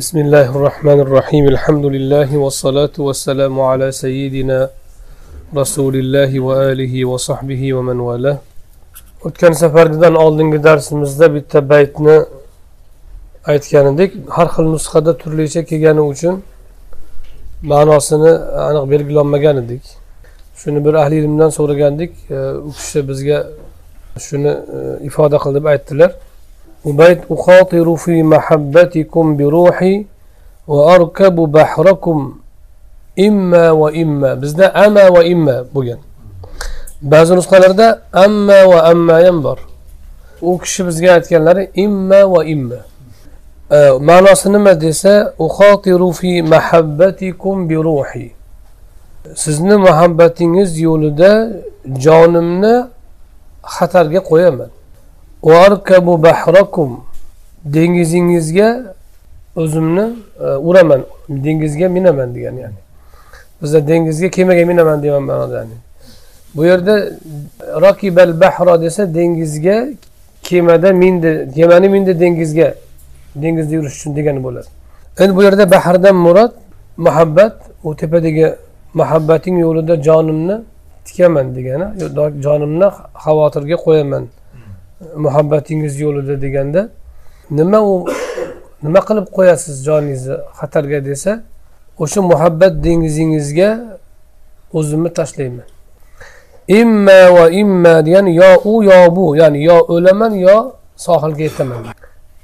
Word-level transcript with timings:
بسم 0.00 0.16
الله 0.24 0.46
الرحمن 0.56 0.98
الرحيم 1.06 1.44
الحمد 1.54 1.86
لله 1.94 2.28
والصلاة 2.42 2.96
والسلام 3.06 3.54
على 3.70 3.88
سيدنا 3.92 4.60
رسول 5.60 5.94
الله 6.02 6.30
وآله 6.46 6.94
وصحبه 7.10 7.62
ومن 7.76 7.98
والاه 8.08 8.38
o'tgan 9.26 9.52
safargidan 9.52 10.14
oldingi 10.14 10.62
darsimizda 10.64 11.34
bitta 11.34 11.68
baytni 11.68 12.16
aytgan 13.52 13.94
edik 13.94 14.10
har 14.36 14.48
xil 14.54 14.66
nusxada 14.74 15.12
turlicha 15.22 15.64
kelgani 15.70 16.02
uchun 16.12 16.34
ma'nosini 17.62 18.32
aniq 18.68 18.84
belgilanmagan 18.92 19.56
edik 19.62 19.82
shuni 20.60 20.84
bir 20.84 20.94
ahli 21.02 21.16
ilmdan 21.22 21.50
so'ragandik 21.58 22.12
u 22.68 22.70
kishi 22.78 23.00
bizga 23.08 23.38
shuni 24.26 24.52
e, 24.76 24.78
ifoda 25.08 25.38
qilib 25.44 25.64
aytdilar 25.72 26.10
وبيت 26.85 27.21
أخاطر 27.31 27.95
في 27.95 28.23
محبتكم 28.23 29.37
بروحي 29.37 30.05
وأركب 30.67 31.35
بحركم 31.35 32.33
إما 33.19 33.71
وإما. 33.71 34.33
بزنا 34.33 34.85
أما 34.85 35.07
وإما 35.09 35.61
بوجن. 35.73 35.97
بعض 37.01 37.31
النسخة 37.31 37.59
ده 37.59 37.99
أما 38.15 38.63
وأما 38.63 39.19
ينبر. 39.19 39.59
وكش 40.41 40.81
بزجات 40.81 41.27
كلاري 41.27 41.69
إما 41.79 42.23
وإما. 42.23 42.79
آه، 43.71 43.97
ما 43.97 44.21
نصنم 44.21 44.69
ديسا 44.69 45.33
أخاطر 45.39 46.11
في 46.11 46.41
محبتكم 46.41 47.67
بروحي. 47.67 48.31
سزن 49.33 49.77
محبتين 49.77 50.55
يولد 50.55 51.21
جانمنا 51.85 52.89
خطر 53.63 54.17
قيامنا 54.17 54.67
varkabu 55.45 56.23
bahrakum 56.23 57.03
dengizingizga 57.65 58.93
o'zimni 59.55 60.05
e, 60.39 60.45
uraman. 60.69 61.01
Dengizga 61.29 61.89
minaman 61.89 62.35
degan 62.35 62.55
ya'ni. 62.63 62.81
Bizda 63.61 63.87
dengizga 63.87 64.29
kemaga 64.29 64.65
minaman 64.65 65.03
degan 65.03 65.23
ma'noda 65.23 65.55
ya'ni. 65.57 65.77
Bu 66.55 66.65
yerda 66.65 66.95
rakibal 67.81 68.41
bahro 68.41 68.81
desa 68.81 69.13
dengizga 69.15 69.87
kemada 70.43 70.93
mindi 70.93 71.49
kemani 71.55 71.89
mindi 71.89 72.19
dengizga 72.19 72.73
dengizda 73.35 73.73
yurish 73.75 73.95
uchun 73.97 74.15
degani 74.15 74.43
bo'ladi. 74.43 74.67
Endi 75.19 75.35
bu 75.35 75.43
yerda 75.43 75.71
bahrdan 75.71 76.15
murod 76.15 76.53
muhabbat 76.97 77.55
u 77.83 77.95
tepadagi 77.95 78.55
muhabbating 78.93 79.59
yo'lida 79.65 79.95
jonimni 80.07 80.55
tikaman 81.05 81.55
degani 81.55 81.85
jonimni 82.45 82.87
xavotirga 83.23 83.77
qo'yaman 83.85 84.23
muhabbatingiz 85.25 85.99
yo'lida 85.99 86.41
deganda 86.41 86.89
nima 87.51 87.79
u 87.81 88.05
nima 88.83 88.99
qilib 89.07 89.27
qo'yasiz 89.37 89.75
joningizni 89.87 90.35
xatarga 90.59 90.99
desa 91.05 91.31
o'sha 92.03 92.21
muhabbat 92.31 92.73
dengizingizga 92.83 93.69
o'zimni 94.73 95.09
tashlayman. 95.19 95.67
Imma 96.67 97.19
va 97.35 97.45
imma 97.61 97.93
degani 98.05 98.35
yo 98.41 98.49
u 98.71 98.83
yo 98.83 99.15
bu 99.15 99.35
ya'ni 99.35 99.63
yo 99.63 99.77
o'laman 99.93 100.33
yo 100.47 100.55
sohilga 101.05 101.43
yetaman. 101.43 101.77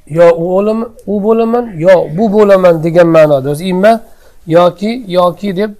Yo 0.08 0.28
u 0.44 0.46
o'laman 0.58 0.90
u 1.08 1.24
bo'laman 1.24 1.66
yo 1.86 1.96
bu 2.18 2.26
bo'laman 2.36 2.84
degan 2.84 3.08
ma'noda. 3.08 3.50
O'zi 3.54 3.66
imma 3.74 3.94
yoki 4.48 4.92
yoki 5.08 5.56
deb 5.56 5.72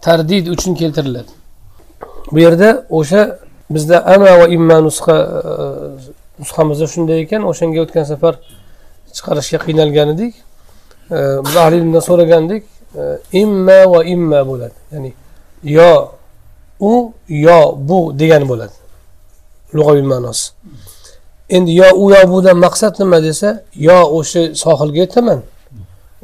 tardid 0.00 0.46
uchun 0.54 0.74
keltiriladi. 0.74 1.32
Bu 2.32 2.38
yerda 2.38 2.86
o'sha 2.90 3.38
bizda 3.70 4.06
ama 4.14 4.38
va 4.40 4.46
imma 4.56 4.76
nusxa 4.86 5.16
e, 5.50 5.54
nusxamizda 6.40 6.86
shunday 6.94 7.18
ekan 7.24 7.42
o'shanga 7.50 7.80
o'tgan 7.84 8.04
safar 8.12 8.34
chiqarishga 9.16 9.58
qiynalgan 9.66 10.08
edik 10.14 10.34
e, 11.16 11.18
biz 11.44 11.54
ahli 11.62 11.76
ilmdan 11.80 12.02
so'ragandik 12.08 12.62
e, 13.00 13.02
imma 13.42 13.80
va 13.92 14.00
imma 14.14 14.40
bo'ladi. 14.50 14.76
Ya'ni 14.92 15.10
yo 15.78 15.92
u 16.80 16.92
yo 17.28 17.60
bu 17.88 17.98
degani 18.20 18.46
bo'ladi. 18.52 18.76
Lug'aviy 19.76 20.06
ma'nosi. 20.12 20.46
Endi 21.56 21.70
yo 21.82 21.88
u 22.02 22.04
yo 22.14 22.22
budan 22.32 22.56
maqsad 22.66 22.94
nima 23.02 23.18
desa 23.28 23.48
yo 23.88 23.98
o'sha 24.18 24.42
sohilga 24.62 24.98
yetaman 25.04 25.40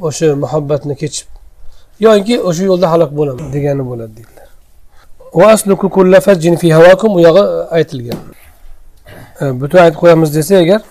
o'sha 0.07 0.35
muhabbatni 0.43 0.95
kechib 1.01 1.27
yoki 2.05 2.35
o'sha 2.49 2.63
yo'lda 2.69 2.87
halok 2.93 3.11
bo'laman 3.19 3.47
degani 3.55 3.83
bo'ladi 3.89 4.13
deydilar. 4.17 4.42
U 5.33 7.19
yog'i 7.19 7.43
aytilgan 7.71 8.19
butun 9.59 9.79
aytib 9.79 9.99
qo'yamiz 9.99 10.35
desa 10.35 10.57
agar 10.57 10.81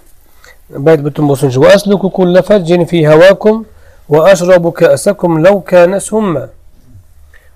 bayt 0.78 1.00
butun 1.04 1.28
bo'lsin 1.28 1.50
shu 1.50 1.66
asluku 1.66 2.10
kulla 2.10 2.42
fajjin 2.42 2.84
fi 2.84 3.04
havakum 3.04 3.64
va 4.10 4.30
ashrabu 4.32 4.72
ka'sakum 4.72 5.38
law 5.44 5.60
kana 5.64 6.00
summa 6.00 6.48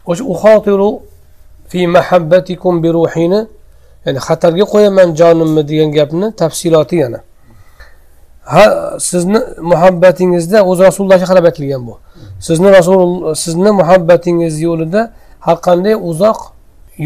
o'sha 0.07 0.25
uxotiru 0.25 1.03
fi 1.69 1.87
mahabbatikum 1.87 2.83
bi 2.83 2.89
ruhini 2.89 3.47
ya'ni 4.07 4.19
xatarga 4.19 4.65
qo'yaman 4.65 5.15
jonimni 5.19 5.63
degan 5.69 5.91
gapni 5.91 6.33
tafsiloti 6.33 6.97
yana 6.97 7.21
ha 8.45 8.65
sizni 8.99 9.41
muhabbatingizda 9.71 10.63
o'zi 10.63 10.83
rasulullohga 10.89 11.27
qarab 11.27 11.45
aytilgan 11.51 11.83
bu 11.87 11.99
sizni 12.41 12.69
rasul 12.79 13.35
sizni 13.35 13.71
muhabbatingiz 13.81 14.55
yo'lida 14.63 15.13
har 15.41 15.57
qanday 15.67 15.95
uzoq 16.11 16.56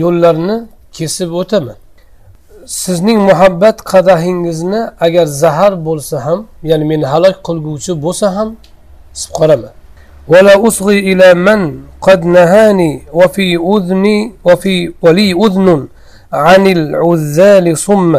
yo'llarni 0.01 0.57
kesib 0.97 1.29
o'taman 1.41 1.78
sizning 2.83 3.19
muhabbat 3.29 3.78
qadahingizni 3.91 4.81
agar 5.06 5.25
zahar 5.44 5.73
bo'lsa 5.88 6.16
ham 6.25 6.39
ya'ni 6.69 6.85
meni 6.91 7.06
halok 7.13 7.35
qilguvchi 7.47 7.91
bo'lsa 8.06 8.28
ham 8.38 8.50
sib 9.22 9.31
qolaman 9.39 9.73
ولا 10.28 10.67
أصغي 10.67 11.00
إلى 11.11 11.33
من 11.47 11.61
قد 12.01 12.25
نهاني 12.25 12.91
وفي 13.13 13.47
أذني 13.73 14.17
وفي 14.47 14.75
ولي 15.06 15.29
أذن 15.45 15.88
عن 16.33 16.63
العذال 16.67 17.78
صم 17.78 18.13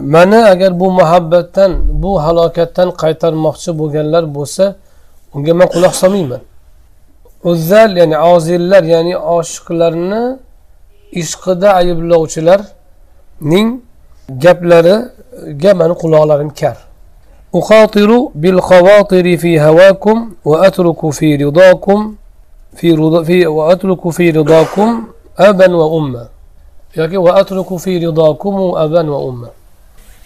mana 0.00 0.48
agar 0.48 0.80
bu 0.80 0.90
muhabbatdan 0.90 1.72
bu 2.02 2.22
halokatdan 2.24 2.88
qaytarmoqchi 3.02 3.70
bo'lganlar 3.78 4.24
bo'lsa 4.36 4.64
unga 5.34 5.52
man 5.54 5.68
quloq 5.74 5.94
solmayman 6.02 6.40
Uzzal 7.51 7.91
ya'ni 8.01 8.17
ozillar 8.33 8.83
ya'ni 8.93 9.13
oshiqlarni 9.37 10.23
ishqida 11.21 11.69
ayblovchilarning 11.79 13.69
gaplariga 14.43 15.71
mani 15.79 15.93
quloqlarim 16.01 16.51
kar 16.61 16.77
أخاطر 17.61 18.09
بالخواطر 18.41 19.25
في 19.37 19.51
هواكم 19.61 20.17
وأترك 20.45 21.01
في 21.09 21.29
رضاكم 21.43 21.99
في 22.79 22.87
رضا 23.01 23.23
في 23.23 23.37
وأترك 23.57 24.03
في 24.09 24.25
رضاكم 24.37 24.89
أبا 25.37 25.67
وأما 25.75 26.23
yoki 26.95 27.17
va 27.17 27.35
atruku 27.41 27.79
fi 27.79 27.99
ridokum 27.99 28.75
aban 28.75 29.07
va 29.09 29.17
umma 29.29 29.49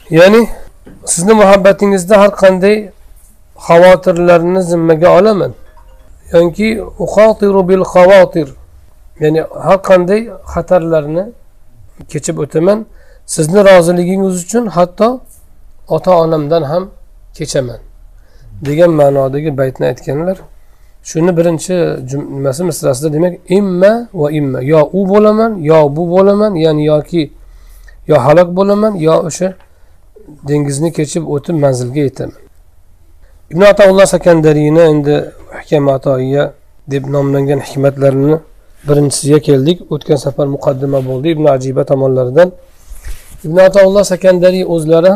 ya'ni 0.09 0.49
sizni 1.05 1.33
muhabbatingizda 1.33 2.15
har 2.21 2.31
qanday 2.41 2.77
xavotirlarni 3.67 4.61
zimmaga 4.61 5.09
olaman 5.17 5.51
yoki 6.33 6.81
uxotiru 6.99 7.69
bil 7.69 7.83
xavotir. 7.93 8.49
Ya'ni 9.19 9.41
har 9.65 9.77
qanday 9.89 10.21
xatarlarni 10.53 11.25
kechib 12.11 12.37
o'taman. 12.43 12.85
Sizni 13.25 13.59
roziligingiz 13.69 14.35
uchun 14.43 14.65
hatto 14.67 15.19
ota 15.87 16.11
onamdan 16.23 16.63
ham 16.71 16.83
kechaman. 17.37 17.79
Degan 18.65 18.91
ma'nodagi 18.99 19.57
baytni 19.57 19.85
aytganlar. 19.91 20.37
Shuni 21.09 21.37
birinchi 21.37 21.73
nimasi 22.35 22.63
misrasida 22.63 23.13
demak 23.13 23.33
imma 23.49 23.91
va 24.13 24.27
imma. 24.39 24.59
Yo 24.61 24.89
u 24.93 25.09
bo'laman 25.09 25.51
yo 25.69 25.95
bu 25.95 26.03
bo'laman 26.13 26.53
ya'ni 26.55 26.83
yoki 26.85 27.23
yo 28.07 28.15
halok 28.25 28.49
bo'laman 28.57 28.93
yo 29.07 29.15
o'sha 29.29 29.49
dengizni 30.47 30.89
kechib 30.97 31.23
o'tib 31.33 31.55
manzilga 31.63 31.99
yetaman. 31.99 32.46
Ibn 33.51 33.61
ataulloh 33.61 34.05
sakandariyni 34.05 34.81
endi 34.91 35.15
hukam 35.57 35.87
atoiya 35.95 36.53
deb 36.91 37.03
nomlangan 37.15 37.59
hikmatlarini 37.67 38.35
birinchisiga 38.87 39.39
keldik. 39.47 39.77
O'tgan 39.93 40.19
safar 40.25 40.47
muqaddima 40.55 40.99
bo'ldi 41.09 41.27
ibn 41.35 41.45
ajiba 41.55 41.83
tomonlaridan. 41.91 42.51
Ibn 43.45 43.57
ataulloh 43.67 44.03
sakandariy 44.13 44.65
o'zlari 44.75 45.13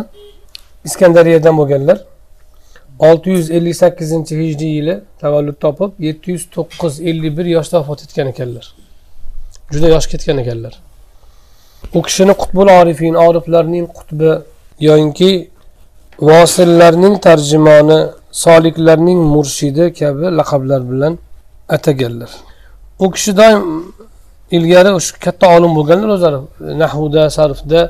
iskandariyadan 0.88 1.58
bo'lganlar. 1.58 1.98
olti 3.02 3.30
yuz 3.30 3.52
ellik 3.52 3.76
sakkizinchi 3.76 4.34
hijriy 4.42 4.72
yili 4.78 4.96
tavallud 5.22 5.58
topib 5.66 5.92
yetti 6.08 6.32
yuz 6.32 6.44
to'qqiz 6.56 6.94
ellik 7.10 7.38
bir 7.38 7.46
yoshda 7.56 7.76
vafot 7.80 8.04
etgan 8.06 8.28
ekanlar. 8.34 8.66
Juda 9.74 9.88
yosh 9.96 10.08
ketgan 10.12 10.38
ekanlar. 10.44 10.74
U 11.98 12.02
kishini 12.08 12.34
qutbul 12.42 12.68
orifin 12.80 13.16
oriflarning 13.26 13.86
qutbi 13.98 14.32
yoyinki 14.88 15.32
vosillarning 16.30 17.16
tarjimoni 17.26 18.00
soliklarning 18.32 19.20
murshidi 19.34 19.94
kabi 20.00 20.26
laqablar 20.40 20.82
bilan 20.92 21.14
ataganlar. 21.70 22.32
U 23.00 23.12
kishi 23.12 23.38
doim 23.38 23.62
ilgari 24.52 24.90
shu 25.06 25.20
katta 25.26 25.46
olim 25.56 25.72
bo'lganlar 25.78 26.10
o'zlari. 26.16 26.40
Nahvda 26.84 27.30
sarfda 27.38 27.82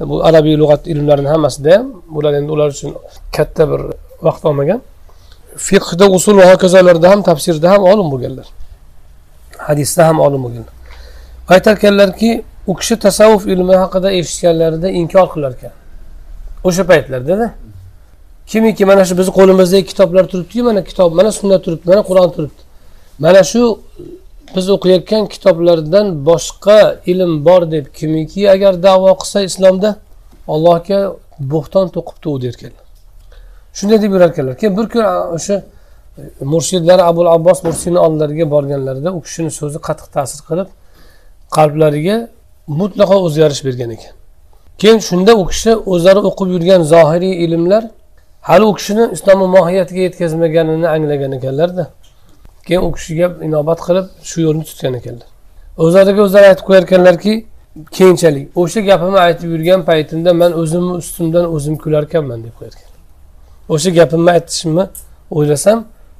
bu 0.00 0.24
arabiy 0.28 0.56
lug'at 0.62 0.82
ilmlarini 0.92 1.28
hammasida 1.28 1.70
ham 1.78 1.86
bular 2.14 2.32
endi 2.38 2.50
ular 2.56 2.68
uchun 2.74 2.90
katta 3.36 3.62
bir 3.70 3.80
vaqt 4.26 4.44
olmagan. 4.44 4.80
Fiqhda 5.68 6.04
usul 6.16 6.36
va 6.40 6.46
hokazolarda 6.52 7.10
ham 7.12 7.20
tafsirda 7.22 7.70
ham 7.70 7.82
olim 7.92 8.08
bo'lganlar. 8.12 8.46
Hadisda 9.68 10.02
ham 10.08 10.20
olim 10.26 10.40
bo'lganlar. 10.44 10.74
Aytarkanlarki 11.54 12.30
u 12.66 12.74
kishi 12.76 12.96
tasavvuf 12.98 13.46
ilmi 13.46 13.76
haqida 13.82 14.08
eshitganlarida 14.18 14.88
inkor 15.00 15.26
qilar 15.34 15.52
ekan 15.56 15.74
o'sha 16.68 16.82
paytlardada 16.90 17.46
kimiki 18.46 18.84
mana 18.84 19.04
shu 19.04 19.18
bizni 19.18 19.32
qo'limizdagi 19.38 19.84
kitoblar 19.92 20.24
turibdiyu 20.32 20.64
mana 20.64 20.84
kitob 20.84 21.12
mana 21.12 21.32
sunnat 21.32 21.64
turibdi 21.64 21.88
mana 21.92 22.02
qur'on 22.02 22.30
turibdi. 22.36 22.60
Mana 23.18 23.42
shu 23.42 23.62
biz 24.56 24.70
o'qiyotgan 24.70 25.26
kitoblardan 25.34 26.06
boshqa 26.26 26.78
ilm 27.06 27.44
bor 27.44 27.70
deb 27.70 27.86
kimiki 27.98 28.50
agar 28.54 28.82
davo 28.82 29.12
qilsa 29.20 29.38
islomda 29.48 29.90
allohga 30.54 31.00
bo'xton 31.52 31.86
to'qibdi 31.96 32.26
u 32.34 32.42
derkanlar. 32.44 32.84
Shunday 33.78 34.02
deb 34.02 34.12
yurarkanlar. 34.16 34.54
Keyin 34.60 34.76
bir 34.78 34.86
kun 34.92 35.04
o'sha 35.36 35.56
e, 36.18 36.44
murshidlari 36.52 37.02
abul 37.02 37.26
abbos 37.26 37.58
mursiyni 37.66 37.98
oldilariga 37.98 38.50
borganlarida 38.50 39.10
u 39.18 39.20
kishini 39.26 39.50
so'zi 39.60 39.78
qattiq 39.86 40.08
ta'sir 40.16 40.40
qilib 40.48 40.68
qalblariga 41.56 42.16
mutlaqo 42.80 43.16
o'zgarish 43.26 43.62
bergan 43.66 43.90
ekan. 43.96 44.12
Keyin 44.80 44.98
shunda 45.08 45.32
u 45.40 45.44
kishi 45.52 45.72
o'zlari 45.92 46.20
o'qib 46.30 46.48
yurgan 46.54 46.82
zohiriy 46.94 47.34
ilmlar 47.44 47.84
hali 48.48 48.64
u 48.64 48.74
kishini 48.78 49.04
islomni 49.12 49.46
mohiyatiga 49.56 50.00
yetkazmaganini 50.06 50.88
anglagan 50.88 51.32
ekanlarda 51.38 51.84
keyin 52.66 52.82
u 52.88 52.92
kishiga 52.96 53.26
inobat 53.48 53.80
qilib 53.86 54.06
shu 54.28 54.36
yo'lni 54.46 54.64
tutgan 54.70 54.94
ekanlar. 55.00 55.28
O'zlariga 55.84 56.20
o'zlari 56.26 56.46
aytib 56.52 56.64
qo'yarkanlarki 56.68 57.32
keyinchalik 57.96 58.44
o'sha 58.62 58.80
gapimni 58.90 59.18
aytib 59.26 59.48
yurgan 59.54 59.80
paytimda 59.90 60.30
man 60.40 60.52
o'zimni 60.62 60.92
ustimdan 61.02 61.44
o'zim 61.54 61.74
kularkanman 61.84 62.38
deb 62.44 62.54
qo'yarkan. 62.58 62.88
O'sha 63.74 63.90
gapimni 63.98 64.30
aytishimni 64.36 64.84
o'ylasam 65.36 65.78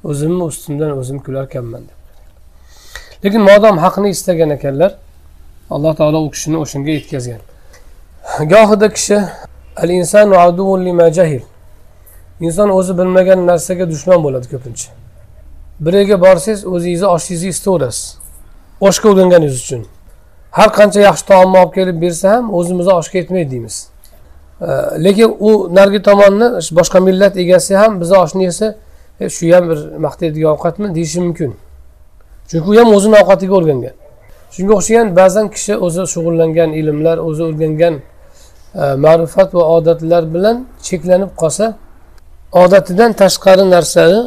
o'zimni 0.09 0.43
ustimdan 0.51 0.91
o'zim 0.99 1.17
kularkanman 1.25 1.81
deb. 1.89 1.97
Lekin 3.23 3.41
modom 3.49 3.75
haqni 3.85 4.09
istagan 4.15 4.49
ekanlar 4.57 4.91
alloh 5.75 5.93
taolo 5.99 6.19
u 6.27 6.29
kishini 6.35 6.57
o'shanga 6.63 6.91
yetkazgan. 6.97 7.41
Gohida 8.53 8.87
kishi 8.95 9.17
al 9.83 9.89
insanu 9.99 10.33
lima 10.87 11.07
jahil. 11.19 11.43
Inson 12.41 12.69
o'zi 12.69 12.97
bilmagan 12.97 13.47
narsaga 13.47 13.89
dushman 13.89 14.23
bo'ladi 14.23 14.47
ko'pincha. 14.53 14.89
Bir 15.79 15.93
yerga 15.93 16.21
borsangiz 16.21 16.65
o'zingizni 16.65 17.07
oshingizni 17.07 17.49
isitaverasiz 17.49 18.17
oshga 18.81 19.09
o'rganganingiz 19.09 19.57
uchun. 19.63 19.85
Har 20.51 20.69
qancha 20.79 20.99
yaxshi 21.01 21.25
taomni 21.31 21.57
olib 21.57 21.73
kelib 21.73 22.01
bersa 22.01 22.31
ham 22.35 22.53
o'zimizni 22.53 22.93
oshga 22.93 23.17
yetmaydi 23.17 23.51
deymiz. 23.51 23.75
Lekin 25.05 25.35
u 25.39 25.75
narigi 25.75 26.01
tomonni 26.01 26.47
boshqa 26.79 26.99
millat 27.07 27.37
egasi 27.37 27.75
ham 27.75 28.01
bizni 28.01 28.17
oshni 28.17 28.43
yesa 28.43 28.75
e, 29.19 29.29
shu 29.29 29.53
ham 29.55 29.69
bir 29.69 29.79
maqtaydigan 30.05 30.49
ovqatmi 30.55 30.95
deyishi 30.95 31.19
mumkin. 31.21 31.55
Chunki 32.49 32.69
u 32.69 32.75
ham 32.79 32.93
o'zini 32.95 33.15
ovqatiga 33.21 33.53
o'rgangan. 33.59 33.95
Shunga 34.55 34.73
o'xshagan 34.79 35.15
ba'zan 35.19 35.47
kishi 35.55 35.73
o'zi 35.85 36.01
shug'ullangan 36.13 36.69
ilmlar 36.79 37.17
o'zi 37.27 37.43
o'rgangan 37.49 37.95
e, 37.99 38.83
ma'rifat 39.05 39.49
va 39.55 39.63
odatlar 39.77 40.23
bilan 40.35 40.65
cheklanib 40.87 41.31
qolsa 41.41 41.65
odatidan 42.63 43.11
tashqari 43.21 43.65
narsani 43.75 44.19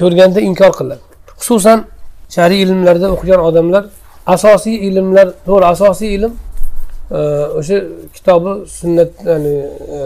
ko'rganda 0.00 0.40
inkor 0.48 0.72
qiladi. 0.78 1.02
Xususan 1.40 1.78
shariy 2.36 2.60
ilmlarda 2.64 3.06
o'qigan 3.14 3.40
odamlar 3.48 3.84
asosiy 4.34 4.76
ilmlar 4.88 5.26
to'g'ri 5.46 5.66
asosiy 5.74 6.10
ilm 6.16 6.32
e, 7.16 7.20
o'sha 7.58 7.76
kitobi 8.16 8.52
sunnat 8.78 9.12
ya'ni 9.30 9.54
e, 9.96 10.00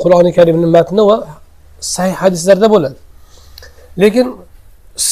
qur'oni 0.00 0.30
karimni 0.38 0.68
matni 0.76 1.02
va 1.10 1.16
sahih 1.94 2.16
hadislarda 2.22 2.66
bo'ladi. 2.74 2.98
Lekin 4.02 4.26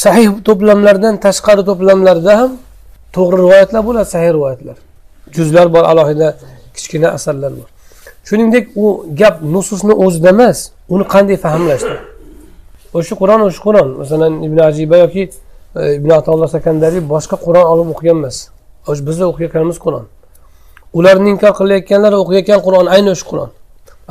sahih 0.03 0.29
to'plamlardan 0.49 1.15
tashqari 1.27 1.63
to'plamlarda 1.71 2.33
ham 2.41 2.53
to'g'ri 3.17 3.37
rivoyatlar 3.43 3.83
bo'ladi 3.89 4.09
sahih 4.15 4.31
rivoyatlar. 4.37 4.77
Juzlar 5.37 5.67
bor 5.75 5.85
alohida 5.93 6.29
kichkina 6.77 7.09
asarlar 7.17 7.53
bor. 7.59 7.69
Shuningdek 8.29 8.65
u 8.77 8.87
gap 9.21 9.43
nususni 9.55 9.95
o'zida 10.05 10.29
emas 10.37 10.59
uni 10.89 11.05
qanday 11.15 11.37
fahmlashda 11.47 11.97
o'sha 12.99 13.15
qur'on 13.21 13.41
o'sha 13.49 13.61
qur'on. 13.67 13.89
Masalan 14.03 14.43
ibn 14.47 14.59
ajiba 14.69 14.97
yoki 15.05 15.23
e, 15.77 15.95
ibn 15.99 16.11
atolloh 16.11 16.49
sakandariy 16.57 17.03
boshqa 17.15 17.37
qur'on 17.47 17.67
olib 17.73 17.89
o'qigan 17.95 18.17
emas. 18.23 18.37
Bizni 19.09 19.25
o'qiyotganimiz 19.31 19.79
qur'on. 19.85 20.05
Ularni 20.99 21.29
inkor 21.35 21.53
qilayotganlar 21.61 22.13
o'qiyotgan 22.23 22.61
qur'on 22.67 22.87
ayni 22.95 23.11
o'sha 23.15 23.27
qur'on. 23.31 23.51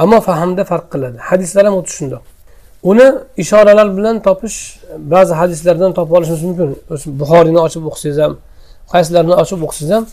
Ammo 0.04 0.20
fahmda 0.30 0.64
farq 0.72 0.86
qiladi. 0.94 1.18
Hadislar 1.30 1.64
ham 1.68 1.76
xuddi 1.80 1.94
shundoq 2.00 2.24
uni 2.84 3.08
ishoralar 3.38 3.98
bilan 3.98 4.16
topish 4.28 4.58
ba'zi 4.98 5.34
hadislardan 5.34 5.94
topib 5.94 6.14
olishimiz 6.18 6.44
mumkin. 6.44 6.68
Buxoriyni 7.22 7.60
ochib 7.68 7.84
o'qisangiz 7.90 8.20
ham 8.26 8.34
qaysilarini 8.94 9.36
ochib 9.44 9.60
o'qisangiz 9.66 9.92
ham 9.96 10.06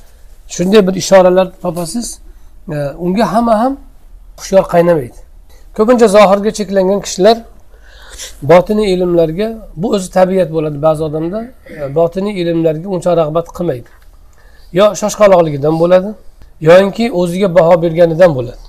shunday 0.55 0.81
bir 0.87 0.95
ishoralar 1.03 1.47
topasiz. 1.65 2.07
E, 2.75 2.77
unga 3.05 3.33
hamma 3.33 3.55
ham 3.63 3.73
hushyor 4.39 4.65
qaynamaydi. 4.75 5.19
Ko'pincha 5.77 6.09
zohirga 6.17 6.51
cheklangan 6.59 7.01
kishilar 7.07 7.37
botiniy 8.43 8.95
ilmlarga 8.95 9.49
bu 9.77 9.87
o'zi 9.97 10.11
tabiat 10.11 10.53
bo'ladi 10.57 10.83
ba'zi 10.83 11.03
odamda 11.09 11.41
e, 11.81 11.95
botiniy 11.95 12.35
ilmlarga 12.43 12.89
uncha 12.95 13.17
rag'bat 13.21 13.47
qilmaydi. 13.57 13.91
Yo 14.79 14.87
shoshqaloqligidan 15.01 15.75
bo'ladi 15.83 16.11
yoinki 16.69 17.05
o'ziga 17.21 17.49
baho 17.59 17.75
berganidan 17.83 18.31
bo'ladi. 18.39 18.63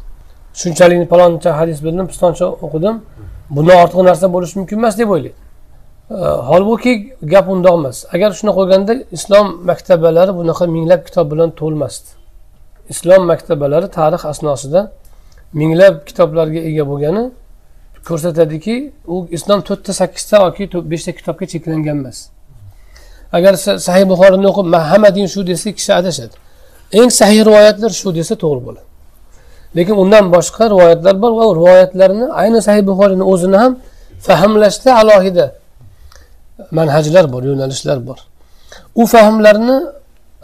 Shunchalik 0.62 1.10
paloncha 1.14 1.50
hadis 1.60 1.80
bildim 1.86 2.08
pistoncha 2.12 2.46
o'qidim. 2.66 2.96
Bundan 3.56 3.78
ortiq 3.84 4.02
narsa 4.10 4.26
bo'lishi 4.36 4.56
mumkin 4.60 4.78
emas 4.82 4.96
deb 5.00 5.10
o'ylaydi. 5.16 5.36
E, 6.12 6.18
holbuki 6.50 6.94
gap 7.34 7.46
undoq 7.54 7.76
emas. 7.82 7.98
Agar 8.16 8.30
shunaqa 8.40 8.58
bo'lganda 8.62 8.94
islom 9.18 9.48
maktabalari 9.70 10.32
bunaqa 10.40 10.66
minglab 10.76 11.02
kitob 11.08 11.26
bilan 11.32 11.50
to'lmasdi. 11.60 12.08
Islom 12.94 13.22
maktabalari 13.32 13.88
tarix 13.98 14.22
asnosida 14.34 14.82
minglab 15.54 16.06
kitoblarga 16.08 16.60
ega 16.70 16.84
bo'lgani 16.92 17.24
ko'rsatadiki 18.08 18.76
u 19.08 19.28
islom 19.32 19.62
to'rtta 19.68 19.94
sakkizta 19.94 20.38
yoki 20.46 20.64
beshta 20.92 21.12
kitobga 21.12 21.46
cheklangan 21.54 21.98
emas. 22.02 22.18
Agar 23.38 23.54
sahih 23.88 24.06
buxoriyni 24.12 24.48
o'qib 24.52 24.68
hamma 24.92 25.10
din 25.16 25.28
shu 25.34 25.48
desa 25.48 25.72
kishi 25.78 25.92
adashadi. 26.00 26.36
Eng 27.00 27.10
sahiy 27.20 27.42
rivoyatlar 27.48 27.92
shu 28.02 28.10
desa 28.20 28.34
to'g'ri 28.44 28.62
bo'ladi. 28.68 28.88
Lekin 29.78 29.96
undan 30.04 30.26
boshqa 30.36 30.64
rivoyatlar 30.74 31.16
bor 31.24 31.32
va 31.40 31.46
rivoyatlarni 31.60 32.26
ayni 32.42 32.60
sahih 32.68 32.84
buxoriyni 32.90 33.26
o'zini 33.32 33.58
ham 33.64 33.72
fahmlashda 34.28 34.90
alohida 35.02 35.46
manhajlar 36.80 37.26
bor 37.34 37.44
yo'nalishlar 37.50 37.98
bor. 38.08 38.20
U 39.02 39.04
fahmlarni 39.14 39.78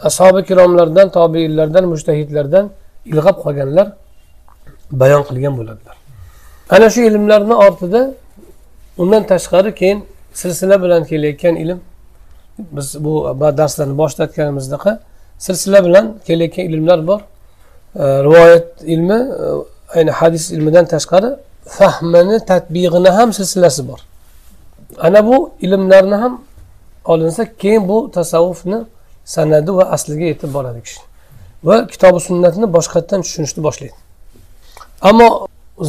ashobi 0.08 0.38
ikromlardan 0.44 1.06
tobeinlardan 1.16 1.84
mushtahidlardan 1.92 2.64
ilg'ab 3.12 3.36
qolganlar 3.44 3.86
bayon 4.92 5.22
qilgan 5.28 5.56
bo'ladilar. 5.58 5.96
Ana 6.70 6.90
shu 6.90 7.00
ilmlarni 7.00 7.54
ortida 7.54 8.14
undan 8.98 9.22
tashqari 9.26 9.74
keyin 9.74 10.04
silsila 10.34 10.82
bilan 10.82 11.04
kelayotgan 11.04 11.56
ilm 11.56 11.80
biz 12.58 13.04
bu 13.04 13.36
darslarni 13.58 13.98
boshlatganimizdaqa 13.98 15.00
silsila 15.38 15.84
bilan 15.84 16.18
kelayotgan 16.26 16.64
ilmlar 16.64 17.06
bor. 17.06 17.20
Rivoyat 17.96 18.82
ilmi 18.82 19.14
e, 19.14 19.98
ayni 19.98 20.10
hadis 20.10 20.52
ilmidan 20.52 20.84
tashqari 20.84 21.36
fahmini 21.66 22.44
tadbig'ini 22.44 23.08
ham 23.08 23.32
silsilasi 23.32 23.88
bor. 23.88 23.98
Ana 24.98 25.26
bu 25.26 25.50
ilmlarni 25.60 26.14
ham 26.14 26.42
olinsa 27.04 27.54
keyin 27.54 27.88
bu 27.88 28.10
tasavvufni 28.10 28.84
sanadi 29.24 29.76
va 29.76 29.84
asliga 29.84 30.24
yetib 30.24 30.54
boradi 30.54 30.82
kishi. 30.82 31.00
Va 31.64 31.86
kitobi 31.86 32.20
sunnatni 32.20 32.72
boshqatdan 32.76 33.20
tushunishni 33.22 33.62
boshlaydi. 33.62 33.94
Ammo 35.08 35.28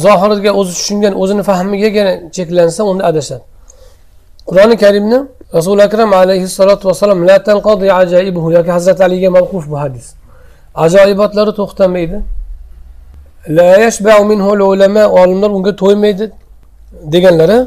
zohiriga 0.04 0.50
o'zi 0.60 0.72
tushungan 0.78 1.12
o'zini 1.22 1.42
fahmigagina 1.50 2.12
cheklansa 2.36 2.82
unda 2.90 3.02
adashadi. 3.10 3.44
Qur'oni 4.48 4.76
karimni 4.82 5.18
rasuli 5.56 5.82
akram 5.88 6.10
alayhissalotu 6.20 6.84
vassalom 6.88 7.18
la 7.28 7.36
tanqodi 7.48 7.86
ajaibuhu 8.00 8.48
yoki 8.56 8.70
hazrati 8.76 9.02
aliga 9.08 9.28
mavquf 9.36 9.64
bu 9.70 9.76
hadis. 9.82 10.06
Ajoyibotlari 10.84 11.52
to'xtamaydi. 11.60 12.18
La 13.48 13.70
yashbau 13.84 14.20
minhu 14.30 14.50
ulama 14.72 15.02
olimlar 15.20 15.50
unga 15.56 15.72
to'ymaydi 15.82 16.24
deganlari 17.14 17.58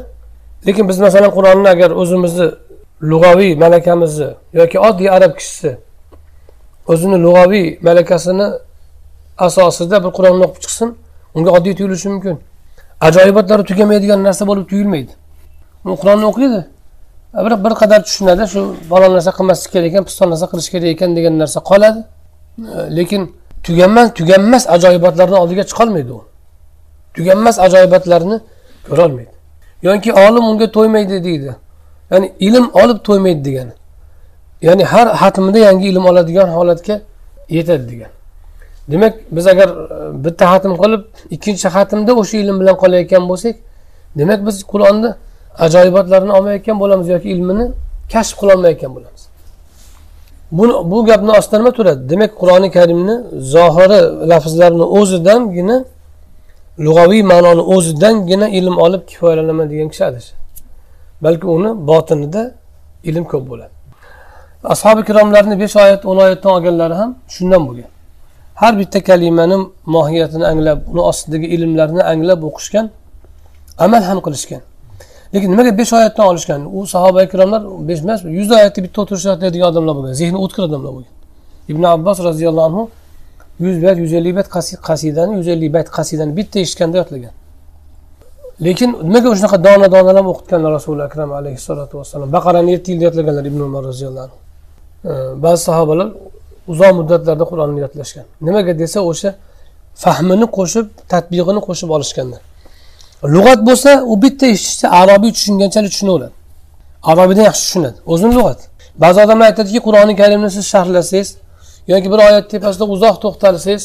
lekin 0.66 0.88
biz 0.88 0.98
masalan 1.06 1.30
qur'onni 1.36 1.68
agar 1.74 1.90
o'zimizni 1.90 2.46
lug'aviy 3.10 3.52
malakamizni 3.64 4.28
yoki 4.52 4.76
oddiy 4.88 5.10
arab 5.16 5.32
kishisi 5.38 5.70
o'zini 6.92 7.16
lug'aviy 7.24 7.66
malakasini 7.88 8.46
asosida 9.46 9.96
bir 10.04 10.10
qur'onni 10.18 10.42
o'qib 10.46 10.60
chiqsin 10.64 10.88
unga 11.34 11.50
oddiy 11.56 11.74
tuyulishi 11.78 12.08
mumkin. 12.08 12.36
Ajoyibotlari 13.00 13.64
tugamaydigan 13.70 14.20
narsa 14.24 14.46
bo'lib 14.50 14.66
tuyulmaydi. 14.70 15.12
U 15.84 15.96
qur'onni 16.00 16.26
o'qiydi. 16.30 16.60
Bir 17.46 17.54
bir 17.64 17.72
qadar 17.80 18.00
tushunadi 18.06 18.44
shu 18.52 18.60
falon 18.90 19.12
narsa 19.16 19.30
qilmaslik 19.38 19.70
kerak 19.72 19.86
ekan 19.90 20.04
piston 20.08 20.28
narsa 20.32 20.46
qilish 20.52 20.68
kerak 20.74 20.90
ekan 20.94 21.10
degan 21.16 21.34
narsa 21.42 21.60
qoladi. 21.70 22.00
Lekin 22.98 23.22
tuganmas 23.66 24.08
tuganmas 24.18 24.64
ajoyibotlarni 24.74 25.36
oldiga 25.42 25.64
chiqolmaydi 25.70 26.12
u. 26.18 26.20
Tuganmas 27.16 27.56
ajoyibotlarni 27.66 28.36
ko'rolmaydi. 28.88 29.34
Yoki 29.82 30.10
olim 30.12 30.44
unga 30.50 30.66
to'ymaydi 30.76 31.24
deydi. 31.24 31.50
Ya'ni 32.10 32.32
ilm 32.46 32.66
olib 32.82 32.98
to'ymaydi 33.08 33.44
degani. 33.48 33.74
Ya'ni 34.62 34.84
har 34.92 35.06
xatmida 35.22 35.58
yangi 35.58 35.86
ilm 35.92 36.04
oladigan 36.10 36.48
holatga 36.56 37.00
yetadi 37.56 37.84
degani. 37.90 38.14
Demak 38.90 39.14
biz 39.36 39.46
agar 39.46 39.68
e, 39.68 40.24
bitta 40.24 40.44
xatm 40.52 40.72
qilib 40.82 41.02
ikkinchi 41.34 41.68
xatmda 41.76 42.12
o'sha 42.20 42.36
ilm 42.42 42.56
bilan 42.60 42.76
qolayotgan 42.82 43.24
bo'lsak 43.30 43.54
demak 44.18 44.40
biz 44.46 44.56
qur'onni 44.72 45.10
ajoyibotlarini 45.64 46.32
olmayotgan 46.38 46.76
bo'lamiz 46.82 47.08
yoki 47.14 47.28
ilmini 47.34 47.66
kashf 48.12 48.34
qilolmayotgan 48.40 48.90
bo'lamiz. 48.96 49.22
Buni 50.58 50.72
bu 50.90 50.98
gapni 51.06 51.30
ostida 51.38 51.58
nima 51.58 51.72
turadi. 51.78 52.00
Demak 52.10 52.30
qur'oni 52.40 52.68
karimni 52.76 53.14
zohiri 53.54 54.00
lafzlarini 54.30 54.86
o'zidangina 54.98 55.76
lug'aviy 56.86 57.22
ma'noni 57.32 57.62
o'zidangina 57.74 58.48
ilm 58.58 58.76
olib 58.84 59.02
kifoyalanaman 59.10 59.66
degan 59.72 59.88
kishi 59.92 60.04
adashadi 60.10 60.40
balki 61.24 61.46
uni 61.56 61.70
botinida 61.88 62.42
ilm 63.04 63.24
ko'p 63.32 63.44
bo'ladi. 63.50 63.74
Ashobi 64.64 65.00
ikromlarni 65.04 65.60
besh 65.62 65.76
oyat 65.84 66.02
o'n 66.10 66.18
oyatdan 66.24 66.50
olganlari 66.56 66.94
ham 67.00 67.10
shundan 67.34 67.62
bo'lgan. 67.68 67.90
Har 68.60 68.72
bitta 68.80 68.98
kalimani 69.08 69.56
mohiyatini 69.94 70.44
anglab 70.52 70.78
uni 70.92 71.02
ostidagi 71.10 71.46
ilmlarni 71.54 72.02
anglab 72.12 72.40
o'qishgan 72.48 72.86
amal 73.84 74.02
ham 74.08 74.18
qilishgan. 74.26 74.62
Lekin 75.34 75.48
nimaga 75.52 75.78
besh 75.80 75.92
oyatdan 75.98 76.26
olishgan? 76.30 76.60
U 76.76 76.86
sahoba 76.94 77.20
ikromlar 77.28 77.62
besh 77.88 78.00
emas 78.04 78.20
yuz 78.38 78.50
oyatni 78.58 78.80
bitta 78.86 78.98
o'tirishadigan 79.02 79.66
odamlar 79.70 79.94
bo'lgan 79.98 80.14
zehni 80.22 80.38
o'tkir 80.44 80.62
odamlar 80.68 80.92
bo'lgan. 80.96 81.14
Ibn 81.72 81.82
abbos 81.94 82.18
roziyallohu 82.28 82.66
anhu 82.70 82.82
yuz 83.64 83.76
bayt 83.84 83.98
yuz 84.04 84.12
ellik 84.18 84.34
bayt 84.38 84.48
qasidani 84.88 85.32
yuz 85.38 85.48
ellik 85.54 85.70
bayt 85.76 85.88
qasidani 85.96 86.32
bitta 86.38 86.56
eshitganda 86.64 86.96
yodlagan. 87.02 87.34
Lekin 88.66 88.90
nimaga 89.06 89.28
shunaqa 89.38 89.58
dona 89.66 89.86
donalab 89.94 90.26
o'qitganlar 90.32 90.70
rasuli 90.78 91.02
akram 91.08 91.30
alayhissalotu 91.38 91.94
vassalom 92.00 92.28
baqarani 92.36 92.70
yetti 92.74 92.88
yilda 92.92 93.04
yodlaganlar 93.08 93.44
ibn 93.50 93.60
umar 93.68 93.82
roziyallohu 93.90 94.24
anhu. 94.26 94.38
Ba'zi 95.44 95.60
sahobalar 95.68 96.08
uzoq 96.72 96.92
muddatlarda 96.98 97.44
qur'onni 97.50 97.80
yodlashgan. 97.84 98.26
Nimaga 98.46 98.72
desa 98.82 98.98
o'sha 99.10 99.30
fahmini 100.04 100.46
qo'shib 100.56 100.86
tadbiqini 101.12 101.60
qo'shib 101.68 101.90
olishganda. 101.96 102.38
Lug'at 103.34 103.60
bo'lsa 103.68 103.90
u 104.12 104.14
bitta 104.22 104.46
eshitishda 104.54 104.86
arobiy 105.00 105.32
tushunganchalik 105.36 105.90
tushunaveradi 105.94 106.34
arobiydan 107.10 107.44
yaxshi 107.50 107.62
tushunadi. 107.66 107.98
O'zini 108.12 108.32
lug'at. 108.38 108.60
Ba'zi 109.02 109.18
odamlar 109.24 109.46
aytadiki 109.50 109.80
qur'oni 109.86 110.14
karimni 110.20 110.50
siz 110.56 110.64
sharhlasangiz 110.72 111.28
yoki 111.92 112.08
bir 112.12 112.18
oyat 112.28 112.50
tepasida 112.54 112.84
uzoq 112.94 113.16
to'xtalsangiz 113.24 113.84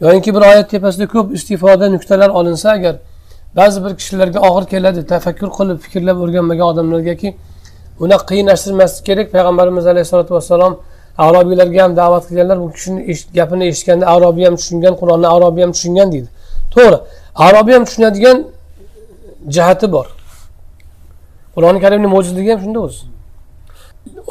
yoki 0.00 0.30
bir 0.34 0.42
oyat 0.50 0.70
tepasida 0.74 1.06
ko'p 1.14 1.26
istifoda 1.36 1.86
nuqtalar 1.94 2.30
olinsa 2.38 2.68
agar 2.76 2.94
ba'zi 3.58 3.78
bir 3.84 3.92
kishilarga 4.00 4.38
og'ir 4.48 4.64
keladi 4.72 5.00
tafakkur 5.14 5.50
qilib 5.58 5.78
fikrlab 5.84 6.18
o'rganmagan 6.24 6.66
odamlargaki 6.72 7.28
unaqa 8.04 8.24
qiyinlashtirmaslik 8.30 9.04
kerak. 9.08 9.26
Payg'ambarimiz 9.34 9.86
alayhissalotu 9.92 10.32
vassalom 10.36 10.74
arobiylarga 11.26 11.80
ham 11.84 11.92
da'vat 12.00 12.24
qilganlar 12.28 12.58
bu 12.62 12.68
kishini 12.76 13.00
gapini 13.38 13.64
eshitganda 13.72 14.04
arobiy 14.14 14.44
ham 14.48 14.56
tushungan 14.60 14.94
qur'onni 15.00 15.28
arobiy 15.36 15.62
ham 15.64 15.72
tushungan 15.76 16.08
deydi. 16.14 16.28
To'g'ri. 16.74 16.98
Arobiy 17.46 17.74
ham 17.76 17.84
tushunadigan 17.88 18.36
jihati 19.54 19.86
bor. 19.94 20.06
Qur'oni 21.54 21.78
karimni 21.84 22.08
mo'jizligi 22.14 22.50
ham 22.54 22.60
shunda 22.64 22.80
o'zi. 22.86 23.02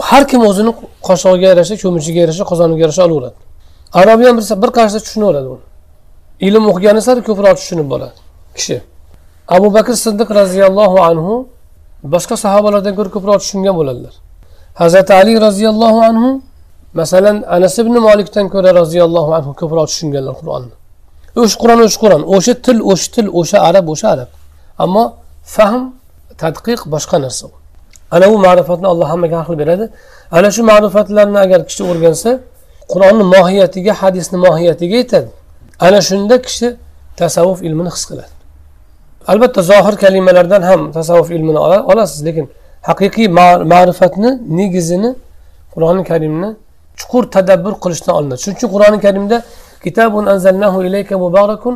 Har 0.10 0.24
kim 0.32 0.42
o'zini 0.50 0.72
qoshig'iga 1.08 1.48
yarasha 1.54 1.76
cho'michiga 1.84 2.20
yarasha 2.26 2.44
qozoniga 2.52 2.82
yarasha 2.86 3.02
olaveradi. 3.08 3.40
Arobiy 4.00 4.28
ham 4.30 4.36
bilsa 4.40 4.54
bir 4.64 4.70
qarashda 4.78 5.00
tushunaveradi 5.06 5.48
uni. 5.56 5.66
Ilm 6.48 6.64
o'qigani 6.72 7.02
sari 7.08 7.22
ko'proq 7.30 7.56
tushunib 7.62 7.88
boradi 7.94 8.18
kishi. 8.58 8.78
Abu 9.56 9.68
bakr 9.78 9.94
siddiq 10.06 10.30
roziyallohu 10.40 10.98
anhu 11.10 11.34
boshqa 12.14 12.36
sahobalardan 12.46 12.94
ko'ra 13.00 13.10
ko'proq 13.16 13.38
tushungan 13.44 13.76
bo'ladilar 13.80 14.14
hazrati 14.82 15.14
ali 15.14 15.34
roziyallohu 15.48 16.00
anhu 16.10 16.30
masalan 17.00 17.38
anas 17.56 17.76
ibn 17.84 17.96
molikdan 18.08 18.46
ko'ra 18.54 18.70
roziyallohu 18.82 19.32
anhu 19.38 19.52
ko'proq 19.62 19.86
tushunganlar 19.92 20.36
qur'onni 20.42 20.76
o'sha 21.42 21.58
qur'on 21.62 21.80
o'sha 21.86 22.00
qur'on. 22.04 22.22
O'sha 22.36 22.54
til 22.66 22.78
o'sha 22.92 23.08
til 23.16 23.28
o'sha 23.40 23.58
arab 23.70 23.86
o'sha 23.94 24.08
arab. 24.16 24.30
Ammo 24.84 25.04
fahm 25.56 25.82
tadqiq 26.42 26.82
boshqa 26.94 27.18
narsa 27.26 27.48
ana 28.16 28.26
bu 28.32 28.38
ma'rifatni 28.46 28.88
alloh 28.94 29.08
hammaga 29.14 29.36
har 29.40 29.46
xil 29.50 29.58
beradi. 29.62 29.86
Ana 30.38 30.50
shu 30.56 30.62
ma'rifatlarni 30.72 31.40
agar 31.46 31.60
kishi 31.70 31.84
o'rgansa 31.92 32.32
qur'onni 32.92 33.24
mohiyatiga 33.36 33.94
hadisni 34.02 34.38
mohiyatiga 34.46 34.96
yetadi. 35.02 35.30
Ana 35.86 36.00
shunda 36.10 36.36
kishi 36.46 36.68
tasavvuf 37.22 37.60
ilmini 37.68 37.90
his 37.96 38.06
qiladi. 38.10 38.34
Albatta 39.32 39.62
zohir 39.72 39.96
kalimalardan 40.04 40.62
ham 40.70 40.82
tasavvuf 40.98 41.30
ilmini 41.38 41.60
olasiz 41.92 42.20
lekin 42.28 42.46
haqiqiy 42.90 43.28
ma'rifatni 43.74 44.30
negizini 44.60 45.10
qur'oni 45.74 46.04
karimni 46.12 46.50
chuqur 47.00 47.24
tadabbur 47.36 47.74
qilishdan 47.84 48.14
olinadi. 48.20 48.40
Shuning 48.44 48.58
uchun 48.58 48.70
qur'oni 48.76 49.00
karimda 49.06 49.38
kitabun 49.84 50.26
anzalnahu 50.34 50.78
ilayka 50.88 51.16
mubarakun 51.18 51.76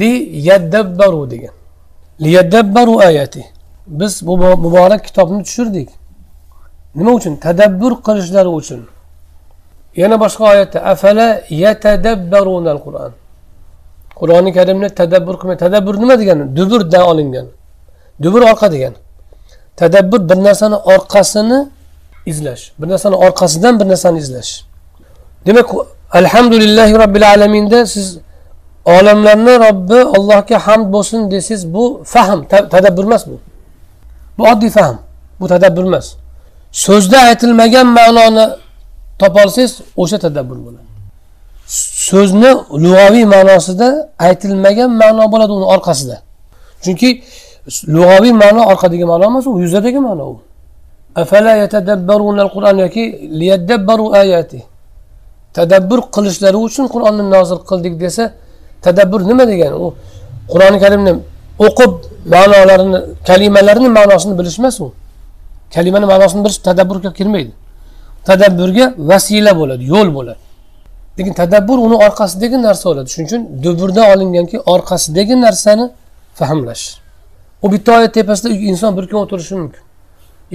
li 0.00 0.12
yaddabbaru 0.48 1.30
degan. 1.32 1.54
Li 2.22 2.30
yaddabbaru 2.38 2.94
ayati. 3.08 3.42
Biz 3.86 4.26
bu 4.26 4.34
muborak 4.38 5.04
kitobni 5.04 5.42
tushirdik. 5.46 5.88
Nima 6.94 7.10
uchun? 7.18 7.36
Tadabbur 7.36 7.92
qilishlari 8.06 8.48
uchun. 8.48 8.80
Yana 9.96 10.16
boshqa 10.20 10.44
oyatda 10.52 10.78
afala 10.92 11.26
yatadabbarunal 11.50 12.80
qur'on 12.86 13.12
qur'oni 14.20 14.50
karimni 14.58 14.88
tadabbur 15.00 15.34
qilmay 15.40 15.56
tadabbur 15.64 15.94
nima 16.02 16.14
degani? 16.20 16.56
Duburdan 16.56 17.02
olingan. 17.10 17.46
Dubur 18.22 18.42
orqa 18.50 18.72
degani. 18.72 18.98
Tadabbur 19.76 20.20
bir 20.28 20.38
narsani 20.46 20.76
orqasini 20.76 21.58
izlash. 22.26 22.72
Bir 22.78 22.88
narsani 22.88 23.16
orqasidan 23.16 23.80
bir 23.80 23.88
narsani 23.88 24.18
izlash. 24.18 24.64
Demak 25.46 25.68
alhamdulillahi 26.12 26.94
robbil 26.94 27.28
alaminda 27.28 27.86
siz 27.86 28.18
olamlarni 28.84 29.54
robbi 29.66 30.00
allohga 30.18 30.58
hamd 30.66 30.92
bo'lsin 30.92 31.30
desangiz 31.30 31.74
bu 31.74 32.02
fahm 32.04 32.44
tadabbur 32.44 33.04
emas 33.04 33.26
bu. 33.26 33.38
Bu 34.38 34.42
oddiy 34.44 34.70
fahm. 34.70 34.96
Bu 35.40 35.48
tadabbur 35.48 35.84
emas. 35.84 36.14
So'zda 36.72 37.18
aytilmagan 37.18 37.86
ma'noni 37.86 38.46
topolsangiz 39.18 39.72
o'sha 39.96 40.18
tadabbur 40.18 40.58
bo'ladi. 40.66 40.86
So'zni 42.08 42.50
lug'aviy 42.84 43.24
ma'nosida 43.34 43.88
aytilmagan 44.18 44.90
ma'no 45.02 45.24
bo'ladi 45.32 45.52
uni 45.58 45.66
orqasida. 45.74 46.16
Chunki 46.84 47.08
lug'aviy 47.94 48.32
ma'no 48.42 48.62
orqadagi 48.72 49.04
ma'no 49.12 49.24
emas 49.30 49.46
u 49.46 49.58
yuzadagi 49.64 50.00
ma'no 50.08 50.24
u. 50.32 50.36
afala 51.22 51.52
yatadabbaruna 51.62 52.40
al-qur'on 52.46 52.76
yoki 52.84 53.04
liyadabbaru 53.40 54.06
ayati 54.22 54.60
tadabbur 55.56 56.00
qilishlari 56.14 56.58
uchun 56.66 56.86
qur'onni 56.94 57.24
nozil 57.34 57.58
qildik 57.70 57.94
desa 58.04 58.24
tadabbur 58.86 59.20
nima 59.30 59.44
degani 59.50 59.76
u 59.84 59.86
qur'oni 60.52 60.78
karimni 60.84 61.12
o'qib 61.66 61.92
ma'nolarini 62.34 62.98
kalimalarini 63.28 63.90
ma'nosini 63.98 64.34
bilish 64.38 64.58
emas 64.60 64.76
u 64.84 64.86
kalimani 65.74 66.06
ma'nosini 66.12 66.40
bilish 66.44 66.60
tadabburga 66.68 67.10
kirmaydi 67.18 67.52
tadabburga 68.28 68.84
vasila 69.10 69.52
bo'ladi 69.60 69.84
yo'l 69.94 70.08
bo'ladi 70.16 70.42
lekin 71.18 71.32
tadabbur 71.42 71.78
uni 71.86 71.96
orqasidagi 72.06 72.58
narsa 72.66 72.84
bo'ladi 72.90 73.08
shuning 73.12 73.28
uchun 73.30 73.42
duburda 73.64 74.02
olinganki 74.12 74.56
orqasidagi 74.74 75.34
narsani 75.46 75.84
fahmlash 76.38 76.84
u 77.64 77.66
bitta 77.72 77.90
oyat 77.98 78.12
tepasida 78.18 78.48
inson 78.70 78.90
bir 78.96 79.04
kun 79.10 79.18
o'tirishi 79.24 79.54
mumkin 79.62 79.85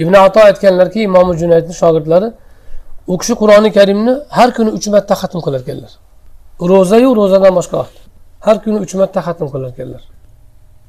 ibn 0.02 0.14
ato 0.26 0.40
aytganlarki 0.48 1.00
imom 1.08 1.28
junaydni 1.40 1.74
shogirdlari 1.80 2.28
u 3.12 3.14
kishi 3.20 3.34
qur'oni 3.40 3.70
karimni 3.78 4.12
har 4.36 4.48
kuni 4.56 4.70
uch 4.76 4.86
marta 4.94 5.14
xatm 5.22 5.40
qilar 5.44 5.60
ekanlar 5.64 5.92
ro'zayu 6.70 7.10
ro'zadan 7.20 7.52
boshqa 7.58 7.76
vaqt. 7.82 7.96
Har 8.46 8.56
kuni 8.64 8.78
uch 8.84 8.94
marta 9.00 9.20
xatm 9.26 9.46
qilar 9.52 9.68
ekanlar 9.74 10.02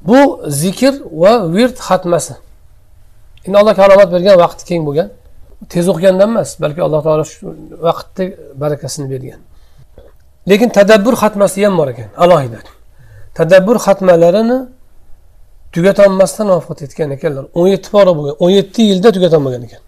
bu 0.08 0.18
zikr 0.62 0.94
va 1.22 1.32
virt 1.54 1.78
xatmasi. 1.88 2.34
Endi 3.46 3.56
alloh 3.60 3.74
karomat 3.80 4.08
bergan 4.14 4.36
vaqti 4.44 4.62
keng 4.70 4.82
bo'lgan. 4.88 5.08
Tez 5.72 5.84
o'qigandan 5.92 6.28
emas 6.32 6.50
balki 6.62 6.80
alloh 6.86 7.00
taolo 7.06 7.24
shu 7.32 7.38
vaqtni 7.86 8.24
barakasini 8.62 9.06
bergan. 9.14 9.40
Lekin 10.50 10.68
tadabbur 10.78 11.14
xatmasi 11.22 11.58
ham 11.64 11.74
bor 11.80 11.88
ekan 11.94 12.08
alohida. 12.24 12.60
Tadabbur 13.38 13.76
xatmalarini 13.86 14.58
tugatolmasdan 15.74 16.48
vafot 16.56 16.82
etgan 16.86 17.10
ekanlar. 17.16 17.44
o'n 17.60 17.68
yetti 17.74 17.88
pora 17.94 18.12
bo'lgan 18.18 18.34
o'n 18.44 18.52
yetti 18.58 18.80
yilda 18.90 19.08
tugatolmagan 19.16 19.62
ekan. 19.68 19.82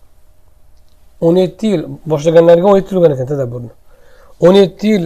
o'n 1.26 1.36
yetti 1.42 1.66
yil 1.72 1.82
boshlaganlarga 2.10 2.66
o'n 2.70 2.76
yetti 2.80 2.90
yil 2.92 2.98
bo'lgan 3.00 3.14
ekan 3.16 3.26
tadabburni. 3.32 3.72
o'n 4.46 4.54
yetti 4.62 4.86
yil 4.92 5.04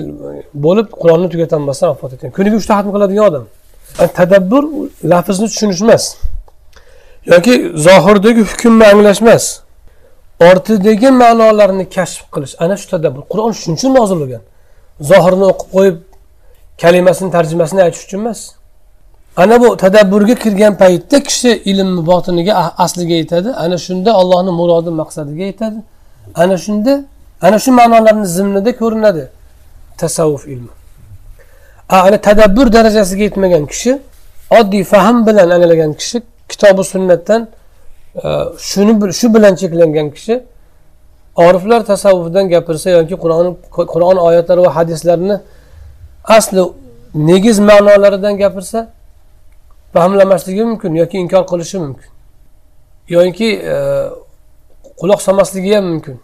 bo'lib 0.64 0.88
qur'onni 1.00 1.28
tugatolmasdan 1.34 1.88
vafot 1.92 2.12
etgan. 2.14 2.30
Kuniga 2.36 2.56
uchta 2.60 2.72
xatm 2.78 2.90
qiladigan 2.96 3.24
odam. 3.30 3.44
Tadabbur 4.18 4.64
lafzni 5.12 5.46
tushunish 5.52 5.82
emas 5.86 6.04
yoki 7.32 7.54
zohirdagi 7.86 8.42
hukmni 8.50 8.84
anglash 8.92 9.20
emas 9.24 9.44
ortidagi 10.48 11.10
ma'nolarni 11.22 11.84
kashf 11.96 12.22
qilish. 12.34 12.54
Ana 12.64 12.76
shu 12.80 12.86
tadabbur. 12.94 13.22
Qur'on 13.32 13.52
shuning 13.60 13.76
uchun 13.78 13.92
nozil 13.98 14.16
bo'lgan. 14.22 14.42
Zohirini 15.10 15.46
o'qib 15.52 15.68
qo'yib 15.76 15.96
kalimasini 16.82 17.30
tarjimasini 17.36 17.80
aytish 17.86 18.04
uchun 18.06 18.20
emas. 18.24 18.40
Ana 19.36 19.60
bu 19.60 19.76
tadabburga 19.76 20.34
kirgan 20.34 20.76
paytda 20.76 21.22
kishi 21.22 21.50
ilmni 21.64 22.06
botiniga 22.06 22.52
asliga 22.78 23.14
yetadi. 23.14 23.48
Ana 23.48 23.78
shunda 23.78 24.12
allohni 24.12 24.50
murodi 24.50 24.90
maqsadiga 24.90 25.44
yetadi. 25.50 25.78
Ana 26.34 26.56
shunda 26.58 27.04
ana 27.42 27.58
shu 27.58 27.72
ma'nolarni 27.72 28.26
zimnida 28.26 28.76
ko'rinadi. 28.76 29.28
Tasavvuf 29.98 30.48
ilmi. 30.48 30.68
A, 31.88 31.96
ana 32.02 32.20
tadabbur 32.20 32.72
darajasiga 32.72 33.22
yetmagan 33.22 33.66
kishi 33.66 33.98
oddiy 34.50 34.84
fahm 34.84 35.26
bilan 35.26 35.50
anglagan 35.50 35.92
kishi 35.92 36.22
kitobi 36.48 36.84
sunnatdan 36.84 37.48
e, 38.24 38.28
shuni 38.58 39.12
shu 39.12 39.34
bilan 39.34 39.54
cheklangan 39.54 40.10
kishi 40.10 40.42
oriflar 41.36 41.80
tasavvufdan 41.86 42.48
gapirsa 42.48 42.90
yoki 42.90 43.16
qur'on 43.22 43.56
qur'on 43.92 44.16
oyatlari 44.16 44.60
va 44.66 44.76
hadislarni 44.76 45.36
asli 46.24 46.62
negiz 47.14 47.58
ma'nolaridan 47.58 48.34
gapirsa 48.42 48.88
fahmlamasligi 49.94 50.64
mumkin 50.64 50.94
yoki 50.94 51.18
inkor 51.18 51.46
qilishi 51.46 51.78
mumkin. 51.78 52.10
Yoki 53.08 53.50
e, 53.74 53.76
quloq 55.00 55.20
solmasligi 55.22 55.74
ham 55.74 55.84
mumkin. 55.84 56.20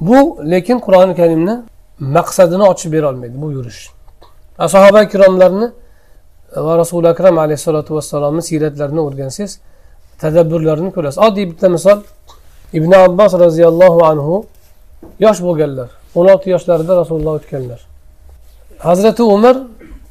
Bu 0.00 0.38
lekin 0.50 0.78
qur'oni 0.86 1.14
karimni 1.16 1.54
maqsadini 1.98 2.62
ochib 2.62 2.92
bera 2.92 3.08
olmaydi 3.08 3.42
bu 3.42 3.52
yurish. 3.52 3.90
Sahoba 4.68 5.02
ikromlarni 5.02 5.66
e, 6.56 6.60
va 6.60 6.78
rasuli 6.78 7.08
akram 7.08 7.38
alayhissalotu 7.38 7.94
vassalomni 7.94 8.42
siyratlarini 8.42 9.00
o'rgansangiz 9.00 9.60
tadabburlarini 10.20 10.90
ko'rasiz. 10.96 11.18
Oddiy 11.18 11.46
bitta 11.50 11.68
misol 11.68 11.98
ibn 12.72 12.92
abbos 12.92 13.32
roziyallohu 13.44 14.04
anhu 14.10 14.44
yosh 15.20 15.40
bo'lganlar 15.46 15.88
o'n 16.14 16.26
olti 16.32 16.50
yoshlarida 16.54 16.96
rasululloh 16.96 17.34
o'tganlar. 17.40 17.80
Hazrati 18.78 19.22
umar 19.22 19.56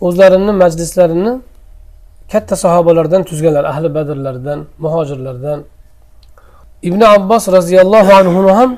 o'zlarini 0.01 0.53
majlislarini 0.63 1.33
katta 2.32 2.55
sahobalardan 2.55 3.24
tuzganlar 3.24 3.63
ahli 3.63 3.89
badrlardan 3.96 4.60
muhojirlardan. 4.84 5.60
Ibn 6.82 7.01
abbos 7.01 7.48
roziyallohu 7.58 8.12
anhuni 8.20 8.51
ham 8.51 8.72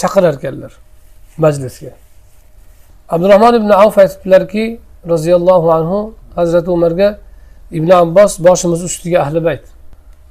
chaqirar 0.00 0.34
ekanlar 0.34 0.72
majlisga. 1.44 1.92
Abdurahmon 3.08 3.54
ibn 3.60 3.70
avf 3.70 3.98
aytibdilarki 3.98 4.64
roziyallohu 5.12 5.72
anhu 5.72 6.14
hazrati 6.34 6.70
umarga 6.70 7.18
ibn 7.70 7.90
abbos 7.90 8.32
boshimiz 8.46 8.80
ustiga 8.88 9.18
ahli 9.24 9.44
bayt. 9.44 9.64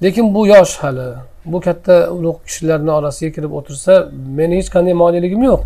Lekin 0.03 0.35
bu 0.35 0.47
yosh 0.47 0.73
hali 0.83 1.07
bu 1.45 1.59
katta 1.59 1.95
ulug' 2.17 2.39
kishilarni 2.45 2.91
orasiga 2.91 3.31
kirib 3.35 3.51
o'tirsa 3.59 3.93
meni 4.37 4.53
hech 4.59 4.69
qanday 4.75 4.93
moneligim 5.03 5.41
yo'q. 5.49 5.61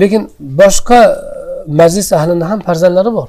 Lekin 0.00 0.22
boshqa 0.60 1.00
majlis 1.80 2.08
ahlini 2.18 2.44
ham 2.50 2.60
farzandlari 2.60 3.10
bor. 3.18 3.28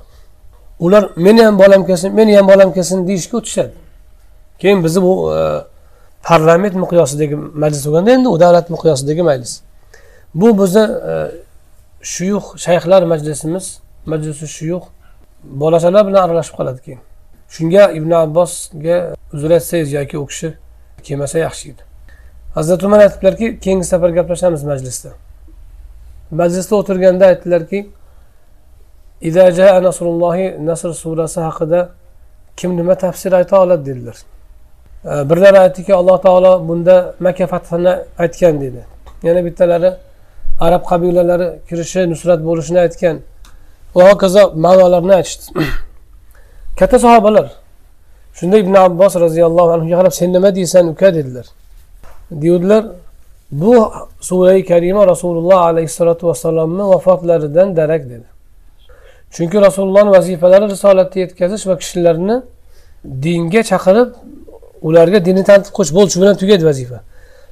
Ular 0.79 1.09
meni 1.15 1.43
ham 1.43 1.59
bolam 1.59 1.86
kelsin 1.88 2.13
meni 2.13 2.38
ham 2.38 2.48
bolam 2.48 2.74
kelsin 2.74 3.07
deyishga 3.07 3.38
o'tishadi. 3.38 3.74
Keyin 4.59 4.83
bizni 4.83 5.01
bu 5.01 5.33
e, 5.36 5.39
parlament 6.24 6.75
miqyosidagi 6.75 7.36
majlis 7.36 7.86
bo'lganda 7.88 8.12
endi 8.12 8.27
u 8.27 8.39
davlat 8.39 8.69
miqyosidagi 8.69 9.24
majlis. 9.24 9.62
Bu 10.36 10.48
bizni 10.62 10.86
e, 11.12 11.13
shuyux 12.01 12.43
shayxlar 12.65 13.03
majlisimiz 13.03 13.79
majlisi 14.05 14.48
shuyux 14.48 14.83
bolachalar 15.43 16.07
bilan 16.07 16.21
aralashib 16.27 16.55
qoladi 16.55 16.81
keyin. 16.81 17.01
Shunga 17.50 17.91
ibn 17.91 18.12
abbosga 18.12 18.98
uzr 19.33 19.51
aytsangiz 19.57 19.93
yoki 19.93 20.17
u 20.17 20.25
kishi 20.25 20.53
kelmasa 21.03 21.39
yaxshi 21.39 21.69
edi. 21.71 21.81
Hazrati 22.55 22.86
umar 22.86 23.00
aytibdilarki 23.00 23.59
keyingi 23.59 23.86
safar 23.86 24.09
gaplashamiz 24.09 24.63
majlisda. 24.63 25.09
Majlisda 26.31 26.75
o'tirganda 26.75 27.25
aytdilarki 27.25 27.79
"Iza 29.21 29.51
jaa 29.51 29.83
nasrullohi 29.88 30.45
nasr 30.69 30.89
surasi 31.03 31.39
haqida 31.47 31.89
kim 32.57 32.77
nima 32.77 32.95
tafsir 32.95 33.31
ayta 33.39 33.55
oladi 33.63 33.85
dedilar 33.85 34.17
birlari 35.05 35.59
aytdiki 35.59 35.95
alloh 35.95 36.21
taolo 36.21 36.67
bunda 36.67 37.13
makka 37.19 37.47
fathini 37.47 37.93
aytgan 38.19 38.61
dedi. 38.61 38.85
Yana 39.23 39.45
bittalari 39.45 39.93
arab 40.59 40.83
qabilalari 40.91 41.47
kirishi 41.69 42.10
nusrat 42.10 42.39
bo'lishini 42.47 42.79
aytgan. 42.86 43.17
Va 43.95 44.03
hokazo 44.12 44.43
ma'nolarni 44.65 45.13
aytishdi. 45.19 45.43
Katta 46.79 46.99
sahobalar 46.99 47.47
shunda 48.34 48.58
ibn 48.58 48.73
abbos 48.75 49.13
roziyallohu 49.25 49.69
anhuga 49.75 49.95
qarab 49.99 50.13
sen 50.19 50.34
nima 50.34 50.55
deysan 50.55 50.88
uka? 50.93 51.13
dedilar. 51.17 51.45
Deydilar 52.32 52.84
bu 53.51 53.73
surai 54.21 54.65
karima 54.65 55.08
rasululloh 55.08 55.60
alayhissalotu 55.69 56.27
vassalomni 56.27 56.84
vafotlaridan 56.93 57.75
darak 57.75 58.03
dedi. 58.10 58.27
Chunki 59.32 59.58
rasulullohni 59.62 60.12
vazifalari 60.18 60.65
risolatni 60.74 61.20
yetkazish 61.22 61.68
va 61.70 61.76
kishilarni 61.82 62.36
dinga 63.26 63.62
chaqirib 63.72 64.10
ularga 64.88 65.20
dinni 65.28 65.44
tanitib 65.50 65.74
qo'yish 65.78 65.94
bo'ldi 65.98 66.15
bilan 66.22 66.36
tugaydi 66.42 66.65
vazifa. 66.72 67.00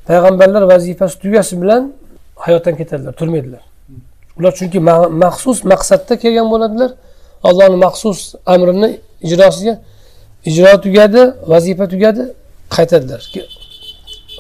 Payg'ambarlar 0.08 0.63
vazifasi 0.74 1.16
tugashi 1.24 1.56
bilan 1.62 1.82
hayotdan 2.46 2.76
ketadilar 2.80 3.13
turmaydilar. 3.20 3.63
Ular 4.40 4.54
chunki 4.60 4.80
maxsus 5.24 5.58
maqsadda 5.72 6.13
kelgan 6.24 6.48
bo'ladilar. 6.54 6.92
Allohni 7.50 7.78
maxsus 7.86 8.20
amrini 8.54 8.90
ijrosiga 9.28 9.74
ijro 10.50 10.82
tugadi 10.86 11.22
vazifa 11.54 11.86
tugadi 11.94 12.24
qaytadilar 12.76 13.22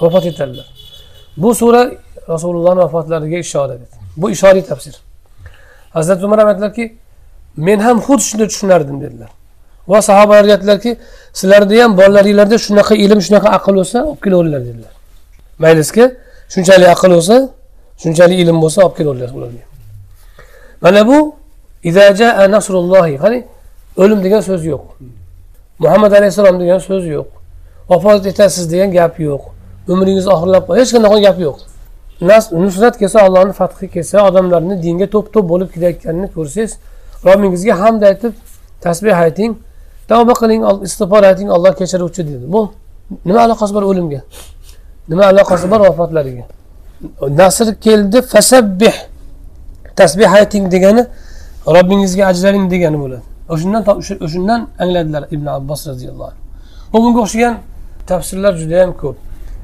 vafot 0.01 0.25
etadilar. 0.31 0.67
Bu 1.37 1.49
sura 1.55 1.81
rasulullohni 2.33 2.79
vafotlariga 2.85 3.37
ishora 3.37 3.75
bu 4.17 4.31
ishoriy 4.35 4.63
tafsir. 4.71 4.95
Hazrati 5.95 6.25
umar 6.25 6.39
ham 6.39 6.47
aytdilarki 6.47 6.85
men 7.57 7.79
ham 7.79 7.97
xuddi 8.05 8.23
shunday 8.29 8.47
tushunardim 8.51 8.97
dedilar. 9.01 9.29
Va 9.91 10.01
sahobalarga 10.09 10.51
aytdilarki 10.55 10.91
sizlarni 11.39 11.81
ham 11.83 11.91
bolalaringlarda 11.99 12.57
shunaqa 12.65 12.93
ilm 13.05 13.19
shunaqa 13.27 13.49
aql 13.57 13.73
bo'lsa 13.79 13.97
olib 14.09 14.19
kelaveringlar 14.25 14.61
dedilar. 14.69 14.93
Maylizki 15.63 16.03
shunchalik 16.53 16.89
aql 16.95 17.11
bo'lsa 17.17 17.35
shunchalik 18.03 18.37
ilm 18.43 18.57
bo'lsa 18.63 18.79
olib 18.85 18.95
kelaveringlar 18.97 19.31
ularga 19.37 19.63
mana 20.81 21.07
bu 21.07 21.35
qani 23.23 23.39
o'lim 23.97 24.23
degan 24.23 24.41
so'z 24.49 24.65
yo'q. 24.65 24.83
Muhammad 25.79 26.11
alayhissalom 26.11 26.59
degan 26.59 26.79
so'z 26.89 27.05
yo'q. 27.15 27.27
Vafot 27.89 28.25
etasiz 28.25 28.71
degan 28.71 28.91
gap 28.91 29.19
yo'q. 29.19 29.41
Umringiz 29.93 30.27
oxirlab 30.33 30.63
qoladi 30.67 30.81
hech 30.81 30.91
qanaqa 30.95 31.17
gap 31.27 31.37
yo'q. 31.45 31.57
Nas- 32.29 32.51
nusrat 32.63 32.95
kelsa 33.01 33.17
allohni 33.27 33.53
fathi 33.59 33.87
kelsa 33.95 34.17
odamlarni 34.29 34.75
dinga 34.85 35.07
to'p 35.13 35.27
to'p 35.33 35.45
bo'lib 35.51 35.69
kelayotganini 35.75 36.27
ko'rsangiz 36.35 36.71
robbingizga 37.25 37.79
hamd 37.81 38.01
aytib 38.09 38.33
tasbeh 38.81 39.17
ayting. 39.25 39.57
Tavba 40.07 40.33
qiling 40.41 40.61
istig'for 40.87 41.23
ayting 41.23 41.49
alloh 41.55 41.73
kechiruvchi 41.79 42.21
dedi. 42.27 42.45
Bu 42.53 42.71
nima 43.25 43.39
aloqasi 43.45 43.73
bor 43.75 43.83
o'limga? 43.91 44.21
Nima 45.09 45.23
aloqasi 45.31 45.71
bor 45.71 45.79
vafotlariga? 45.79 46.45
Nasr 47.41 47.67
keldi 47.85 48.21
fasabbih 48.21 48.95
tasbeh 49.95 50.31
ayting 50.39 50.71
degani 50.71 51.03
robbingizga 51.75 52.23
ajraling 52.31 52.65
degani 52.73 52.97
bo'ladi. 53.03 53.25
O'shandan 53.53 53.83
o'shandan 54.25 54.61
angladilar 54.83 55.23
ibn 55.35 55.45
abbos 55.57 55.81
roziyallohu 55.87 56.29
anhu. 56.31 56.41
Bunga 56.93 57.19
o'xshagan 57.25 57.55
tafsirlar 58.07 58.53
juda 58.61 58.75
yam 58.83 58.91
ko'p. 59.01 59.17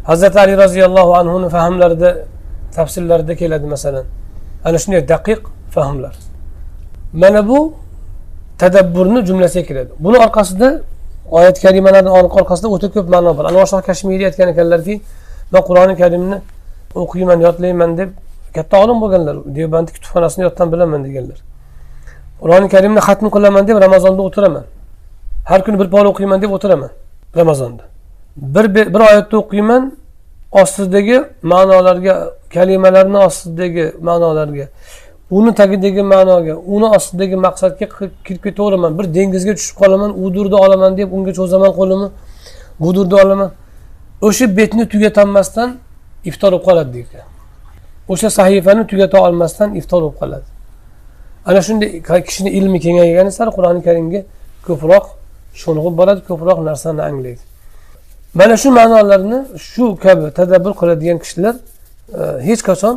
Hazrati 0.09 0.37
ali 0.43 0.53
roziyallohu 0.63 1.11
anhuni 1.21 1.49
fahmlarida 1.55 2.09
tafsirlarida 2.75 3.33
keladi 3.41 3.65
masalan. 3.75 4.05
Ana 4.65 4.77
shunday 4.83 5.01
daqiq 5.13 5.41
fahmlar. 5.75 6.13
Mana 7.13 7.47
bu 7.47 7.73
tadabburni 8.57 9.25
jumlasiga 9.25 9.67
kiradi. 9.67 9.91
Buni 9.99 10.17
orqasida 10.17 10.81
oyat 11.31 11.61
karimalarni 11.61 12.09
orqasida 12.09 12.67
o'ta 12.75 12.87
ko'p 12.95 13.07
ma'no 13.09 13.37
bor. 13.37 13.45
Anvar 13.45 13.65
shoh 13.71 13.81
kashmiriy 13.89 14.25
aytgan 14.29 14.49
ekanlarki 14.53 15.01
man 15.51 15.61
qur'oni 15.69 15.93
karimni 16.01 16.37
o'qiyman 17.01 17.39
yodlayman 17.47 17.97
deb 17.97 18.09
katta 18.55 18.75
olim 18.83 18.97
bo'lganlar 19.03 19.35
deobandi 19.55 19.89
kutubxonasini 19.95 20.43
yoddan 20.47 20.67
bilaman 20.73 20.99
deganlar. 21.07 21.39
Qur'oni 22.41 22.67
karimni 22.75 23.01
xatm 23.07 23.27
qilaman 23.35 23.63
deb 23.69 23.77
ramazonda 23.85 24.21
o'tiraman. 24.27 24.65
Har 25.49 25.59
kuni 25.65 25.77
bir 25.81 25.87
pora 25.93 26.07
o'qiyman 26.13 26.41
deb 26.43 26.51
o'tiraman 26.57 26.91
ramazonda. 27.39 27.83
Bir 28.55 28.65
bir 28.75 29.01
oyatni 29.09 29.35
o'qiyman 29.43 29.83
ostidagi 30.61 31.17
ma'nolarga 31.51 32.13
kalimalarni 32.53 33.17
ostidagi 33.27 33.85
ma'nolarga 34.07 34.65
uni 35.37 35.51
tagidagi 35.59 36.03
ma'noga 36.13 36.55
uni 36.75 36.87
ostidagi 36.97 37.35
maqsadga 37.47 37.85
kirib 38.25 38.41
ketaveraman 38.45 38.91
bir 38.99 39.05
dengizga 39.17 39.53
tushib 39.57 39.75
qolaman 39.81 40.11
u 40.23 40.33
durni 40.35 40.57
olaman 40.65 40.91
deb 40.99 41.09
unga 41.17 41.31
cho'zaman 41.39 41.71
qo'limni 41.79 42.07
budurni 42.83 43.15
olaman. 43.23 43.51
O'sha 44.21 44.57
betni 44.57 44.83
tugatolmasdan 44.93 45.69
iftor 46.29 46.51
bo'lib 46.51 46.65
qoladi 46.67 46.93
deydi. 46.93 47.17
O'sha 48.13 48.29
sahifani 48.29 48.87
tugata 48.87 49.17
olmasdan 49.27 49.75
iftor 49.79 50.01
bo'lib 50.01 50.17
qoladi. 50.21 50.47
Ana 51.45 51.61
shunday 51.61 51.89
kishini 52.27 52.49
ilmi 52.49 52.79
kengaygani 52.85 53.31
sari 53.37 53.51
qur'oni 53.57 53.81
karimga 53.87 54.21
ko'proq 54.67 55.05
sho'ng'ib 55.61 55.95
boradi 55.99 56.21
ko'proq 56.29 56.57
narsani 56.69 57.01
anglaydi. 57.09 57.43
Mana 58.33 58.55
shu 58.57 58.69
ma'nolarni 58.79 59.39
shu 59.71 59.85
kabi 60.05 60.25
tadabbur 60.39 60.73
qiladigan 60.81 61.17
kishilar 61.23 61.55
e, 62.19 62.21
hech 62.47 62.61
qachon 62.69 62.95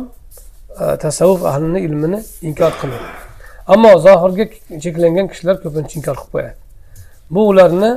E, 0.81 0.97
tasavvuf 0.97 1.45
ahlini 1.45 1.79
ilmini 1.79 2.19
inkor 2.41 2.71
qilmaydi 2.81 3.27
ammo 3.67 3.91
zohirga 3.99 4.45
cheklangan 4.83 5.27
kishilar 5.31 5.55
ko'pincha 5.63 5.93
inkor 5.99 6.15
qilib 6.15 6.31
qo'yadi. 6.33 6.55
Bu 7.33 7.41
ularni 7.51 7.91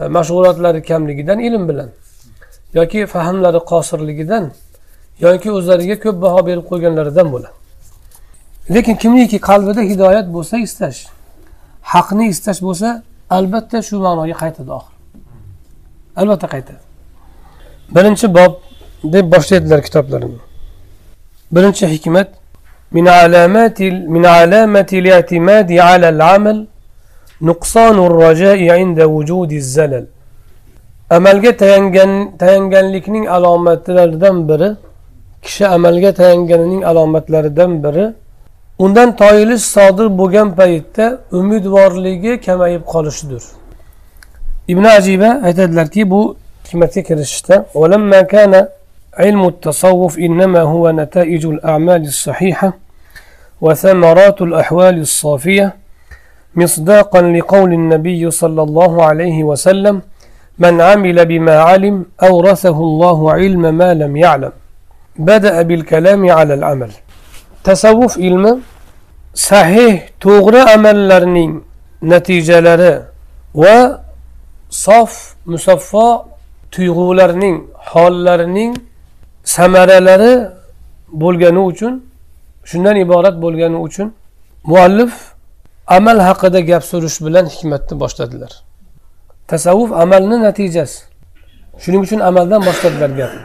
e, 0.00 0.04
mashg'ulotlari 0.16 0.82
kamligidan 0.90 1.38
ilm 1.48 1.68
bilan 1.68 1.90
yoki 2.74 3.06
fahmlari 3.14 3.60
qosirligidan 3.72 4.44
yoki 5.20 5.48
o'zlariga 5.58 5.96
ko'p 6.04 6.16
baho 6.22 6.46
berib 6.46 6.64
qo'yganlaridan 6.70 7.32
bo'ladi. 7.34 7.56
Lekin 8.74 8.94
kimniki 9.02 9.38
qalbida 9.50 9.82
hidoyat 9.90 10.26
bo'lsa 10.36 10.56
istash 10.66 10.98
haqni 11.94 12.24
istash 12.34 12.60
bo'lsa 12.66 12.88
albatta 13.36 13.78
shu 13.88 13.94
ma'noga 14.06 14.36
qaytadi 14.42 14.70
oxir. 14.78 14.94
Albatta 16.20 16.46
qaytadi. 16.54 16.80
Birinchi 17.94 18.26
bob 18.38 18.52
deb 19.14 19.26
boshlaydilar 19.34 19.80
kitoblarini. 19.86 20.53
birinchi 21.52 21.86
hikmat 21.86 22.28
min 22.92 23.06
alamati 23.06 23.90
min 23.90 24.24
alamati 24.24 25.04
li'timadi 25.04 25.82
ala 25.82 26.06
al-amal 26.08 26.66
nuqsan 27.40 27.96
ar-raja'i 28.06 28.66
'inda 28.80 29.04
wujudi 29.14 29.56
az-zalal. 29.58 30.06
Amalga 31.10 31.56
tayangan 31.56 32.12
tayanganlikning 32.38 33.28
alomatlaridan 33.28 34.48
biri 34.48 34.70
kishi 35.42 35.66
amalga 35.66 36.14
tayanganining 36.14 36.82
alomatlaridan 36.84 37.72
biri 37.84 38.06
undan 38.78 39.16
toyilish 39.16 39.62
sodir 39.74 40.18
bo'lgan 40.18 40.48
paytda 40.58 41.18
umidvorligi 41.32 42.40
kamayib 42.46 42.82
qolishidir. 42.92 43.42
Ibn 44.68 44.84
ajiba 44.84 45.30
aytadilarki 45.46 46.10
bu 46.10 46.36
hikmatga 46.64 47.02
kirishishda 47.02 47.66
علم 49.18 49.46
التصوف 49.48 50.18
إنما 50.18 50.60
هو 50.60 50.90
نتائج 50.90 51.46
الأعمال 51.46 52.02
الصحيحة 52.02 52.72
وثمرات 53.60 54.42
الأحوال 54.42 54.98
الصافية 55.00 55.76
مصداقا 56.54 57.22
لقول 57.22 57.72
النبي 57.72 58.30
صلى 58.30 58.62
الله 58.62 59.04
عليه 59.04 59.44
وسلم 59.44 60.02
من 60.58 60.80
عمل 60.80 61.26
بما 61.26 61.58
علم 61.58 62.06
أورثه 62.22 62.78
الله 62.78 63.32
علم 63.32 63.74
ما 63.74 63.94
لم 63.94 64.16
يعلم 64.16 64.52
بدأ 65.18 65.62
بالكلام 65.62 66.30
على 66.30 66.54
العمل. 66.54 66.90
تصوف 67.64 68.18
علم 68.18 68.60
صحيح 69.34 70.08
توغرى 70.20 70.58
أمل 70.58 71.08
لرنين 71.08 71.62
نتيجة 72.02 72.60
لرى 72.60 73.04
وصف 73.54 75.36
مصفى 75.46 76.18
tuyg'ularning 76.74 77.56
hollarining 77.94 78.72
samaralari 79.44 80.48
bo'lgani 81.12 81.58
uchun 81.58 82.04
shundan 82.64 82.96
iborat 82.96 83.42
bo'lgani 83.42 83.76
uchun 83.76 84.14
muallif 84.64 85.12
amal 85.86 86.18
haqida 86.18 86.60
gap 86.60 86.84
surish 86.84 87.20
bilan 87.20 87.46
hikmatni 87.46 88.00
boshladilar. 88.00 88.52
Tasavvuf 89.48 89.92
amalni 89.92 90.42
natijasi. 90.42 90.98
Shuning 91.82 92.02
uchun 92.06 92.20
amaldan 92.20 92.60
boshladilar 92.68 93.10
gapni 93.20 93.44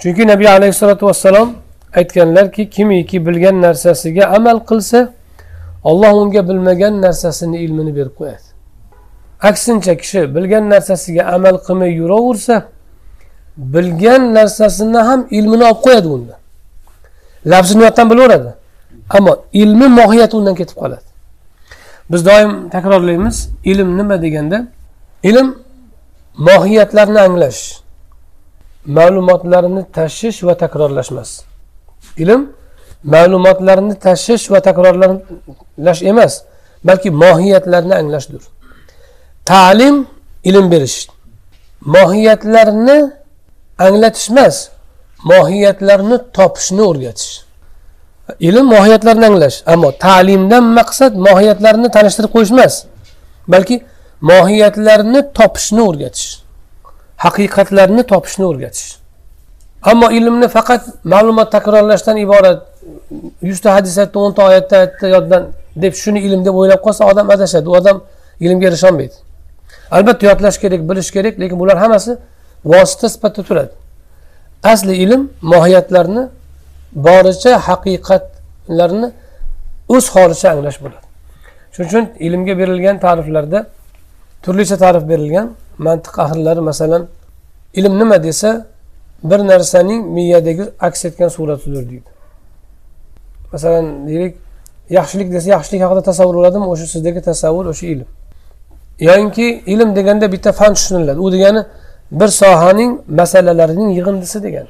chunki 0.00 0.26
nabiy 0.26 0.48
alayhissalotu 0.48 1.06
vassalom 1.06 1.48
aytganlarki 1.96 2.70
kimiki 2.70 3.26
bilgan 3.26 3.62
narsasiga 3.62 4.26
amal 4.26 4.58
qilsa 4.70 5.12
olloh 5.84 6.12
unga 6.22 6.48
bilmagan 6.48 7.02
narsasini 7.02 7.58
ilmini 7.58 7.96
berib 7.96 8.14
qo'yadi. 8.20 8.46
Aksincha 9.42 9.94
kishi 9.96 10.34
bilgan 10.34 10.70
narsasiga 10.70 11.22
amal 11.36 11.56
qilmay 11.66 11.90
yuraversa 12.00 12.56
bilgan 13.58 14.34
narsasini 14.34 14.98
ham 14.98 15.26
ilmini 15.30 15.64
olib 15.64 15.80
qo'yadi 15.86 16.08
unda. 16.08 16.34
Lafzini 17.46 17.82
yoqdan 17.82 18.10
bilaveradi. 18.10 18.50
Ammo 19.10 19.32
ilmi 19.52 19.88
mohiyati 19.88 20.36
undan 20.36 20.54
ketib 20.54 20.76
qoladi. 20.82 21.06
Biz 22.10 22.26
doim 22.26 22.70
takrorlaymiz 22.70 23.48
ilm 23.64 23.98
nima 23.98 24.22
deganda 24.22 24.58
ilm 25.22 25.48
mohiyatlarni 26.38 27.20
anglash 27.20 27.60
ma'lumotlarni 28.86 29.82
tashish 29.98 30.38
va 30.46 30.54
takrorlash 30.62 31.10
emas 31.12 31.30
ilm 32.22 32.40
ma'lumotlarni 33.14 33.94
tashish 34.06 34.44
va 34.52 34.60
takrorlash 34.68 36.02
emas 36.02 36.32
balki 36.84 37.10
mohiyatlarni 37.10 37.94
anglashdir. 37.94 38.42
Ta'lim 39.44 40.06
ilm 40.44 40.70
berish. 40.70 41.08
Mohiyatlarni 41.80 43.17
anglatish 43.86 44.30
emas. 44.30 44.56
Mohiyatlarni 45.32 46.18
topishni 46.36 46.82
o'rgatish. 46.90 47.32
Ilm 48.48 48.66
mohiyatlarni 48.74 49.26
anglash 49.30 49.56
ammo 49.72 49.90
ta'limdan 50.04 50.64
maqsad 50.78 51.12
mohiyatlarni 51.26 51.88
tanishtirib 51.96 52.30
qo'yish 52.34 52.52
emas 52.56 52.74
balki 53.54 53.76
mohiyatlarni 54.30 55.20
topishni 55.38 55.82
o'rgatish 55.88 56.28
haqiqatlarni 57.24 58.02
topishni 58.12 58.44
o'rgatish. 58.50 58.88
Ammo 59.90 60.08
ilmni 60.18 60.48
faqat 60.56 60.82
ma'lumot 61.12 61.48
takrorlashdan 61.56 62.16
iborat 62.24 62.60
yuzta 63.50 63.74
hadis 63.76 63.98
aytdi 64.02 64.18
o'nta 64.24 64.40
oyatda 64.48 64.76
aytdi 64.84 65.06
yoddan 65.14 65.42
deb 65.82 65.94
shuni 66.02 66.20
ilm 66.26 66.40
deb 66.46 66.54
o'ylab 66.60 66.80
qolsa 66.86 67.02
odam 67.10 67.30
adashadi. 67.34 67.66
U 67.68 67.74
odam 67.80 67.96
ilmga 68.40 68.66
erisholmaydi. 68.70 69.16
Albatta 69.96 70.26
yodlash 70.30 70.58
kerak 70.62 70.80
bilish 70.90 71.10
kerak 71.16 71.34
lekin 71.40 71.58
bular 71.62 71.78
hammasi 71.84 72.12
vosita 72.64 73.08
sifatida 73.08 73.42
turadi. 73.48 73.72
Asli 74.62 74.96
ilm 75.04 75.30
mohiyatlarni 75.42 76.28
boricha 76.92 77.52
haqiqatlarni 77.68 79.12
o'z 79.88 80.04
holicha 80.14 80.46
anglash 80.54 80.78
bo'ladi. 80.84 81.06
Shuning 81.72 81.88
uchun 81.90 82.04
ilmga 82.26 82.54
berilgan 82.60 82.96
ta'riflarda 83.04 83.58
turlicha 84.44 84.76
ta'rif 84.84 85.04
berilgan 85.08 85.46
mantiq 85.86 86.14
ahllari 86.24 86.60
masalan 86.70 87.02
ilm 87.78 87.98
nima 87.98 88.22
desa 88.22 88.66
bir 89.30 89.38
narsaning 89.38 90.00
miyadagi 90.16 90.64
aks 90.80 91.04
etgan 91.04 91.28
suratidir 91.28 91.84
deydi. 91.90 92.10
Masalan 93.52 94.08
deylik 94.08 94.34
yaxshilik 94.90 95.32
desa 95.32 95.48
yaxshilik 95.56 95.82
haqida 95.84 96.02
tasavvur 96.02 96.34
bo'ladimi? 96.34 96.66
O'sha 96.72 96.86
sizdagi 96.94 97.20
tasavvur 97.30 97.66
o'sha 97.72 97.86
ilm. 97.86 98.08
Yoyinki 99.08 99.46
ilm 99.66 99.96
deganda 99.96 100.32
bitta 100.32 100.52
fan 100.52 100.74
tushuniladi. 100.74 101.18
U 101.20 101.32
degani 101.32 101.60
bir 102.12 102.28
sohaning 102.28 103.00
masalalarining 103.08 103.90
yig'indisi 103.98 104.42
degan. 104.42 104.66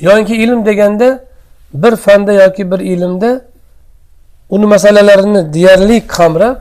Yoinki 0.00 0.36
ilm 0.36 0.66
deganda 0.66 1.24
bir 1.74 1.96
fanda 1.96 2.32
yoki 2.32 2.70
bir 2.70 2.78
ilmda 2.78 3.40
uni 4.50 4.66
masalalarini 4.66 5.52
deyarli 5.52 6.06
qamrab 6.06 6.56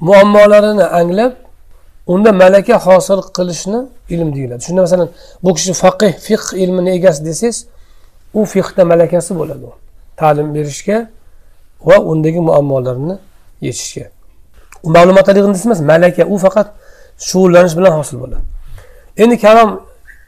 muammolarini 0.00 0.84
anglab 0.84 1.32
unda 2.06 2.32
malaka 2.32 2.78
hosil 2.78 3.22
qilishni 3.36 3.86
ilm 4.08 4.34
deyiladi. 4.34 4.64
Shunda 4.64 4.80
masalan 4.80 5.08
bu 5.42 5.54
kishi 5.54 5.72
faqih 5.72 6.12
fiqh 6.12 6.56
ilmini 6.56 6.90
egasi 6.90 7.24
desangiz 7.24 7.66
u 8.34 8.44
fiqda 8.44 8.84
malakasi 8.84 9.38
bo'ladi. 9.38 9.66
Ta'lim 10.16 10.54
berishga 10.54 11.08
va 11.84 11.96
undagi 12.00 12.40
muammolarni 12.40 13.18
yechishga. 13.60 14.06
U 14.82 14.90
ma'lumotlar 14.90 15.36
yig'indisi 15.36 15.68
emas 15.68 15.80
malaka 15.80 16.22
u 16.34 16.38
faqat 16.38 16.68
shug'ullanish 17.18 17.76
bilan 17.78 17.92
hosil 17.98 18.16
bo'ladi. 18.20 18.44
Endi 19.16 19.40
kalom 19.40 19.70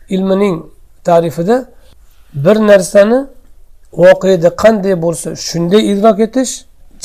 ilmining 0.09 0.67
ta'rifida 1.05 1.67
bir 2.35 2.57
narsani 2.71 3.27
voqeda 3.93 4.49
qanday 4.63 4.95
bo'lsa 5.05 5.29
shunday 5.49 5.83
idrok 5.93 6.21
etish 6.21 6.53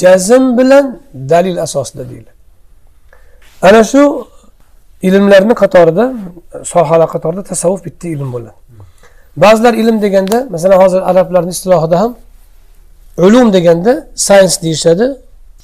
jazm 0.02 0.58
bilan 0.58 1.00
dalil 1.30 1.58
asosida 1.66 2.10
deyiladi. 2.10 2.34
Ana 3.62 3.84
shu 3.84 4.28
ilmlarni 5.02 5.54
qatorida 5.54 6.14
sohalar 6.64 7.10
qatorida 7.16 7.44
tasavvuf 7.44 7.86
bitta 7.86 8.08
ilm 8.08 8.30
bo'ladi. 8.34 8.56
Ba'zilar 9.38 9.74
ilm 9.74 10.02
deganda 10.02 10.38
masalan 10.50 10.78
hozir 10.84 11.02
arablarni 11.12 11.50
istilohida 11.50 12.00
ham 12.00 12.16
ulum 13.18 13.54
deganda 13.54 14.08
sayns 14.16 14.62
deyishadi 14.64 15.06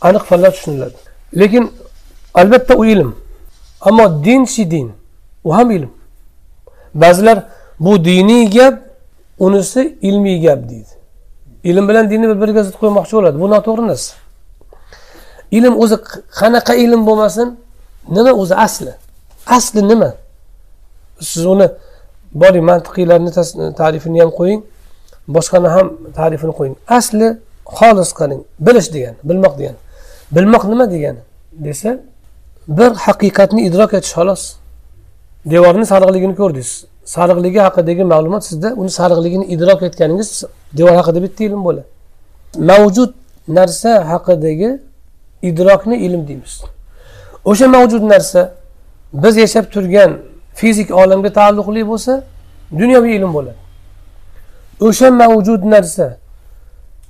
aniq 0.02 0.24
fanlar 0.30 0.52
tushuniladi. 0.52 0.98
Lekin 1.42 1.64
albatta 2.34 2.74
u 2.76 2.86
ilm. 2.86 3.16
Ammo 3.82 4.24
dinchi 4.24 4.72
din? 4.72 4.92
U 5.44 5.54
ham 5.54 5.72
ilm. 5.72 5.92
Ba'zilar 6.94 7.44
bu 7.80 8.06
diniy 8.06 8.50
gap 8.50 8.76
unisi 9.40 9.98
ilmiy 10.02 10.42
gap 10.42 10.70
deydi. 10.70 10.94
Ilm 11.64 11.88
bilan 11.90 12.10
dinni 12.12 12.28
bir 12.30 12.42
biriga 12.42 12.64
zid 12.64 12.76
qo'ymoqchi 12.82 13.14
bo'ladi. 13.18 13.38
Bu 13.40 13.48
noto'g'ri 13.50 13.88
narsa 13.88 14.14
ilm 15.52 15.74
o'zi 15.84 15.98
qanaqa 16.40 16.74
ilm 16.76 17.02
bo'lmasin 17.08 17.48
nima 18.16 18.32
o'zi 18.42 18.56
asli? 18.56 18.94
Asli 19.48 19.82
nima? 19.88 20.14
Siz 21.30 21.46
uni 21.46 21.68
boring 22.42 22.66
mantiqiylarni 22.72 23.32
ta'rifini 23.80 24.20
ham 24.24 24.32
qo'ying 24.40 24.62
boshqani 25.36 25.70
ham 25.76 25.88
ta'rifini 26.18 26.54
qo'ying. 26.60 26.76
Asli 26.98 27.28
xolis 27.78 28.12
qiling. 28.20 28.42
Bilish 28.66 28.90
degani 28.94 29.18
bilmoq 29.30 29.54
degani. 29.60 29.80
Bilmoq 30.36 30.64
nima 30.72 30.86
degani 30.94 31.22
desa 31.66 31.90
bir 32.78 32.92
haqiqatni 33.06 33.62
idrok 33.68 33.94
etish 33.94 34.14
xolos. 34.18 34.44
Devorni 35.54 35.86
sariqligini 35.86 36.36
ko'rdingiz. 36.42 36.72
Sariqligi 37.16 37.60
haqidagi 37.68 38.04
ma'lumot 38.14 38.44
sizda 38.50 38.70
uni 38.82 38.92
sariqligini 39.00 39.46
idrok 39.56 39.80
etganingiz 39.88 40.30
devor 40.78 40.96
haqida 41.00 41.20
bitta 41.26 41.44
ilm 41.44 41.62
bo'ladi. 41.68 41.88
Mavjud 42.70 43.12
narsa 43.58 43.92
haqidagi 44.12 44.70
idrokni 45.50 45.96
ilm 46.06 46.22
deymiz. 46.28 46.54
O'sha 47.46 47.68
mavjud 47.76 48.04
narsa 48.14 48.42
biz 49.14 49.38
yashab 49.44 49.66
turgan 49.74 50.12
fizik 50.60 50.92
olamga 51.02 51.30
taalluqli 51.40 51.82
bo'lsa 51.92 52.14
dunyoviy 52.80 53.16
ilm 53.20 53.32
bo'ladi. 53.38 53.60
O'sha 54.88 55.08
mavjud 55.22 55.62
narsa 55.74 56.08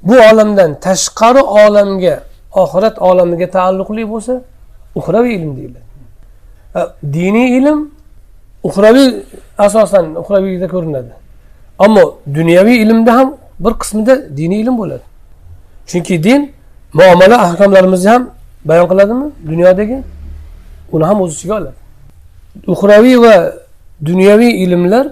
bu 0.04 0.15
olamdan 0.32 0.72
tashqari 0.88 1.41
olamga 1.63 2.15
oxirat 2.63 2.95
olamiga 3.10 3.48
taalluqli 3.58 4.04
bo'lsa 4.13 4.34
uxraviy 5.00 5.34
ilm 5.40 5.52
deyiladi. 5.58 5.88
Diniy 7.16 7.50
ilm 7.60 7.80
uxraviy 8.68 9.10
asosan 9.66 10.06
uxraviyda 10.22 10.68
ko'rinadi. 10.74 11.12
Ammo 11.86 12.06
dunyoviy 12.38 12.78
ilmda 12.84 13.12
ham 13.18 13.30
bir 13.64 13.74
qismida 13.82 14.14
diniy 14.38 14.62
ilm 14.64 14.76
bo'ladi. 14.82 15.06
Chunki 15.90 16.24
din 16.24 16.42
muomala 16.94 17.36
ahkomlarimizni 17.46 18.10
ham 18.10 18.24
bayon 18.70 18.88
qiladimi 18.92 19.28
dunyodagi? 19.50 19.98
Uni 20.92 21.06
ham 21.10 21.18
o'z 21.22 21.32
ichiga 21.36 21.56
oladi. 21.60 21.80
Uxraviy 22.74 23.18
va 23.26 23.36
dunyoviy 24.10 24.52
ilmlar 24.64 25.06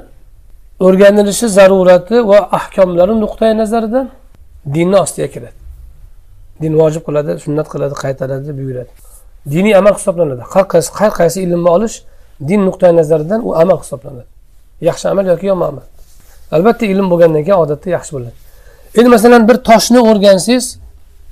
o'rganilishi 0.79 1.47
zarurati 1.57 2.27
va 2.27 2.39
ahkomlari 2.59 3.13
nuqtai 3.23 3.51
nazaridan 3.61 4.05
dinni 4.75 4.97
ostiga 5.03 5.27
kiradi. 5.33 5.57
Din 6.61 6.73
vojib 6.81 7.03
qiladi 7.07 7.31
sunnat 7.45 7.67
qiladi 7.73 7.95
qaytaradi 8.03 8.49
buyuradi. 8.59 8.91
Diniy 9.53 9.75
amal 9.81 9.93
hisoblanadi. 9.99 10.43
Har 10.53 10.65
qaysi 10.73 10.89
qaysi 11.19 11.37
ilmni 11.45 11.69
olish 11.75 11.95
din 12.49 12.65
nuqtai 12.67 12.91
nazaridan 12.95 13.39
u 13.47 13.49
amal 13.61 13.77
hisoblanadi. 13.83 14.25
Yaxshi 14.81 15.05
amal 15.09 15.25
yoki 15.25 15.45
yomon 15.45 15.67
amal. 15.67 15.85
Albatta 16.51 16.85
ilm 16.85 17.07
bo'lgandan 17.11 17.43
keyin 17.47 17.59
odatda 17.63 17.89
yaxshi 17.97 18.11
bo'ladi. 18.15 18.35
Endi 18.97 19.09
masalan 19.15 19.47
bir 19.49 19.57
toshni 19.69 19.99
o'rgansangiz 20.09 20.65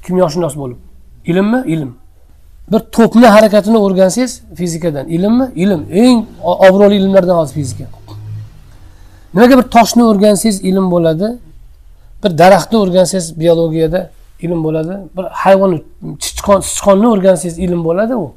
kimyoshunos 0.06 0.56
bo'lib? 0.62 0.80
Ilmmi? 1.32 1.63
Ilm. 1.73 1.91
Bir 2.71 2.82
to'pni 2.95 3.28
harakatini 3.36 3.78
o'rgansangiz 3.78 4.41
fizikadan. 4.58 5.06
Ilmmi? 5.08 5.51
Ilm. 5.56 5.82
Eng 5.91 6.25
obro'li 6.43 6.95
ilmlardan 6.95 7.36
hozir 7.36 7.54
fizika. 7.54 7.86
Nimaga 9.34 9.58
bir 9.58 9.67
toshni 9.75 10.04
o'rgansangiz 10.04 10.58
ilm 10.69 10.91
bo'ladi? 10.91 11.28
Bir 12.23 12.38
daraxtni 12.38 12.78
o'rgansangiz 12.84 13.39
biologiyada 13.39 14.10
ilm 14.39 14.63
bo'ladi. 14.63 14.95
Bir 15.17 15.26
hayvon 15.43 15.82
sichqon 16.19 16.60
sichqonni 16.69 17.08
o'rgansangiz 17.13 17.58
ilm 17.65 17.84
bo'ladi 17.88 18.15
u 18.15 18.28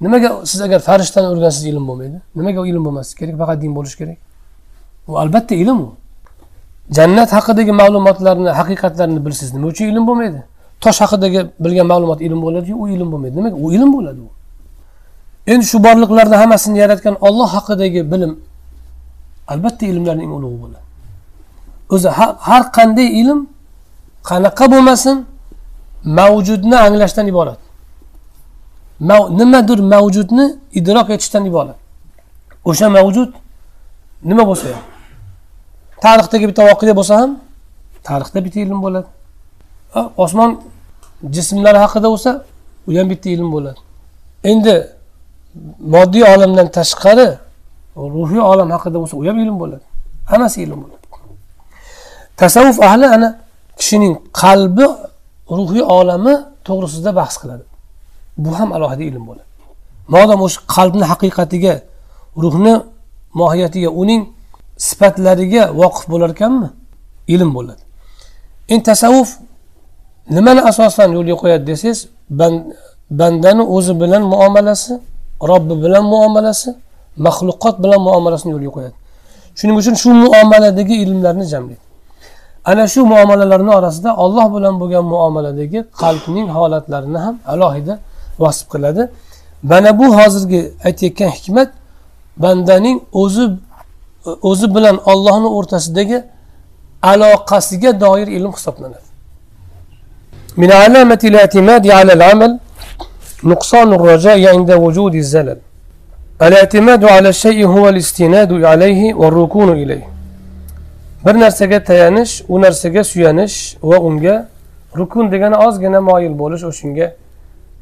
nimaga 0.00 0.28
siz 0.50 0.60
agar 0.60 0.80
farishtani 0.88 1.26
o'rgansangiz 1.32 1.66
ilm 1.72 1.84
bo'lmaydi? 1.88 2.18
Nimaga 2.38 2.60
u 2.60 2.66
ilm 2.66 2.84
bo'lmasligi 2.84 3.18
kerak? 3.20 3.38
Faqat 3.42 3.58
din 3.62 3.72
bo'lishi 3.76 3.96
kerak. 4.00 4.18
U 5.08 5.18
albatta 5.22 5.54
ilm 5.54 5.78
u 5.86 5.88
jannat 6.96 7.30
haqidagi 7.36 7.72
ma'lumotlarni 7.80 8.50
haqiqatlarni 8.60 9.20
bilsangiz 9.26 9.54
nima 9.54 9.66
uchun 9.72 9.86
ilm 9.92 10.04
bo'lmaydi? 10.08 10.40
Tosh 10.84 11.00
haqidagi 11.04 11.40
bilgan 11.64 11.86
ma'lumot 11.92 12.20
ilm 12.26 12.40
bo'ladiyu 12.46 12.76
u 12.82 12.88
ilm 12.94 13.08
bo'lmaydi. 13.12 13.34
Nimaga? 13.36 13.56
U 13.64 13.72
ilm 13.76 13.90
bo'ladi 13.96 14.20
u 14.26 14.30
endi 15.52 15.64
shu 15.72 15.78
borliqlarni 15.86 16.36
hammasini 16.42 16.78
yaratgan 16.78 17.14
olloh 17.26 17.48
haqidagi 17.56 18.00
bilim 18.12 18.32
albatta 19.52 19.84
ilmlarning 19.92 20.26
eng 20.26 20.34
ulug'i 20.38 20.58
bo'ladi. 20.64 20.86
O'zi 21.94 22.08
har 22.48 22.62
qanday 22.76 23.08
ilm 23.20 23.40
qanaqa 24.28 24.64
bo'lmasin 24.72 25.16
mavjudni 26.18 26.76
anglashdan 26.86 27.26
iborat. 27.32 27.58
Nimadir 29.40 29.78
mavjudni 29.92 30.46
idrok 30.78 31.08
etishdan 31.14 31.44
iborat. 31.50 31.78
O'sha 32.70 32.86
mavjud 32.96 33.30
nima 34.30 34.44
bo'lsa 34.50 34.66
ham. 34.72 34.84
Tarixdagi 36.04 36.44
bitta 36.50 36.62
voqea 36.70 36.94
bo'lsa 37.00 37.14
ham 37.20 37.30
tarixda 38.08 38.38
bitta 38.44 38.58
ilm 38.64 38.78
bo'ladi. 38.84 39.08
Osmon 40.24 40.50
jismlari 41.34 41.78
haqida 41.84 42.08
bo'lsa 42.12 42.30
u 42.88 42.90
ham 42.98 43.06
bitta 43.12 43.28
ilm 43.36 43.48
bo'ladi. 43.54 43.80
Endi 44.50 44.74
moddiy 45.94 46.24
olamdan 46.34 46.66
tashqari 46.78 47.28
ruhiy 48.16 48.42
olam 48.52 48.68
haqida 48.76 48.96
bo'lsa 49.02 49.14
u 49.20 49.22
ham 49.28 49.38
ilm 49.44 49.56
bo'ladi. 49.62 49.84
Hammasi 50.30 50.58
ilm 50.66 50.78
bo'ladi. 50.82 51.04
Tasavvuf 52.40 52.78
ahli 52.88 53.06
ana 53.16 53.28
kishining 53.80 54.14
qalbi 54.42 54.86
ruhiy 55.58 55.84
olami 55.98 56.34
to'g'risida 56.66 57.10
bahs 57.20 57.34
qiladi. 57.42 57.64
Bu 58.42 58.50
ham 58.58 58.68
alohida 58.76 59.04
ilm 59.10 59.24
bo'ladi. 59.28 59.50
Modam 60.14 60.40
o'sha 60.46 60.60
qalbni 60.76 61.04
haqiqatiga 61.12 61.74
ruhni 62.42 62.74
mohiyatiga 63.40 63.90
uning 64.02 64.22
sifatlariga 64.88 65.62
voqif 65.80 66.04
bo'lar 66.12 66.30
ekanmi 66.36 66.68
ilm 67.34 67.50
bo'ladi. 67.56 67.82
Endi 68.72 68.82
tasavvuf 68.90 69.30
nimani 70.36 70.60
asosan 70.70 71.08
yo'lga 71.16 71.34
qo'yadi 71.42 71.64
desangiz 71.70 71.98
bandani 73.18 73.62
o'zi 73.76 73.92
bilan 74.02 74.22
muomalasi 74.32 74.92
robbi 75.50 75.74
bilan 75.84 76.04
muomalasi 76.14 76.70
maxluqot 77.26 77.76
bilan 77.84 78.00
muomalasini 78.08 78.50
yo'lga 78.56 78.70
qo'yadi. 78.76 78.96
Shuning 79.58 79.76
uchun 79.80 79.94
shu 80.02 80.08
muomaladagi 80.24 80.94
ilmlarni 81.04 81.46
jamlaydi. 81.52 81.89
Ana 82.64 82.88
shu 82.88 83.06
muomalalarni 83.06 83.70
orasida 83.70 84.16
olloh 84.16 84.54
bilan 84.56 84.80
bo'lgan 84.80 85.04
muomaladagi 85.04 85.84
qalbning 86.02 86.48
holatlarini 86.56 87.18
ham 87.18 87.36
alohida 87.46 87.98
vasf 88.38 88.68
qiladi 88.72 89.02
mana 89.62 89.98
bu 89.98 90.06
hozirgi 90.18 90.60
aytayotgan 90.84 91.28
hikmat 91.28 91.70
bandaning 92.36 93.02
o'zi 93.12 93.44
o'zi 94.50 94.74
bilan 94.74 94.96
ollohni 95.12 95.48
o'rtasidagi 95.58 96.18
aloqasiga 97.02 98.00
doir 98.00 98.28
ilm 98.38 98.52
hisoblanadi 98.58 99.10
من 100.62 100.72
علامة 100.72 101.22
الاعتماد 101.30 101.84
على 101.98 102.12
العمل 102.18 102.58
نقصان 103.44 103.92
الرجاء 103.98 104.38
عند 104.54 104.70
وجود 104.84 105.14
الزلل 105.14 105.58
الاعتماد 106.42 107.04
على 107.04 107.28
الشيء 107.28 107.66
هو 107.66 107.88
الاستناد 107.88 108.52
عليه 108.64 109.14
والركون 109.14 109.68
إليه 109.82 110.09
bir 111.25 111.35
narsaga 111.43 111.83
tayanish 111.83 112.43
u 112.47 112.61
narsaga 112.61 113.03
suyanish 113.03 113.77
va 113.83 113.97
unga 113.99 114.35
rukun 114.97 115.31
degani 115.31 115.57
ozgina 115.67 116.01
moyil 116.01 116.33
bo'lish 116.41 116.63
o'shanga 116.69 117.07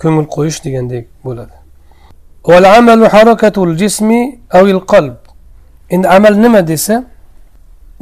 ko'ngil 0.02 0.28
qo'yish 0.36 0.60
degandek 0.66 1.06
bo'ladi 1.26 1.56
endi 5.94 6.08
amal 6.08 6.36
nima 6.46 6.68
desa 6.68 6.96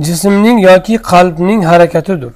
jismning 0.08 0.58
yoki 0.69 0.95
qalbning 1.12 1.62
harakatidir 1.71 2.34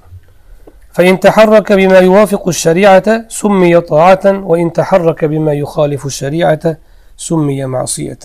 فإن 0.96 1.20
تحرك 1.20 1.68
بما 1.74 2.00
يوافق 2.00 2.48
الشريعة 2.48 3.08
سمي 3.30 3.82
طاعة 3.82 4.26
وإن 4.50 4.68
تحرك 4.80 5.26
بما 5.26 5.54
يخالف 5.54 6.06
الشريعة 6.06 6.78
سمي 7.18 7.66
معصية 7.66 8.24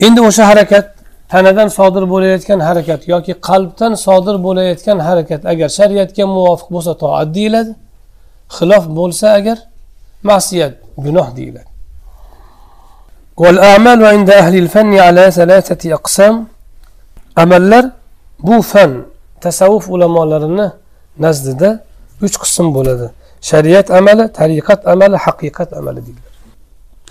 endi 0.00 0.20
o'sha 0.20 0.46
harakat 0.46 0.86
tanadan 1.32 1.68
sodir 1.78 2.04
bo'layotgan 2.12 2.60
harakat 2.68 3.00
yoki 3.12 3.32
qalbdan 3.48 3.92
sodir 4.06 4.36
bo'layotgan 4.46 4.98
harakat 5.08 5.42
agar 5.52 5.68
shariatga 5.78 6.24
muvofiq 6.34 6.68
bo'lsa 6.74 6.92
toat 7.02 7.28
deyiladi 7.36 7.72
xilof 8.56 8.84
bo'lsa 8.98 9.26
agar 9.38 9.58
ma'siyat 10.30 10.72
gunoh 11.04 11.28
deyiladi 11.38 11.70
والأعمال 13.42 14.00
عند 14.12 14.30
أهل 14.30 14.54
الفن 14.64 14.92
على 15.06 15.24
ثلاثة 15.38 15.82
أقسام 15.98 16.34
amallar 17.36 17.90
bu 18.42 18.62
fan 18.62 19.04
tasavvuf 19.40 19.90
ulamolarini 19.90 20.72
nazdida 21.18 21.82
uch 22.22 22.36
qism 22.42 22.66
bo'ladi 22.76 23.06
shariat 23.40 23.90
amali 23.90 24.24
tariqat 24.38 24.80
amali 24.92 25.16
haqiqat 25.26 25.70
amali 25.78 26.00
deyiladi 26.06 26.30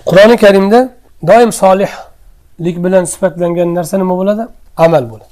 qur'oni 0.09 0.35
karimda 0.43 0.79
doim 1.29 1.51
lik 2.64 2.76
bilan 2.84 3.04
sifatlangan 3.04 3.74
narsa 3.74 3.98
nima 3.98 4.14
bo'ladi? 4.20 4.44
Amal 4.76 5.04
bo'ladi. 5.10 5.30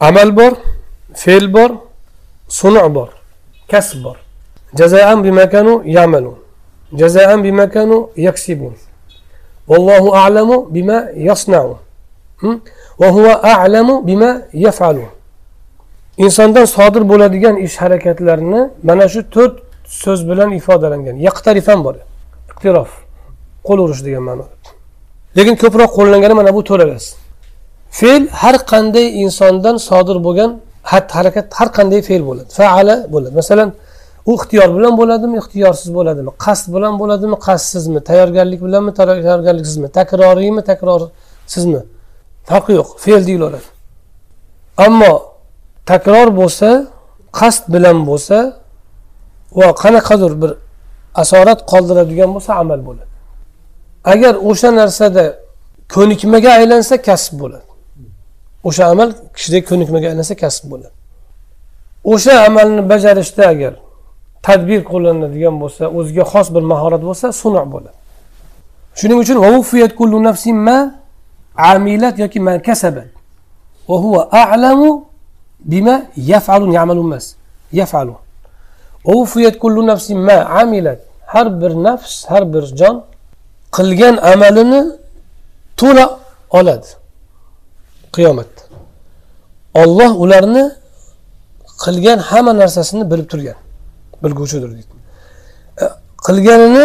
Amal 0.00 0.36
bor 0.36 0.52
fe'l 1.14 1.46
bor 1.56 1.70
sunu 2.48 2.94
bor 2.94 3.08
kasb 3.70 4.04
bor. 4.04 4.16
Jazaan 4.78 5.24
bimakanu 5.24 5.82
yamalun. 5.84 6.38
Jazaan 7.00 7.44
bimakanu 7.44 8.10
yaksibun. 8.16 8.74
Vallohu 9.68 10.08
a'lamu 10.14 10.74
bima 10.74 10.98
yasnaun. 11.28 11.78
Hm? 12.42 12.54
Va 13.00 13.08
huva 13.16 13.34
a'lamu 13.42 14.06
bima 14.06 14.42
yafalu 14.52 15.18
insondan 16.18 16.64
sodir 16.64 17.08
bo'ladigan 17.08 17.56
ish 17.56 17.76
harakatlarni 17.82 18.60
mana 18.82 19.08
shu 19.08 19.20
to'rt 19.34 19.54
so'z 20.02 20.20
bilan 20.30 20.50
ifodalangan. 20.58 21.16
Yaqtarifan 21.28 21.72
ham 21.72 21.84
bor. 21.84 21.96
Iqtirof. 22.50 22.90
Qo'l 23.66 23.78
urish 23.84 24.02
degan 24.06 24.22
ma'noda. 24.28 24.54
Lekin 25.36 25.54
ko'proq 25.62 25.90
qo'llangani 25.98 26.34
mana 26.40 26.50
bu 26.56 26.60
to'ralasi 26.70 27.10
fe'l 27.98 28.22
har 28.42 28.56
qanday 28.72 29.06
insondan 29.24 29.76
sodir 29.88 30.18
bo'lgan 30.26 30.50
xatti 30.90 31.12
harakat 31.18 31.46
har 31.58 31.68
qanday 31.76 32.00
fe'l 32.08 32.22
bo'ladi. 32.28 32.50
Faala 32.58 32.94
bo'ladi. 33.12 33.34
Masalan 33.40 33.68
u 34.30 34.32
ixtiyor 34.38 34.68
bilan 34.76 34.92
bo'ladimi 35.00 35.36
ixtiyorsiz 35.42 35.88
bo'ladimi 35.98 36.30
qasd 36.44 36.66
bilan 36.74 36.94
bo'ladimi 37.00 37.36
qasdsizmi 37.46 38.00
tayyorgarlik 38.08 38.60
bilanmi 38.66 38.92
tayyorgarliksizmi 38.98 39.88
takroriymi 39.98 40.62
takrorsizmi? 40.70 41.82
Farqi 42.50 42.72
yo'q. 42.78 42.88
Fe'l 43.04 43.22
deyilaveradi 43.28 43.68
ammo 44.86 45.12
takror 45.90 46.28
bo'lsa 46.40 46.68
qasd 47.40 47.64
bilan 47.74 47.98
bo'lsa 48.10 48.38
va 49.58 49.68
qanaqadir 49.82 50.32
bir 50.42 50.50
asorat 51.22 51.60
qoldiradigan 51.72 52.30
bo'lsa 52.36 52.50
amal 52.62 52.80
bo'ladi. 52.88 53.12
Agar 54.12 54.34
o'sha 54.50 54.70
narsada 54.80 55.24
ko'nikmaga 55.94 56.50
aylansa 56.58 56.96
kasb 57.08 57.32
bo'ladi. 57.40 57.68
O'sha 58.68 58.84
amal 58.92 59.08
kishida 59.36 59.58
ko'nikmaga 59.70 60.06
aylansa 60.10 60.34
kasb 60.42 60.64
bo'ladi. 60.72 60.96
O'sha 62.12 62.34
amalni 62.48 62.82
bajarishda 62.92 63.42
agar 63.52 63.74
tadbir 64.46 64.80
qo'llanadigan 64.90 65.54
bo'lsa 65.62 65.84
o'ziga 65.98 66.24
xos 66.32 66.46
bir 66.54 66.62
mahorat 66.72 67.02
bo'lsa 67.08 67.26
sunu 67.42 67.62
bo'ladi. 67.74 67.98
Shuning 68.98 69.18
uchun 69.24 69.36
kullu 69.98 70.18
nafsin 70.28 70.56
ma 70.68 70.78
amilat 71.72 72.14
yoki 72.18 72.40
ma 72.46 72.54
kasabat. 72.68 73.08
Va 73.88 73.96
huwa 74.04 74.20
a'lamu 74.42 74.90
bima 75.72 75.96
yaf'alun 76.32 76.70
ya'malun 76.78 77.06
emas 77.10 77.26
yaf'alu. 77.80 78.14
Kullu 79.62 79.80
nafsin 79.86 80.18
ma 80.28 80.38
amilat. 80.62 81.00
Har 81.32 81.46
bir 81.60 81.72
nafs 81.86 82.12
har 82.30 82.44
bir 82.52 82.64
jon 82.80 82.96
qilgan 83.78 84.14
amalini 84.32 84.80
to'la 85.80 86.06
oladi. 86.58 86.88
Qiyomatda 88.14 88.62
olloh 89.82 90.20
ularni 90.24 90.64
qilgan 91.84 92.18
hamma 92.18 92.52
narsasini 92.62 93.10
bilib 93.10 93.28
turgan. 93.32 93.58
Bilguvchidir 94.22 94.70
deydi. 94.76 94.94
E, 95.82 95.84
qilganini 96.26 96.84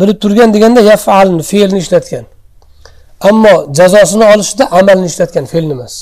bilib 0.00 0.18
turgan 0.22 0.54
deganda 0.54 0.80
yafalni 0.80 1.42
fe'lni 1.42 1.78
ishlatgan. 1.84 2.24
Ammo 3.28 3.54
jazosini 3.78 4.24
olishda 4.32 4.64
amalni 4.78 5.06
ishlatgan 5.12 5.44
fe'lni 5.52 5.72
emas. 5.72 5.94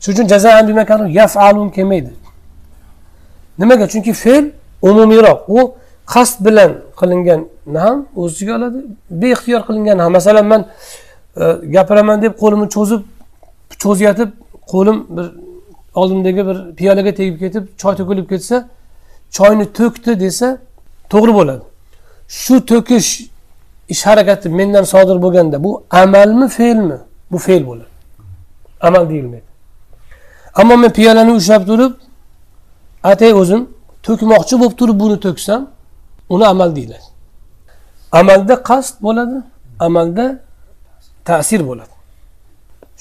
Shuning 0.00 0.18
uchun 0.18 0.26
jazaan 0.28 1.08
yafalun 1.20 1.68
kelmaydi. 1.76 2.12
Nimaga? 3.58 3.88
Chunki 3.92 4.12
fe'l 4.12 4.44
umumiyroq 4.82 5.40
u 5.48 5.74
qasd 6.12 6.36
bilan 6.46 6.72
qilinganni 7.00 7.78
ham 7.86 7.98
o'z 8.20 8.30
ichiga 8.34 8.52
oladi. 8.58 8.78
Beixtiyor 9.22 9.60
qilingan 9.68 9.98
ham 9.98 10.12
masalan 10.18 10.46
man 10.52 10.62
e, 11.42 11.44
gapiraman 11.74 12.18
deb 12.24 12.34
qo'limni 12.42 12.68
cho'zib 12.76 13.02
cho'ziyotib 13.82 14.30
qo'lim 14.72 14.96
bir 15.16 15.26
oldimdagi 16.00 16.42
bir 16.48 16.56
piyolaga 16.78 17.12
tegib 17.20 17.36
ketib 17.42 17.64
choy 17.82 17.94
to'kilib 18.00 18.26
ketsa 18.32 18.56
choyni 19.36 19.66
to'kdi 19.78 20.20
desa 20.24 20.48
to'g'ri 21.12 21.32
bo'ladi. 21.38 21.64
Shu 22.40 22.54
to'kish 22.72 23.10
ish 23.92 24.02
harakati 24.06 24.48
mendan 24.48 24.84
sodir 24.92 25.16
bo'lganda 25.24 25.56
bu 25.64 25.70
amalmi 26.02 26.48
fe'lmi? 26.58 26.98
Bu 27.32 27.38
fe'l 27.38 27.66
bo'ladi. 27.66 27.92
Amal 28.80 29.04
deyilmaydi. 29.10 29.48
Ammo 30.54 30.76
men 30.76 30.92
piyolani 30.98 31.32
ushlab 31.32 31.62
turib 31.70 31.92
atay 33.02 33.32
o'zim 33.40 33.60
to'kmoqchi 34.06 34.54
bo'lib 34.60 34.74
turib 34.80 34.96
buni 35.02 35.16
to'ksam 35.26 35.60
uni 36.34 36.46
amal 36.46 36.76
deyiladi. 36.76 37.08
Amalda 38.12 38.54
qasd 38.70 38.94
bo'ladi 39.06 39.38
amalda 39.86 40.26
ta'sir 41.24 41.60
bo'ladi. 41.68 41.94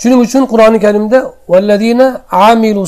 Shuning 0.01 0.19
uchun 0.25 0.43
qur'oni 0.51 0.79
karimda 0.85 1.19
valladina 1.51 2.07
amilu 2.31 2.83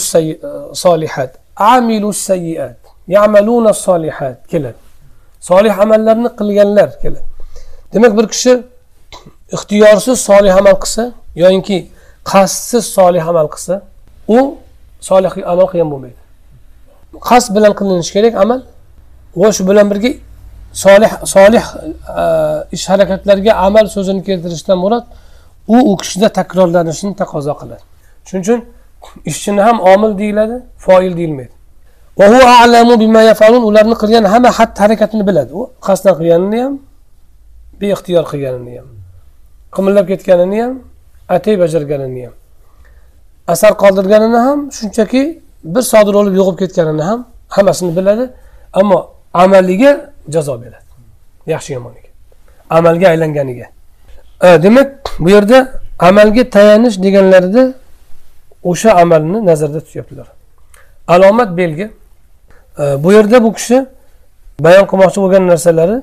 solihat 0.83 1.31
amilu 1.73 2.13
sayyiat 2.13 2.79
yamaluna 3.07 3.73
solihat 3.73 4.47
keladi. 4.51 4.79
Solih 5.49 5.79
amallarni 5.79 6.29
qilganlar 6.39 6.89
keladi. 7.01 7.27
Demak 7.93 8.17
bir 8.17 8.27
kishi 8.33 8.53
ixtiyorsiz 9.55 10.17
solih 10.29 10.53
amal 10.61 10.75
qilsa 10.83 11.03
yoyinki 11.35 11.77
qasdsiz 12.31 12.83
solih 12.97 13.23
amal 13.31 13.47
qilsa 13.53 13.75
u 14.27 14.39
solih 15.09 15.31
amal 15.53 15.67
qilgan 15.71 15.89
bo'lmaydi. 15.93 16.21
Qasd 17.29 17.49
bilan 17.55 17.73
qilinishi 17.79 18.11
kerak 18.17 18.33
amal. 18.43 18.59
Va 19.41 19.49
shu 19.55 19.63
bilan 19.69 19.85
birga 19.91 20.11
solih 20.73 21.11
solih 21.25 21.65
e, 22.21 22.23
ish 22.71 22.89
harakatlarga 22.89 23.53
amal 23.53 23.85
so'zini 23.95 24.23
keltirishdan 24.23 24.77
murod 24.77 25.05
u 25.67 25.77
u 25.91 25.97
kishida 25.97 26.29
takrorlanishini 26.29 27.15
taqozo 27.21 27.53
qiladi. 27.61 27.83
Shuning 28.27 28.43
uchun 28.45 28.59
ishchini 29.25 29.61
ham 29.61 29.77
omil 29.93 30.11
deyiladi 30.21 30.55
foil 30.77 31.13
deyilmaydi. 31.19 31.53
Ularni 33.69 33.95
qilgan 34.01 34.23
hamma 34.33 34.49
xatti 34.59 34.79
harakatini 34.83 35.23
biladi. 35.29 35.51
U 35.59 35.61
qasddan 35.87 36.13
qilganini 36.19 36.59
ham 36.63 36.73
beixtiyor 37.81 38.23
qilganini 38.31 38.73
ham 38.79 38.87
qimillab 39.75 40.05
ketganini 40.11 40.61
ham 40.63 40.73
atay 41.35 41.55
bajarganini 41.63 42.21
ham 42.25 42.33
asar 43.53 43.71
qoldirganini 43.83 44.39
ham 44.47 44.59
shunchaki 44.77 45.21
bir 45.73 45.83
sodir 45.91 46.13
bo'lib 46.19 46.33
yo'qolib 46.39 46.59
ketganini 46.63 47.03
ham 47.09 47.19
hammasini 47.55 47.91
biladi. 47.97 48.25
Ammo 48.73 48.99
amaliga 49.33 50.08
jazo 50.29 50.61
beradi. 50.61 50.89
Yaxshi 51.47 51.73
yomoniga 51.73 52.09
amalga 52.69 53.07
aylanganiga. 53.09 53.65
E, 54.43 54.63
demak 54.63 54.91
bu 55.19 55.29
yerda 55.29 55.81
amalga 55.99 56.49
tayanish 56.49 56.97
deganlarida 57.03 57.73
o'sha 58.63 58.93
amalni 58.93 59.45
nazarda 59.45 59.79
tutyaptilar. 59.79 60.27
Alomat 61.07 61.57
belgi. 61.57 61.91
E, 62.79 63.03
bu 63.03 63.13
yerda 63.13 63.43
bu 63.43 63.53
kishi 63.53 63.85
bayon 64.59 64.85
qilmoqchi 64.85 65.21
bo'lgan 65.21 65.47
narsalari 65.47 66.01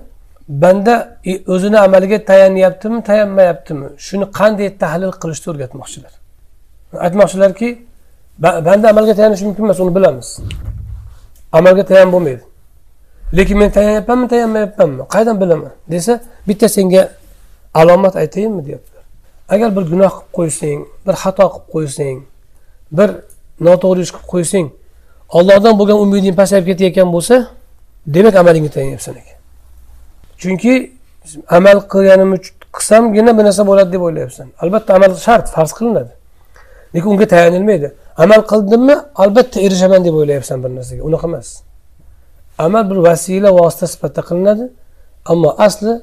banda 0.49 1.19
o'zini 1.47 1.79
amaliga 1.79 2.25
tayanyaptimi 2.25 3.03
tayanmayaptimi 3.03 3.87
shuni 3.99 4.25
qanday 4.39 4.79
tahlil 4.83 5.13
qilishni 5.23 5.49
o'rgatmoqchilar. 5.53 6.13
Aytmoqchilarki 7.07 7.69
banda 8.39 8.87
amalga 8.91 9.15
tayanishi 9.15 9.45
mumkin 9.45 9.65
emas 9.65 9.81
uni 9.81 9.95
bilamiz. 9.95 10.29
Amalga 11.53 11.85
tayan 11.87 12.13
bo'lmaydi. 12.13 12.43
Lekin 13.33 13.59
men 13.59 13.71
tayanyapmanmi 13.71 14.29
tayanmayapmanmi 14.29 15.03
qayerdan 15.13 15.41
bilaman? 15.41 15.73
Desa 15.91 16.21
bitta 16.49 16.69
senga 16.69 17.11
alomat 17.75 18.17
aytayinmi 18.17 18.67
deyaptilar 18.67 19.05
agar 19.49 19.77
bir 19.77 19.85
gunoh 19.93 20.11
qilib 20.11 20.33
qo'ysang 20.37 20.81
bir 21.07 21.15
xato 21.23 21.47
qilib 21.55 21.67
qo'ysang 21.75 22.19
bir 22.97 23.09
noto'g'ri 23.61 24.01
ish 24.07 24.13
qilib 24.17 24.29
qo'ysang 24.33 24.67
ollohdan 25.39 25.75
bo'lgan 25.79 25.99
umiding 26.05 26.37
pasayib 26.41 26.67
ketayotgan 26.71 27.09
bo'lsa 27.15 27.37
demak 28.15 28.35
amalingni 28.43 28.71
tayanyapsan 28.77 29.15
ekan 29.21 29.39
chunki 30.41 30.73
amal 31.49 31.79
qilganim 31.93 32.31
qilsamgina 32.77 33.39
bir 33.39 33.45
narsa 33.45 33.67
bo'ladi 33.67 33.93
deb 33.93 34.03
o'ylayapsan. 34.07 34.47
Albatta 34.63 34.95
amal 34.95 35.15
shart 35.27 35.47
farz 35.55 35.73
qilinadi. 35.79 36.13
Lekin 36.95 37.09
unga 37.15 37.27
tayanilmaydi 37.35 37.89
amal 38.17 38.41
qildimmi? 38.53 38.97
Albatta 39.23 39.61
erishaman 39.67 40.05
deb 40.05 40.15
o'ylayapsan 40.21 40.63
bir 40.65 40.71
narsaga. 40.77 41.03
Unaqa 41.09 41.27
emas. 41.31 41.49
Amal 42.59 42.91
bir 42.91 42.97
vasila 42.97 43.53
vosita 43.59 43.87
sifatida 43.87 44.23
qilinadi. 44.29 44.65
Ammo 45.27 45.55
asli 45.59 46.03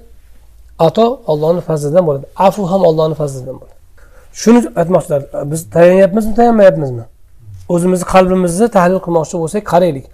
ato 0.79 1.21
ollohni 1.27 1.61
fazlidan 1.61 2.03
bo'ladi. 2.07 2.25
Afu 2.35 2.71
ham 2.71 2.81
ollohni 2.89 3.15
fazlidan 3.15 3.55
bo'ladi. 3.61 3.75
Shuni 4.41 4.59
aytmoqchilar 4.81 5.21
biz 5.51 5.69
tayanyapmizmi 5.75 6.33
tayanmayapmizmi 6.39 7.03
o'zimizni 7.73 8.05
qalbimizni 8.13 8.67
tahlil 8.77 8.99
qilmoqchi 9.05 9.35
bo'lsak 9.43 9.63
qaraylik. 9.73 10.05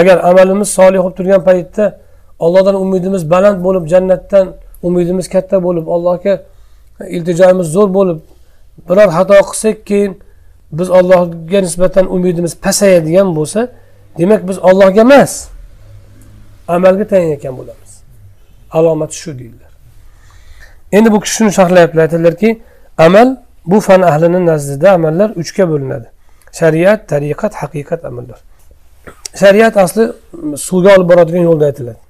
Agar 0.00 0.16
amalimiz 0.30 0.68
solih 0.78 1.00
bo'lib 1.04 1.16
turgan 1.18 1.42
paytda 1.48 1.84
ollohdan 2.44 2.76
umidimiz 2.84 3.30
baland 3.30 3.58
bo'lib 3.64 3.84
jannatdan 3.92 4.46
umidimiz 4.82 5.26
katta 5.34 5.56
bo'lib 5.66 5.86
allohga 5.94 6.34
iltijoyimiz 7.16 7.66
zo'r 7.76 7.88
bo'lib 7.98 8.18
biror 8.88 9.08
xato 9.16 9.34
qilsak 9.50 9.76
keyin 9.88 10.12
biz 10.78 10.88
ollohga 10.98 11.60
nisbatan 11.66 12.06
umidimiz 12.16 12.52
pasayadigan 12.64 13.28
bo'lsa 13.36 13.60
demak 14.18 14.48
biz 14.48 14.58
ollohga 14.58 15.00
emas. 15.00 15.51
Amalga 16.68 17.06
tayanayotgan 17.06 17.54
bo'lamiz. 17.58 17.92
Alomati 18.70 19.16
shu 19.16 19.38
deydilar 19.38 19.72
endi 20.92 21.12
bu 21.12 21.20
kishi 21.20 21.34
shuni 21.36 21.52
sharhlayaptilar 21.52 22.02
aytadilarki 22.02 22.62
amal 22.98 23.36
bu 23.66 23.80
fan 23.80 24.02
ahlini 24.02 24.46
nazdida 24.46 24.92
amallar 24.92 25.30
uchga 25.30 25.70
bo'linadi. 25.70 26.08
Shariat 26.52 27.08
tariqat 27.08 27.54
haqiqat 27.54 28.04
amallar. 28.04 28.38
Shariat 29.40 29.76
asli 29.76 30.12
suvga 30.56 30.96
olib 30.96 31.08
boradigan 31.08 31.42
yo'lda 31.48 31.64
aytiladi. 31.70 32.00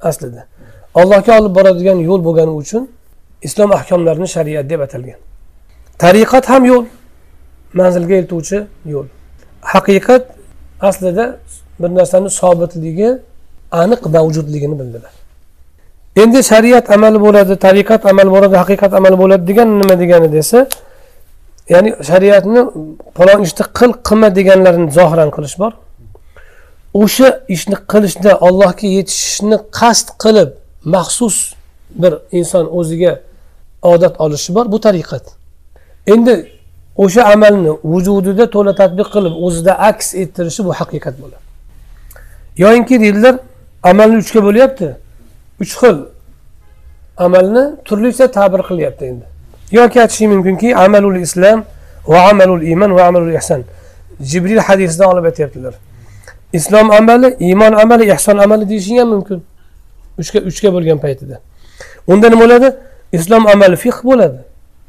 Aslida. 0.00 0.46
Allohga 0.94 1.32
olib 1.40 1.54
boradigan 1.58 1.98
yo'l 2.08 2.24
bo'lgani 2.24 2.50
uchun 2.62 2.90
islom 3.42 3.72
ahkomlarini 3.72 4.28
shariat 4.36 4.70
deb 4.70 4.80
atalgan. 4.80 5.18
Tariqat 5.98 6.44
ham 6.52 6.64
yo'l 6.64 6.84
manzilga 7.80 8.14
eltuvchi 8.14 8.58
yo'l. 8.94 9.06
Haqiqat 9.72 10.24
aslida 10.80 11.36
bir 11.80 11.90
narsani 11.98 12.30
sobitligi 12.30 13.10
aniq 13.82 14.02
mavjudligini 14.16 14.78
bildilar. 14.80 15.12
Endi 16.16 16.42
shariat 16.42 16.90
amali 16.90 17.18
bo'ladi 17.26 17.54
tariqat 17.66 18.02
amali 18.10 18.30
bo'ladi 18.34 18.56
haqiqat 18.62 18.92
amali 18.98 19.16
bo'ladi 19.22 19.42
degan 19.50 19.68
nima 19.80 19.94
degani 20.02 20.28
desa 20.32 20.58
ya'ni 21.72 21.90
shariatni 22.10 22.60
falon 23.16 23.40
ishni 23.46 23.64
qil 23.78 23.90
qilma 24.08 24.28
deganlarini 24.38 24.88
zohiran 24.98 25.30
qilish 25.36 25.56
bor. 25.62 25.72
O'sha 27.02 27.28
ishni 27.54 27.76
qilishda 27.92 28.32
allohga 28.46 28.86
yetishishni 28.96 29.56
qasd 29.78 30.06
qilib 30.22 30.50
maxsus 30.94 31.36
bir 32.02 32.12
inson 32.38 32.64
o'ziga 32.78 33.12
odat 33.92 34.14
olishi 34.24 34.50
bor 34.56 34.66
bu 34.72 34.78
tariqat. 34.86 35.24
Endi 36.14 36.34
o'sha 37.04 37.22
amalni 37.34 37.72
vujudida 37.92 38.44
to'la 38.54 38.72
tadbiq 38.80 39.08
qilib 39.14 39.34
o'zida 39.46 39.72
aks 39.90 40.06
ettirishi 40.22 40.60
bu 40.66 40.72
haqiqat 40.80 41.14
bo'ladi. 41.22 41.44
Yoyinki 42.62 42.96
deydilar 43.04 43.34
amalni 43.82 44.16
uchga 44.16 44.40
bo'lyapti. 44.46 44.88
Uch 45.60 45.74
xil. 45.80 45.96
Amalni 47.16 47.64
turlicha 47.84 48.26
ta'bir 48.30 48.60
qilyapti 48.68 49.04
endi. 49.10 49.24
Yoki 49.78 50.00
aytishi 50.00 50.28
mumkinki 50.32 50.76
amalul 50.76 51.18
islom 51.26 51.64
va 52.12 52.18
amalul 52.30 52.62
iymon 52.62 52.90
va 52.96 53.02
amalul 53.10 53.34
ihson 53.34 53.62
jibril 54.30 54.58
hadisidan 54.58 55.06
olib 55.12 55.24
aytyaptilar. 55.24 55.74
Islom 56.52 56.90
amali 56.90 57.36
iymon 57.40 57.72
amali 57.72 58.04
ehson 58.14 58.36
amali 58.38 58.68
deyishing 58.68 58.98
ham 58.98 59.08
mumkin. 59.08 59.38
Uchga 60.20 60.38
uchga 60.50 60.68
bo'lgan 60.74 60.98
paytida. 61.04 61.36
Unda 62.06 62.26
nima 62.30 62.40
bo'ladi? 62.44 62.68
Islom 63.12 63.46
amali 63.46 63.76
fiq 63.84 63.98
bo'ladi. 64.10 64.38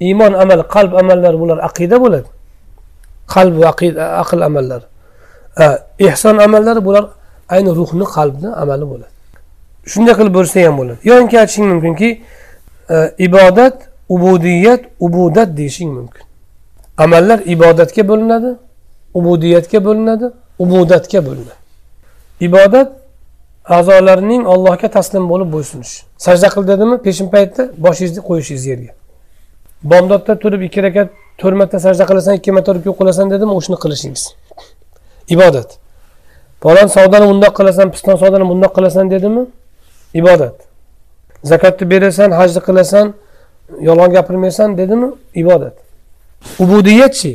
Iymon 0.07 0.33
amali 0.33 0.63
qalb 0.75 0.91
amallari 1.01 1.37
bular 1.43 1.57
aqida 1.69 1.97
bo'ladi. 2.03 2.29
Qalb 3.33 3.53
va 3.61 3.67
aqida 3.73 4.03
aql 4.23 4.41
amallari 4.49 4.85
ehson 5.99 6.37
amallari 6.37 6.85
bular 6.85 7.05
ayni 7.53 7.71
ruhni 7.79 8.05
qalbni 8.15 8.49
amali 8.61 8.85
bo'ladi. 8.91 9.11
Shunday 9.91 10.13
qilib 10.19 10.33
bo'lsa 10.39 10.57
ham 10.65 10.75
bo'ladi. 10.79 10.99
Yoki 11.11 11.35
aytishing 11.41 11.67
mumkinki 11.73 12.09
e, 12.95 12.95
ibodat 13.27 13.75
ubudiyat 14.15 14.81
ubudat 15.05 15.49
deyishing 15.57 15.91
mumkin. 15.97 16.23
Amallar 16.97 17.39
ibodatga 17.53 18.03
bo'linadi 18.11 18.49
ubudiyatga 19.19 19.79
bo'linadi 19.87 20.25
ubudatga 20.63 21.19
bo'linadi. 21.27 21.59
Ibodat 22.47 22.89
a'zolarning 23.77 24.43
allohga 24.53 24.87
taslim 24.97 25.29
bo'lib 25.31 25.49
bo'ysunish 25.55 25.93
sajda 26.25 26.47
qil 26.53 26.63
dedimi? 26.71 26.95
Peshin 27.05 27.27
paytda 27.35 27.63
boshingizni 27.85 28.21
qo'yishingiz 28.29 28.65
yerga. 28.71 28.91
Bomdodda 29.91 30.33
turib 30.43 30.61
ikki 30.67 30.83
rakat 30.83 31.07
to'rt 31.41 31.55
marta 31.61 31.79
sajda 31.85 32.03
qilasan 32.09 32.33
ikki 32.39 32.51
marta 32.57 32.75
ruku 32.75 32.91
qilasan 32.99 33.25
dedimi? 33.33 33.51
O'shani 33.59 33.77
qilishingiz. 33.83 34.23
Ibodat. 35.35 35.80
Falon 36.63 36.87
savdoni 36.87 37.25
bundoq 37.31 37.53
qilasan 37.59 37.87
piston 37.93 38.15
savdoni 38.15 38.45
bundoq 38.51 38.71
qilasan 38.77 39.11
dedimi? 39.11 39.45
Ibodat. 40.13 40.55
Zakotni 41.43 41.85
berasan 41.91 42.31
hajni 42.39 42.61
qilasan 42.67 43.13
yolg'on 43.87 44.11
gapirmaysan 44.17 44.77
dedimi? 44.77 45.07
Ibodat. 45.41 45.75
Ubudiyatchi 46.59 47.33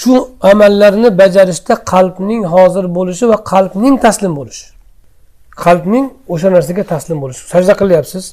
shu 0.00 0.28
amallarni 0.40 1.18
bajarishda 1.18 1.74
qalbning 1.92 2.42
hozir 2.54 2.84
bo'lishi 2.96 3.24
va 3.28 3.38
qalbning 3.52 3.94
taslim 4.04 4.32
bo'lishi. 4.38 4.66
Qalbning 5.64 6.06
o'sha 6.28 6.48
narsaga 6.56 6.82
taslim 6.92 7.18
bo'lishi. 7.22 7.42
Sajda 7.52 7.72
qilyapsiz 7.80 8.24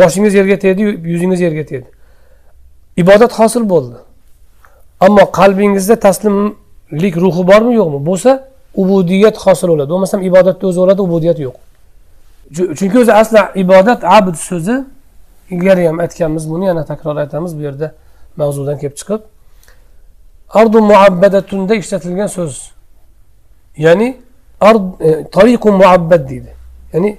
boshingiz 0.00 0.34
yerga 0.34 0.56
tegdi 0.64 0.82
yuzingiz 1.12 1.40
yerga 1.46 1.64
tegdi. 1.70 1.88
Ibodat 3.02 3.32
hosil 3.38 3.64
bo'ldi. 3.72 3.96
Ammo 5.00 5.24
qalbingizda 5.38 5.96
taslimlik 6.06 7.14
ruhi 7.24 7.42
bormi 7.50 7.72
yo'qmi? 7.80 7.98
Bo'lsa 8.08 8.30
ubudiyat 8.76 9.36
hosil 9.44 9.68
bo'ladi. 9.68 9.90
Bo'lmasam 9.90 10.20
ibodatni 10.22 10.68
o'zi 10.68 10.78
bo'ladi 10.82 11.02
ubudiyat 11.08 11.38
yo'q. 11.46 11.56
Chunki 12.78 12.98
o'zi 13.02 13.12
asli 13.12 13.40
ibodat 13.62 14.04
abd 14.04 14.34
so'zi 14.48 14.76
ilgari 15.50 15.86
ham 15.88 15.98
aytganmiz 16.04 16.50
buni 16.50 16.66
yana 16.66 16.84
takror 16.84 17.16
aytamiz 17.16 17.58
bu 17.58 17.62
yerda 17.62 17.92
mavzudan 18.36 18.78
kelib 18.78 18.96
chiqib. 19.00 19.20
Ardu 20.60 20.78
muabbadatunda 20.82 21.74
ishlatilgan 21.74 22.26
so'z. 22.26 22.54
Ya'ni 23.76 24.08
ard 24.60 25.00
e, 25.00 25.24
tariqu 25.36 25.72
muabbad 25.72 26.28
deydi. 26.28 26.52
Ya'ni 26.92 27.18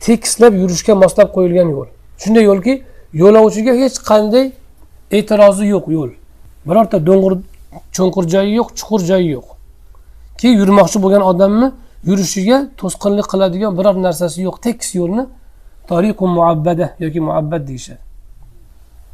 tekislab 0.00 0.54
yurishga 0.62 0.94
moslab 0.94 1.28
qo'yilgan 1.36 1.68
yo'l. 1.76 1.88
Shunday 2.22 2.44
yo'lki 2.50 2.82
yo'lovchiga 3.22 3.72
hech 3.82 3.96
qanday 4.10 4.46
e'tirozi 5.10 5.66
yo'q 5.74 5.86
yo'l. 5.96 6.10
Birorta 6.66 7.06
do'ng'ir 7.06 7.34
cho'nqir 7.96 8.24
joyi 8.34 8.52
yo'q 8.60 8.68
chuqur 8.78 9.00
joyi 9.10 9.30
yo'q. 9.36 9.55
Keyin 10.40 10.56
yurmoqchi 10.60 10.98
bo'lgan 11.04 11.22
odamni 11.30 11.68
yurishiga 12.08 12.58
to'sqinlik 12.80 13.26
qiladigan 13.32 13.72
biror 13.78 13.96
narsasi 14.06 14.38
yo'q. 14.46 14.56
Tekis 14.66 14.90
yo'lni 15.00 15.24
toriqu 15.90 16.24
muabbada 16.36 16.86
yoki 17.04 17.20
muabbad 17.28 17.62
deyishadi. 17.68 18.02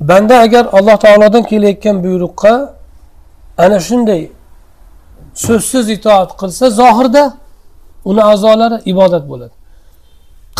Banda 0.08 0.34
agar 0.46 0.64
alloh 0.78 0.96
taolodan 1.04 1.42
kelayotgan 1.50 1.96
buyruqqa 2.04 2.52
ana 3.64 3.78
shunday 3.88 4.22
so'zsiz 5.46 5.86
itoat 5.96 6.30
qilsa 6.40 6.66
zohirda 6.80 7.24
uni 8.10 8.22
a'zolari 8.32 8.76
ibodat 8.92 9.24
bo'ladi. 9.30 9.54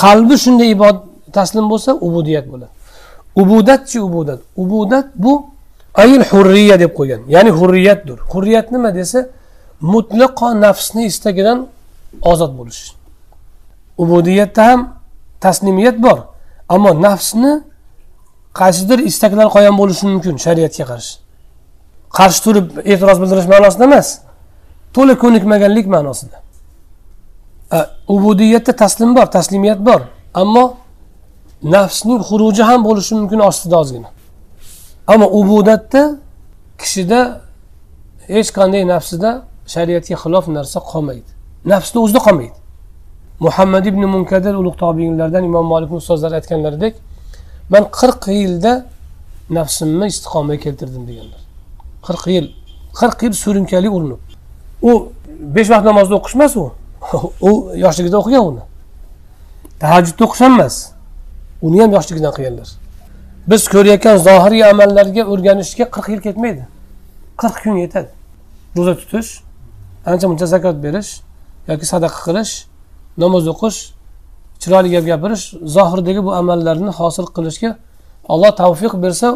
Qalbi 0.03 0.35
shunday 0.45 0.69
ibodat 0.77 1.03
taslim 1.37 1.67
bo'lsa 1.73 1.91
ubudiyat 2.07 2.47
bo'ladi. 2.53 2.73
Ubudatchi 3.43 3.99
ubudat. 4.09 4.41
Ubudat 4.63 5.07
bu 5.25 5.33
ayil 6.03 6.23
hurriya 6.31 6.77
deb 6.81 6.93
qo'ygan. 6.99 7.21
Ya'ni 7.35 7.51
hurriyatdir. 7.51 8.19
Hurriyat 8.33 8.67
nima 8.73 8.95
desa 8.95 9.19
mutlaqo 9.83 10.61
nafsni 10.61 11.03
istagidan 11.11 11.66
ozod 12.22 12.53
bo'lish. 12.59 12.83
Ubudiyatda 13.99 14.62
ham 14.66 14.80
taslimiyat 15.41 16.03
bor 16.03 16.18
ammo 16.68 17.03
nafsni 17.03 17.53
qaysidir 18.61 18.99
istaklar 19.11 19.47
qo'ygan 19.55 19.76
bo'lishi 19.80 20.05
mumkin 20.07 20.35
shariatga 20.45 20.85
qarshi. 20.91 21.14
Qarshi 22.18 22.41
turib 22.45 22.66
e'tiroz 22.93 23.18
bildirish 23.22 23.49
ma'nosida 23.55 23.85
emas 23.91 24.09
to'la 24.95 25.14
ko'nikmaganlik 25.22 25.87
ma'nosida. 25.95 26.37
Ubudiyatda 28.14 28.72
taslim 28.83 29.11
bor 29.16 29.26
taslimiyat 29.37 29.80
bor 29.89 30.01
ammo 30.43 30.64
nafsning 31.62 32.20
xuruji 32.28 32.62
ham 32.70 32.80
bo'lishi 32.89 33.12
mumkin 33.20 33.41
ostida 33.49 33.76
ozgina. 33.83 34.09
Ammo 35.12 35.26
ubudatda 35.41 36.03
kishida 36.80 37.20
hech 38.35 38.51
qanday 38.59 38.83
nafsida 38.95 39.30
shariatga 39.67 40.17
xilof 40.23 40.49
narsa 40.49 40.81
qolmaydi. 40.93 41.31
Nafsni 41.65 41.99
o'zida 42.05 42.21
qolmaydi. 42.27 42.59
Muhammad 43.41 43.85
ibn 43.87 44.03
munkadir 44.15 44.55
ulug' 44.55 44.77
tobiinlardan 44.85 45.45
imom 45.45 45.67
molikni 45.73 45.97
ustozlari 46.03 46.35
aytganlaridek 46.41 46.95
man 47.73 47.85
qirq 47.99 48.23
yilda 48.41 48.73
nafsimni 49.59 50.07
istiqomaga 50.13 50.61
keltirdim 50.65 51.03
deganlar. 51.09 51.41
Qirq 52.07 52.25
yil 52.35 52.47
qirq 53.01 53.19
yil 53.25 53.35
surunkali 53.43 53.89
urinib. 53.97 54.21
U 54.89 54.91
besh 55.57 55.71
vaqt 55.75 55.85
namozni 55.91 56.15
o'qish 56.19 56.35
emas 56.39 56.57
u. 56.57 56.71
U 57.49 57.51
yoshligida 57.85 58.17
o'qigan 58.23 58.45
uni. 58.51 58.63
Tahajjudni 59.81 60.27
o'qish 60.27 60.43
ham 60.45 60.53
emas 60.59 60.77
uni 61.67 61.79
ham 61.83 61.91
yoshligidan 61.97 62.33
qilganlar. 62.37 62.69
Biz 63.51 63.63
ko'rayotgan 63.75 64.17
zohiriy 64.29 64.65
amallarga 64.73 65.23
o'rganishga 65.33 65.85
qirq 65.95 66.09
yil 66.13 66.21
ketmaydi. 66.27 66.63
Qirq 67.41 67.57
kun 67.65 67.77
yetadi. 67.85 68.11
Ro'za 68.77 68.95
tutish 69.01 69.31
ancha 70.07 70.26
muncha 70.28 70.46
zakot 70.46 70.76
berish 70.84 71.11
yoki 71.68 71.86
sadaqa 71.92 72.18
qilish 72.26 72.53
namoz 73.22 73.44
o'qish 73.53 73.78
chiroyli 74.62 74.88
gap 74.94 75.05
gapirish 75.11 75.44
zohirdagi 75.76 76.20
bu 76.26 76.30
amallarni 76.40 76.90
hosil 77.00 77.26
qilishga 77.36 77.70
alloh 78.32 78.50
tavfiq 78.62 78.92
bersa 79.05 79.28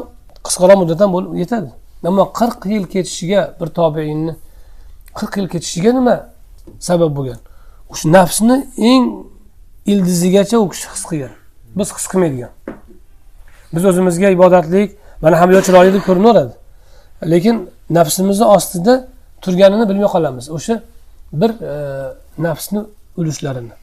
qisqaroq 0.46 0.78
muddatdan 0.82 1.08
bo'lib 1.14 1.32
yetadi. 1.42 1.70
Ammo 2.10 2.24
qirq 2.38 2.60
yil 2.74 2.84
ketishiga 2.94 3.40
bir 3.60 3.68
tobeinni 3.78 4.32
qirq 5.18 5.32
yil 5.38 5.48
ketishiga 5.54 5.90
nima 5.98 6.16
sabab 6.88 7.10
bo'lgan? 7.18 7.40
O'sha 7.92 8.06
nafsni 8.16 8.56
eng 8.90 9.04
ildizigacha 9.92 10.56
u 10.64 10.68
kishi 10.72 10.86
his 10.94 11.02
qilgan. 11.10 11.34
Biz 11.78 11.88
his 11.96 12.06
qilmaydigan. 12.12 12.52
Biz 13.74 13.84
o'zimizga 13.90 14.28
ibodatlik 14.36 14.88
mana 15.22 15.40
ham 15.40 15.50
chiroyli 15.66 15.90
deb 15.96 16.04
ko'rinaveradi. 16.08 16.54
Lekin 17.32 17.56
nafsimizni 17.98 18.46
ostida 18.56 18.94
turganini 19.44 19.84
bilmay 19.88 20.08
qolamiz 20.14 20.50
o'sha 20.56 20.74
bir 21.32 21.50
e, 21.50 21.74
nafsni 22.38 22.80
ulushlarini 23.16 23.74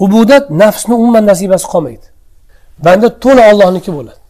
ubudat 0.00 0.50
nafsni 0.50 0.94
umuman 0.94 1.26
nasibasi 1.26 1.66
qolmaydi. 1.72 2.06
Banda 2.84 3.08
to'la 3.24 3.42
ollohniki 3.52 3.90
bo'ladi. 3.92 4.20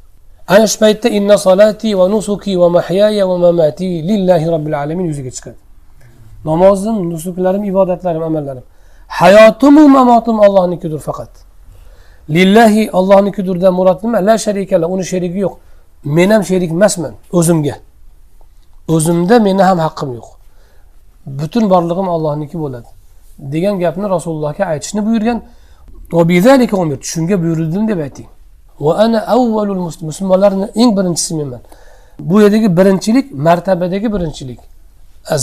Ana 0.48 0.66
shu 0.66 0.78
paytda 0.82 1.08
inna 1.08 1.38
solati 1.38 1.98
va 1.98 2.08
nusuki 2.14 2.60
va 2.60 2.68
mahyaya 2.68 3.28
va 3.28 3.36
mamati 3.38 3.88
lillahi 4.08 4.46
robbil 4.54 4.76
alamin 4.82 5.06
yuzaga 5.10 5.30
chiqadi. 5.36 5.58
Namozim 6.44 6.96
nusuklarim 7.10 7.64
ibodatlarim 7.64 8.22
amallarim. 8.22 8.62
Hayotimu 9.08 9.88
mamotim 9.88 10.36
ollohnikidir 10.46 10.98
faqat. 10.98 11.32
Lillahi 12.36 12.90
ollohnikidirdan 12.98 13.72
murod 13.74 13.98
nima? 14.04 14.18
La 14.28 14.38
sharikala 14.44 14.86
uni 14.94 15.04
sherigi 15.04 15.38
yo'q. 15.46 15.54
Men 16.04 16.30
ham 16.30 16.42
sherik 16.50 16.70
emasman 16.70 17.14
o'zimga. 17.38 17.76
O'zimda 18.94 19.36
meni 19.46 19.62
ham 19.62 19.78
haqqim 19.86 20.10
yo'q. 20.18 20.39
butun 21.29 21.69
borlig'im 21.69 22.07
ollohniki 22.15 22.57
bo'ladi 22.63 22.87
degan 23.39 23.79
gapni 23.79 24.09
rasulullohga 24.15 24.65
aytishni 24.65 25.01
buyurgan 25.07 25.41
shunga 27.11 27.35
buyurildim 27.43 27.87
deb 27.87 27.99
ayting 27.99 28.27
va 28.85 28.93
ana 29.03 29.19
avvalul 29.35 29.81
musulmonlarni 30.09 30.67
eng 30.81 30.91
birinchisi 30.97 31.35
menman 31.35 31.61
bu 32.19 32.41
yerdagi 32.41 32.77
birinchilik 32.77 33.25
martabadagi 33.47 34.13
birinchilik 34.13 34.59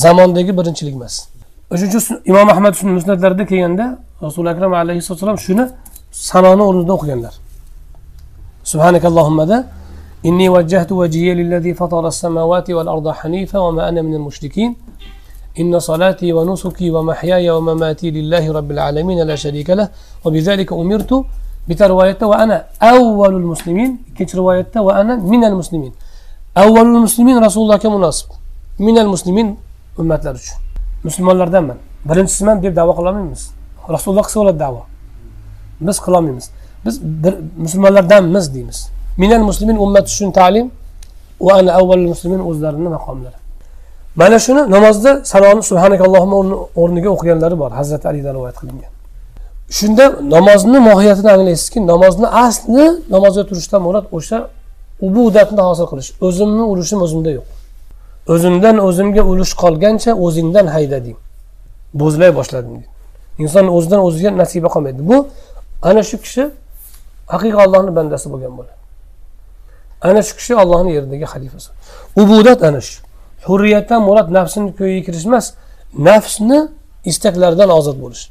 zamondagi 0.05 0.53
birinchilik 0.59 0.95
emas 0.95 1.15
o'shaning 1.73 1.95
uchun 2.01 2.21
imom 2.31 2.49
ahmad 2.55 2.75
musnatlarida 2.99 3.45
kelganda 3.51 3.85
rasuli 4.23 4.49
akram 4.55 4.73
alayhissalatu 4.75 5.21
vassalom 5.21 5.39
shuni 5.47 5.65
sanoni 6.29 6.63
o'rnida 6.69 6.93
o'qiganlar 6.97 7.35
subhanakallohumada 8.71 9.59
إني 10.29 10.47
وجهت 10.57 10.91
وجهي 11.01 11.31
للذي 11.41 11.73
فطر 11.81 12.05
السماوات 12.15 12.71
والأرض 12.77 13.07
حنيفا 13.21 13.59
وما 13.59 13.83
أنا 13.89 14.01
من 14.07 14.15
المشركين 14.15 14.71
إن 15.60 15.80
صلاتي 15.80 16.34
ونسكي 16.34 16.92
ومحياي 16.92 17.50
ومماتي 17.50 18.12
لله 18.12 18.44
رب 18.58 18.70
العالمين 18.72 19.20
لا 19.30 19.36
شريك 19.36 19.70
له 19.70 19.90
وبذلك 20.26 20.70
أمرت 20.74 21.12
بتروايته 21.68 22.26
وأنا 22.32 22.58
أول 22.82 23.34
المسلمين 23.42 23.90
كتش 24.16 24.36
روايته 24.36 24.82
وأنا 24.82 25.16
من 25.16 25.44
المسلمين. 25.44 25.94
أول 26.58 26.86
المسلمين 26.96 27.36
رسول 27.48 27.64
الله 27.64 27.78
كمناصب 27.78 28.30
من 28.80 28.98
المسلمين 28.98 29.48
أمات 30.00 30.26
لرشو 30.26 30.56
مسلم 31.06 31.30
الله 31.30 31.46
دائما 31.46 31.76
برنس 32.06 32.20
انت 32.20 32.30
سمان 32.30 32.58
بيب 32.62 32.74
دعوة 32.74 32.94
قلامي 32.94 33.22
مس. 33.32 33.44
رسول 33.90 34.12
الله 34.14 34.24
قصوا 34.28 34.50
الدعوة. 34.50 34.84
مس 35.82 36.00
قلامي 36.00 36.32
مس. 36.38 36.48
بس 36.86 36.96
مسلم 37.58 37.84
الله 37.86 38.02
دائما 38.02 38.28
مس 38.36 38.48
دي 38.48 38.64
مس. 38.64 38.80
من 39.18 39.34
المسلمين 39.34 39.78
أمات 39.78 40.08
شن 40.08 40.32
تعليم 40.32 40.68
وأنا 41.40 41.72
أول 41.72 41.98
المسلمين 42.06 42.40
أزدار 42.50 42.74
النمى 42.74 42.98
قام 43.06 43.20
mana 44.22 44.38
shuni 44.46 44.62
namozda 44.76 45.12
saloni 45.32 45.64
subhanakallohumma 45.70 46.38
o'rniga 46.82 47.10
o'qiganlari 47.16 47.56
bor 47.64 47.72
hazrati 47.80 48.06
alidan 48.12 48.34
rivoyat 48.38 48.58
qilingan. 48.62 48.92
Shunda 49.78 50.06
namozni 50.36 50.80
mohiyatini 50.90 51.30
anglaysizki 51.36 51.80
namozni 51.92 52.28
asli 52.46 52.86
namozga 53.16 53.44
turishdan 53.50 53.82
murod 53.88 54.06
o'sha 54.18 54.38
ubudatni 55.08 55.62
hosil 55.70 55.86
qilish. 55.92 56.10
O'zimni 56.28 56.64
ulushim 56.72 57.00
o'zimda 57.06 57.32
yo'q. 57.38 57.48
O'zimdan 58.34 58.76
o'zimga 58.88 59.24
ulush 59.32 59.54
qolgancha 59.64 60.12
o'zingdan 60.26 60.68
hayda 60.76 60.98
deng. 61.06 61.18
Bo'zlay 62.02 62.32
boshladim 62.40 62.84
inson 63.44 63.66
o'zidan 63.78 64.00
o'ziga 64.08 64.30
nasiba 64.42 64.70
qolmaydi. 64.76 65.02
Bu 65.10 65.18
ana 65.90 66.02
shu 66.10 66.18
kishi 66.24 66.44
haqiqiy 67.34 67.62
allohni 67.66 67.92
bandasi 67.98 68.28
bo'lgan 68.34 68.54
bo'ladi. 68.58 68.78
Ana 70.10 70.22
shu 70.28 70.34
kishi 70.40 70.54
allohni 70.64 70.92
yeridagi 70.98 71.26
xalifasi. 71.34 71.70
Ubudat 72.22 72.60
ana 72.70 72.82
shu. 72.88 73.07
Hurriyatdan 73.46 74.02
murod 74.02 74.32
nafsini 74.32 74.76
ko'yiga 74.80 75.06
kirish 75.06 75.26
emas 75.26 75.54
nafsni 75.98 76.68
istaklaridan 77.06 77.70
ozod 77.70 77.98
bo'lish. 78.04 78.30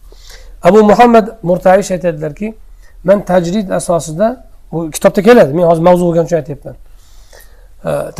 Abu 0.62 0.84
muhammad 0.84 1.26
murtaish 1.42 1.90
aytadilarki 1.90 2.54
man 3.04 3.24
tajrid 3.24 3.70
asosida 3.70 4.44
bu 4.72 4.90
kitobda 4.90 5.22
keladi 5.22 5.52
men 5.54 5.64
hozir 5.70 5.82
mavzu 5.82 6.04
bo'lgani 6.06 6.26
uchun 6.26 6.36
aytyapman 6.36 6.76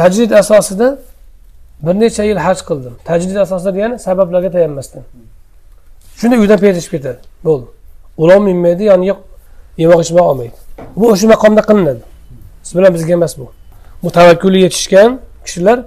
tajrid 0.01 0.30
asosida 0.30 0.99
bir 1.82 1.95
necha 2.01 2.22
yil 2.24 2.37
haj 2.37 2.59
qildim. 2.68 2.95
Tajrid 3.05 3.37
asosida 3.37 3.74
degani 3.74 3.99
sabablarga 3.99 4.51
tayanmasdan. 4.51 5.03
Shunday 6.16 6.39
uydan 6.39 6.62
berishib 6.62 6.91
ketadi. 6.91 7.18
Bo'ldi. 7.45 7.66
Ulov 8.16 8.41
minmaydi 8.49 8.84
yoniga 8.84 9.16
yemoq 9.78 10.01
ichmoq 10.05 10.26
olmaydi. 10.30 10.57
Bu 10.97 11.11
o'sha 11.12 11.26
maqomda 11.34 11.62
qilinadi. 11.68 12.03
Siz 12.62 12.74
bilan 12.78 12.95
bizga 12.95 13.12
emas 13.12 13.39
bu. 13.39 13.53
Bu 14.03 14.11
tavakkuli 14.11 14.61
yetishgan 14.61 15.20
kishilar 15.45 15.78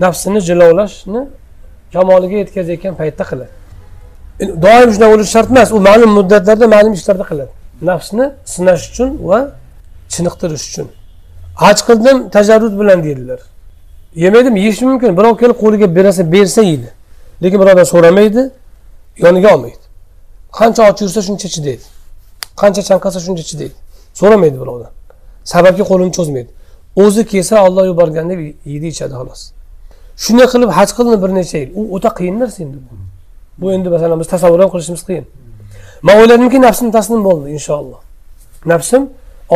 nafsini 0.00 0.40
jilovlashni 0.40 1.28
kamoliga 1.92 2.36
yetkazayotgan 2.36 2.94
paytda 2.94 3.24
qiladi. 3.30 3.52
E, 4.40 4.44
doim 4.64 4.92
shunday 4.92 5.08
bo'lishi 5.12 5.30
shart 5.30 5.50
emas. 5.50 5.72
U 5.72 5.80
ma'lum 5.80 6.10
muddatlarda 6.18 6.66
ma'lum 6.74 6.92
ishlarda 6.92 7.24
qiladi. 7.30 7.50
Nafsni 7.90 8.24
sinash 8.44 8.90
uchun 8.90 9.10
va 9.28 9.38
chiniqtirish 10.14 10.64
uchun. 10.70 10.88
Haj 11.62 11.78
qildim 11.88 12.16
tajarrud 12.36 12.74
bilan 12.80 13.04
deydilar. 13.04 13.40
Yemaydimi 14.14 14.60
yeyishi 14.60 14.84
mumkin. 14.86 15.16
Birov 15.18 15.34
kelib 15.40 15.56
qo'liga 15.64 15.86
berasa 15.96 16.32
bersa 16.32 16.62
yeydi. 16.62 16.88
Lekin 17.42 17.60
birovdan 17.60 17.84
so'ramaydi 17.84 18.42
yoniga 19.24 19.54
olmaydi. 19.54 19.84
Qancha 20.58 20.82
och 20.90 21.00
yursa 21.00 21.20
shuncha 21.28 21.48
chidaydi. 21.54 21.84
Qancha 22.60 22.82
chanqasa 22.88 23.18
shuncha 23.26 23.44
chidaydi. 23.50 23.76
So'ramaydi 24.20 24.56
birovdan. 24.62 24.92
Sababga 25.52 25.84
qo'lini 25.90 26.12
cho'zmaydi. 26.18 26.50
O'zi 26.96 27.22
kelsa 27.32 27.54
olloh 27.66 27.84
yuborgan 27.90 28.30
deb 28.30 28.40
yeydi 28.70 28.86
ichadi 28.94 29.14
xolos. 29.20 29.42
Shunday 30.24 30.46
qilib 30.52 30.70
haj 30.78 30.90
qildim 30.98 31.18
bir 31.24 31.30
necha 31.38 31.58
yil. 31.62 31.70
U 31.78 31.82
o'ta 31.96 32.10
qiyin 32.18 32.36
narsa 32.40 32.58
endi 32.64 32.78
bu. 33.58 33.72
Endi 33.76 33.88
masalan 33.94 34.20
biz 34.20 34.28
tasavvur 34.34 34.60
ham 34.62 34.70
qilishimiz 34.74 35.02
qiyin. 35.08 35.24
Man 36.06 36.14
o'yladimki 36.20 36.58
nafsim 36.66 36.88
taslim 36.96 37.20
bo'ldi 37.28 37.46
inshaalloh. 37.56 38.00
Nafsim 38.72 39.02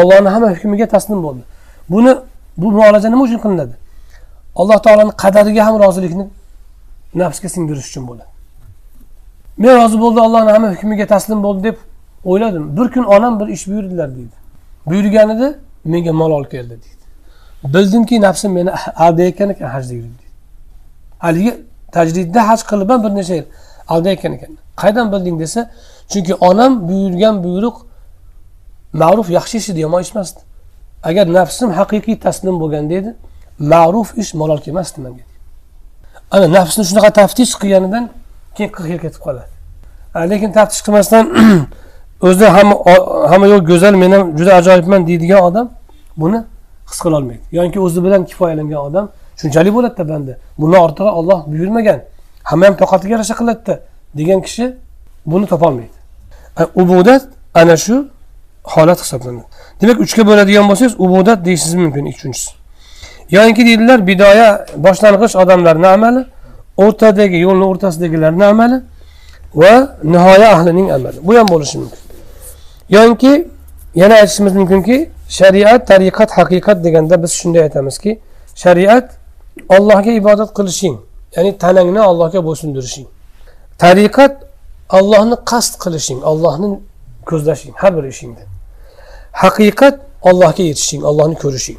ollohni 0.01 0.29
hamma 0.35 0.49
hukmiga 0.55 0.87
taslim 0.95 1.23
bo'ldi. 1.27 1.43
Buni 1.93 2.13
bu 2.61 2.67
muolaja 2.79 3.09
nima 3.13 3.23
uchun 3.29 3.41
qilinadi? 3.45 3.75
Alloh 4.61 4.79
taoloni 4.87 5.13
qadariga 5.23 5.63
ham 5.67 5.75
rozilikni 5.85 6.27
nafsga 7.23 7.49
singdirish 7.55 7.89
uchun 7.91 8.05
bo'ladi. 8.11 8.31
Men 9.63 9.73
rozi 9.81 9.97
bo'ldim 10.05 10.23
allohni 10.27 10.51
hamma 10.55 10.69
hukmiga 10.75 11.07
taslim 11.15 11.39
bo'ldi 11.47 11.61
deb 11.69 11.77
o'yladim. 12.31 12.65
Bir 12.77 12.87
kun 12.95 13.05
onam 13.17 13.41
bir 13.41 13.49
ish 13.57 13.65
buyurdilar 13.71 14.09
deydi. 14.17 14.37
Buyurganida 14.87 15.49
menga 15.93 16.13
mol 16.13 16.31
olib 16.37 16.51
keldi 16.51 16.71
deydi. 16.71 16.97
Bildimki 17.75 18.21
nafsim 18.21 18.53
meni 18.53 18.71
aldayotgan 19.07 19.51
ekan 19.55 19.69
hajda 19.77 19.95
yurib 19.95 20.26
haligi 21.19 21.53
tajridda 21.93 22.49
haj 22.49 22.61
qilibman 22.71 23.05
bir 23.05 23.11
necha 23.19 23.35
yil. 23.35 23.47
Aldayotgan 23.89 24.33
ekan 24.33 24.51
qayerdan 24.81 25.13
bilding? 25.13 25.41
desa 25.41 25.71
chunki 26.13 26.35
onam 26.35 26.89
buyurgan 26.89 27.45
buyruq 27.45 27.77
ma'ruf 28.93 29.31
yaxshi 29.31 29.57
ish 29.59 29.69
edi 29.71 29.81
yomon 29.81 30.01
ish 30.01 30.13
emasdi. 30.17 30.41
Agar 31.03 31.33
nafsim 31.33 31.71
haqiqiy 31.71 32.17
taslim 32.27 32.61
bo'lgan 32.61 32.85
edi 32.91 33.11
ma'ruf 33.59 34.19
ish 34.19 34.35
malol 34.35 34.61
kelmasdi 34.67 35.01
manga 35.01 35.25
ana 36.31 36.53
nafsni 36.53 36.85
shunaqa 36.85 37.11
taftish 37.21 37.53
qilganidan 37.61 38.05
keyin 38.57 38.71
qirq 38.77 38.89
yil 38.93 39.01
ketib 39.05 39.21
qoladi. 39.27 39.53
Lekin 40.33 40.51
taftish 40.59 40.83
qilmasdan 40.87 41.25
o'zida 42.27 42.49
hamma 42.57 42.75
hamma 43.31 43.47
yo'q 43.53 43.63
go'zal 43.71 43.95
men 44.03 44.11
ham 44.17 44.25
juda 44.39 44.53
ajoyibman 44.61 45.07
deydigan 45.09 45.41
odam 45.49 45.67
buni 46.23 46.39
his 46.91 46.99
qilolmaydi. 47.05 47.43
Yoki 47.59 47.79
o'zi 47.87 48.05
bilan 48.05 48.23
kifoyalangan 48.31 48.81
odam 48.89 49.07
shunchalik 49.41 49.73
bo'ladida 49.77 50.05
banda 50.13 50.33
bundan 50.61 50.81
ortig'i 50.87 51.11
olloh 51.21 51.41
buyurmagan 51.53 52.01
hamma 52.51 52.67
ham 52.67 52.75
toqatiga 52.83 53.13
yarasha 53.17 53.35
qiladida 53.41 53.75
degan 54.19 54.41
kishi 54.47 54.65
buni 55.27 55.47
topolmaydi. 55.47 55.97
E, 56.61 56.63
ubudat 56.83 57.23
ana 57.55 57.77
shu 57.77 58.09
holat 58.65 58.99
hisoblanadi. 59.05 59.47
Demak 59.81 60.01
uchga 60.05 60.23
bo'ladigan 60.31 60.65
bo'lsangiz 60.71 60.95
ubudat 61.05 61.45
deyishingiz 61.45 61.75
mumkin 61.75 62.05
uchinchisi. 62.13 62.51
Yoinki 63.31 63.67
deydilar 63.67 64.07
bidoya 64.07 64.67
boshlang'ich 64.87 65.35
odamlarni 65.43 65.89
amali 65.97 66.23
o'rtadagi 66.85 67.39
yo'lni 67.47 67.65
o'rtasidagilarni 67.71 68.45
amali 68.45 68.79
va 69.61 69.75
nihoya 70.13 70.49
ahlining 70.57 70.89
amali. 70.97 71.19
Bu 71.27 71.39
ham 71.39 71.49
bo'lishi 71.49 71.79
mumkin. 71.79 72.01
Yoinki 72.97 73.33
yana 73.95 74.15
aytishimiz 74.15 74.55
mumkinki 74.61 74.97
shariat 75.29 75.89
tariqat 75.91 76.31
haqiqat 76.39 76.85
deganda 76.85 77.23
biz 77.23 77.33
shunday 77.41 77.63
aytamizki 77.63 78.21
shariat 78.55 79.07
ollohga 79.69 80.13
ibodat 80.21 80.51
qilishing 80.59 80.97
ya'ni 81.37 81.59
tanangni 81.59 82.01
allohga 82.11 82.41
bo'ysundirishing. 82.49 83.07
Tariqat 83.83 84.35
ollohni 84.99 85.37
qasd 85.51 85.75
qilishing 85.85 86.21
ollohni 86.31 86.69
ko'zlashing 87.31 87.75
har 87.83 87.93
bir 87.97 88.05
ishingda. 88.13 88.43
Haqiqat 89.43 89.97
ollohga 90.29 90.63
yetishing 90.71 91.03
ollohni 91.11 91.37
ko'rishing. 91.45 91.79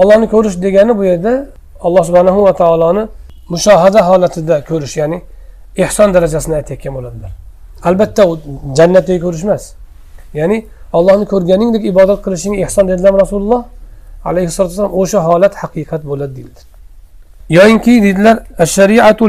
Ollohni 0.00 0.26
ko'rish 0.34 0.56
degani 0.64 0.92
bu 0.98 1.04
yerda 1.10 1.32
alloh 1.86 2.04
subhanahu 2.08 2.40
va 2.46 2.52
taoloni 2.62 3.02
mushohada 3.52 4.00
holatida 4.08 4.56
ko'rish 4.70 4.96
ya'ni 5.00 5.18
ehson 5.84 6.08
darajasini 6.14 6.54
aytayotgan 6.60 6.92
bo'ladilar. 6.96 7.30
Albatta 7.88 8.22
u 8.30 8.32
jannatdagi 8.78 9.20
ko'rish 9.26 9.44
emas 9.48 9.64
ya'ni 10.38 10.58
ollohni 10.98 11.26
ko'rganingdek 11.32 11.82
ibodat 11.92 12.18
qilishing 12.24 12.54
ehson 12.64 12.84
dedilarmi 12.90 13.18
rasululloh. 13.24 13.62
Alayhissalotu 14.24 14.70
vassalom 14.72 14.94
o'sha 15.00 15.18
holat 15.28 15.54
haqiqat 15.62 16.02
bo'ladi 16.10 16.32
deydilar 16.36 16.64
yoyinki 17.58 18.02
deydilar 18.02 18.36
shariatu 18.76 19.24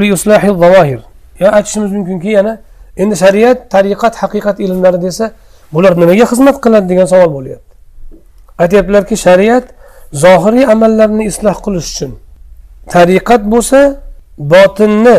yo 1.39 1.47
aytishimiz 1.57 1.91
mumkinki 1.91 2.29
yana 2.37 2.53
endi 2.97 3.15
shariat 3.15 3.59
tariqat 3.73 4.13
haqiqat 4.21 4.57
ilmlari 4.65 5.01
desa 5.01 5.25
bular 5.73 5.93
nimaga 6.01 6.25
xizmat 6.31 6.57
qiladi 6.63 6.87
degan 6.91 7.07
savol 7.13 7.31
bo'lyapti. 7.37 7.73
Aytyaptilarki 8.63 9.15
shariat 9.25 9.65
zohiriy 10.23 10.65
amallarni 10.73 11.23
isloh 11.31 11.57
qilish 11.65 11.87
uchun 11.93 12.11
tariqat 12.95 13.41
bo'lsa 13.53 13.79
botinni 14.53 15.17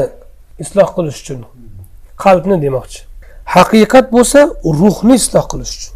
isloh 0.64 0.88
qilish 0.96 1.18
uchun 1.22 1.40
qalbni 2.24 2.56
demoqchi. 2.64 3.00
Haqiqat 3.56 4.06
bo'lsa 4.16 4.40
ruhni 4.80 5.14
isloh 5.20 5.44
qilish 5.52 5.72
uchun. 5.78 5.92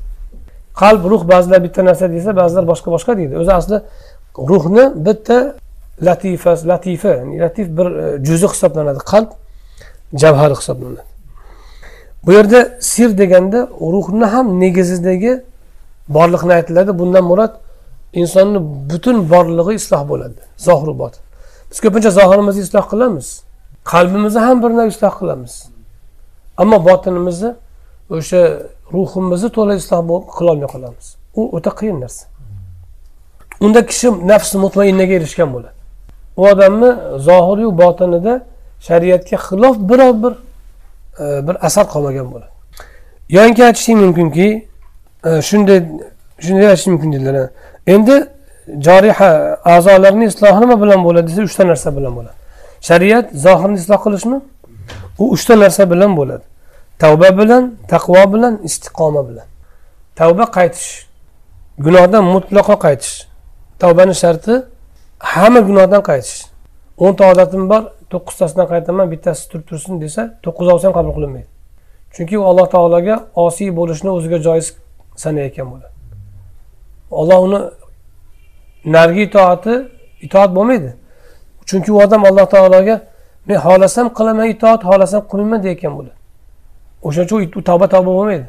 Qalb 0.81 1.03
ruh 1.13 1.23
ba'zilar 1.33 1.61
bitta 1.67 1.85
narsa 1.85 2.07
desa 2.13 2.37
ba'zilar 2.37 2.65
boshqa 2.73 2.89
boshqa 2.95 3.13
deydi. 3.19 3.35
O'zi 3.43 3.53
asli 3.61 3.77
ruhni 4.51 4.85
bitta 5.07 5.39
latifa 6.03 6.53
latifa 6.73 7.09
ya'ni 7.09 7.35
latif 7.45 7.67
bir 7.79 7.87
e, 7.87 8.25
juzi 8.25 8.47
hisoblanadi. 8.53 8.99
Qalb 9.13 9.29
javhari 10.23 10.55
hisoblanadi. 10.61 11.11
Bu 12.27 12.33
yerda 12.33 12.79
sir 12.81 13.19
deganda 13.19 13.69
ruhni 13.81 14.25
ham 14.25 14.61
negizidagi 14.61 15.33
borliqni 16.09 16.53
aytiladi. 16.59 16.99
Bundan 16.99 17.25
murod 17.25 17.53
insonni 18.13 18.59
butun 18.91 19.31
borlig'i 19.31 19.75
isloh 19.75 20.09
bo'ladi. 20.09 20.41
Zohiru 20.57 20.99
botin. 20.99 21.23
Biz 21.71 21.79
ko'pincha 21.85 22.11
zohirimizni 22.11 22.63
isloh 22.63 22.87
qilamiz. 22.93 23.27
Qalbimizni 23.93 24.41
ham 24.47 24.63
bir 24.63 24.71
nav 24.79 24.87
isloh 24.95 25.15
qilamiz. 25.21 25.55
Ammo 26.63 26.85
botinimizni 26.85 27.51
o'sha 28.11 28.41
ruhimizni 28.93 29.49
to'la 29.57 29.75
isloh 29.75 30.23
qilolmay 30.39 30.69
qolamiz 30.75 31.17
u 31.37 31.57
o'ta 31.57 31.71
qiyin 31.71 32.01
narsa. 32.01 32.27
Unda 33.61 33.87
kishi 33.87 34.09
nafsi 34.29 34.59
mutmainnaga 34.59 35.15
erishgan 35.19 35.53
bo'ladi. 35.55 35.75
U 36.37 36.43
odamni 36.49 36.91
zohiriyu 37.29 37.79
botinida 37.79 38.43
shariatga 38.81 39.37
xilof 39.47 39.77
biror 39.91 40.15
bir 40.23 40.33
e, 41.23 41.47
bir 41.47 41.67
asar 41.67 41.87
qolmagan 41.95 42.27
bo'ladi. 42.33 42.51
Yoki 43.29 43.65
aytishlik 43.65 43.97
mumkinki 43.97 44.49
e, 45.25 45.43
shunday 45.49 45.79
shunday 46.41 46.69
aytish 46.69 46.87
mumkin 46.87 47.13
dedilar 47.13 47.49
endi 47.87 48.17
joriha 48.87 49.59
a'zolarni 49.65 50.25
islohi 50.25 50.61
nima 50.61 50.83
bilan 50.83 51.05
bo'ladi 51.05 51.27
desa 51.27 51.43
uchta 51.43 51.69
narsa 51.69 51.97
bilan 51.97 52.17
bo'ladi. 52.17 52.37
Shariat 52.89 53.27
zohirni 53.47 53.77
isloh 53.83 54.01
qilishmi? 54.07 54.39
U 55.19 55.25
uchta 55.35 55.55
narsa 55.61 55.91
bilan 55.91 56.17
bo'ladi. 56.17 56.45
Tavba 57.03 57.39
bilan 57.39 57.65
taqvo 57.93 58.33
bilan 58.35 58.55
istiqoma 58.69 59.23
bilan. 59.29 59.47
Tavba 60.17 60.45
qaytish. 60.57 61.07
Gunohdan 61.85 62.25
mutlaqo 62.35 62.75
qaytish. 62.87 63.15
Tavbani 63.83 64.15
sharti 64.23 64.55
hamma 65.19 65.61
gunohdan 65.69 66.03
qaytish. 66.11 66.37
O'nta 67.05 67.23
odatim 67.33 67.63
bor 67.71 67.83
to'qqiztasidan 68.13 68.67
qaytaman 68.73 69.07
bittasi 69.13 69.43
turib 69.51 69.65
tursin 69.71 69.95
desa 70.05 70.23
to'qqizovsi 70.45 70.85
ham 70.87 70.95
qabul 70.99 71.13
qilinmaydi. 71.17 71.49
Chunki 72.15 72.35
u 72.39 72.45
alloh 72.51 72.67
taologa 72.75 73.15
osiy 73.45 73.71
bo'lishni 73.79 74.11
o'ziga 74.17 74.39
joiz 74.47 74.67
sanayotgan 75.23 75.67
bo'ladi. 75.73 75.95
Olloh 77.21 77.39
uni 77.47 77.61
narigi 78.95 79.23
itoati 79.29 79.75
itoat 80.27 80.51
bo'lmaydi. 80.57 80.91
Chunki 81.69 81.91
u 81.93 81.99
odam 82.05 82.23
alloh 82.29 82.47
taologa 82.55 82.97
men 83.47 83.59
xohlasam 83.67 84.07
qilaman 84.19 84.47
itoat 84.55 84.81
xohlasam 84.89 85.23
qilmayman 85.31 85.61
deyotgan 85.67 85.93
bo'ladi. 85.99 86.17
O'shaning 87.07 87.29
uchun 87.29 87.61
u 87.61 87.65
tavba 87.69 87.87
tavba 87.95 88.11
bo'lmaydi. 88.19 88.47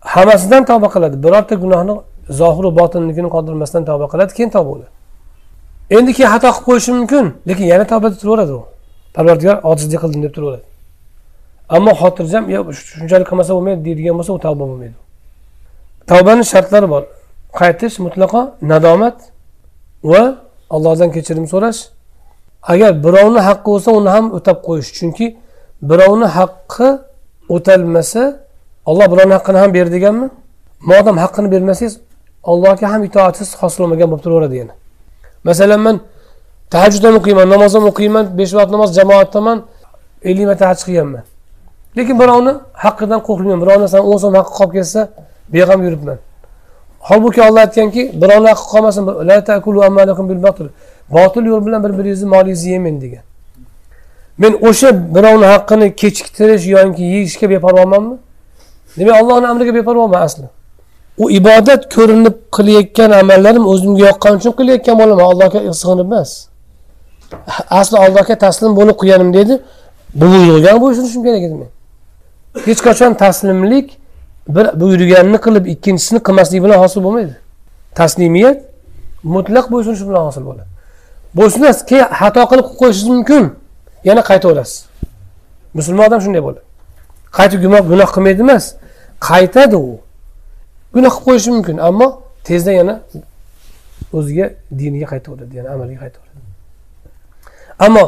Hammasidan 0.00 0.62
tavba 0.70 0.88
qiladi. 0.94 1.16
Birorta 1.24 1.54
gunohni 1.64 1.94
zohiru 2.40 2.70
botinligini 2.78 3.28
qoldirmasdan 3.34 3.82
tavba 3.90 4.06
qiladi 4.12 4.32
keyin 4.36 4.50
tavba 4.56 4.70
bo'ladi. 4.74 4.90
Endi 5.96 6.10
keyin 6.16 6.30
xato 6.34 6.48
qilib 6.50 6.64
qo'yishi 6.68 6.90
mumkin 6.98 7.24
lekin 7.48 7.66
yana 7.72 7.84
tavbada 7.92 8.16
turaveradi 8.22 8.52
u. 8.60 8.62
Parvardigor 9.16 9.56
ojizlik 9.70 10.00
qildim 10.02 10.20
deb 10.26 10.32
turaveradi. 10.36 10.66
Ammo 11.76 11.92
xotirjam 12.00 12.44
yo 12.54 12.60
shunchalik 12.72 13.26
qilmasa 13.30 13.50
bo'lmaydi 13.56 13.80
deydigan 13.86 14.14
bo'lsa 14.18 14.32
u 14.38 14.40
tavba 14.46 14.64
bo'lmaydi. 14.70 14.96
Tavbani 16.10 16.44
shartlari 16.52 16.88
bor. 16.94 17.02
Qaytish 17.60 17.96
mutlaqo 18.04 18.40
nadomat 18.72 19.16
va 20.10 20.22
allohdan 20.74 21.10
kechirim 21.16 21.46
so'rash. 21.52 21.80
Agar 22.72 22.90
birovni 23.04 23.40
haqqi 23.48 23.68
bo'lsa 23.72 23.90
uni 23.98 24.10
ham 24.16 24.26
o'tab 24.36 24.58
qo'yish. 24.66 24.90
Chunki 24.98 25.26
birovni 25.90 26.28
haqqi 26.38 26.88
o'talmasa 27.54 28.22
olloh 28.90 29.06
bularni 29.12 29.34
haqqini 29.38 29.58
ham 29.62 29.70
ber 29.76 29.86
deganmi 29.96 30.26
modam 30.90 31.16
haqqini 31.24 31.48
bermasangiz 31.54 31.94
allohga 32.50 32.86
ham 32.92 33.02
itoatsiz 33.08 33.48
hosil 33.60 33.78
bo'lmagan 33.82 34.08
bo'lib 34.10 34.22
turaveradi. 34.26 34.54
Yana 34.62 34.74
masalan 35.48 35.80
man 35.86 35.96
tahajjud 36.72 37.04
ham 37.06 37.14
o'qiyman 37.20 37.46
namoz 37.54 37.72
ham 37.76 37.84
o'qiyman 37.90 38.24
besh 38.38 38.52
vaqt 38.58 38.70
namoz 38.76 38.90
jamoatdaman 38.98 39.58
ellik 40.28 40.46
marta 40.50 40.64
haj 40.70 40.80
qilganman. 40.86 41.24
Lekin 41.96 42.16
birovni 42.22 42.52
haqqidan 42.84 43.20
qo'rqmayman. 43.28 43.60
Birov 43.64 43.78
narsani 43.84 44.04
o'n 44.10 44.18
so'm 44.22 44.34
haqqi 44.40 44.52
qolib 44.58 44.72
ketsa 44.76 45.00
beg'am 45.54 45.80
yuribman. 45.86 46.18
Holbuki 47.08 47.40
olloh 47.46 47.60
aytganki 47.66 48.02
birovni 48.22 48.48
haqqi 48.52 48.66
qolmasin 48.72 49.02
botil 51.16 51.44
yo'l 51.50 51.66
bilan 51.66 51.80
bir 51.84 51.92
biringizni 51.98 52.28
molingizni 52.34 52.70
yemang 52.76 53.00
degan. 53.04 53.24
Men 54.38 54.52
o'sha 54.68 54.88
birovni 55.14 55.46
haqqini 55.54 55.86
kechiktirish 56.00 56.66
yoki 56.66 57.02
yeyishga 57.02 57.50
beparvomanmi 57.50 58.16
demak 58.98 59.14
allohni 59.20 59.46
amriga 59.52 59.74
beparvoman 59.74 60.20
asli. 60.22 60.46
U 61.18 61.30
ibodat 61.30 61.94
ko'rinib 61.94 62.36
qilayotgan 62.56 63.10
amallarim 63.10 63.64
o'zimga 63.72 64.00
yoqqani 64.08 64.36
uchun 64.40 64.52
qilayotgan 64.60 64.96
bo'laman. 65.00 65.24
Allohga 65.30 65.58
sig'inib 65.80 66.06
emas. 66.12 66.30
Asli 67.80 67.96
allohga 68.04 68.34
taslim 68.44 68.76
bo'lib 68.78 68.96
qilganim 69.00 69.30
deydi 69.36 69.54
bu 70.14 70.26
buyurgan 70.32 70.80
bo'ysunishim 70.80 71.22
kerak 71.26 71.42
edi 71.48 71.54
men. 71.62 71.70
Hech 72.68 72.80
qachon 72.86 73.14
taslimlik 73.24 73.98
bir 74.48 74.66
buyurganini 74.80 75.38
qilib 75.46 75.64
ikkinchisini 75.74 76.20
qilmaslik 76.26 76.60
bilan 76.64 76.78
hosil 76.84 77.00
bo'lmaydi. 77.06 77.34
Taslimiyat 77.94 78.58
mutlaq 79.34 79.66
bo'ysunish 79.72 80.02
bilan 80.08 80.22
hosil 80.28 80.42
bo'ladi. 80.48 80.68
Bo'ysunasiz 81.38 81.82
keyin 81.90 82.08
xato 82.20 82.42
qilib 82.50 82.66
qo'yishingiz 82.80 83.08
mumkin. 83.14 83.44
Yana 84.04 84.22
qaytaverasiz. 84.30 84.78
Musulmon 85.74 86.04
odam 86.08 86.20
shunday 86.24 86.42
bo'ladi. 86.46 86.62
Qaytib 87.38 87.60
gunoh 87.64 87.82
gunoh 87.92 88.08
qilmaydi 88.14 88.42
emas 88.46 88.64
qaytadi 89.28 89.76
u. 89.76 90.00
Gunoh 90.94 91.12
qilib 91.14 91.24
qo'yishi 91.26 91.50
mumkin 91.56 91.76
ammo 91.88 92.08
tezda 92.48 92.72
yana 92.80 92.94
o'ziga 94.18 94.46
diniga 94.78 95.06
qaytaveradi 95.12 95.52
yana 95.58 95.68
amaliga 95.74 96.00
qaytaveradi. 96.04 96.40
Ammo 97.86 98.04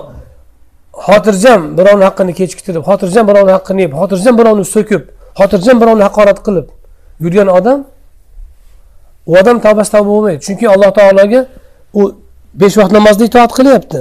xotirjam 1.06 1.60
birovni 1.78 2.04
haqqini 2.08 2.32
kechiktirib 2.40 2.82
xotirjam 2.88 3.24
birovni 3.30 3.52
haqqini 3.56 3.80
yeb 3.86 3.92
xotirjam 4.00 4.34
birovni 4.40 4.64
so'kib 4.74 5.02
xotirjam 5.40 5.76
birovni 5.82 6.04
haqorat 6.08 6.38
qilib 6.46 6.66
yurgan 7.24 7.48
odam 7.58 7.78
u 9.30 9.32
odam 9.40 9.56
tavbasi 9.66 9.90
tavba 9.94 10.10
bo'lmaydi. 10.14 10.40
Chunki 10.46 10.64
alloh 10.74 10.90
taologa 10.98 11.40
u 12.00 12.02
besh 12.60 12.76
vaqt 12.80 12.92
namozda 12.96 13.24
itoat 13.30 13.52
qilyapti. 13.58 14.00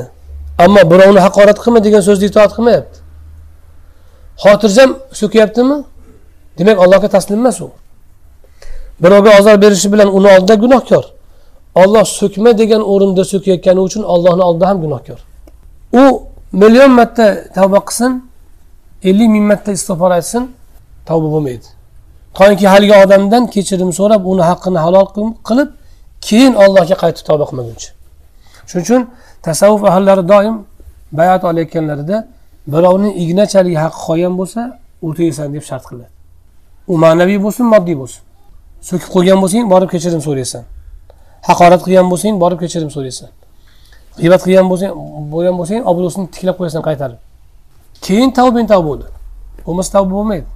Ammo 0.63 0.81
birovni 0.91 1.19
haqorat 1.25 1.57
qilma 1.63 1.79
degan 1.85 2.01
so'zni 2.07 2.25
itoat 2.31 2.51
qilmayapti. 2.57 2.97
Xotirjam 4.43 4.89
so'kyaptimi 5.21 5.77
demak 6.57 6.77
allohga 6.83 7.07
taslim 7.15 7.39
emas 7.41 7.57
u. 7.65 7.69
Birovga 9.03 9.31
ozor 9.39 9.55
berishi 9.63 9.87
bilan 9.93 10.09
uni 10.17 10.27
oldida 10.35 10.55
gunohkor. 10.63 11.03
Olloh 11.81 12.05
so'kma 12.19 12.51
degan 12.61 12.81
o'rinda 12.91 13.23
so'kayotgani 13.31 13.79
uchun 13.87 14.03
ollohni 14.13 14.43
oldida 14.49 14.65
ham 14.69 14.77
gunohkor. 14.85 15.19
U 16.01 16.03
million 16.61 16.91
marta 16.99 17.25
tavba 17.57 17.79
qilsin 17.87 18.11
ellik 19.09 19.29
ming 19.35 19.45
marta 19.51 19.71
istig'for 19.77 20.11
aytsin 20.17 20.43
tavba 21.07 21.27
bo'lmaydi. 21.33 21.67
Toinki 22.37 22.65
haligi 22.73 22.95
odamdan 23.03 23.43
kechirim 23.53 23.91
so'rab 23.99 24.21
uni 24.31 24.43
haqqini 24.49 24.79
halol 24.85 25.07
qilib 25.47 25.69
keyin 26.27 26.53
allohga 26.63 26.95
qaytib 27.03 27.23
tavba 27.29 27.45
qilmaguncha. 27.49 27.89
Shuning 28.69 28.85
uchun 28.85 29.01
tasavvuf 29.45 29.83
ahllari 29.91 30.23
doim 30.31 30.55
bayat 31.19 31.41
olayotganlarida 31.49 32.17
birovni 32.73 33.09
ignachalik 33.23 33.75
haqqi 33.83 33.99
qolgan 34.07 34.33
bo'lsa 34.39 34.61
o'taysan 35.07 35.47
deb 35.55 35.63
shart 35.69 35.85
qiladi 35.89 36.19
u 36.89 36.97
ma'naviy 36.97 37.39
bo'lsin 37.45 37.65
moddiy 37.73 37.95
bo'lsin. 38.01 38.21
So'kib 38.87 39.09
qo'ygan 39.15 39.37
bo'lsang 39.43 39.63
borib 39.73 39.89
kechirim 39.93 40.21
so'raysan. 40.27 40.63
Haqorat 41.47 41.81
qilgan 41.85 42.07
bo'lsang 42.11 42.33
borib 42.43 42.59
kechirim 42.63 42.89
so'raysan. 42.95 43.29
G'iybat 44.19 44.41
qilgan 44.45 44.67
bo'lsang 44.71 44.91
bo'lgan 45.33 45.55
bo'lsang 45.59 45.81
obro'sini 45.91 46.25
tiklab 46.33 46.55
qo'yasan 46.59 46.81
qaytarib. 46.87 47.19
Keyin 48.05 48.29
tavbang 48.37 48.67
tavba 48.71 48.85
bo'ldi. 48.89 49.07
Bo'lmasa 49.65 49.89
tavba 49.95 50.11
bo'lmaydi. 50.17 50.47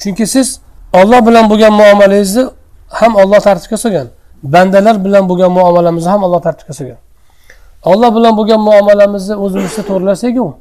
Chunki 0.00 0.24
siz 0.34 0.48
olloh 1.00 1.20
bilan 1.28 1.44
bo'lgan 1.50 1.72
muomalangizni 1.80 2.44
ham 2.98 3.12
olloh 3.22 3.40
tartibga 3.46 3.76
solgan 3.84 4.08
bandalar 4.54 4.96
bilan 5.04 5.24
bo'lgan 5.30 5.50
muomalamizni 5.58 6.10
ham 6.14 6.22
olloh 6.26 6.40
tartibga 6.46 6.74
solgan. 6.80 6.98
Olloh 7.84 8.10
bilan 8.16 8.36
bo'lgan 8.38 8.60
muomalamizni 8.60 9.34
o'zimizda 9.44 9.82
to'g'rilasaku 9.90 10.54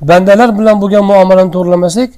bandalar 0.00 0.58
bilan 0.58 0.76
bo'lgan 0.82 1.04
muomalani 1.04 1.50
to'g'irlamasak 1.56 2.10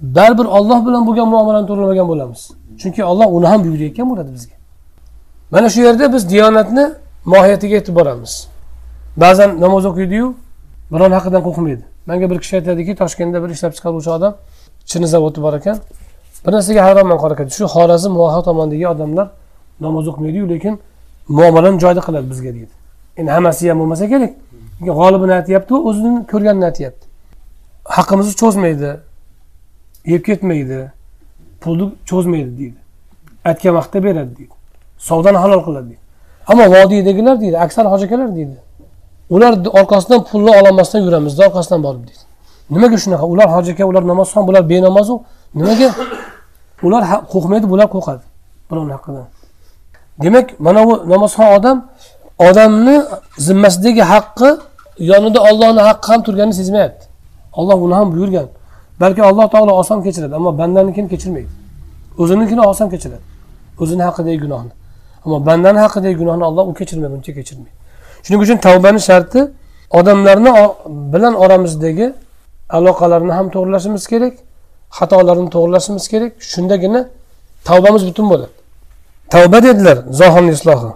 baribir 0.00 0.44
olloh 0.44 0.86
bilan 0.86 1.02
bo'lgan 1.08 1.28
muomalani 1.34 1.66
to'g'irlamagan 1.66 2.08
bo'lamiz. 2.08 2.40
Chunki 2.80 3.04
olloh 3.04 3.26
uni 3.36 3.46
ham 3.46 3.60
buyurayotgan 3.64 4.06
bo'ladi 4.10 4.30
bizga. 4.36 4.56
Mana 5.50 5.68
shu 5.74 5.80
yerda 5.86 6.12
biz 6.14 6.22
diyonatni 6.30 6.84
mohiyatiga 7.32 7.74
yetib 7.74 7.94
boramiz. 7.98 8.32
Ba'zan 9.16 9.50
namoz 9.60 9.84
o'qiydiyu 9.90 10.26
biron 10.92 11.12
haqidan 11.18 11.42
qo'rqmaydi. 11.46 11.82
Manga 12.08 12.26
bir 12.30 12.38
kishi 12.42 12.56
aytadiki 12.58 12.92
toshkentda 13.02 13.38
bir 13.42 13.50
ishlab 13.56 13.72
chiqaruvchi 13.76 14.10
odam 14.16 14.32
chini 14.90 15.06
zavodi 15.14 15.42
bor 15.42 15.54
ekan. 15.60 15.76
Bir 16.44 16.52
narsaga 16.56 16.80
hayronman 16.86 17.18
qora 17.22 17.32
aka 17.36 17.44
shu 17.58 17.64
xorazm 17.74 18.12
voha 18.20 18.40
tomondagi 18.48 18.86
odamlar 18.94 19.26
namoz 19.80 20.04
o'qimaydiyu 20.10 20.44
lekin 20.52 20.74
muomalani 21.38 21.78
joyida 21.84 22.02
qiladi 22.06 22.26
bizga 22.32 22.50
deydi. 22.56 22.74
Endi 23.18 23.30
hammasi 23.30 23.68
ham 23.70 23.78
bo'lmasa 23.80 24.08
kerak. 24.12 24.32
G'olibini 24.88 25.34
aytyapti 25.40 25.74
o'zini 25.88 26.26
ko'rganini 26.32 26.66
aytyapti 26.70 27.06
haqqimizni 27.96 28.34
cho'zmaydi 28.42 28.90
yeb 30.12 30.22
ketmaydi 30.28 30.78
pulni 31.62 31.86
cho'zmaydi 32.10 32.52
deydi. 32.60 32.78
Aytgan 33.44 33.74
vaqtda 33.78 33.98
beradi 34.06 34.32
deydi. 34.38 34.54
Savdoni 35.08 35.38
halol 35.44 35.62
qiladi 35.66 35.86
deydi. 35.90 36.02
Ammo 36.50 36.64
vodiydagilar 36.74 37.40
deydi 37.40 37.56
aksar 37.66 37.84
hoji 37.92 38.04
akalar 38.06 38.36
deydi. 38.36 38.56
Ular 39.34 39.52
orqasidan 39.80 40.20
pulni 40.28 40.50
ololmasdan 40.60 41.00
yuramiz 41.06 41.40
orqasidan 41.40 41.80
borib 41.86 42.02
deydi. 42.08 42.24
Nimaga 42.70 42.96
shunaqa? 43.04 43.24
Ular 43.34 43.48
hoji 43.56 43.72
aka 43.72 43.84
ular 43.90 44.02
namozxon 44.12 44.42
bular 44.48 44.62
benamozu. 44.70 45.14
Nimaga? 45.54 45.88
Ular 46.86 47.02
qo'rqmaydi 47.32 47.66
bular 47.72 47.88
qo'rqadi 47.94 48.24
birovni 48.70 48.92
haqqidan 48.96 49.26
demak 50.22 50.60
mana 50.60 50.86
bu 50.86 50.94
namozxon 51.12 51.48
odam 51.56 51.76
odamni 52.38 53.02
zimmasidagi 53.38 54.02
haqqi 54.02 54.48
yonida 54.98 55.40
ollohni 55.42 55.80
haqqi 55.80 56.06
ham 56.12 56.22
turganini 56.22 56.54
sezmayapti. 56.54 57.06
Olloh 57.52 57.82
uni 57.82 57.94
ham 57.94 58.12
buyurgan. 58.12 58.48
Balki 59.00 59.22
alloh 59.22 59.50
taolo 59.50 59.72
oson 59.72 60.02
kechiradi 60.02 60.34
ammo 60.34 60.58
bandanikini 60.58 61.08
kechirmaydi? 61.08 61.48
O'zinikini 62.18 62.60
oson 62.60 62.88
kechiradi. 62.94 63.24
O'zini 63.80 64.02
haqidagi 64.02 64.38
gunohni. 64.44 64.72
Ammo 65.24 65.46
bandani 65.46 65.78
haqidagi 65.78 66.16
gunohni 66.22 66.44
olloh 66.44 66.64
u 66.70 66.74
kechirmaguncha 66.74 67.32
kechirmaydi. 67.38 67.74
Shuning 68.24 68.40
uchun 68.44 68.56
tavbani 68.66 69.00
sharti 69.08 69.40
odamlarni 69.98 70.50
bilan 71.12 71.34
oramizdagi 71.44 72.06
aloqalarni 72.76 73.32
ham 73.38 73.46
to'g'irlashimiz 73.54 74.04
kerak 74.12 74.34
xatolarni 74.98 75.48
to'g'irlashimiz 75.54 76.04
kerak. 76.12 76.32
Shundagina 76.52 77.00
tavbamiz 77.68 78.02
butun 78.08 78.26
bo'ladi. 78.32 78.54
Tavba 79.34 79.58
dedilar 79.66 79.98
zohirni 80.20 80.52
islohi. 80.58 80.90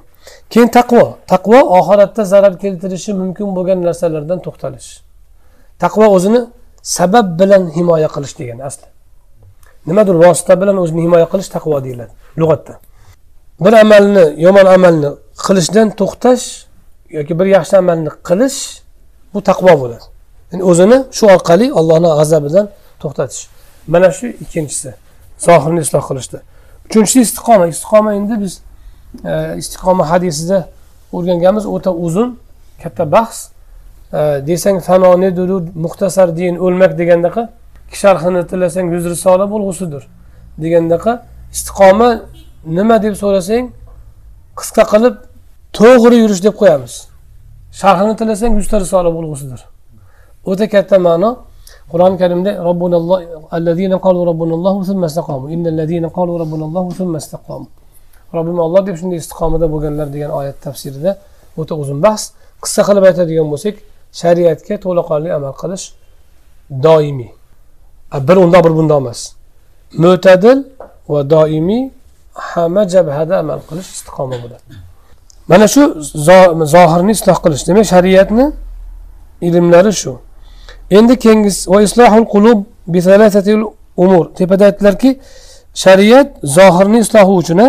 Keyin 0.53 0.68
taqvo. 0.78 1.05
Taqvo 1.32 1.59
oxiratda 1.78 2.22
zarar 2.32 2.55
keltirishi 2.62 3.12
mumkin 3.22 3.48
bo'lgan 3.57 3.78
narsalardan 3.86 4.38
to'xtalish. 4.46 4.90
Taqvo 5.82 6.07
o'zini 6.16 6.40
sabab 6.96 7.26
bilan 7.40 7.62
himoya 7.76 8.09
qilish 8.14 8.34
degani 8.38 8.62
asli. 8.70 8.86
Nimadir 9.88 10.16
vosita 10.24 10.55
bilan 10.61 10.76
o'zini 10.82 11.01
himoya 11.07 11.26
qilish 11.32 11.48
taqvo 11.57 11.76
deyiladi 11.86 12.12
lug'atda. 12.40 12.74
Bir 13.64 13.72
amalni 13.84 14.24
yomon 14.46 14.66
amalni 14.76 15.11
qilishdan 15.46 15.88
to'xtash 16.01 16.44
yoki 17.16 17.32
bir 17.38 17.46
yaxshi 17.57 17.74
amalni 17.82 18.11
qilish 18.28 18.59
bu 19.34 19.40
taqvo 19.51 19.72
bo'ladi. 19.82 20.07
Ya'ni 20.51 20.62
o'zini 20.70 20.98
shu 21.16 21.24
orqali 21.34 21.66
allohni 21.80 22.11
g'azabidan 22.18 22.66
to'xtatish. 23.03 23.42
Mana 23.92 24.09
shu 24.18 24.26
ikkinchisi. 24.44 24.90
Zohirni 25.46 25.80
isloh 25.86 26.05
qilishdi. 26.11 26.38
Uchinchisi 26.86 27.20
istiqoma. 27.26 27.66
Istiqoma 27.74 28.11
endi 28.18 28.34
biz 28.44 28.53
Э, 29.25 29.59
istiqoma 29.59 30.11
hadisida 30.11 30.69
o'rganganmiz 31.13 31.67
o'ta 31.67 31.91
uzun 31.93 32.39
katta 32.83 33.13
bahs. 33.13 33.51
Э, 34.13 34.47
Desang 34.47 34.81
fano 34.81 35.37
durud 35.37 35.75
muxtasar 35.75 36.37
din 36.37 36.57
o'lmak 36.57 36.99
degandaqa 36.99 37.49
sharhini 37.93 38.47
tilasang 38.47 38.87
yuz 38.95 39.05
risola 39.15 39.45
bo'lg'usidir 39.53 40.03
degandaqa 40.63 41.13
istiqoma 41.55 42.09
nima 42.77 42.97
deb 43.03 43.15
so'rasang 43.23 43.65
qisqa 44.61 44.85
qilib 44.93 45.15
to'g'ri 45.79 46.17
yurish 46.23 46.43
deb 46.47 46.55
qo'yamiz. 46.61 46.95
Sharhini 47.81 48.15
tilasang 48.21 48.53
yuzta 48.59 48.77
risola 48.85 49.11
bo'lg'usidir 49.17 49.61
o'ta 50.51 50.65
katta 50.75 50.99
ma'no. 51.09 51.31
Qur'oni 51.93 52.17
karimda 52.23 52.51
robbunalloh 52.69 53.19
allazina 53.57 53.97
qalu 54.07 54.21
robbunallohu 54.31 54.81
summa 54.91 55.07
istaqomu 55.11 55.47
innallazina 55.55 56.09
qalu 56.19 56.33
robbunallohu 56.43 56.91
summa 57.01 57.19
istaqomu 57.25 57.67
robbim 58.35 58.59
olloh 58.59 58.87
deb 58.87 58.97
shunday 59.01 59.18
istiqomada 59.22 59.66
bo'lganlar 59.72 60.09
degan 60.14 60.31
oyat 60.41 60.57
tafsirida 60.66 61.18
o'ta 61.61 61.74
uzun 61.83 61.99
bahs. 62.03 62.22
Qisqa 62.62 62.83
qilib 62.89 63.05
aytadigan 63.11 63.49
bo'lsak 63.53 63.74
shariatga 64.20 64.74
to'laqonli 64.85 65.31
amal 65.39 65.55
qilish 65.62 65.85
doimiy. 66.87 67.31
Bir 68.28 68.37
unda 68.45 68.59
bir 68.64 68.72
bundoq 68.78 68.99
emas. 69.05 69.20
Mo'tadil 70.05 70.59
va 71.12 71.20
doimiy 71.35 71.83
hamma 72.51 72.83
jabhada 72.95 73.35
amal 73.43 73.61
qilish 73.68 73.89
istiqoma 73.97 74.37
bo'ladi. 74.43 74.64
Mana 75.51 75.66
shu 75.74 75.83
zohirni 76.74 77.12
isloh 77.18 77.39
qilish. 77.45 77.62
Demak 77.68 77.87
shariatni 77.95 78.47
ilmlari 79.49 79.93
shu. 80.03 80.12
Endi 80.99 81.14
keyingisi 81.24 81.70
va 81.72 81.78
islohul 81.87 82.26
qulub 82.35 82.59
umur 83.97 84.35
tepada 84.35 84.64
aytdilarki 84.64 85.20
shariat 85.74 86.28
zohirni 86.43 86.99
islohi 86.99 87.33
uchun 87.43 87.61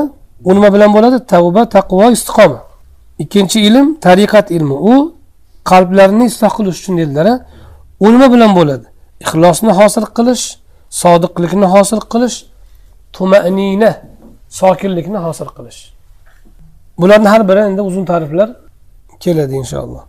u 0.43 0.55
nima 0.55 0.69
bilan 0.73 0.93
bo'ladi. 0.95 1.17
Tavba 1.33 1.61
taqvo 1.77 2.11
istiqoma 2.17 2.59
ikkinchi 3.23 3.57
ilm 3.67 3.87
tariqat 4.05 4.47
ilmi. 4.57 4.75
U 4.91 4.93
qalblarni 5.71 6.25
isloh 6.31 6.51
qilish 6.57 6.77
uchun 6.81 6.97
dedilar 7.01 7.27
u 8.05 8.07
nima 8.13 8.27
bilan 8.33 8.51
bo'ladi. 8.59 8.85
Ixlosni 9.23 9.71
hosil 9.79 10.05
qilish 10.17 10.43
sodiqlikni 11.01 11.67
hosil 11.75 11.99
qilish 12.13 12.37
tumanina 13.15 13.91
sokinlikni 14.59 15.19
hosil 15.25 15.49
qilish. 15.57 15.79
Bularni 17.01 17.27
har 17.33 17.41
biri 17.49 17.61
endi 17.69 17.81
uzun 17.89 18.05
ta'riflar 18.11 18.49
keladi 19.23 19.53
inshaalloh. 19.61 20.03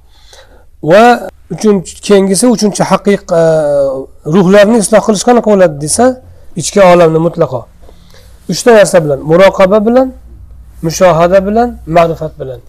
Va 0.91 1.05
uchinchi 1.55 1.93
keyingisi 2.07 2.47
uchinchi 2.55 2.83
haqiq 2.93 3.23
e, 3.41 3.43
ruhlarni 4.35 4.79
isloh 4.83 5.03
qilish 5.07 5.25
qanaqa 5.29 5.49
bo'ladi 5.55 5.77
desa 5.85 6.05
ichki 6.61 6.81
olamni 6.93 7.21
mutlaqo. 7.27 7.61
Uchta 8.53 8.71
narsa 8.79 8.99
bilan 9.05 9.21
muroqaba 9.31 9.79
bilan 9.87 10.09
mushohada 10.87 11.39
bilan 11.47 11.69
ma'rifat 11.97 12.33
bilan. 12.41 12.61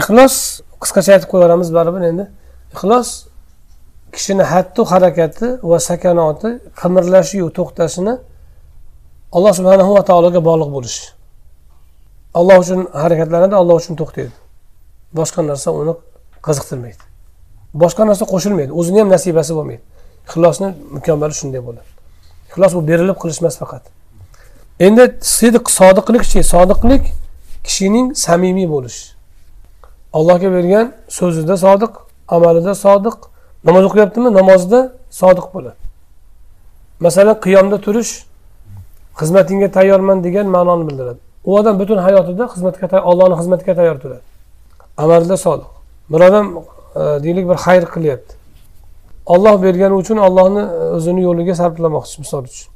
Ixlos 0.00 0.34
qisqacha 0.82 1.10
aytib 1.14 1.28
qo'yaveramiz 1.32 1.68
baribir 1.76 2.02
endi. 2.10 2.24
Ixlos 2.74 3.08
kishini 4.14 4.44
hattu 4.52 4.80
harakati 4.92 5.46
va 5.70 5.78
sakanoti 5.88 6.48
qimirlashiyu 6.80 7.46
to'xtashini 7.58 8.14
alloh 9.36 9.52
subhanahu 9.58 9.90
va 9.96 10.02
taologa 10.10 10.40
bog'liq 10.48 10.70
bo'lish. 10.76 10.98
Alloh 12.38 12.56
uchun 12.64 12.80
harakatlanadi 13.02 13.54
alloh 13.62 13.76
uchun 13.82 13.94
to'xtaydi. 14.00 14.34
Boshqa 15.18 15.40
narsa 15.50 15.68
uni 15.80 15.94
qiziqtirmaydi. 16.46 17.02
Boshqa 17.82 18.02
narsa 18.10 18.24
qo'shilmaydi 18.32 18.72
o'zini 18.80 18.98
ham 19.02 19.08
nasibasi 19.14 19.52
bo'lmaydi. 19.58 19.82
Ixlosni 20.28 20.68
mukammali 20.96 21.34
shunday 21.40 21.60
bo'ladi. 21.68 21.90
Ixlos 22.50 22.72
bu 22.76 22.80
berilib 22.90 23.16
qilish 23.22 23.40
emas 23.42 23.56
faqat. 23.62 23.84
Endi 24.86 25.04
sidiq 25.36 25.66
sodiqlikchi 25.78 26.40
sodiqlik 26.54 27.04
kishining 27.66 28.06
samimiy 28.24 28.68
bo'lishi. 28.74 29.04
Allohga 30.18 30.48
bergan 30.56 30.86
so'zida 31.18 31.54
sodiq 31.66 31.92
amalida 32.36 32.72
sodiq. 32.86 33.16
Namoz 33.68 33.84
o'qiyaptimi? 33.88 34.28
Namozda 34.38 34.80
sodiq 35.20 35.46
bo'ladi 35.54 35.82
masalan 37.02 37.36
qiyomda 37.44 37.76
turish 37.86 38.12
xizmatingga 39.20 39.68
tayyorman 39.76 40.24
degan 40.24 40.46
ma'noni 40.56 40.84
bildiradi. 40.88 41.20
U 41.44 41.50
odam 41.58 41.78
butun 41.80 41.98
hayotida 42.06 42.44
xizmatga 42.52 43.00
allohni 43.10 43.36
xizmatiga 43.40 43.74
tayyor 43.78 43.96
turadi. 44.02 44.24
Amalida 45.04 45.36
sodiq. 45.46 45.70
Bir 46.12 46.20
odam 46.28 46.46
e, 46.56 47.02
deylik 47.24 47.48
bir 47.50 47.58
xayr 47.64 47.84
qilyapti. 47.94 48.32
Olloh 49.34 49.62
bergani 49.62 49.94
uchun 50.02 50.18
ollohni 50.26 50.62
e, 50.62 50.84
o'zini 50.96 51.22
yo'liga 51.28 51.54
sarflamoqchi 51.62 52.16
misol 52.24 52.44
uchun. 52.50 52.71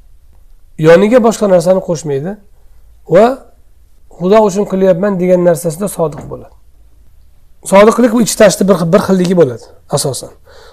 Yoniga 0.77 1.19
boshqa 1.27 1.49
narsani 1.49 1.81
qo'shmaydi 1.89 2.31
va 3.09 3.25
xudo 4.19 4.39
uchun 4.49 4.65
qilyapman 4.71 5.19
degan 5.21 5.41
narsasida 5.49 5.87
sodiq 5.97 6.23
bo'ladi. 6.31 6.55
Sodiqlik 7.71 8.11
bu 8.13 8.21
ichi 8.25 8.35
tashqi 8.41 8.63
bir, 8.69 8.77
bir 8.93 9.01
xilligi 9.07 9.35
bo'ladi 9.41 9.65
asosan. 9.95 10.29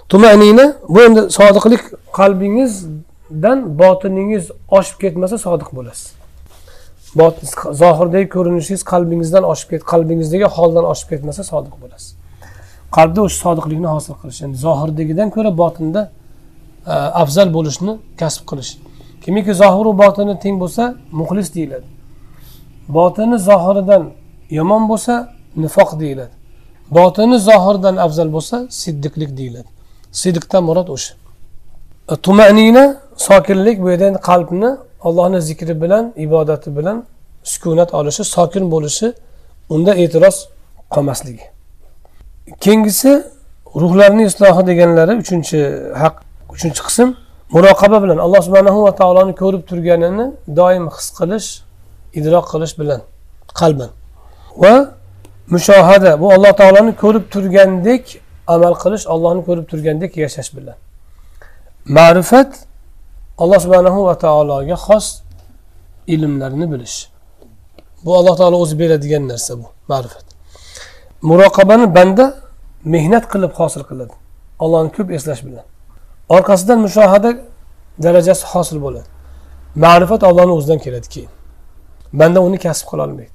Tumanina 0.09 0.65
bu 0.89 0.99
endi 1.07 1.21
sodiqlik 1.37 1.81
qalbingizdan 2.19 3.59
botiningiz 3.81 4.51
oshib 4.77 4.97
ketmasa 5.03 5.37
sodiq 5.47 5.69
bo'lasiz. 5.77 6.07
Zohirdagi 7.81 8.27
ko'rinishingiz 8.35 8.83
qalbingizdan 8.91 9.43
oshib 9.51 9.69
ket 9.73 9.83
qalbingizdagi 9.91 10.47
holdan 10.57 10.85
oshib 10.91 11.07
ketmasa 11.13 11.43
sodiq 11.51 11.75
bo'lasiz. 11.83 12.09
Qalbda 12.97 13.21
o'sha 13.27 13.37
sodiqlikni 13.45 13.87
hosil 13.95 14.13
qilish 14.21 14.39
ya'ni 14.43 14.55
zohirdagidan 14.65 15.29
ko'ra 15.35 15.51
botinda 15.61 16.01
e, 16.93 16.95
afzal 17.23 17.49
bo'lishni 17.57 17.93
kasb 18.21 18.43
qilish 18.49 18.71
kimiki 19.25 19.53
zohiru 19.61 19.91
botini 20.01 20.39
teng 20.43 20.55
bo'lsa 20.61 20.83
muxlis 21.19 21.55
deyiladi. 21.55 21.87
Botini 22.97 23.37
zohiridan 23.49 24.03
yomon 24.49 24.83
bo'lsa 24.89 25.13
nifoq 25.63 25.99
deyiladi. 25.99 26.33
Botini 26.97 27.39
zohirdan 27.39 27.95
afzal 28.05 28.29
bo'lsa 28.35 28.57
siddiqlik 28.81 29.37
deyiladi. 29.37 29.69
Siddiqdan 30.21 30.63
murod 30.69 30.87
o'sha. 30.95 31.13
Tumanina 32.25 32.85
sokinlik 33.27 33.77
bu 33.83 33.87
yerda 33.91 34.19
qalbni 34.29 34.69
allohni 35.07 35.41
zikri 35.41 35.81
bilan 35.81 36.13
ibodati 36.25 36.69
bilan 36.77 36.97
sukunat 37.43 37.93
olishi 37.93 38.23
sokin 38.23 38.71
bo'lishi 38.73 39.07
unda 39.69 39.91
e'tiroz 40.03 40.37
qolmasligi. 40.93 41.45
Keyingisi 42.63 43.11
ruhlarni 43.81 44.23
islohi 44.29 44.67
deganlari 44.67 45.13
uchinchi 45.23 45.59
haq 46.01 46.15
uchinchi 46.53 46.81
qism. 46.87 47.09
Muroqaba 47.53 47.97
bilan 48.03 48.17
alloh 48.25 48.41
subhanahu 48.47 48.79
va 48.85 48.95
taoloni 48.95 49.33
ko'rib 49.41 49.63
turganini 49.69 50.25
doim 50.59 50.85
his 50.95 51.07
qilish 51.19 51.47
idrok 52.19 52.45
qilish 52.53 52.73
bilan 52.79 53.01
qalban. 53.59 53.91
Va 54.63 54.73
mushohada 55.53 56.11
bu 56.21 56.27
alloh 56.35 56.53
taoloni 56.61 56.93
ko'rib 57.03 57.25
turgandek 57.33 58.03
amal 58.47 58.73
qilish 58.83 59.03
allohni 59.13 59.41
ko'rib 59.47 59.65
turgandek 59.71 60.11
yashash 60.23 60.49
bilan. 60.57 60.77
Ma'rifat 61.97 62.51
alloh 63.41 63.59
subhanahu 63.65 63.99
va 64.07 64.15
taologa 64.25 64.77
xos 64.87 65.05
ilmlarni 66.13 66.65
bilish. 66.73 66.97
Bu 68.05 68.11
alloh 68.19 68.35
taolo 68.41 68.57
o'zi 68.63 68.75
beradigan 68.81 69.23
narsa 69.31 69.53
bu 69.59 69.67
ma'rifat. 69.91 70.25
Muroqabani 71.29 71.87
banda 71.97 72.25
mehnat 72.93 73.25
qilib 73.33 73.51
hosil 73.59 73.83
qiladi. 73.89 74.13
Allohni 74.63 74.89
ko'p 74.97 75.09
eslash 75.17 75.41
bilan. 75.47 75.65
Orqasidan 76.29 76.79
mushohada 76.79 77.37
darajasi 78.03 78.45
hosil 78.45 78.81
bo'ladi. 78.81 79.07
Ma'rifat 79.75 80.23
ollohni 80.23 80.51
o'zidan 80.51 80.79
keladi 80.85 81.07
keyin. 81.09 81.29
Banda 82.13 82.39
uni 82.41 82.57
kasb 82.57 82.85
qila 82.89 83.01
olmaydi. 83.03 83.29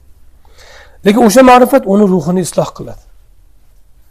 Lekin 1.06 1.22
o'sha 1.28 1.42
ma'rifat 1.42 1.82
uni 1.86 2.04
ruhini 2.14 2.40
isloh 2.40 2.70
qiladi. 2.78 3.02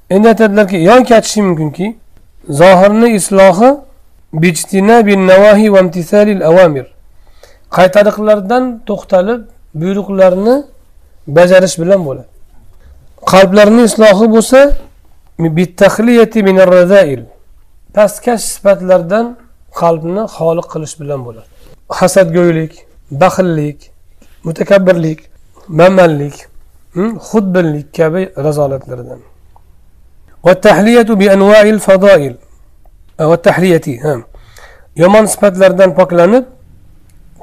Endi 0.10 0.28
aytadilarki 0.28 0.78
yoki 0.92 1.16
aytishi 1.16 1.42
mumkinki 1.42 1.98
zohirni 2.50 3.10
islohi 3.20 3.70
qaytariqlardan 7.78 8.64
to'xtalib 8.88 9.42
buyruqlarni 9.82 10.56
bajarish 11.28 11.76
bilan 11.82 12.02
bo'ladi. 12.08 12.28
Qalblarni 13.32 13.84
islohi 13.90 14.26
bo'lsa 14.36 14.60
pastkash 17.96 18.44
sifatlardan 18.54 19.26
qalbni 19.82 20.24
xoli 20.36 20.64
qilish 20.72 20.96
bilan 21.02 21.20
bo'ladi. 21.28 21.50
Hasadgo'ylik 22.00 22.74
baxillik 23.22 23.80
mutakabbirlik 24.48 25.20
mamanlik 25.80 26.36
hm, 26.96 27.12
xudbinlik 27.30 27.88
kabi 27.98 28.22
razolatlardan. 28.46 29.20
Yomon 34.96 35.26
sifatlardan 35.34 35.90
poklanib 36.00 36.46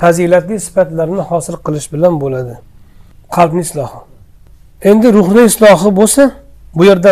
fazilatli 0.01 0.57
sifatlarni 0.67 1.23
hosil 1.31 1.57
qilish 1.67 1.89
bilan 1.95 2.15
bo'ladi. 2.23 2.55
Qalbni 3.37 3.63
islohi. 3.67 3.99
Endi 4.91 5.09
ruhni 5.19 5.43
islohi 5.51 5.91
bo'lsa 6.01 6.23
bu 6.77 6.85
yerda 6.85 7.11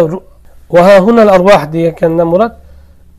degandan 1.72 2.26
murod 2.32 2.52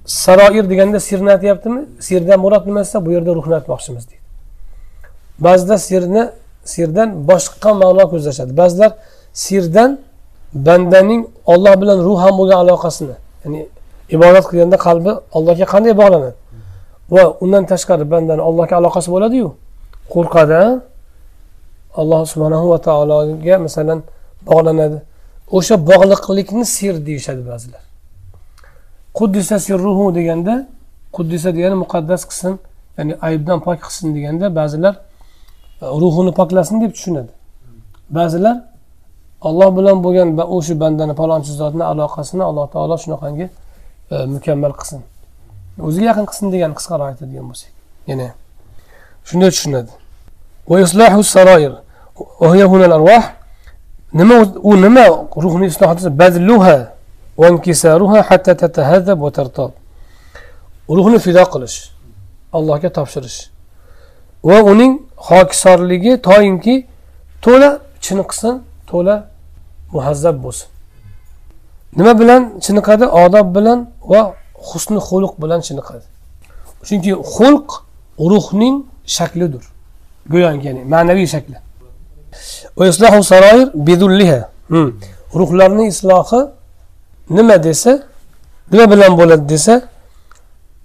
saroir 0.06 0.70
deganda 0.70 0.99
sirni 0.99 1.32
aytyaptimi? 1.32 1.86
Sirdan 1.99 2.39
murod 2.39 2.66
nima 2.66 2.80
desa 2.80 3.06
bu 3.06 3.12
yerda 3.12 3.36
ruhni 3.36 3.56
aytmoqchimiz 3.60 4.03
deydi. 4.10 4.22
Ba'zida 5.39 5.78
sirni 5.78 6.24
sirdan 6.74 7.28
boshqa 7.30 7.72
ma'no 7.82 8.03
ko'zlashadi. 8.12 8.58
Ba'zilar 8.62 8.91
sirdan 9.34 9.99
bandaning 10.68 11.22
olloh 11.53 11.74
bilan 11.82 11.99
ruhan 12.08 12.34
bo'lgan 12.39 12.58
aloqasini 12.66 13.16
ya'ni 13.43 13.62
ibodat 14.16 14.45
qilganda 14.49 14.78
qalbi 14.88 15.12
allohga 15.38 15.66
qanday 15.74 15.93
bog'lanadi? 16.01 16.36
Va 17.14 17.24
undan 17.43 17.64
tashqari 17.72 18.06
bandani 18.14 18.41
allohga 18.49 18.76
aloqasi 18.82 19.08
bo'ladiyu? 19.16 19.49
Qo'rqadi 20.14 20.62
alloh 22.01 22.22
subhanahu 22.32 22.66
va 22.74 22.80
taologa 22.88 23.56
masalan 23.66 23.99
bog'lanadi. 24.49 24.97
O'sha 25.58 25.76
bog'liqlikni 25.91 26.66
sir 26.76 26.95
deyishadi 27.08 27.43
ba'zilar. 27.51 27.84
Quddisa 29.18 29.59
sirruhu 29.59 30.05
deganda 30.16 30.53
quddisa 31.16 31.49
degani 31.55 31.76
muqaddas 31.84 32.22
qilsin 32.30 32.53
ya'ni 32.97 33.13
aybdan 33.28 33.59
pok 33.66 33.78
qilsin 33.86 34.07
deganda 34.16 34.45
ba'zilar 34.59 34.95
e, 35.82 35.86
ruhini 36.01 36.32
poklasin 36.39 36.82
deb 36.84 36.91
tushunadi. 36.95 37.32
Ba'zilar 38.18 38.57
olloh 39.47 39.70
bilan 39.78 39.97
bo'lgan 40.05 40.30
o'sha 40.55 40.74
bandani 40.84 41.13
palonchi 41.22 41.51
zotni 41.61 41.84
aloqasini 41.91 42.43
alloh 42.49 42.66
taolo 42.74 42.95
shunaqangi 43.03 43.47
e, 44.11 44.16
mukammal 44.36 44.74
qilsin. 44.80 45.01
O'ziga 45.88 46.05
yaqin 46.11 46.26
qilsin 46.30 46.47
degan 46.55 46.72
qisqaroq 46.78 47.07
aytadigan 47.11 47.45
bo'lsak. 47.51 47.72
Yana 48.09 48.28
shunday 49.30 49.49
tushunadi. 49.55 49.91
Nima 54.20 54.36
u 54.70 54.72
nima 54.82 55.05
ruhni 55.43 55.66
isloh 55.72 55.91
desa 55.97 56.09
bazluha 57.38 58.19
hatta 58.29 58.53
tatahadzab 58.57 59.19
va 59.25 59.31
ruhni 60.97 61.19
fido 61.19 61.43
qilish 61.53 61.77
allohga 62.57 62.89
topshirish. 62.97 63.39
Va 64.43 64.57
uning 64.71 64.93
hokisorligi 65.29 66.13
toinki 66.27 66.75
to'la 67.45 67.69
chiniqsin 68.05 68.53
to'la 68.91 69.15
muhazzab 69.95 70.36
bo'lsin. 70.45 70.67
Nima 71.97 72.13
bilan 72.21 72.41
chiniqadi? 72.65 73.05
Odob 73.23 73.47
bilan 73.57 73.79
va 74.11 74.21
husni 74.69 74.99
xulq 75.07 75.33
bilan 75.43 75.59
chiniqadi. 75.67 76.05
Chunki 76.88 77.11
xulq 77.36 77.67
ruhning 78.31 78.75
shaklidir. 79.15 79.63
Go'yoki 80.33 80.65
ya'ni 80.67 80.81
ma'naviy 80.93 81.27
shakli. 81.36 81.57
Hmm. 84.73 84.89
Ruhlarni 85.39 85.86
islohi 85.93 86.41
nima 87.30 87.63
desa 87.63 87.91
nima 88.71 88.86
bilan 88.91 89.17
bo'ladi 89.19 89.49
desa 89.49 89.82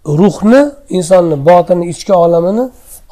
ruhni 0.07 0.62
insonni 0.88 1.36
botini 1.49 1.84
ichki 1.93 2.12
olamini 2.24 2.64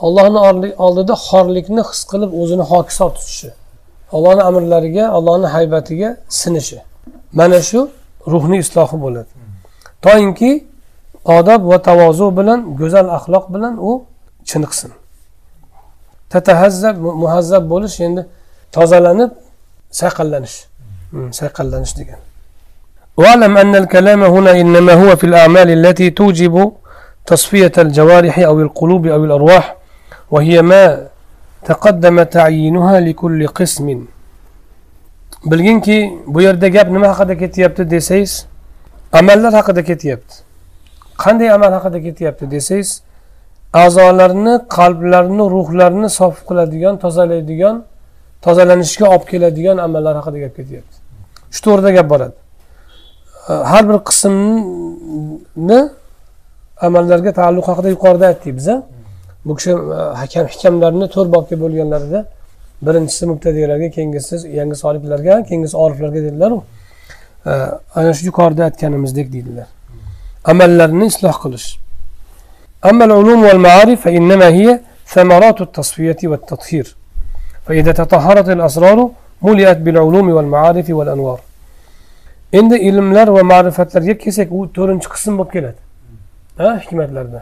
ollohni 0.07 0.39
oldida 0.87 1.14
xorlikni 1.29 1.83
his 1.91 2.01
qilib 2.11 2.31
o'zini 2.41 2.64
hokisor 2.72 3.11
tutishi. 3.16 3.51
Ollohni 4.16 4.43
amrlariga 4.51 5.05
allohni 5.16 5.49
haybatiga 5.55 6.09
sinishi. 6.41 6.79
Mana 7.39 7.61
shu 7.68 7.81
ruhni 8.33 8.57
islohi 8.64 8.97
bo'ladi. 9.05 9.31
Toinki 10.07 10.51
odob 11.39 11.61
va 11.70 11.79
tavozu 11.89 12.26
bilan 12.39 12.61
go'zal 12.81 13.07
axloq 13.18 13.45
bilan 13.55 13.74
u 13.89 13.93
chiniqsin. 14.51 14.91
Tatahazzab 16.33 16.97
muhazzab 17.22 17.64
bo'lish 17.72 17.97
endi 18.07 18.22
tozalanib 18.76 19.31
sayqallanish. 20.01 20.57
Hmm, 21.11 21.29
sayqallanish 21.41 21.95
degan. 22.01 22.20
واعلم 23.19 23.57
أن 23.57 23.77
الكلام 23.77 24.23
هنا 24.35 24.51
إنما 24.62 24.93
هو 24.93 25.16
في 25.16 25.25
الأعمال 25.25 25.69
التي 25.71 26.11
توجب 26.11 26.73
تصفية 27.27 27.73
الجوارح 27.79 28.39
أو 28.39 28.61
القلوب 28.61 29.07
أو 29.07 29.25
الأرواح 29.25 29.77
وهي 30.31 30.62
ما 30.62 31.07
تقدم 31.64 32.23
تعيينها 32.23 33.01
لكل 33.01 33.47
قسم. 33.47 33.87
بلجينكي 35.47 35.99
بوير 36.27 36.55
دا 36.55 36.69
جاب 36.69 36.91
نما 36.91 37.12
حقا 37.12 37.25
دا 37.25 37.35
كتيابت 37.35 37.81
دي 37.81 37.99
لها 39.14 39.62
حقا 39.62 39.73
دا 39.73 39.83
خاندي 39.83 40.19
قاندي 41.19 41.55
أمال 41.55 41.75
حقا 41.75 41.89
دا 41.89 41.99
كتيابت 41.99 42.45
دي 42.45 42.61
سيس 42.61 43.03
أعزالرن 43.75 44.49
قلبلرن 44.59 45.41
روحلرن 45.41 46.09
صفق 46.09 46.53
لديان 46.53 46.99
تزال 46.99 47.29
لديان 47.29 47.83
تزالنشكي 48.43 49.05
أبكي 49.14 49.39
لديان 49.39 49.81
أمال 49.81 50.05
لها 50.05 50.21
حقا 50.21 50.31
دا 50.31 50.51
كتيابت 50.57 50.93
شتور 51.51 51.81
دا 51.81 51.91
جاب 51.91 52.09
برد 52.09 52.33
har 53.72 53.84
bir 53.89 53.97
qismni 54.10 55.80
amallarga 56.88 57.32
taalluq 57.39 57.66
haqida 57.72 57.89
yuqorida 57.95 58.26
aytdik 58.32 58.54
biza 58.60 58.76
bu 59.45 59.56
kishi 59.58 59.72
hakam 60.22 60.45
hikamlarni 60.54 61.08
to'rt 61.16 61.30
bobga 61.36 61.56
bo'lganlarida 61.64 62.20
birinchisi 62.86 63.24
mubtadiylarga 63.32 63.89
keyingisi 63.95 64.36
yangi 64.60 64.76
soliklarga 64.84 65.34
keyingisi 65.47 65.76
oriflarga 65.84 66.20
dedilaru 66.28 66.58
ana 67.99 68.12
shu 68.18 68.26
yuqorida 68.30 68.62
aytganimizdek 68.70 69.28
deydilar 69.34 69.68
amallarni 70.51 71.06
isloh 71.12 71.38
qilish 71.43 71.70
أما 72.89 73.06
العلوم 73.06 73.43
والمعارف 73.43 74.01
فإنما 74.01 74.47
هي 74.47 74.80
ثمرات 75.08 75.62
التصفية 75.62 76.18
والتطهير 76.24 76.95
فإذا 77.66 77.91
تطهرت 77.91 78.49
الأسرار 78.49 79.10
ملئت 79.41 79.78
بالعلوم 79.78 80.28
والمعارف 80.36 80.88
والأنوار 80.89 81.39
endi 82.60 82.76
ilmlar 82.89 83.28
va 83.36 83.43
ma'rifatlarga 83.54 84.16
kelsak 84.24 84.47
u 84.58 84.60
to'rtinchi 84.76 85.08
qism 85.14 85.34
bo'lib 85.39 85.51
keladi 85.56 85.80
ha 86.62 86.70
hikmatlarda 86.84 87.41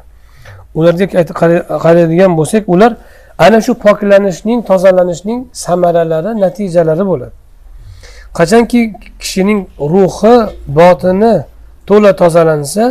ularga 0.79 1.05
qaraydigan 1.83 2.31
bo'lsak 2.39 2.63
ular 2.73 2.91
ana 3.45 3.59
shu 3.65 3.73
poklanishning 3.85 4.59
tozalanishning 4.69 5.39
samaralari 5.65 6.31
natijalari 6.43 7.03
bo'ladi 7.11 7.35
qachonki 8.37 8.81
kishining 9.21 9.59
ruhi 9.93 10.35
botini 10.79 11.33
to'la 11.89 12.11
tozalansa 12.21 12.85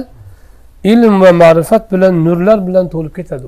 ilm 0.93 1.15
va 1.23 1.31
ma'rifat 1.43 1.83
bilan 1.93 2.15
nurlar 2.27 2.59
bilan 2.67 2.87
to'lib 2.95 3.15
ketadi 3.21 3.47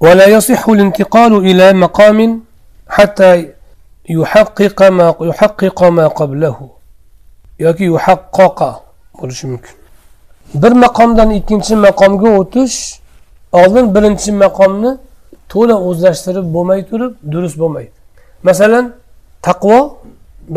ولا 0.00 0.26
يصح 0.36 0.68
الانتقال 0.68 1.32
إلى 1.48 1.72
مقام 1.72 2.18
حتى 2.88 3.30
يحقق 4.08 4.82
ما 4.82 5.14
يحقق 5.20 5.84
ما 5.84 6.06
قبله 6.06 6.56
yoki 7.65 7.85
yuhaqqoqa 7.93 8.71
bo'lishi 9.19 9.45
mumkin. 9.51 9.75
Bir 10.61 10.73
maqomdan 10.85 11.29
ikkinchi 11.39 11.73
maqomga 11.87 12.29
o'tish 12.39 12.77
oldin 13.59 13.85
birinchi 13.95 14.31
maqomni 14.43 14.91
to'la 15.51 15.75
o'zlashtirib 15.89 16.45
bo'lmay 16.55 16.81
turib 16.89 17.13
durust 17.33 17.57
bo'lmaydi. 17.61 17.97
Masalan 18.47 18.85
taqvo 19.47 19.79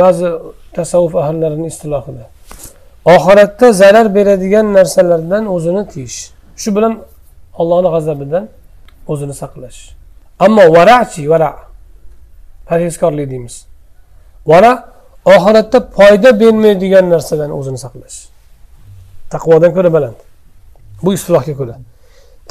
ba'zi 0.00 0.28
tasavvuf 0.76 1.14
ahllarini 1.22 1.66
istilohida 1.72 2.24
oxiratda 3.14 3.66
zarar 3.72 4.06
beradigan 4.16 4.66
narsalardan 4.76 5.44
o'zini 5.54 5.82
tiyish. 5.92 6.18
Shu 6.62 6.68
bilan 6.76 6.94
ollohni 7.60 7.88
g'azabidan 7.94 8.44
o'zini 9.12 9.34
saqlash. 9.42 9.80
Ammo 10.44 10.64
varachi 10.76 11.22
vara 11.32 11.50
parhezkorlik 12.68 13.30
deymiz. 13.30 13.54
Vara 14.46 14.93
oxiratda 15.24 15.78
foyda 15.96 16.30
bermaydigan 16.40 17.04
narsadan 17.14 17.50
o'zini 17.58 17.78
saqlash. 17.84 18.18
Taqvodan 19.34 19.70
ko'ra 19.76 19.90
baland. 19.96 20.18
Bu 21.04 21.10
istilohga 21.16 21.54
ko'ra. 21.60 21.74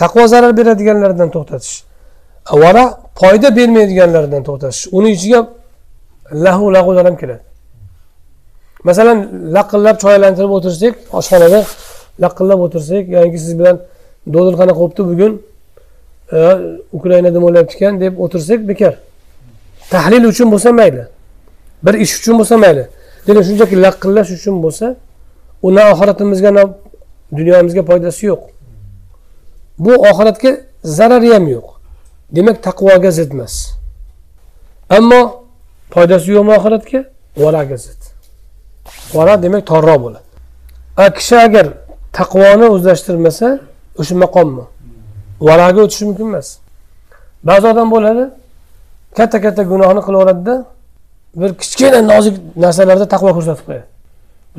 Taqvo 0.01 0.23
zarar 0.33 0.51
beradiganlardan 0.59 1.29
to'xtatish. 1.35 1.73
Avvalo 2.53 2.85
foyda 3.21 3.49
bermaydiganlardan 3.57 4.41
to'xtatish. 4.47 4.81
Uni 4.97 5.09
ichiga 5.17 5.39
lahu 6.45 6.65
lag'ular 6.75 7.05
ham 7.05 7.17
kiradi 7.21 7.43
masalan 8.83 9.17
laqillab 9.55 9.97
choy 10.03 10.13
aylantirib 10.17 10.51
o'tirsak 10.57 10.93
oshxonada 11.19 11.59
laqillab 12.23 12.59
o'tirsak 12.65 13.03
yoki 13.17 13.39
siz 13.45 13.53
bilan 13.59 13.75
do'dil 14.33 14.55
qanaqa 14.61 14.79
bo'libdi 14.83 15.03
bugun 15.11 15.33
e, 16.37 16.39
ukraina 16.97 17.29
nima 17.29 17.43
bo'lyapti 17.47 17.73
ekan 17.77 17.93
deb 18.03 18.13
o'tirsak 18.23 18.59
bekor. 18.69 18.93
Tahlil 19.93 20.23
uchun 20.31 20.47
bo'lsa 20.53 20.69
mayli. 20.79 21.03
Bir 21.85 21.93
ish 21.93 22.13
uchun 22.19 22.35
bo'lsa 22.39 22.57
mayli. 22.57 22.83
Lekin 23.27 23.43
shunchaki 23.47 23.75
laqillash 23.85 24.31
uchun 24.37 24.55
bo'lsa 24.63 24.95
u 25.65 25.75
na 25.75 25.83
oxiratimizga 25.91 26.51
na 26.57 26.63
dunyomizga 27.37 27.83
foydasi 27.89 28.25
yo'q. 28.31 28.41
Bu 29.83 29.91
oxiratga 30.09 30.51
zarari 30.97 31.29
ham 31.35 31.45
yo'q. 31.55 31.67
Demak 32.35 32.57
taqvoga 32.67 33.11
zid 33.17 33.31
emas. 33.35 33.55
Ammo 34.97 35.21
foydasi 35.93 36.27
yo'qmi 36.35 36.51
oxiratga? 36.59 36.99
Varaga 37.43 37.77
zid. 37.85 38.01
Vara 39.13 39.33
demak 39.43 39.63
torroq 39.71 39.99
bo'ladi. 40.05 40.29
A 41.03 41.05
kishi 41.17 41.35
agar 41.45 41.65
taqvoni 42.19 42.65
o'zlashtirmasa 42.75 43.47
o'sha 43.99 44.15
maqommi? 44.23 44.65
Varaga 45.47 45.79
o'tishi 45.85 46.03
mumkin 46.09 46.27
emas. 46.31 46.47
Ba'zi 47.49 47.65
odam 47.73 47.87
bo'ladi 47.95 48.23
katta 49.17 49.37
katta 49.45 49.63
gunohni 49.71 50.01
qilaveradida 50.07 50.55
bir 51.35 51.53
kichkina 51.61 52.01
nozik 52.01 52.35
narsalarda 52.55 53.07
taqvo 53.13 53.33
ko'rsatib 53.37 53.65
qo'yadi. 53.67 53.85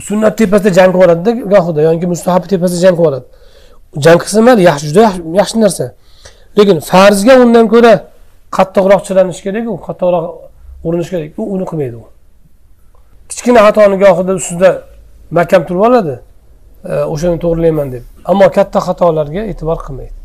Sunnat 0.08 0.38
tepasida 0.38 0.70
jang 0.78 0.90
qilib 0.94 1.02
yuboradida 1.02 1.30
gohida 1.54 1.80
yoki 1.88 2.06
mustahabi 2.12 2.46
tepasida 2.52 2.80
jang 2.84 2.96
qilib 2.98 3.04
yuboradi. 3.04 3.26
Jang 4.04 4.18
qilsa 4.22 4.40
mayli 4.48 4.62
yaxshi 4.70 4.86
juda 4.90 5.02
yaxshi 5.40 5.56
narsa. 5.64 5.86
Lekin 6.58 6.78
farzga 6.90 7.34
undan 7.44 7.66
ko'ra 7.74 7.92
qattiqroq 8.56 9.00
chiranish 9.06 9.40
kerak 9.46 9.64
u 9.72 9.74
qattiqroq 9.86 10.24
urinish 10.86 11.10
kerak 11.14 11.38
u 11.40 11.42
uni 11.54 11.64
qilmaydi 11.70 11.96
u. 12.02 12.04
Kichkina 13.30 13.60
xatoni 13.66 13.96
gohida 14.04 14.32
ustida 14.40 14.70
mahkam 15.38 15.62
turib 15.68 15.82
oladi. 15.88 16.14
E, 16.90 16.92
o'shani 17.14 17.38
to'g'rilayman 17.44 17.88
deb. 17.94 18.04
Ammo 18.30 18.46
katta 18.56 18.78
xatolarga 18.86 19.42
e'tibor 19.50 19.78
qilmaydi. 19.86 20.16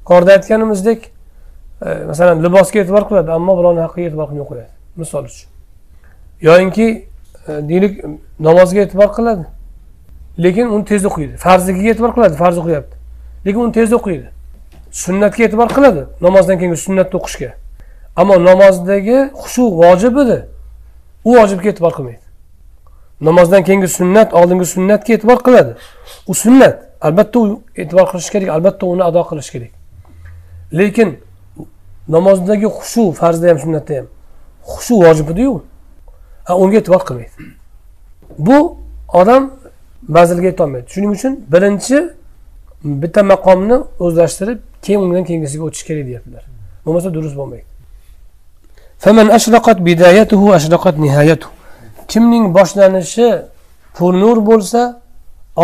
Yuqorida 0.00 0.30
aytganimizdek 0.36 1.00
e, 1.86 1.88
masalan 2.10 2.36
libosga 2.44 2.78
e'tibor 2.82 3.04
qiladi 3.08 3.30
ammo 3.38 3.52
birovni 3.58 3.82
haqqiga 3.86 4.06
e'tibor 4.10 4.28
qilmay 4.30 4.46
qo'yadi. 4.50 4.70
Misol 5.02 5.24
uchun. 5.30 5.49
Yoyinki 6.40 7.08
e, 7.48 7.52
deylik 7.68 8.04
namozga 8.38 8.80
e'tibor 8.80 9.12
qiladi. 9.16 9.46
Lekin 10.38 10.66
uni 10.66 10.84
tez 10.84 11.04
o'qiydi. 11.04 11.36
Farziga 11.36 11.88
e'tibor 11.92 12.14
qiladi 12.14 12.34
farz 12.34 12.58
o'qiyapti. 12.58 12.96
Lekin 13.46 13.60
uni 13.60 13.72
tez 13.72 13.92
o'qiydi. 13.92 14.28
Sunnatga 14.90 15.44
e'tibor 15.44 15.68
qiladi 15.76 16.06
namozdan 16.20 16.58
keyin 16.58 16.74
sunnatni 16.74 17.20
o'qishga. 17.20 17.50
Ammo 18.16 18.44
namozdagi 18.44 19.18
xushu 19.42 19.64
vojib 19.82 20.18
edi. 20.22 20.38
U 21.24 21.36
vojibga 21.38 21.68
e'tibor 21.72 21.92
qilmaydi. 21.98 22.24
Namozdan 23.20 23.64
keyingi 23.64 23.88
sunnat 23.88 24.34
oldingi 24.34 24.66
sunnatga 24.74 25.12
e'tibor 25.14 25.38
qiladi. 25.46 25.74
U 26.26 26.34
sunnat. 26.34 26.76
Albatta 27.00 27.38
u 27.38 27.62
e'tibor 27.76 28.06
qilish 28.12 28.30
kerak 28.34 28.48
albatta 28.56 28.86
uni 28.86 29.02
ado 29.04 29.22
qilish 29.30 29.50
kerak. 29.54 29.72
Lekin 30.78 31.18
namozdagi 32.08 32.68
xushu 32.78 33.12
farzda 33.20 33.48
ham 33.50 33.58
sunnatda 33.64 33.94
ham 33.98 34.06
xushu 34.72 34.94
vojib 35.04 35.30
ediyu. 35.34 35.62
Unga 36.62 36.76
e'tibor 36.80 37.02
qilmaydi. 37.08 37.30
Bu 38.38 38.76
odam 39.20 39.50
manzilga 40.08 40.46
yetolmaydi 40.52 40.86
shuning 40.94 41.12
uchun 41.16 41.32
birinchi 41.52 41.98
bitta 42.84 43.22
maqomni 43.32 43.76
o'zlashtirib 44.04 44.58
keyin 44.84 45.00
undan 45.00 45.24
keyingisiga 45.28 45.62
o'tish 45.68 45.84
kerak 45.88 46.04
deyaptilar. 46.10 46.42
Bo'lmasa 46.86 47.08
durust 47.14 47.36
bo'lmaydi. 47.40 47.64
Kimning 52.08 52.44
boshlanishi 52.56 53.28
nur 54.00 54.38
bo'lsa 54.50 54.80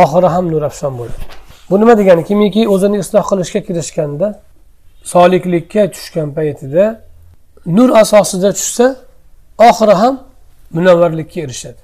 oxiri 0.03 0.29
ham 0.35 0.45
nurafshon 0.53 0.93
bo'ladi. 0.99 1.23
Bu 1.71 1.81
nima 1.81 1.99
degani? 1.99 2.25
Kimiki 2.25 2.69
o'zini 2.75 2.99
isloh 2.99 3.25
qilishga 3.31 3.61
kirishganda 3.67 4.29
soliklikka 5.13 5.83
tushgan 5.95 6.29
paytida 6.37 6.85
nur 7.67 7.91
asosida 8.03 8.51
tushsa 8.59 8.87
oxiri 9.69 9.95
ham 10.03 10.15
munavvarlikka 10.71 11.41
erishadi. 11.41 11.81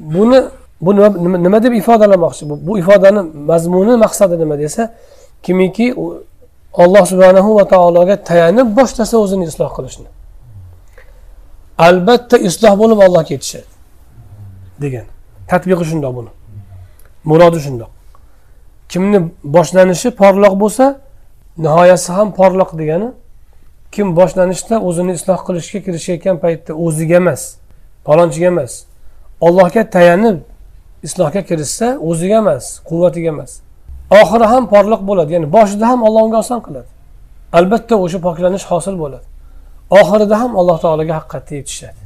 Buni 0.00 0.42
bu 0.80 0.96
nima, 0.96 1.38
nima 1.38 1.62
deb 1.62 1.72
ifodalamoqchi? 1.72 2.50
Bu, 2.50 2.66
bu 2.66 2.78
ifodani 2.78 3.20
mazmuni 3.50 3.96
maqsadi 3.96 4.38
nima 4.38 4.58
desa 4.58 4.94
kimiki 5.42 5.94
alloh 6.74 7.06
subhanahu 7.06 7.56
va 7.58 7.68
taologa 7.68 8.16
tayanib 8.24 8.76
boshlasa 8.78 9.18
o'zini 9.18 9.44
isloh 9.44 9.70
qilishni. 9.76 10.06
Albatta 11.78 12.38
isloh 12.38 12.74
bo'lib 12.78 12.98
allohga 13.06 13.32
yetishadi 13.36 13.70
degan. 14.82 15.06
Tadbiqi 15.50 15.84
shundoq 15.90 16.12
buni. 16.18 16.30
Murodi 17.24 17.60
shundoq. 17.66 17.90
Kimni 18.88 19.18
boshlanishi 19.56 20.08
porloq 20.20 20.54
bo'lsa 20.62 20.84
nihoyasi 21.64 22.12
ham 22.12 22.28
porloq 22.38 22.70
degani 22.80 23.08
kim 23.94 24.16
boshlanishda 24.16 24.76
o'zini 24.88 25.12
isloh 25.18 25.40
qilishga 25.46 25.78
kirishayotgan 25.86 26.36
paytda 26.44 26.72
o'ziga 26.86 27.16
emas. 27.22 27.42
palonchiga 28.07 28.47
emas 28.53 28.73
allohga 29.47 29.83
tayanib 29.95 30.37
islohga 31.07 31.41
kirishsa 31.49 31.87
o'ziga 32.09 32.37
emas 32.43 32.63
quvvatiga 32.89 33.29
emas 33.35 33.51
oxiri 34.21 34.45
ham 34.53 34.63
porloq 34.73 35.01
bo'ladi 35.09 35.31
ya'ni 35.35 35.47
boshida 35.57 35.85
ham 35.91 35.99
olloh 36.07 36.21
unga 36.27 36.39
oson 36.45 36.59
qiladi 36.67 36.89
albatta 37.57 37.95
o'sha 38.03 38.19
poklanish 38.27 38.65
hosil 38.71 38.95
bo'ladi 39.03 39.25
oxirida 39.99 40.35
ham 40.41 40.51
alloh 40.59 40.77
taologa 40.83 41.13
haqiqatda 41.19 41.55
yetishadi 41.59 42.01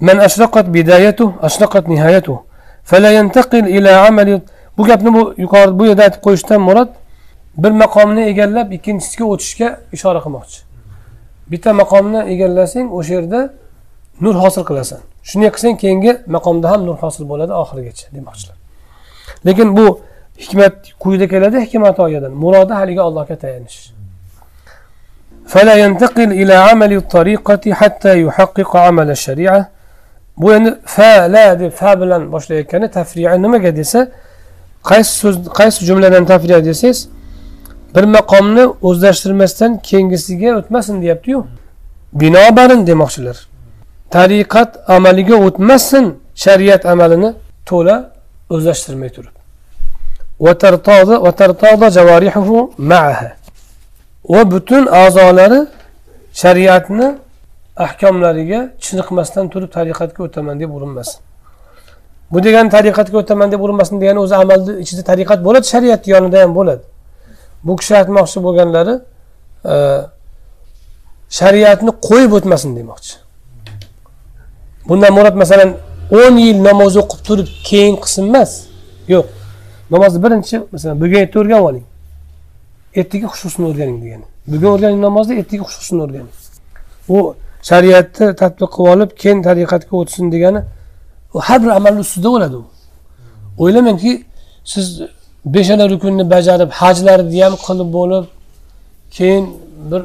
من 0.00 0.20
أشرقت 0.20 0.64
بدايته 0.64 1.32
أشرقت 1.48 1.88
نهايته 1.88 2.36
فلا 2.84 3.10
ينتقل 3.18 3.64
إلى 3.76 3.90
عمل 3.90 4.40
bu 4.78 4.84
gapni 4.84 5.14
bu 5.14 5.34
yuqori 5.38 5.78
bu 5.78 5.86
yerda 5.86 6.02
aytib 6.02 6.22
qo'yishdan 6.26 6.60
murod 6.68 6.88
bir 7.62 7.70
maqomni 7.82 8.22
egallab 8.32 8.72
ikkinchisiga 8.76 9.24
o'tishga 9.32 9.68
ishora 9.96 10.20
qilmoqchi 10.24 10.58
bitta 11.52 11.72
maqomni 11.82 12.20
egallasang 12.32 12.86
o'sha 12.98 13.12
yerda 13.14 13.40
nur 14.24 14.34
hosil 14.42 14.64
qilasan 14.70 15.00
shunday 15.28 15.50
qilsang 15.54 15.76
keyingi 15.82 16.12
maqomda 16.36 16.66
ham 16.72 16.80
nur 16.88 16.96
hosil 17.02 17.24
bo'ladi 17.32 17.52
oxirigacha 17.62 18.06
demoqchilar 18.16 18.56
lekin 19.46 19.68
bu 19.78 19.86
hikmat 20.44 20.74
quyida 21.02 21.26
keladi 21.32 21.56
hikmat 21.64 21.96
oyadan 22.06 22.32
murodi 22.42 22.72
haligi 22.80 23.00
allohga 23.08 23.36
tayanish 23.44 23.78
فلا 25.54 25.74
ينتقل 25.84 26.30
إلى 26.40 26.54
عمل 26.68 26.92
الطريقة 26.92 27.64
حتى 27.80 28.12
يحقق 28.24 28.76
عمل 28.76 29.10
الشريعة 29.10 29.70
bu 30.38 30.54
endi 30.54 30.74
fa 30.84 31.32
la 31.32 31.60
deb 31.60 31.72
fa 31.72 32.00
bilan 32.00 32.32
boshlayotgani 32.32 32.90
tafriya 32.90 33.34
nimaga 33.38 33.76
desa 33.76 34.08
qaysi 34.90 35.12
so'z 35.22 35.36
qaysi 35.58 35.84
jumladan 35.88 36.24
tafriya 36.26 36.64
desangiz 36.64 37.08
bir 37.94 38.04
maqomni 38.04 38.64
o'zlashtirmasdan 38.88 39.78
keyingisiga 39.88 40.50
o'tmasin 40.58 41.02
deyaptiyu 41.02 41.46
binobarin 42.12 42.86
demoqchilar 42.86 43.36
Tariqat 44.15 44.71
amaliga 44.95 45.35
o'tmasin 45.47 46.05
shariat 46.43 46.83
amalini 46.93 47.29
to'la 47.69 47.95
o'zlashtirmay 48.53 49.09
turib. 49.15 49.35
Va 54.33 54.41
butun 54.53 54.83
a'zolari 55.03 55.59
shariatni 56.41 57.07
ahkomlariga 57.85 58.59
chiniqmasdan 58.83 59.45
turib 59.53 59.69
tariqatga 59.77 60.19
o'taman 60.27 60.55
deb 60.61 60.71
urinmasin 60.77 61.19
bu 62.31 62.43
degani 62.43 62.69
tariqatga 62.75 63.17
o'taman 63.21 63.51
deb 63.53 63.61
urinmasin 63.65 63.95
degani 64.01 64.19
o'zi 64.25 64.35
amalni 64.43 64.73
ichida 64.83 65.03
tariqat 65.11 65.39
bo'ladi 65.47 65.65
shariatni 65.73 66.09
yonida 66.13 66.37
ham 66.43 66.51
bo'ladi. 66.59 66.83
Bu 67.67 67.73
kishi 67.79 67.93
aytmoqchi 68.01 68.39
bo'lganlari 68.45 68.95
e, 69.73 69.75
shariatni 71.39 71.91
qo'yib 72.07 72.31
o'tmasin 72.37 72.71
demoqchi. 72.79 73.22
Bundan 74.87 75.13
murod 75.17 75.35
masalan 75.43 75.69
o'n 76.19 76.35
yil 76.45 76.57
namoz 76.69 76.93
o'qib 77.01 77.19
turib 77.27 77.49
keyin 77.69 77.95
qilsin 78.03 78.23
emas. 78.31 78.51
Yo'q. 79.13 79.25
Namozni 79.93 80.19
birinchi 80.25 80.55
masalan 80.73 80.95
bugun 81.01 81.19
erta 81.23 81.39
o'rganib 81.39 81.65
oling. 81.69 81.85
Ertaga 82.99 83.27
xushusini 83.33 83.65
o'rganing 83.69 83.97
degani. 84.03 84.25
Bugun 84.51 84.69
o'rganing 84.75 85.01
namozni 85.07 85.33
ertaga 85.41 85.63
xushusini 85.69 86.01
o'rganing. 86.05 86.33
U 87.15 87.17
shariatni 87.69 88.27
tadbiq 88.41 88.69
qilib 88.75 88.91
olib 88.93 89.11
keyin 89.21 89.39
tariqatga 89.47 89.93
o'tsin 90.01 90.25
degani 90.35 90.61
u 91.35 91.39
har 91.47 91.57
bir 91.63 91.71
amalni 91.79 91.99
ustida 92.05 92.29
bo'ladi 92.35 92.55
u. 92.61 92.65
O'ylamangki 93.63 94.13
siz 94.71 94.85
beshala 95.45 95.89
rukunni 95.93 96.23
bajarib 96.35 96.69
hajlarni 96.81 97.43
ham 97.43 97.55
qilib 97.65 97.89
bo'lib 97.97 98.25
keyin 99.15 99.45
bir 99.91 100.01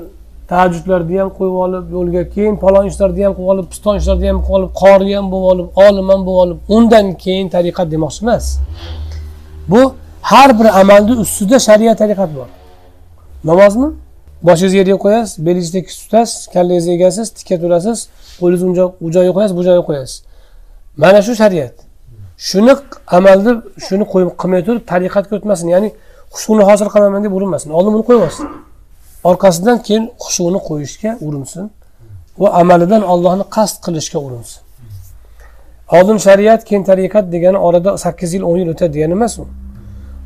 tahajjudlarni 0.50 1.16
ham 1.20 1.30
qo'yib 1.38 1.56
olib 1.64 1.86
yo'lga 1.96 2.22
keyin 2.34 2.54
palon 2.64 2.84
ishlarni 2.90 3.22
ham 3.26 3.32
qilib 3.38 3.50
olib 3.52 3.66
piston 3.72 3.94
ishlarni 4.00 4.26
ham 4.30 4.38
qilib 4.46 4.56
olib 4.58 4.72
qori 4.82 5.10
ham 5.16 5.26
bo'lib 5.32 5.50
olib 5.52 5.68
olim 5.86 6.06
ham 6.12 6.20
bo'lib 6.28 6.42
olib 6.42 6.58
undan 6.76 7.06
keyin 7.24 7.46
tariqat 7.54 7.86
demoqchi 7.94 8.20
emas. 8.24 8.44
Bu 9.72 9.80
har 10.30 10.50
bir 10.58 10.68
amalni 10.80 11.14
ustida 11.24 11.58
shariat 11.68 11.96
tariqat 12.02 12.30
bor. 12.36 12.48
Namozmi? 13.50 13.88
Boshingizni 14.48 14.78
yerga 14.78 14.96
qo'yasiz 15.04 15.32
belingizni 15.46 15.72
tekis 15.78 15.96
tutasiz 16.02 16.46
kallangizni 16.54 16.92
egasiz 16.98 17.26
tikka 17.36 17.56
turasiz 17.62 17.98
qo'lingizni 18.40 18.70
u 19.04 19.08
joyga 19.16 19.32
qo'yasiz 19.36 19.54
bu 19.58 19.62
joyga 19.68 19.84
qo'yasiz. 19.88 20.16
Mana 21.02 21.20
shu 21.26 21.32
shariat. 21.42 21.74
Shuni 22.48 22.72
amalni 23.18 23.52
shuni 23.86 24.04
qo'yib 24.12 24.30
qilmay 24.40 24.62
turib 24.66 24.82
tariqatga 24.92 25.32
o'tmasin 25.38 25.68
ya'ni 25.74 25.88
hushuni 26.34 26.62
hosil 26.68 26.88
qilaman 26.94 27.20
deb 27.26 27.32
urinmasin. 27.38 27.68
Oldin 27.78 27.92
buni 27.94 28.04
qo'yib 28.08 28.22
olsin. 28.28 28.46
Orqasidan 29.24 29.78
keyin 29.82 30.04
hushuni 30.24 30.60
qo'yishga 30.68 31.18
urinsin 31.26 31.70
va 32.38 32.48
amalidan 32.60 33.02
allohni 33.12 33.44
qasd 33.56 33.76
qilishga 33.86 34.18
urinsin. 34.26 34.60
Oldin 35.96 36.18
shariat 36.26 36.64
keyin 36.64 36.84
tariqat 36.84 37.32
degani 37.32 37.58
orada 37.58 37.98
sakkiz 37.98 38.34
yil 38.34 38.42
o'n 38.42 38.56
yil 38.62 38.68
o'tadi 38.74 38.92
degani 38.96 39.12
emas 39.12 39.38
u. 39.38 39.44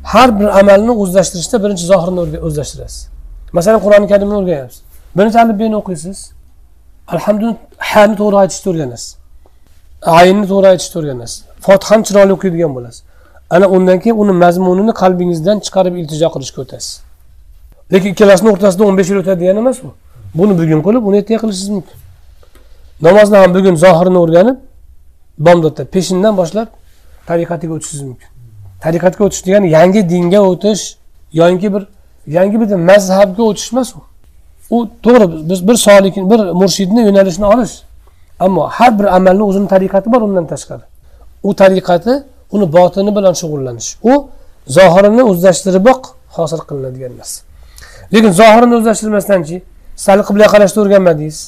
Har 0.03 0.39
bir 0.39 0.59
amalni 0.59 0.91
o'zlashtirishda 0.91 1.63
birinchi 1.63 1.85
zohirini 1.91 2.39
o'zlashtirasiz. 2.47 3.01
Masalan 3.57 3.79
qur'oni 3.85 4.07
karimni 4.11 4.35
o'rganyapsiz. 4.39 4.81
Birinchi 5.17 5.37
alifbeni 5.43 5.75
o'qiysiz. 5.81 6.17
Alhamdulillah 7.13 7.55
hani 7.77 8.15
to'g'ri 8.21 8.37
aytishni 8.43 8.67
o'rganasiz. 8.71 9.09
Ayinni 10.19 10.45
to'g'ri 10.51 10.67
aytishni 10.73 10.95
o'rganasiz. 11.01 11.37
Fotihani 11.65 12.03
chiroyli 12.07 12.33
o'qiydigan 12.37 12.71
bo'lasiz. 12.77 13.03
Ana 13.55 13.67
undan 13.75 13.97
keyin 14.03 14.17
uni 14.23 14.33
mazmunini 14.43 14.93
qalbingizdan 15.01 15.57
chiqarib 15.65 15.95
iltijo 16.01 16.27
qilishga 16.35 16.59
o'tasiz. 16.65 16.91
Lekin 17.91 18.09
ikkalasini 18.13 18.49
o'rtasida 18.53 18.83
o'n 18.83 18.97
besh 18.97 19.09
yil 19.09 19.17
o'tadi 19.21 19.39
degani 19.41 19.59
emas 19.63 19.77
bu 19.83 19.89
buni 20.39 20.53
bugun 20.59 20.81
qilib 20.87 21.03
uni 21.09 21.17
ertaga 21.17 21.39
qilishingiz 21.43 21.69
mumkin. 21.69 21.97
Namozni 23.01 23.37
ham 23.37 23.53
bugun 23.57 23.75
zohirini 23.75 24.17
o'rganib 24.23 24.57
bomdodda 25.37 25.83
peshindan 25.85 26.37
boshlab 26.37 26.67
tariqatiga 27.29 27.73
o'tishingiz 27.77 28.03
mumkin. 28.09 28.29
Tariqatga 28.83 29.21
o'tish 29.27 29.45
degani 29.45 29.67
yangi 29.77 30.01
dinga 30.09 30.41
o'tish 30.51 30.83
yoki 31.41 31.73
bir 31.73 31.83
yangi 32.27 32.57
bir 32.61 32.67
mazhabga 32.91 33.43
o'tish 33.43 33.73
emas 33.73 33.89
u. 33.95 34.01
U 34.75 34.77
to'g'ri 35.05 35.49
biz 35.49 35.67
bir 35.67 35.75
solik 35.87 36.15
bir 36.15 36.39
murshidni 36.61 37.01
yo'nalishini 37.07 37.45
olish 37.53 37.73
ammo 38.39 38.63
har 38.77 38.99
bir 38.99 39.05
amalni 39.17 39.43
o'zini 39.43 39.67
tariqati 39.73 40.11
bor 40.13 40.21
undan 40.21 40.45
tashqari. 40.53 40.85
U 41.43 41.49
tariqati 41.61 42.13
uni 42.55 42.73
botini 42.73 43.15
bilan 43.15 43.33
shug'ullanish. 43.41 43.89
U 44.11 44.13
zohirini 44.77 45.23
o'zlashtiriboq 45.31 46.01
hosil 46.37 46.61
qilinadigan 46.69 47.13
narsa. 47.19 47.52
lekin 48.14 48.32
zohirini 48.40 48.74
o'zlashtirmasdanchi 48.78 49.56
sal 50.04 50.18
qiblaga 50.28 50.50
qarashni 50.54 50.78
o'rganmadingiz 50.84 51.38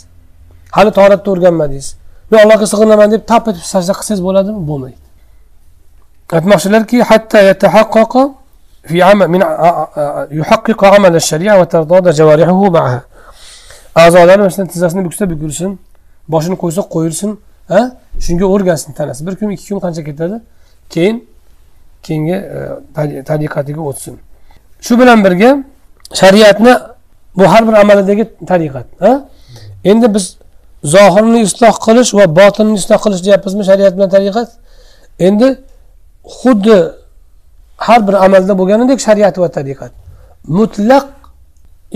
hali 0.77 0.91
toratni 0.99 1.29
o'rganmadingiz 1.35 1.89
men 2.31 2.39
allohga 2.45 2.67
sig'inaman 2.73 3.09
deb 3.15 3.23
tap 3.31 3.45
etib 3.51 3.65
sajda 3.73 3.93
qilsangiz 3.99 4.23
bo'ladimi 4.29 4.61
bo'lmaydi 4.71 5.01
aytmoqchilarki 6.37 6.97
hatta 7.11 7.39
yatahaqqaqa 7.51 8.23
في 8.91 9.03
عمل 9.03 9.29
من 9.35 9.41
يحقق 10.41 10.85
عمل 10.85 11.17
الشريعة 11.17 11.61
وترضى 11.61 12.11
جوارحه 12.11 12.71
معها 12.71 13.03
a'zolari 13.95 14.43
masalan 14.43 14.69
tizzasini 14.69 15.05
buksa 15.05 15.31
bukilsin 15.31 15.79
boshini 16.29 16.57
qo'ysa 16.63 16.83
qo'yilsin 16.95 17.31
a 17.69 17.81
shunga 18.25 18.47
o'rgansin 18.55 18.93
tanasi 18.99 19.27
bir 19.27 19.35
kun 19.39 19.51
ikki 19.51 19.69
kun 19.69 19.81
qancha 19.85 20.03
ketadi 20.09 20.37
keyin 20.95 21.17
keyingi 22.07 22.37
tariqatiga 23.29 23.83
o'tsin 23.91 24.15
shu 24.87 24.93
bilan 25.01 25.19
birga 25.25 25.51
shariatni 26.22 26.74
bu 27.38 27.44
har 27.52 27.62
bir 27.68 27.74
amalidagi 27.84 28.24
tariqat 28.52 28.88
endi 29.92 30.08
biz 30.16 30.26
zohirni 30.94 31.40
isloh 31.48 31.76
qilish 31.86 32.12
va 32.18 32.26
botinni 32.40 32.76
isloh 32.82 33.00
qilish 33.06 33.22
deyapmizmi 33.26 33.64
shariat 33.70 33.94
bilan 33.98 34.10
tariqat? 34.16 34.50
Endi 35.28 35.48
xuddi 36.40 36.78
har 37.88 38.00
bir 38.08 38.16
amalda 38.26 38.54
bo'lganidek 38.60 39.00
shariat 39.08 39.36
va 39.44 39.48
tariqat. 39.58 39.92
Mutlaq 40.60 41.06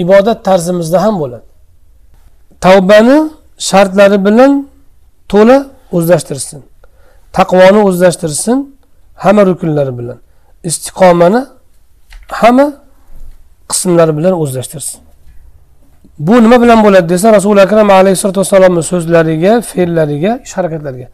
ibodat 0.03 0.39
tarzimizda 0.47 0.97
ham 1.05 1.15
bo'ladi. 1.21 1.47
Tavbani 2.65 3.17
shartlari 3.69 4.17
bilan 4.27 4.51
to'la 5.31 5.57
o'zlashtirsin. 5.97 6.61
Taqvoni 7.37 7.79
o'zlashtirsin 7.89 8.57
hamma 9.23 9.43
rukunlari 9.49 9.93
bilan. 9.99 10.17
Istiqomani 10.69 11.41
hamma 12.39 12.67
qismlari 13.71 14.17
bilan 14.17 14.33
o'zlashtirsin. 14.43 14.99
Bu 16.19 16.43
nima 16.43 16.61
bilan 16.61 16.79
bo'ladi 16.85 17.09
desa 17.09 17.27
rasuli 17.33 17.61
akram 17.61 17.89
alayhissalotu 17.89 18.39
vassalomni 18.43 18.83
so'zlariga 18.91 19.53
fe'llariga 19.71 20.31
ish 20.45 20.53
harakatlariga 20.57 21.07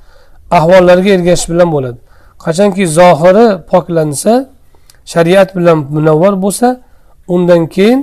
ahvollariga 0.51 1.09
ergashish 1.17 1.49
bilan 1.49 1.69
bo'ladi. 1.75 1.97
Qachonki 2.45 2.83
zohiri 2.99 3.45
poklansa 3.71 4.33
shariat 5.13 5.49
bilan 5.57 5.77
munavvar 5.95 6.33
bo'lsa 6.45 6.67
undan 7.35 7.61
keyin 7.75 7.99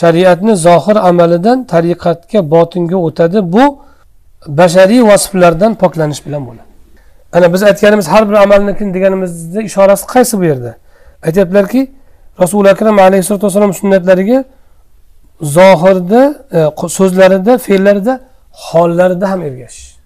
shariatni 0.00 0.56
zohir 0.66 0.96
amalidan 1.10 1.58
tariqatga 1.72 2.40
botinga 2.54 2.96
o'tadi. 3.06 3.38
Bu 3.54 3.64
bashariy 4.60 5.02
vasflardan 5.10 5.72
poklanish 5.82 6.26
bilan 6.26 6.42
bo'ladi. 6.48 6.70
Ana 7.32 7.52
biz 7.52 7.62
aytganimiz 7.62 8.06
har 8.08 8.28
bir 8.28 8.34
amalni 8.34 8.94
deganimizni 8.94 9.62
ishorasi 9.70 10.04
qaysi 10.14 10.38
bu 10.40 10.44
yerda? 10.44 10.72
Aytyaptilarki 11.26 11.80
rasuli 12.42 12.68
akram 12.74 12.98
alayhissalotu 12.98 13.46
vassalom 13.46 13.72
sunnatlariga 13.80 14.38
zohirda 15.56 16.22
e, 16.58 16.88
so'zlarida 16.98 17.52
fe'llarida 17.66 18.14
hollarida 18.66 19.26
ham 19.32 19.40
ergashish 19.48 20.00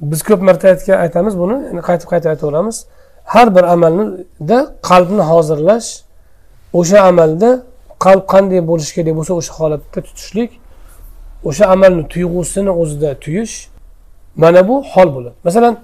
biz 0.00 0.22
ko'p 0.22 0.42
marta 0.42 0.68
aytgan 0.68 0.98
aytamiz 1.04 1.34
buni 1.38 1.56
qaytib 1.88 2.08
qaytib 2.12 2.28
aytaveramiz. 2.34 2.86
Har 3.24 3.56
bir 3.56 3.64
amalda 3.74 4.58
qalbni 4.90 5.22
hozirlash 5.30 5.88
o'sha 6.78 6.98
amalda 7.10 7.50
qalb 8.04 8.24
qanday 8.34 8.60
bo'lishi 8.70 8.92
kerak 8.96 9.14
bo'lsa 9.18 9.32
o'sha 9.40 9.52
holatda 9.60 10.00
tutishlik 10.08 10.50
o'sha 11.48 11.64
amalni 11.74 12.02
tuyg'usini 12.12 12.72
o'zida 12.82 13.10
tuyish 13.24 13.54
mana 14.42 14.68
bu 14.68 14.74
hol 14.92 15.08
bo'ladi. 15.16 15.36
Masalan 15.44 15.74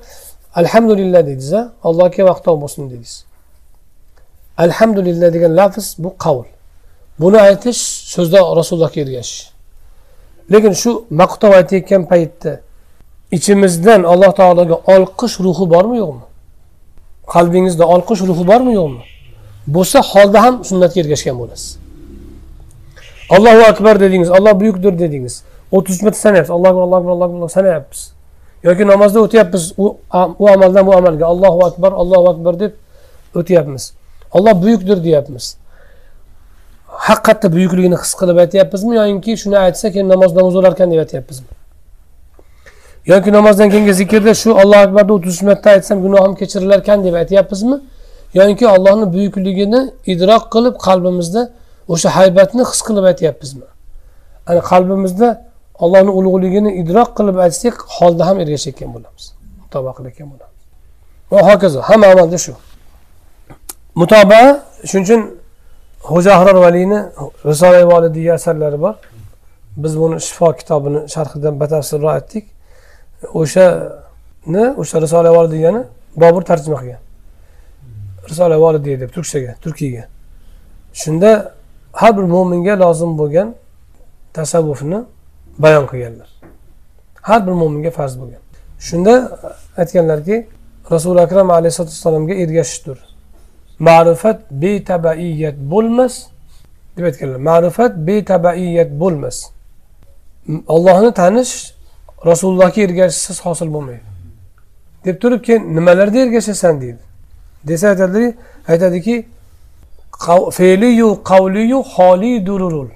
alhamdulillah 0.60 1.20
deydiz 1.28 1.52
allohga 1.88 2.22
vaqto 2.30 2.50
bo'lsin 2.62 2.82
deydiz 2.90 3.12
alhamdulillah 4.64 5.28
degan 5.34 5.52
lafz 5.60 5.86
bu 6.02 6.10
qavl. 6.24 6.46
Buni 7.20 7.38
aytish 7.48 7.80
so'zda 8.14 8.40
rasulullohga 8.58 9.00
ergashish 9.04 9.42
lekin 10.52 10.72
shu 10.82 10.90
maqtov 11.20 11.52
aytayotgan 11.58 12.02
paytda 12.12 12.52
ichimizdan 13.36 14.00
alloh 14.12 14.32
taologa 14.40 14.76
olqish 14.94 15.34
ruhi 15.46 15.64
bormi 15.74 15.96
yo'qmi? 16.02 16.24
Qalbingizda 17.34 17.84
olqish 17.94 18.20
ruhi 18.28 18.44
bormi 18.50 18.72
yo'qmi? 18.80 19.02
Bo'lsa 19.74 19.98
holda 20.12 20.38
ham 20.44 20.54
sunnatga 20.68 20.98
ergashgan 21.02 21.36
bo'lasiz. 21.40 21.70
Allohu 23.36 23.62
akbar 23.72 23.94
dedingiz 24.04 24.30
olloh 24.36 24.54
buyukdir 24.60 24.92
dedingiz. 25.02 25.34
O'ttiz 25.76 25.94
uch 25.96 26.02
marta 26.04 26.18
sanayapsiz. 26.26 26.52
Allohu 26.58 26.78
akbar 26.82 26.82
allohu 26.86 26.98
akbar 26.98 27.12
allohu 27.22 27.36
akbar 27.36 27.48
sanayapmiz 27.58 28.00
yoki 28.62 28.86
namozda 28.86 29.20
o'tyapmiz 29.20 29.72
u 30.38 30.48
amaldan 30.48 30.86
bu 30.86 30.92
amalga 30.94 31.26
allohu 31.26 31.64
akbar 31.64 31.92
allohu 31.92 32.28
akbar 32.30 32.60
deb 32.60 32.72
o'tyapmiz. 33.34 33.92
Olloh 34.36 34.62
buyukdir 34.62 35.04
deyapmiz. 35.04 35.56
Haqiqatda 36.86 37.52
buyukligini 37.52 37.96
his 38.02 38.12
qilib 38.20 38.36
aytyapmizmi 38.44 38.96
yoinki 38.96 39.36
shuni 39.42 39.58
aytsa 39.58 39.86
keyin 39.92 40.08
namozdan 40.08 40.44
o'zilarkan 40.44 40.90
deb 40.92 40.98
aytyapmizmi 41.04 41.60
yoki 43.06 43.32
namozdan 43.32 43.70
keyingi 43.70 43.94
zikrda 43.94 44.34
shu 44.34 44.50
ollohu 44.54 44.82
akbarni 44.86 45.12
o'ttiz 45.12 45.42
marta 45.42 45.70
aytsam 45.70 46.02
gunohim 46.02 46.34
kechirilarkan 46.34 47.04
deb 47.04 47.14
aytyapmizmi? 47.14 47.80
Yoki 48.34 48.68
allohni 48.68 49.12
buyukligini 49.12 49.80
idrok 50.12 50.44
qilib 50.54 50.74
qalbimizda 50.86 51.42
o'sha 51.92 52.08
haybatni 52.18 52.62
his 52.70 52.80
qilib 52.88 53.04
aytyapmizmi? 53.10 53.66
Ana 54.46 54.60
qalbimizda 54.72 55.28
allohni 55.84 56.10
ulug'ligini 56.18 56.70
idrok 56.82 57.10
qilib 57.18 57.36
aytsak 57.46 57.74
holda 57.96 58.22
ham 58.28 58.36
ergashayotgan 58.42 58.90
bo'lamiz. 58.94 59.24
Mutoba 59.62 59.90
qilayotgan 59.96 60.28
bo'lamiz. 60.32 60.60
Va 61.32 61.40
hokazo 61.48 61.80
hamma 61.88 62.06
amalda 62.14 62.38
shu. 62.44 62.52
Mutoba 63.94 64.62
shuning 64.84 65.04
uchun 65.04 65.20
xo'ja 66.08 66.30
ahror 66.38 66.56
valiyni 66.64 67.00
risola 67.50 67.80
volidiya 67.92 68.34
asarlari 68.34 68.80
bor. 68.80 68.94
Biz 69.76 69.92
buni 70.00 70.20
shifo 70.20 70.52
kitobini 70.60 71.00
sharhidan 71.14 71.60
batafsilroq 71.60 72.12
aytdik 72.18 72.44
o'shani 73.40 74.64
o'sha 74.80 74.96
risola 75.04 75.30
volidiyani 75.38 75.82
bobur 76.22 76.42
tarjima 76.50 76.78
qilgan 76.82 77.02
risola 78.30 78.56
volidiya 78.64 79.00
deb 79.00 79.10
turkchaga 79.16 79.52
turkiyga 79.64 80.04
shunda 81.02 81.30
har 81.92 82.16
bir 82.16 82.22
mo'minga 82.34 82.74
lozim 82.84 83.18
bo'lgan 83.20 83.48
tasavvufni 84.32 84.98
bayon 85.58 85.86
qilganlar. 85.90 86.28
Har 87.28 87.40
bir 87.46 87.52
mo'minga 87.52 87.90
farz 87.98 88.14
bo'lgan. 88.20 88.42
Shunda 88.88 89.14
aytganlarki 89.80 90.36
rasuli 90.90 91.20
akram 91.20 91.50
alayhisalotu 91.50 91.92
vassalomga 91.92 92.34
ergashishdir 92.34 93.09
ma'rifat 93.80 94.38
betabaiyat 94.50 95.56
bo'lmas 95.72 96.14
deb 96.96 97.04
aytganlar. 97.04 97.40
Ma'rifat 97.50 97.92
betabaiyat 98.06 98.90
bo'lmas. 99.00 99.36
Ollohni 100.74 101.10
tanish 101.14 101.52
rasulullohga 102.26 102.80
ergashishsiz 102.82 103.40
hosil 103.46 103.68
bo'lmaydi. 103.74 104.08
Deb 105.04 105.16
turib 105.22 105.42
keyin 105.44 105.62
nimalarda 105.76 106.18
ergashasan 106.18 106.80
deydi. 106.80 107.02
Desa 107.68 107.88
aytadiki 107.88 108.36
aytadiki 108.68 109.26
fe'liyu 110.52 111.22
qavliyu 111.30 111.82
holi 111.82 112.46
dururul. 112.46 112.88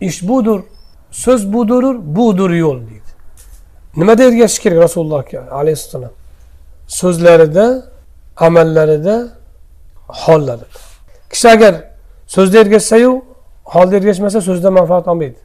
Ish 0.00 0.28
budur 0.28 0.60
so'z 1.10 1.52
budurur 1.52 1.96
budur 2.16 2.50
yo'l 2.50 2.80
deydi. 2.80 3.10
Nimada 3.96 4.22
ergashish 4.24 4.58
kerak 4.58 4.78
rasulullohga 4.82 5.40
alayhissalom? 5.50 6.12
So'zlarida 6.86 7.66
amallarida 8.36 9.39
hollarida 10.24 10.66
kishi 11.30 11.48
agar 11.48 11.74
so'zda 12.26 12.58
ergashsayu 12.58 13.24
holda 13.64 13.96
ergashmasa 13.96 14.40
so'zda 14.40 14.70
manfaat 14.70 15.08
olmaydi. 15.08 15.38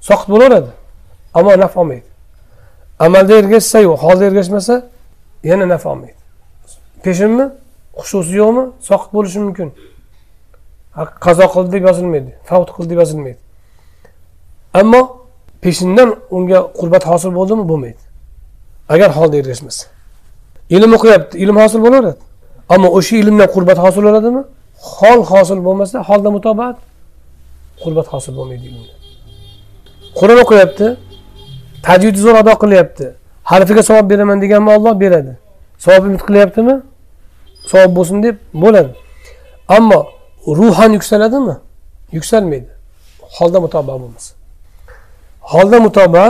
Soqit 0.00 0.28
bo'laveradi 0.28 0.70
ammo 1.34 1.58
naf 1.58 1.76
olmaydi. 1.76 2.08
Amalda 2.98 3.34
ergashsayu 3.38 3.90
holda 3.96 4.24
ergashmasa 4.24 4.74
yana 5.44 5.68
naf 5.68 5.86
olmaydi. 5.86 6.14
Peshinmi? 7.04 7.46
Xushusi 7.98 8.34
yo'qmi? 8.42 8.64
Soqit 8.88 9.10
bo'lishi 9.16 9.38
mumkin. 9.38 9.68
Qazo 11.24 11.46
qildi 11.54 11.72
deb 11.72 11.82
yozilmaydi 11.88 12.30
favt 12.48 12.70
qildi 12.76 12.90
deb 12.90 12.98
yozilmaydi. 13.02 13.38
Ammo 14.80 15.00
peshindan 15.62 16.08
unga 16.36 16.58
qurbat 16.78 17.04
hosil 17.10 17.30
bo'ldimi? 17.38 17.68
Bo'lmaydi. 17.70 18.02
Agar 18.88 19.10
holda 19.18 19.36
ergashmasa. 19.42 19.86
Ilm 20.76 20.92
o'qiyapti 20.96 21.38
ilm 21.44 21.56
hosil 21.62 21.80
bo'laveradi. 21.86 22.20
Ammo 22.68 22.88
o'sha 22.98 23.14
ilmdan 23.22 23.48
qurbat 23.54 23.78
hosil 23.84 24.02
bo'ladimi 24.08 24.42
hol 24.96 25.20
hosil 25.30 25.58
bo'lmasa 25.66 25.96
holda 26.08 26.30
mutobaat 26.36 26.76
qurbat 27.82 28.06
hosil 28.12 28.32
bo'lmaydi 28.38 28.66
ilmda 28.70 28.94
qur'on 30.18 30.38
o'qiyapti. 30.44 30.86
Tajvidni 31.86 32.20
zo'r 32.24 32.36
ado 32.42 32.54
qilyapti. 32.62 33.06
Harfiga 33.50 33.82
savob 33.88 34.06
beraman 34.10 34.40
deganmi 34.42 34.70
olloh 34.76 34.94
beradi. 35.02 35.32
Savob 35.84 36.04
umid 36.08 36.22
qilyaptimi? 36.28 36.74
Savob 37.70 37.92
bo'lsin 37.96 38.22
deb 38.22 38.36
bo'ladi. 38.62 38.92
Ammo 39.76 40.00
ruhan 40.58 40.90
yuksaladimi? 40.96 41.56
Yuksalmaydi. 42.16 42.70
Holda 43.36 43.58
mutoba 43.64 43.92
bo'lmasa. 44.02 44.32
Holda 45.52 45.78
mutoba 45.86 46.24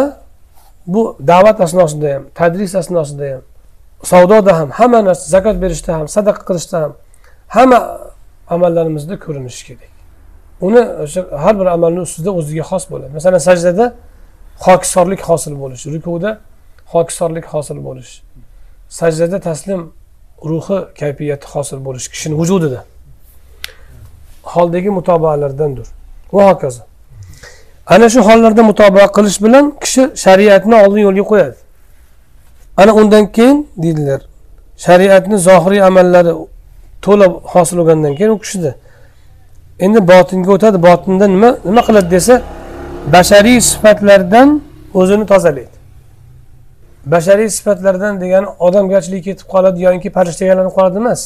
bu 0.86 1.02
da'vat 1.30 1.60
asnosida 1.66 2.08
ham 2.14 2.22
tadris 2.38 2.74
asnosida 2.82 3.24
ham 3.32 3.42
savdoda 4.02 4.58
ham 4.58 4.70
hamma 4.70 5.04
narsa 5.04 5.26
zakot 5.34 5.56
berishda 5.62 5.94
ham 5.98 6.06
sadaqa 6.16 6.42
qilishda 6.48 6.76
ham 6.82 6.92
hamma 7.48 7.78
amallarimizda 8.54 9.14
ko'rinishi 9.24 9.62
kerak. 9.66 9.92
Uni 10.60 10.80
o'sha 11.04 11.20
har 11.44 11.60
bir 11.60 11.66
amalni 11.66 12.00
ustida 12.00 12.30
o'ziga 12.30 12.64
xos 12.70 12.84
bo'ladi. 12.90 13.12
Masalan 13.18 13.38
sajdada 13.48 13.94
hokisorlik 14.66 15.20
hosil 15.28 15.54
bo'lishi 15.62 15.86
rukuda 15.94 16.30
hokisorlik 16.94 17.46
hosil 17.54 17.78
bo'lishi. 17.86 18.22
Sajdada 18.88 19.40
taslim 19.40 19.92
ruhi 20.50 20.78
kayfiyati 21.00 21.46
hosil 21.54 21.78
bo'lishi 21.86 22.08
kishini 22.10 22.34
vujudida. 22.40 22.80
Holdagi 24.42 24.90
mutobaalardandir 24.98 25.86
va 26.32 26.42
hokazo. 26.50 26.82
Ana 27.86 28.08
shu 28.08 28.20
hollarda 28.28 28.62
mutobaa 28.62 29.06
qilish 29.16 29.38
bilan 29.44 29.64
kishi 29.82 30.02
shariatni 30.24 30.74
oldin 30.84 31.02
yo'lga 31.06 31.24
qo'yadi. 31.32 31.56
Ana 32.76 32.92
undan 32.94 33.32
keyin 33.32 33.68
deydilar 33.76 34.20
shariatni 34.76 35.38
zohiriy 35.38 35.82
amallari 35.82 36.32
to'la 37.02 37.26
hosil 37.52 37.76
bo'lgandan 37.78 38.14
keyin 38.18 38.30
u 38.30 38.38
kishida 38.38 38.74
endi 39.84 40.08
botinga 40.08 40.50
o'tadi 40.56 40.78
botinda 40.88 41.26
nima 41.34 41.50
nima 41.64 41.82
qiladi 41.88 42.10
desa 42.10 42.34
bashariy 43.12 43.60
sifatlardan 43.60 44.62
o'zini 44.94 45.26
tozalaydi. 45.26 45.74
Bashariy 47.06 47.50
sifatlardan 47.50 48.20
degani 48.20 48.46
odamgarchilik 48.58 49.24
ketib 49.24 49.46
qoladi 49.54 49.78
yoki 49.86 50.10
farishtaga 50.16 50.50
aylanib 50.52 50.72
qoladi 50.78 50.96
emas. 51.04 51.20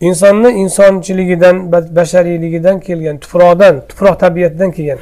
Insonni 0.00 0.50
insonchiligidan 0.62 1.56
bashariyligidan 1.72 2.80
kelgan 2.80 3.16
tuproqdan 3.22 3.74
tuproq 3.88 4.14
tabiatidan 4.24 4.70
kelgan 4.76 4.98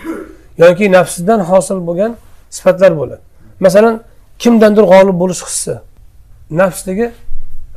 yoki 0.58 0.92
nafsidan 0.92 1.40
hosil 1.50 1.78
bo'lgan 1.88 2.12
sifatlar 2.56 2.92
bo'ladi. 3.00 3.22
Masalan 3.60 3.94
kimdandir 4.38 4.84
g'olib 4.92 5.16
bo'lish 5.22 5.42
hissi. 5.48 5.74
Nafsdagi 6.50 7.12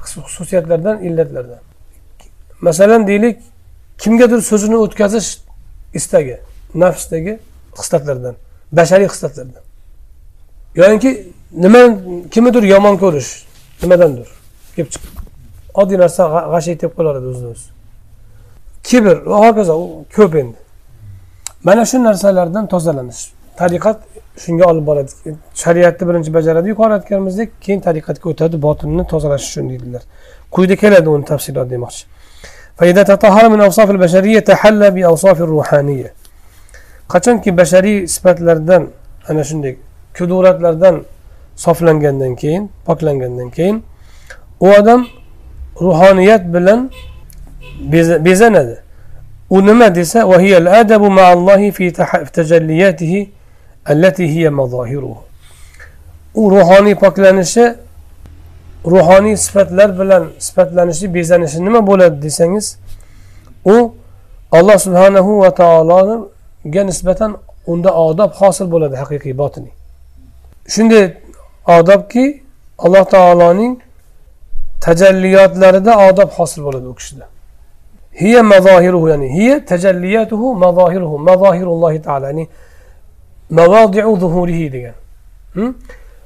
xususiyatlardan 0.03 1.03
illatlardan. 1.07 1.61
Masalan 2.61 3.07
deylik 3.07 3.37
kimgadir 3.97 4.41
so'zini 4.41 4.77
o'tkazish 4.83 5.29
istagi 5.93 6.37
nafsdagi 6.75 7.39
hislatlardan 7.77 8.35
bashariy 8.71 9.07
hislatlardan. 9.07 9.63
Yoinki 10.75 11.11
nima 11.51 11.81
kimnidir 12.31 12.63
yomon 12.63 12.97
ko'rish 12.97 13.29
nimadandir 13.81 14.27
kelib 14.75 14.89
chiqib 14.93 15.13
oddiy 15.81 15.97
narsa 16.03 16.23
g'ashlik 16.53 16.81
deb 16.81 16.91
qo'yaveradi 16.97 17.27
o'zini 17.31 17.49
o'zi. 17.53 17.67
Kibr 18.83 19.15
va 19.31 19.37
hokazo 19.45 19.75
ko'p 20.15 20.35
endi. 20.41 20.57
Mana 21.63 21.85
shu 21.85 21.97
narsalardan 22.03 22.65
tozalanish 22.73 23.21
tariqat 23.59 23.97
shunga 24.44 24.64
olib 24.72 24.84
boradi 24.90 25.10
shariatni 25.62 26.04
birinchi 26.08 26.30
bajaradi 26.38 26.68
yuqori 26.72 26.92
aytganimizdek 26.98 27.50
keyin 27.64 27.80
tariqatga 27.86 28.26
o'tadi 28.32 28.56
botinni 28.66 29.04
tozalash 29.12 29.44
uchun 29.50 29.64
deydilar 29.70 30.02
quyida 30.54 30.76
keladi 30.82 31.08
uni 31.16 31.24
tafsilot 31.32 31.70
demoqchi 31.76 32.04
فإذا 32.78 33.02
تطهر 33.02 33.44
من 33.48 33.60
أوصاف 33.60 33.90
البشرية 33.90 34.38
تحلى 34.50 34.90
بأوصاف 34.90 35.38
الروحانية 35.46 36.10
qachonki 37.08 37.56
bashariy 37.56 38.08
sifatlardan 38.08 38.88
ana 39.28 39.44
shunday 39.44 39.76
kuduratlardan 40.16 41.04
soflangandan 41.56 42.34
keyin 42.34 42.70
poklangandan 42.86 43.50
keyin 43.50 43.84
u 44.60 44.66
odam 44.78 45.06
ruhoniyat 45.80 46.54
bilan 46.54 46.90
bezanadi 48.24 48.76
u 49.50 49.66
nima 49.66 49.94
desa 49.94 50.26
u 56.41 56.43
ruhoniy 56.51 56.95
poklanishi 56.95 57.65
ruhoniy 58.85 59.37
sifatlar 59.37 59.99
bilan 59.99 60.23
sifatlanishi 60.39 61.13
bezanishi 61.13 61.65
nima 61.65 61.87
bo'ladi 61.87 62.21
desangiz 62.21 62.77
u 63.65 63.75
alloh 64.51 64.77
subhanahu 64.85 65.39
va 65.41 65.51
taologa 65.61 66.83
nisbatan 66.89 67.31
unda 67.67 67.91
odob 68.07 68.31
hosil 68.41 68.67
bo'ladi 68.73 68.95
haqiqiy 69.01 69.33
botiniy. 69.41 69.73
Shunday 70.73 71.05
odobki 71.77 72.25
alloh 72.85 73.05
taoloning 73.15 73.73
tajalliyotlarida 74.85 75.93
odob 76.09 76.29
hosil 76.37 76.61
bo'ladi 76.67 76.87
u 76.93 76.95
kishida. 76.99 77.25
Hiya 78.21 78.43
mazohiruhu 78.43 79.07
ya'ni 79.13 79.27
hiya 79.37 79.65
tajalliyatuhu 79.65 80.55
mazohiruhu 80.63 81.15
mazohirullohi 81.29 82.01
taolo 82.01 82.25
ya'ni 82.31 82.45
mavodiu 83.49 84.15
zuhurihi 84.23 84.73
degan. 84.73 84.95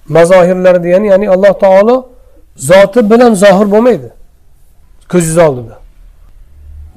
Mazohirlar 0.08 0.84
degani 0.84 1.08
ya'ni 1.08 1.30
alloh 1.30 1.54
taolo 1.60 2.10
zoti 2.56 3.10
bilan 3.12 3.34
zohir 3.34 3.72
bo'lmaydi. 3.72 4.10
Ko'zingiz 5.12 5.38
oldida. 5.38 5.76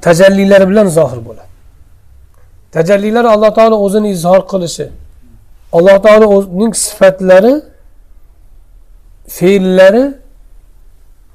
Tajallilari 0.01 0.69
bilan 0.69 0.87
zohir 0.87 1.21
bo'ladi. 1.27 1.47
Tajallilar 2.73 3.25
alloh 3.25 3.55
taolo 3.55 3.77
o'zini 3.87 4.09
izhor 4.11 4.41
qilishi 4.53 4.87
alloh 5.73 6.03
taolo 6.03 6.27
o'zining 6.37 6.75
sifatlari 6.75 7.55
fe'llari 9.37 10.05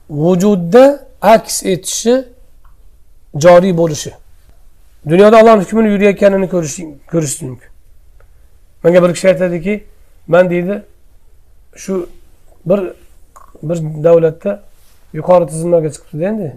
vujudda 0.10 0.84
aks 1.22 1.64
etishi 1.74 2.16
joriy 3.44 3.78
bo'lishi. 3.78 4.12
Dunyoda 5.10 5.36
allohni 5.42 5.62
hukmini 5.64 5.90
yurayotganini 5.94 6.48
ko'rish 6.54 6.76
ko'rish 7.12 7.42
mumkin. 7.42 7.71
Menga 8.84 9.04
bir 9.04 9.14
kishi 9.14 9.28
aytadiki 9.28 9.84
man 10.28 10.50
deydi 10.50 10.84
shu 11.76 12.10
bir 12.66 12.80
bir 13.64 13.78
davlatda 14.04 14.64
yuqori 15.14 15.48
tizimlarga 15.48 15.90
chiqibdida 15.90 16.26
endi. 16.28 16.56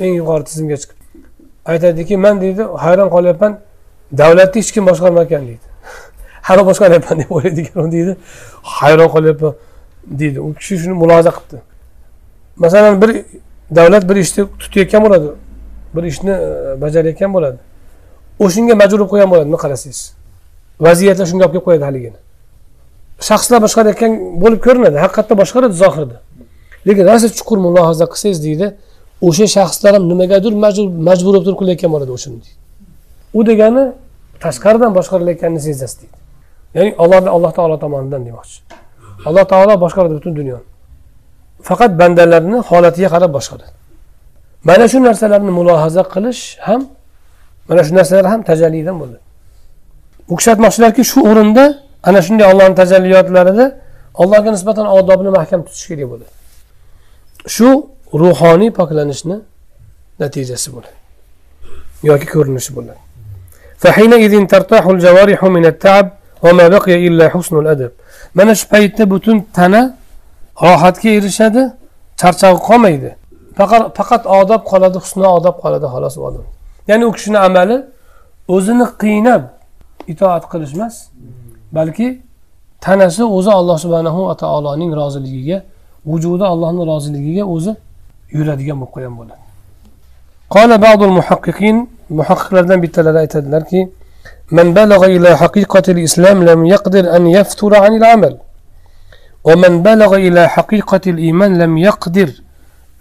Eng 0.00 0.14
yuqori 0.14 0.44
tizimga 0.44 0.76
chiqib 0.76 0.96
aytadiki 1.66 2.16
man 2.16 2.40
deydi 2.40 2.62
hayron 2.62 3.08
qolyapman 3.08 3.58
davlatni 4.18 4.62
hech 4.62 4.72
kim 4.72 4.86
boshqarmayekan 4.86 5.42
deydi. 5.46 5.66
Hali 6.48 6.66
boshqaryapman 6.66 7.18
deb 7.20 7.30
o'ylaydi 7.30 7.60
ekan 7.60 7.92
deydi. 7.92 8.16
Hayron 8.62 9.08
qolyapman 9.08 9.54
deydi. 10.06 10.40
U 10.40 10.54
kishi 10.54 10.78
shuni 10.78 10.94
mulohaza 11.02 11.30
qilibdi. 11.30 11.62
Masalan 12.56 13.02
bir 13.02 13.24
davlat 13.74 14.08
bir 14.08 14.16
ishni 14.16 14.44
tutayotgan 14.58 15.04
bo'ladi. 15.04 15.28
Bir 15.94 16.02
ishni 16.02 16.30
e, 16.30 16.80
bajarayotgan 16.80 17.34
bo'ladi. 17.34 17.58
O'shanga 18.38 18.74
majbur 18.74 18.98
bo'lib 18.98 19.10
qo'ygan 19.12 19.30
bo'ladi. 19.30 19.46
Nima 19.46 19.58
qarasangiz 19.64 20.19
vaziyatlar 20.86 21.26
shunga 21.30 21.44
olib 21.44 21.54
kelib 21.54 21.66
qo'yadi 21.68 21.84
haligini 21.88 22.18
shaxslar 23.28 23.58
boshqarayotgan 23.66 24.12
bo'lib 24.42 24.60
ko'rinadi 24.66 24.96
haqiqatda 25.04 25.34
boshqaradi 25.42 25.74
zohirda. 25.82 26.16
Lekin 26.88 27.04
rosa 27.10 27.28
chuqur 27.38 27.58
mulohaza 27.66 28.06
qilsangiz 28.12 28.40
deydi 28.46 28.66
o'sha 29.28 29.46
shaxslar 29.56 29.92
ham 29.96 30.04
nimagadir 30.12 30.52
majbur 30.64 30.86
majbur 31.08 31.32
bo'lib 31.32 31.44
turib 31.46 31.58
qilayotgan 31.60 31.90
bo'ladi 31.94 32.12
o'shani 32.16 32.38
deydi. 32.44 32.58
U 33.38 33.40
degani 33.48 33.84
tashqaridan 34.44 34.90
boshqarilayotganini 34.98 35.60
sezasiz 35.68 35.96
deydi. 36.00 36.16
Ya'ni 36.76 36.90
ollohni 37.02 37.30
alloh 37.36 37.52
taolo 37.58 37.76
tomonidan 37.84 38.22
demoqchi. 38.28 38.58
Alloh 39.28 39.44
taolo 39.52 39.74
boshqaradi 39.84 40.14
butun 40.18 40.32
dunyoni 40.40 40.66
faqat 41.68 41.90
bandalarni 42.00 42.58
holatiga 42.70 43.08
qarab 43.14 43.30
boshqaradi. 43.38 43.72
Mana 44.68 44.84
shu 44.92 44.98
narsalarni 45.08 45.52
mulohaza 45.58 46.02
qilish 46.14 46.42
ham 46.68 46.80
mana 47.68 47.82
shu 47.86 47.92
narsalar 47.98 48.26
ham 48.32 48.40
tajallidan 48.50 48.96
bo'ladi. 49.02 49.20
U 50.30 50.36
kishi 50.38 50.48
aytmoqchilarki 50.52 51.02
shu 51.10 51.18
o'rinda 51.30 51.64
ana 52.08 52.20
shunday 52.26 52.46
ollohni 52.52 52.74
tajalliyotlarida 52.80 53.66
allohga 54.22 54.50
nisbatan 54.56 54.86
odobni 54.98 55.30
mahkam 55.38 55.60
tutish 55.66 55.86
kerak 55.90 56.06
bo'ladi. 56.12 56.32
Shu 57.54 57.68
ruhoniy 58.22 58.70
poklanishni 58.78 59.36
natijasi 60.22 60.68
bo'ladi. 60.74 60.96
Yoki 62.10 62.26
ko'rinishi 62.34 62.70
bo'ladi. 62.76 63.00
Mana 68.38 68.52
shu 68.60 68.66
paytda 68.74 69.04
butun 69.12 69.36
tana 69.58 69.82
rohatga 70.66 71.08
erishadi 71.18 71.62
charchoq 72.20 72.56
qolmaydi. 72.68 73.10
Faqat 73.58 73.82
faqat 73.98 74.22
odob 74.40 74.62
qoladi 74.70 74.98
husni 75.04 75.26
odob 75.38 75.56
qoladi 75.62 75.86
xolos 75.94 76.14
odam. 76.28 76.44
Ya'ni 76.90 77.04
u 77.10 77.12
kishini 77.16 77.38
amali 77.48 77.76
o'zini 78.54 78.86
qiynab 79.02 79.42
itoat 80.06 80.44
qilish 80.52 80.74
emas 80.74 81.10
balki 81.72 82.08
tanasi 82.80 83.22
o'zi 83.24 83.50
alloh 83.50 83.78
subhanahu 83.84 84.26
va 84.28 84.34
taoloning 84.34 84.92
roziligiga 84.94 85.62
vujudi 86.06 86.44
allohni 86.44 86.82
roziligiga 86.92 87.44
o'zi 87.54 87.72
yuradigan 88.36 88.76
bo'lib 88.80 88.92
qolgan 88.94 89.16
bo'ladi 89.20 89.42
قال 90.56 90.78
بعض 90.78 91.02
المحققين 91.02 91.76
محققlardan 92.10 92.78
bittalari 92.82 93.18
aytadilarki 93.24 93.80
من 94.52 94.74
بلغ 94.74 95.04
إلى 95.04 95.36
حقيقة 95.36 95.82
الإسلام 95.88 96.44
لم 96.44 96.66
يقدر 96.66 97.16
أن 97.16 97.26
يفتر 97.26 97.74
عن 97.74 97.96
العمل 97.96 98.36
ومن 99.44 99.82
بلغ 99.82 100.16
إلى 100.16 100.48
حقيقة 100.48 101.00
الإيمان 101.06 101.58
لم 101.58 101.78
يقدر 101.78 102.30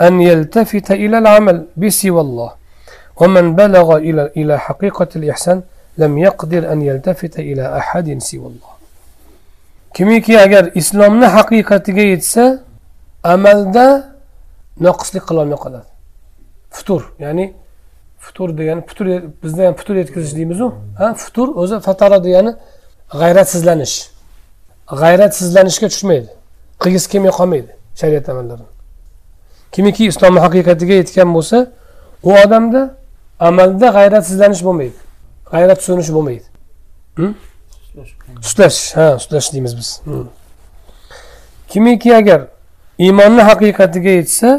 أن 0.02 0.22
يلتفت 0.22 0.92
إلى 0.92 1.18
العمل 1.18 1.66
بسوى 1.78 2.22
الله 2.22 2.52
ومن 3.22 3.56
بلغ 3.56 3.98
إلى 3.98 4.32
إلى 4.38 4.60
حقيقة 4.60 5.08
الإحسان 5.16 5.62
لم 5.99 6.19
يقدر 6.19 6.73
أن 6.73 6.83
يلتفت 6.83 7.39
إلى 7.39 7.65
أحد 7.79 8.19
سوى 8.19 8.47
الله 8.47 8.75
kimiki 9.95 10.39
agar 10.39 10.71
islomni 10.75 11.27
haqiqatiga 11.27 12.03
yetsa 12.13 12.63
amalda 13.23 13.87
noqislik 14.81 15.23
qilolmay 15.29 15.59
qoladi 15.65 15.89
futur 16.77 17.03
ya'ni 17.25 17.55
futur 18.25 18.49
degani 18.59 18.81
futur 18.89 19.07
bizda 19.43 19.67
ham 19.67 19.75
futur 19.81 19.95
yetkazish 20.03 20.35
deymizu 20.39 20.67
ha 20.99 21.15
futur 21.15 21.49
o'zi 21.63 21.77
fatara 21.87 22.19
degani 22.27 22.53
g'ayratsizlanish 23.21 23.97
g'ayratsizlanishga 25.01 25.89
tushmaydi 25.95 26.31
qilgisi 26.83 27.07
kelmay 27.13 27.33
qolmaydi 27.39 27.73
shariat 28.01 28.27
amallari 28.33 28.67
kimiki 29.75 30.03
islomni 30.13 30.41
haqiqatiga 30.47 30.95
yetgan 31.03 31.29
bo'lsa 31.37 31.59
u 32.29 32.31
odamda 32.45 32.83
amalda 33.49 33.87
g'ayratsizlanish 33.97 34.63
bo'lmaydi 34.67 34.99
G'ayrat 35.52 35.80
so'nish 35.88 36.10
bo'lmaydi. 36.16 36.48
Sutlashish 38.48 38.96
ha 38.98 39.08
sutlash 39.20 39.54
deymiz 39.54 39.74
biz. 39.80 39.90
Kimiki 41.72 42.16
agar 42.16 42.42
iymonni 43.06 43.42
haqiqatiga 43.50 44.12
yetsa 44.20 44.50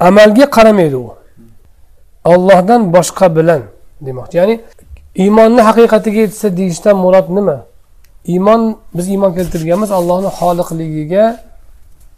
amalga 0.00 0.46
qaramaydi 0.56 0.96
u. 0.96 1.14
Ollohdan 2.32 2.80
boshqa 2.96 3.26
bilan 3.36 3.62
demoqchi. 4.06 4.34
Ya'ni 4.40 4.54
iymonni 5.24 5.62
haqiqatiga 5.68 6.20
yetsa 6.26 6.56
deyishdan 6.56 6.96
murod 7.04 7.28
nima? 7.36 7.58
Iymon 8.32 8.62
biz 8.96 9.06
iymon 9.08 9.32
keltirganmiz 9.38 9.90
allohni 9.98 10.30
xoliqligiga 10.38 11.24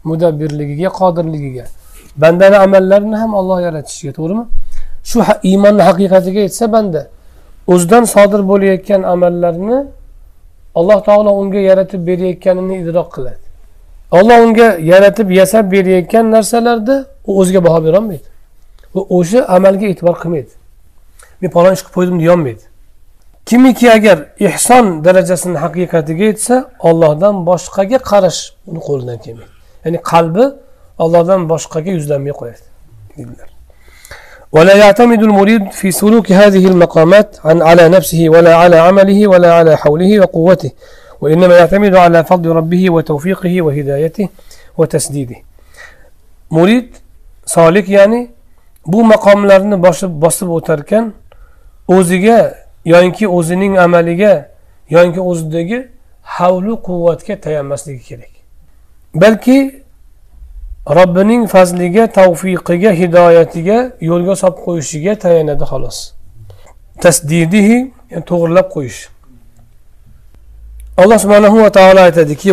mudabbirligiga 0.09 0.89
qodirligiga. 0.99 1.65
Bandani 2.21 2.57
amallarini 2.65 3.17
ham 3.21 3.31
olloh 3.39 3.59
yaratishiga 3.67 4.13
to'g'rimi? 4.17 4.45
Shu 5.09 5.17
iymonni 5.49 5.83
haqiqatiga 5.89 6.39
yetsa 6.47 6.65
banda 6.75 7.01
o'zidan 7.73 8.03
sodir 8.13 8.41
bo'layotgan 8.51 9.01
amallarni 9.13 9.79
alloh 10.79 10.99
taolo 11.07 11.31
unga 11.41 11.59
yaratib 11.69 12.01
berayotganini 12.09 12.75
idrok 12.81 13.09
qiladi. 13.15 13.43
Olloh 14.17 14.37
unga 14.45 14.67
yaratib 14.91 15.29
yasab 15.39 15.65
berayotgan 15.71 16.25
narsalarda 16.35 16.95
u 17.29 17.31
o'ziga 17.39 17.61
baho 17.67 17.79
berolmaydi. 17.85 18.27
Va 18.95 19.01
o'sha 19.17 19.39
amalga 19.57 19.85
e'tibor 19.91 20.15
qilmaydi. 20.23 20.53
Men 21.41 21.49
palon 21.55 21.73
ish 21.77 21.83
qilib 21.83 21.95
qo'ydim 21.97 22.17
deyolmaydi 22.23 22.65
kimiki 23.47 23.91
agar 23.91 24.17
ehson 24.39 24.85
darajasini 25.05 25.57
haqiqatiga 25.57 26.23
yetsa 26.31 26.55
ollohdan 26.89 27.35
boshqaga 27.49 27.99
qarash 28.11 28.41
uni 28.69 28.81
qo'lidan 28.87 29.17
kelmaydi. 29.25 29.53
Ya'ni 29.85 29.99
qalbi 30.11 30.45
ollohdan 31.03 31.41
boshqaga 31.51 31.91
yuzlanmay 31.97 32.33
qo'yadi. 32.39 32.65
dedilar 33.17 33.56
ولا 34.51 34.75
يعتمد 34.75 35.23
المريد 35.23 35.71
في 35.71 35.91
سلوك 35.91 36.31
هذه 36.31 36.67
المقامات 36.67 37.37
عن 37.45 37.61
على 37.61 37.89
نفسه 37.89 38.29
ولا 38.29 38.55
على 38.55 38.77
عمله 38.77 39.27
ولا 39.27 39.53
على 39.53 39.77
حوله 39.77 40.19
وقوته 40.19 40.71
وإنما 41.21 41.57
يعتمد 41.57 41.95
على 41.95 42.23
فضل 42.23 42.49
ربه 42.49 42.89
وتوفيقه 42.89 43.61
وهدايته 43.61 44.29
وتسديده. 44.77 45.35
مريد 46.51 46.95
صالح 47.45 47.89
يعني 47.89 48.29
bu 48.87 49.03
maqomlarni 49.03 49.83
bosib 49.83 50.11
bosib 50.21 50.49
o'tarkan 50.49 51.13
o'ziga 51.87 52.55
yoinki 52.85 53.27
o'zining 53.27 53.77
amaliga 53.77 54.49
yoinki 54.89 55.19
o'zidagi 55.19 55.87
havlu 56.21 56.81
quvvatga 56.87 57.35
tayanmasligi 57.41 58.03
kerak. 58.09 58.33
Balki 59.15 59.76
robbining 60.89 61.47
fazliga 61.47 62.07
tavfiqiga 62.07 62.91
hidoyatiga 62.91 63.77
yo'lga 64.09 64.35
solib 64.41 64.57
qo'yishiga 64.65 65.13
tayanadi 65.23 65.65
xolos 65.71 65.97
tasdidihi 67.03 67.77
yani 68.11 68.23
to'g'irlab 68.29 68.67
qo'yish 68.75 68.99
alloh 71.01 71.17
subhanahu 71.23 71.57
va 71.63 71.69
taolo 71.77 71.99
aytadiki 72.07 72.49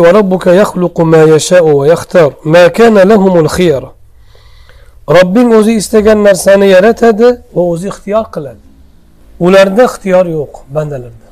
robbing 5.17 5.53
o'zi 5.53 5.73
istagan 5.81 6.23
narsani 6.23 6.67
yaratadi 6.75 7.27
va 7.55 7.61
o'zi 7.71 7.87
ixtiyor 7.93 8.25
qiladi 8.35 8.61
ularda 9.45 9.83
ixtiyor 9.89 10.25
yo'q 10.37 10.53
bandalarda 10.75 11.25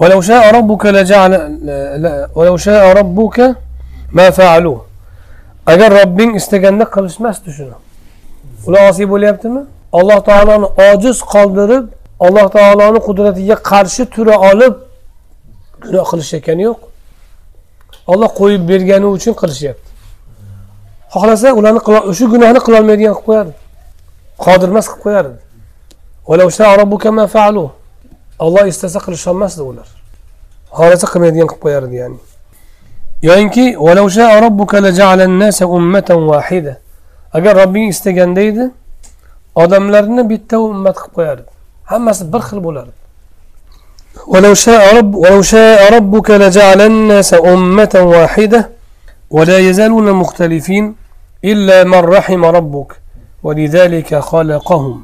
ولو 0.00 0.20
شاء 0.20 0.44
ربك 0.58 0.86
لجعل 0.86 1.32
ولو 2.38 2.56
شاء 2.56 2.82
ربك 3.00 3.56
ما 4.12 4.30
فعلوه 4.30 4.89
agar 5.66 5.90
robbing 5.98 6.36
istaganda 6.40 6.84
qilishmasdi 6.94 7.50
shuni. 7.56 7.76
Ular 8.66 8.90
osiy 8.90 9.06
bo'lyaptimi? 9.12 9.62
Alloh 9.98 10.20
taoloni 10.28 10.68
ojiz 10.90 11.18
qoldirib 11.32 11.84
alloh 12.26 12.46
taoloni 12.56 13.00
qudratiga 13.06 13.56
qarshi 13.70 14.04
tura 14.14 14.36
olib 14.50 14.74
gunoh 15.82 16.06
qilishayotgani 16.10 16.62
yo'q. 16.68 16.80
Olloh 18.12 18.30
qo'yib 18.40 18.62
bergani 18.70 19.06
uchun 19.16 19.34
qilishyapti. 19.40 19.88
Xohlasa 21.14 21.48
ularni 21.60 21.80
shu 22.18 22.24
gunohni 22.34 22.60
qilolmaydigan 22.66 23.14
qilib 23.14 23.26
qo'yardi. 23.28 23.54
Qodirmas 24.44 24.86
qilib 24.90 25.02
qo'yardi. 25.04 25.38
Olloh 28.44 28.64
istasa 28.72 28.98
qilisholmasdi 29.06 29.62
ular. 29.70 29.88
Xohlasa 30.78 31.06
qilmaydigan 31.12 31.48
qilib 31.50 31.62
qo'yardi 31.64 31.94
ya'ni. 32.02 32.18
Yoyinki 33.22 33.76
agar 37.32 37.56
robbing 37.56 37.88
istaganda 37.88 38.40
edi 38.40 38.64
odamlarni 39.54 40.22
bitta 40.30 40.56
ummat 40.58 40.96
qilib 40.96 41.14
qo'yardi 41.16 41.50
hammasi 41.92 42.32
bir 42.32 42.42
xil 42.48 42.60
bo'lardi 42.66 43.00
ولو 44.32 44.54
شاء 44.54 44.82
رب 44.98 45.14
ولو 45.14 45.42
شاء 45.42 45.80
ربك 45.96 46.28
لجعل 46.30 46.80
الناس 46.80 47.30
أمة 47.34 47.94
واحدة 48.14 48.60
ولا 49.36 49.58
يزالون 49.68 50.12
مختلفين 50.12 50.84
إلا 51.44 51.78
من 51.84 52.02
رحم 52.16 52.42
ربك 52.44 52.90
ولذلك 53.42 54.10
خلقهم 54.14 54.96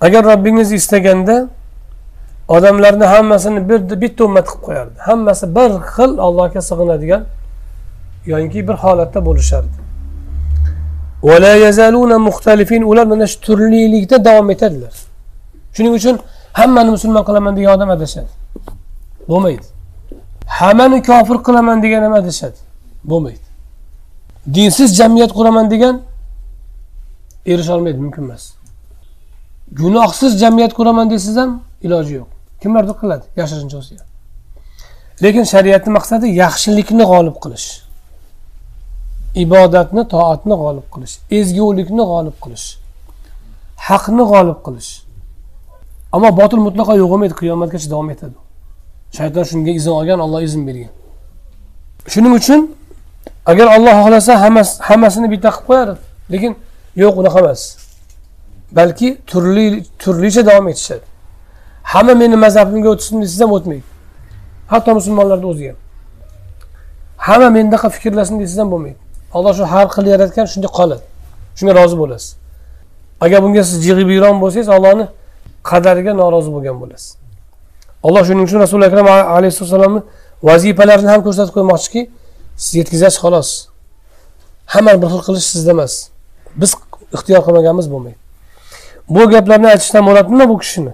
agar 0.00 0.24
robbingiz 0.24 0.72
istaganda 0.72 1.48
odamlarni 2.48 3.04
hammasini 3.04 3.68
bir 3.68 4.00
bitta 4.00 4.24
ummat 4.24 4.46
qilib 4.46 4.62
qo'yardi. 4.66 4.98
Hammasi 4.98 5.46
bir 5.56 5.70
xil 5.94 6.18
allohga 6.26 6.60
sig'inadigan 6.70 7.22
yoki 8.26 8.68
bir 8.68 8.74
holatda 8.74 9.26
bo'lishardi. 9.26 9.76
Ular 12.90 13.06
mana 13.06 13.26
shu 13.26 13.40
turlilikda 13.40 14.24
davom 14.24 14.50
etadilar. 14.50 14.94
Shuning 15.72 15.94
uchun 15.94 16.18
hammani 16.52 16.90
musulmon 16.90 17.24
qilaman 17.28 17.56
degan 17.56 17.76
odam 17.76 17.90
adashadi. 17.90 18.32
Bo'lmaydi. 19.28 19.66
Hammani 20.46 21.02
kofir 21.02 21.36
qilaman 21.46 21.82
degan 21.82 22.02
ham 22.02 22.12
adashadi. 22.12 22.58
Bo'lmaydi. 23.04 23.46
Dinsiz 24.54 24.96
jamiyat 24.96 25.32
quraman 25.38 25.70
degan 25.70 26.00
erisholmaydi 27.46 27.98
mumkin 27.98 28.22
emas. 28.22 28.52
Gunohsiz 29.72 30.40
jamiyat 30.40 30.72
quraman 30.78 31.10
desangiz 31.10 31.36
ham 31.36 31.60
iloji 31.82 32.14
yo'q. 32.14 32.33
Kimlardir 32.64 32.96
qiladi? 33.02 33.24
Yashirincha 33.40 33.76
bo'lsa 33.78 33.94
ham 34.00 34.14
lekin 35.22 35.44
shariatni 35.52 35.90
maqsadi 35.98 36.26
yaxshilikni 36.42 37.04
g'olib 37.12 37.36
qilish. 37.44 37.68
Ibodatni 39.44 40.02
toatni 40.14 40.54
g'olib 40.62 40.86
qilish. 40.94 41.14
Ezgulikni 41.38 42.04
g'olib 42.10 42.36
qilish. 42.44 42.66
Haqni 43.88 44.24
g'olib 44.32 44.58
qilish. 44.66 44.90
Ammo 46.14 46.30
botil 46.40 46.60
mutlaqo 46.66 46.92
yo'q 47.00 47.08
bo'lmaydi 47.12 47.34
qiyomatgacha 47.40 47.88
davom 47.94 48.08
etadi. 48.14 48.36
Shayton 49.16 49.44
shunga 49.50 49.72
izn 49.78 49.90
olgan 49.98 50.20
olloh 50.24 50.40
izn 50.48 50.60
bergan. 50.68 50.92
Shuning 52.12 52.34
uchun 52.40 52.60
agar 53.50 53.66
olloh 53.76 53.94
xohlasa 54.02 54.32
hammasini 54.88 55.28
bitta 55.34 55.50
qilib 55.54 55.66
qo'yadi 55.68 55.94
lekin 56.32 56.52
yo'q 57.02 57.14
unaqa 57.20 57.38
emas. 57.44 57.62
Balki 58.78 59.08
turli 59.30 59.66
turlicha 60.02 60.42
davom 60.48 60.66
etishadi. 60.72 61.04
Hamma 61.92 62.14
meni 62.14 62.36
mazhabimga 62.44 62.88
o'tsin 62.94 63.14
desangiz 63.22 63.40
ham 63.40 63.52
o'tmaydi. 63.56 63.86
Hatto 64.72 64.90
musulmonlarni 64.98 65.46
o'zi 65.52 65.64
ham. 65.68 65.78
Hamma 67.26 67.48
mendaqa 67.56 67.88
fikrlasin 67.96 68.34
desangiz 68.40 68.58
ham 68.62 68.70
bo'lmaydi. 68.72 68.98
Alloh 69.36 69.52
shu 69.58 69.64
har 69.72 69.86
xil 69.94 70.06
yaratgan 70.14 70.46
shunday 70.52 70.70
qoladi 70.78 71.04
shunga 71.58 71.72
rozi 71.80 71.96
bo'lasiz. 72.02 72.30
Agar 73.24 73.38
bunga 73.44 73.62
siz 73.68 73.78
jig'ibiyron 73.86 74.36
bo'lsangiz 74.42 74.68
ollohni 74.76 75.06
qadariga 75.70 76.12
norozi 76.22 76.50
bo'lgan 76.54 76.76
bo'lasiz. 76.82 77.08
Alloh 78.06 78.22
shuning 78.28 78.44
uchun 78.48 78.58
rasuli 78.64 78.84
akram 78.90 79.06
alayhissalomni 79.36 80.00
vazifalarni 80.48 81.08
ham 81.12 81.20
ko'rsatib 81.26 81.52
qo'ymoqchiki 81.56 82.00
siz 82.62 82.72
yetkazasiz 82.80 83.18
xolos. 83.24 83.50
Hammani 84.72 84.98
bir 85.02 85.08
xil 85.12 85.22
qilish 85.26 85.46
sizda 85.54 85.70
emas. 85.76 85.94
Biz 86.60 86.70
ixtiyor 87.16 87.40
qilmaganimiz 87.46 87.86
bo'lmaydi. 87.92 88.18
Bu 89.14 89.22
gaplarni 89.30 89.68
aytishdan 89.74 90.04
murod 90.08 90.28
nima 90.32 90.48
bu 90.48 90.58
kishini? 90.58 90.92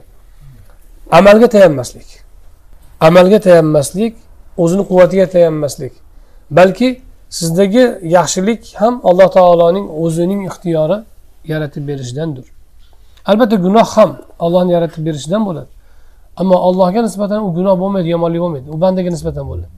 Amalga 1.10 1.48
tayanmaslik. 1.48 2.06
Amalga 3.00 3.40
tayanmaslik 3.40 4.14
o'zini 4.56 4.82
quvvatiga 4.90 5.26
tayanmaslik. 5.34 5.92
Balki 6.50 7.00
sizdagi 7.28 7.84
yaxshilik 8.02 8.74
ham 8.80 9.00
alloh 9.04 9.28
taoloning 9.36 9.86
o'zining 10.04 10.40
ixtiyori 10.50 10.98
yaratib 11.52 11.88
berishidandir. 11.88 12.44
Albatta 13.26 13.56
gunoh 13.56 13.88
ham 13.96 14.10
ollohni 14.38 14.72
yaratib 14.72 15.06
berishidan 15.06 15.42
bo'ladi. 15.48 15.70
Ammo 16.36 16.56
allohga 16.68 17.00
nisbatan 17.02 17.40
u 17.46 17.48
gunoh 17.58 17.74
bo'lmaydi 17.82 18.08
yomonlik 18.14 18.40
bo'lmaydi. 18.44 18.68
U 18.74 18.80
bandaga 18.80 19.10
nisbatan 19.16 19.44
bo'ladi. 19.50 19.68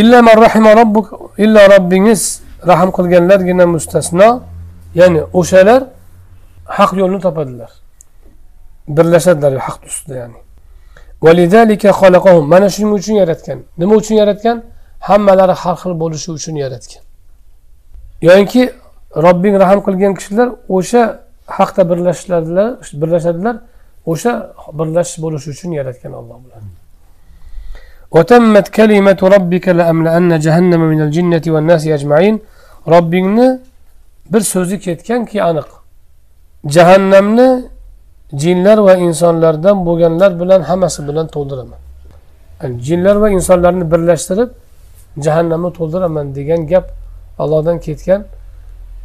Illa 0.00 0.18
marrahima 0.28 0.76
robbuk 0.80 1.06
illo 1.44 1.62
robbingiz 1.74 2.22
rahm 2.70 2.90
qilganlargina 2.96 3.66
mustasno 3.74 4.28
ya'ni 5.00 5.22
o'shalar 5.40 5.80
haq 6.76 6.90
yo'lni 7.00 7.20
topadilar. 7.26 7.70
birlashadilar 8.97 9.53
haq 9.67 9.79
ustida 9.89 10.15
ya'ni 10.21 10.39
mana 12.53 12.69
shuning 12.75 12.93
uchun 12.99 13.15
yaratgan 13.21 13.59
nima 13.77 13.93
uchun 14.01 14.15
yaratgan 14.21 14.57
hammalari 15.07 15.55
har 15.61 15.75
xil 15.81 15.93
bo'lishi 16.03 16.29
uchun 16.37 16.55
yaratgan 16.63 17.03
yoinki 18.27 18.61
robbing 19.25 19.55
rahm 19.63 19.79
qilgan 19.87 20.13
kishilar 20.19 20.47
o'sha 20.77 21.01
haqda 21.57 21.81
birlashadilar 21.89 22.67
birlashadilar 23.01 23.55
o'sha 24.11 24.31
birlashish 24.79 25.17
bo'lishi 25.23 25.47
uchun 25.53 25.71
yaratgan 25.79 26.13
olloh 26.21 26.37
bular 26.43 26.61
وتمت 28.15 28.67
كلمة 28.79 29.19
ربك 29.35 29.65
لأملأن 29.79 30.31
جهنم 30.45 30.81
من 30.91 30.99
الجنة 31.05 31.45
والناس 31.53 31.83
أجمعين 31.97 32.35
robbingni 32.93 33.59
bir 34.31 34.41
so'zi 34.41 34.79
ketganki 34.79 35.43
aniq 35.43 35.69
jahannamni 36.75 37.49
jinlar 38.34 38.78
va 38.78 38.94
insonlardan 38.96 39.86
bo'lganlar 39.86 40.40
bilan 40.40 40.60
hammasi 40.60 41.08
bilan 41.08 41.26
to'ldiraman. 41.26 41.78
Yani 42.62 42.82
jinlar 42.82 43.16
va 43.16 43.30
insonlarni 43.30 43.90
birlashtirib 43.92 44.50
jahannamni 45.24 45.72
to'ldiraman 45.72 46.34
degan 46.34 46.66
gap 46.66 46.90
allohdan 47.38 47.78
ketgan 47.80 48.24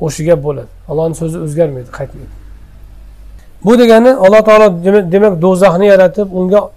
o'sha 0.01 0.23
gap 0.23 0.43
bo'ladi. 0.43 0.71
Allohni 0.89 1.15
so'zi 1.15 1.37
o'zgarmaydi 1.45 1.89
qaytmaydi. 1.97 2.33
Bu 3.65 3.79
degani 3.79 4.11
alloh 4.25 4.41
taolo 4.45 4.67
demak 5.11 5.41
do'zaxni 5.41 5.85
yaratib 5.93 6.27
unga 6.39 6.69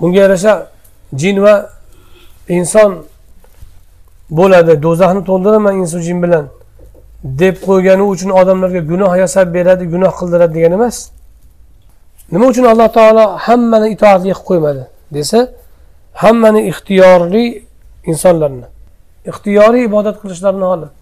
unga 0.00 0.20
yarasha 0.20 0.66
jin 1.14 1.42
va 1.42 1.70
inson 2.48 2.90
bo'ladi. 4.30 4.82
Do'zaxni 4.82 5.24
to'ldiraman 5.24 5.74
insu 5.82 5.98
jin 6.00 6.22
bilan 6.22 6.44
deb 7.24 7.56
qo'ygani 7.66 8.02
uchun 8.02 8.30
odamlarga 8.30 8.80
gunoh 8.90 9.12
yasab 9.22 9.54
beradi 9.54 9.84
gunoh 9.94 10.12
qildiradi 10.20 10.54
degani 10.54 10.74
emas. 10.74 10.96
Nima 12.32 12.44
uchun 12.52 12.64
alloh 12.72 12.88
taolo 12.98 13.24
hammani 13.46 13.86
itoatli 13.94 14.30
qilib 14.30 14.44
qo'ymadi? 14.48 14.82
Desa 15.16 15.38
hammani 16.22 16.60
ixtiyorli 16.70 17.44
insonlarni 18.10 18.66
ixtiyoriy 19.30 19.84
ibodat 19.90 20.16
qilishlarini 20.22 20.66
olib 20.74 20.92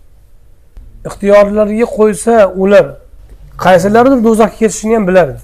ixtiyorlariga 1.08 1.86
qo'ysa 1.98 2.34
ular 2.62 2.86
qaysilaridir 3.64 4.20
do'zaxga 4.26 4.56
ketishini 4.60 4.94
ham 4.98 5.04
bilardi 5.10 5.40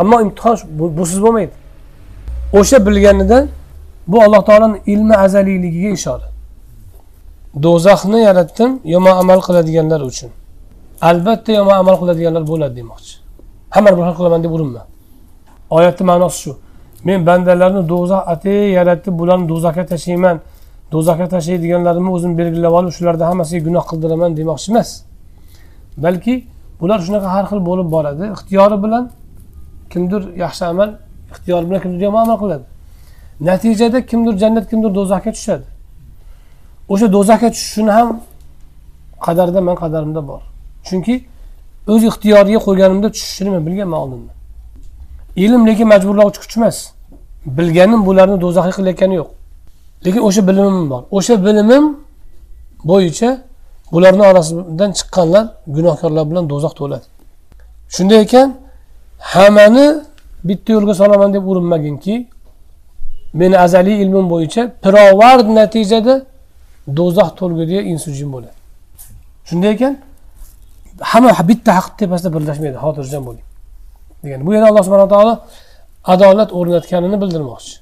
ammo 0.00 0.16
imtihon 0.24 0.56
busiz 0.98 1.18
bo'lmaydi. 1.24 1.54
O'sha 2.58 2.86
bilganidan 2.86 3.48
bu 4.06 4.16
alloh 4.24 4.42
taoloni 4.48 4.78
ilmi 4.86 5.14
azaliyligiga 5.16 5.90
ishora. 5.98 6.26
Do'zaxni 7.64 8.18
yaratdim 8.28 8.70
yomon 8.94 9.14
amal 9.22 9.40
qiladiganlar 9.46 10.00
uchun. 10.10 10.30
Albatta 11.10 11.52
yomon 11.52 11.76
amal 11.82 11.96
qiladiganlar 12.00 12.42
bo'ladi 12.52 12.74
demoqchi. 12.80 13.14
Hammani 13.74 13.96
bir 13.98 14.04
xil 14.08 14.16
qilaman 14.18 14.40
deb 14.44 14.52
urinma. 14.56 14.82
Oyatni 15.76 16.04
ma'nosi 16.10 16.38
shu 16.42 16.52
men 17.04 17.26
bandalarni 17.26 17.82
do'zax 17.92 18.22
atay 18.32 18.58
yaratib 18.78 19.14
bularni 19.20 19.46
do'zaxga 19.52 19.84
tashlayman. 19.92 20.36
Do'zaxga 20.92 21.26
tashlaydiganlarimni 21.34 22.10
o'zim 22.16 22.32
belgilab 22.38 22.72
olib 22.78 22.92
shularni 22.96 23.24
hammasiga 23.30 23.62
gunoh 23.68 23.84
qildiraman 23.90 24.30
demoqchi 24.38 24.68
emas. 24.72 24.90
Balki 26.04 26.34
bular 26.80 26.98
shunaqa 27.06 27.28
har 27.34 27.44
xil 27.50 27.60
bo'lib 27.68 27.88
boradi. 27.94 28.24
Ixtiyori 28.36 28.76
bilan 28.84 29.04
kimdir 29.92 30.22
yaxshi 30.44 30.64
amal 30.72 30.90
ixtiyori 31.32 31.64
bilan 31.68 31.80
kimdir 31.84 32.00
yomon 32.08 32.20
amal 32.26 32.38
qiladi. 32.42 32.64
Natijada 33.48 33.98
kimdir 34.10 34.34
jannat 34.42 34.64
kimdir 34.70 34.90
do'zaxga 34.98 35.30
tushadi. 35.36 35.66
O'sha 36.92 37.06
do'zaxga 37.16 37.48
tushishini 37.54 37.92
ham 37.98 38.08
qadarda 39.26 39.60
man 39.68 39.76
qadarimda 39.82 40.20
bor. 40.30 40.42
Chunki 40.88 41.14
o'z 41.92 42.02
ixtiyoriga 42.10 42.60
qo'yganimda 42.66 43.08
tushishini 43.14 43.50
men 43.54 43.62
bilganman 43.66 44.00
oldindan 44.04 44.43
ilm 45.36 45.66
lekin 45.66 45.86
majburlovchi 45.88 46.38
kuch 46.40 46.56
emas 46.56 46.76
bilganim 47.46 48.00
bularni 48.06 48.36
do'zaxga 48.44 48.72
qilayotgani 48.78 49.14
yo'q. 49.20 49.30
Lekin 50.04 50.20
o'sha 50.28 50.42
bilimim 50.48 50.90
bor. 50.90 51.02
O'sha 51.16 51.34
bilimim 51.46 51.84
bo'yicha 52.90 53.30
bularni 53.92 54.22
orasidan 54.30 54.90
chiqqanlar 54.98 55.44
gunohkorlar 55.76 56.24
bilan 56.30 56.44
do'zax 56.52 56.72
to'ladi. 56.80 57.06
Shunday 57.94 58.20
ekan 58.26 58.48
hammani 59.32 59.86
bitta 60.48 60.70
yo'lga 60.76 60.94
solaman 61.00 61.30
deb 61.34 61.44
urinmaginki 61.50 62.14
meni 63.40 63.56
azaliy 63.58 63.96
ilmim 64.02 64.26
bo'yicha 64.32 64.62
pirovard 64.84 65.46
natijada 65.58 66.14
do'zax 66.98 67.28
to'lgudiga 67.38 67.80
insu 67.92 68.08
jin 68.18 68.28
bo'ladi. 68.34 68.56
Shunday 69.48 69.70
ekan 69.76 69.92
hamma 71.10 71.30
bitta 71.50 71.70
haqni 71.78 71.96
tepasida 72.00 72.28
birlashmaydi 72.34 72.76
xotirjam 72.84 73.22
bo'ling. 73.28 73.46
Degan 74.24 74.46
bu 74.46 74.54
yerda 74.54 74.66
alloh 74.70 74.82
subhana 74.86 75.08
taolo 75.08 75.34
adolat 76.04 76.50
o'rnatganini 76.58 77.20
bildirmoqchi. 77.22 77.74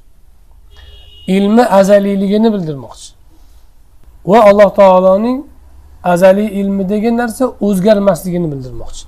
Ilmi 1.27 1.64
azaliyligini 1.66 2.52
bildirmoqchi. 2.55 3.09
Va 4.31 4.39
alloh 4.51 4.70
taoloning 4.74 5.39
azaliy 6.05 6.60
ilmidagi 6.60 7.16
narsa 7.16 7.44
o'zgarmasligini 7.66 8.52
bildirmoqchi. 8.52 9.02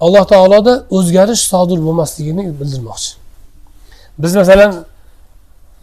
Alloh 0.00 0.24
taoloda 0.32 0.84
o'zgarish 0.90 1.42
sodir 1.52 1.78
bo'lmasligini 1.86 2.42
bildirmoqchi. 2.60 3.10
Biz 4.18 4.36
masalan 4.36 4.72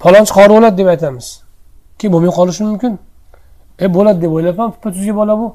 falonchi 0.04 0.34
qori 0.38 0.52
bo'ladi 0.56 0.78
deb 0.78 0.88
aytamiz. 0.94 1.28
Keyin 2.00 2.14
bo'lmay 2.14 2.32
qolishi 2.40 2.64
mumkin? 2.64 3.00
E 3.80 3.94
bo'ladi 3.96 4.20
deb 4.22 4.32
o'ylabman 4.38 4.72
tuppa 4.72 4.90
tuzga 4.96 5.16
bola 5.16 5.34
bu. 5.42 5.48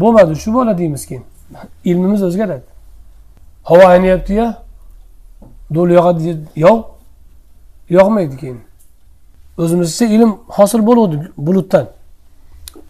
Bo'lmadi 0.00 0.36
shu 0.42 0.54
bola 0.54 0.78
deymiz 0.78 1.06
keyin. 1.06 1.24
Ilmimiz 1.84 2.22
o'zgaradi. 2.22 2.73
Havo 3.68 3.84
aynayaptiya 3.94 4.46
do'l 5.74 5.90
yog'adi 5.98 6.36
yog' 6.56 6.84
yog'maydi 7.96 8.36
keyin. 8.36 8.58
O'zimizcha 9.58 10.04
ilm 10.04 10.30
hosil 10.56 10.80
bo'luvdi 10.88 11.16
bulutdan. 11.46 11.86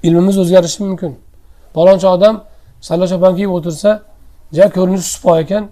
Ilmimiz 0.02 0.38
o'zgarishi 0.38 0.82
mumkin. 0.84 1.12
Palonchi 1.74 2.06
odam 2.06 2.34
salla 2.80 3.06
chopon 3.12 3.32
kiyib 3.36 3.50
o'tirsa 3.56 3.90
ja 4.52 4.64
ko'rinishi 4.76 5.08
sipo 5.14 5.30
ekan. 5.42 5.64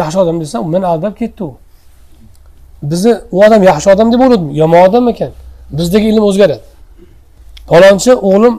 Yaxshi 0.00 0.18
odam 0.22 0.36
desa 0.40 0.56
meni 0.74 0.86
aldab 0.86 1.14
ketdi 1.20 1.42
u. 1.44 1.50
Bizni 2.90 3.12
u 3.34 3.38
odam 3.46 3.62
yaxshi 3.70 3.88
odam 3.94 4.12
deb 4.12 4.20
o'yladim 4.24 4.50
yomon 4.60 4.80
odam 4.88 5.08
ekan. 5.12 5.30
Bizdagi 5.78 6.06
ilm 6.12 6.24
o'zgaradi. 6.30 6.64
Palonchi 7.70 8.12
o'g'lim 8.28 8.54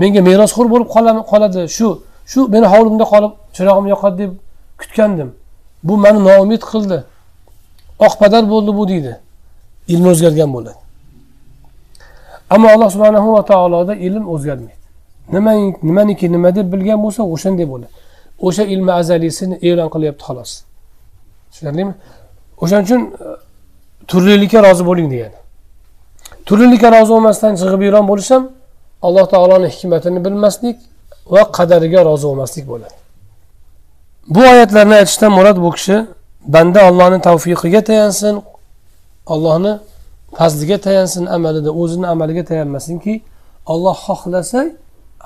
menga 0.00 0.20
merosxo'r 0.28 0.66
bo'lib 0.72 0.88
qoladi. 1.32 1.60
Shu 1.76 1.88
shu 2.30 2.40
meni 2.54 2.66
hovlimda 2.74 3.04
qolib 3.12 3.32
chirog'im 3.56 3.86
yoqadi 3.94 4.16
deb 4.22 4.32
kutgandim. 4.78 5.34
Bu 5.82 5.96
mani 5.96 6.24
noumid 6.24 6.62
qildi. 6.72 7.04
Oqpadar 7.98 8.50
bo'ldi 8.50 8.76
bu 8.78 8.88
deydi. 8.88 9.20
Ilm 9.88 10.06
o'zgargan 10.12 10.52
bo'ladi. 10.54 10.78
Ammo 12.50 12.68
alloh 12.68 12.90
subhanahu 12.90 13.32
va 13.36 13.42
taoloda 13.44 13.94
ilm 13.94 14.28
o'zgarmaydi. 14.34 14.78
Nima 15.32 15.52
nimaniki 15.82 16.32
nima 16.32 16.54
deb 16.54 16.72
bilgan 16.72 17.02
bo'lsa 17.04 17.22
o'shanday 17.22 17.66
bo'ladi. 17.72 17.92
O'sha 18.46 18.64
ilmi 18.74 18.92
azaliysini 18.92 19.56
e'lon 19.68 19.88
qilyapti 19.94 20.22
xolos. 20.28 20.50
Tushunarlimi? 21.50 21.94
O'shaning 22.62 22.86
uchun 22.88 23.02
e, 23.24 23.28
turlilikka 24.10 24.58
rozi 24.66 24.84
bo'ling 24.90 25.08
degani. 25.14 25.38
Turlilikka 26.48 26.88
rozi 26.96 27.10
bo'lmasdan 27.14 27.52
jig'ibiyron 27.62 28.04
bo'lish 28.10 28.30
ham 28.34 28.44
alloh 29.06 29.24
taoloni 29.34 29.68
hikmatini 29.74 30.20
bilmaslik 30.26 30.76
va 31.34 31.42
qadariga 31.56 32.00
rozi 32.08 32.24
bo'lmaslik 32.30 32.64
bo'ladi. 32.72 32.96
bu 34.35 34.39
oyatlarni 34.39 34.95
aytishdan 35.01 35.31
murod 35.37 35.57
bu 35.65 35.71
kishi 35.77 35.97
banda 36.53 36.79
ollohni 36.89 37.21
tavfiqiga 37.27 37.81
tayansin 37.89 38.35
ollohni 39.33 39.73
fazliga 40.37 40.77
tayansin 40.85 41.25
amalida 41.25 41.71
o'zini 41.81 42.07
amaliga 42.13 42.43
tayanmasinki 42.49 43.13
olloh 43.73 43.95
xohlasa 44.07 44.59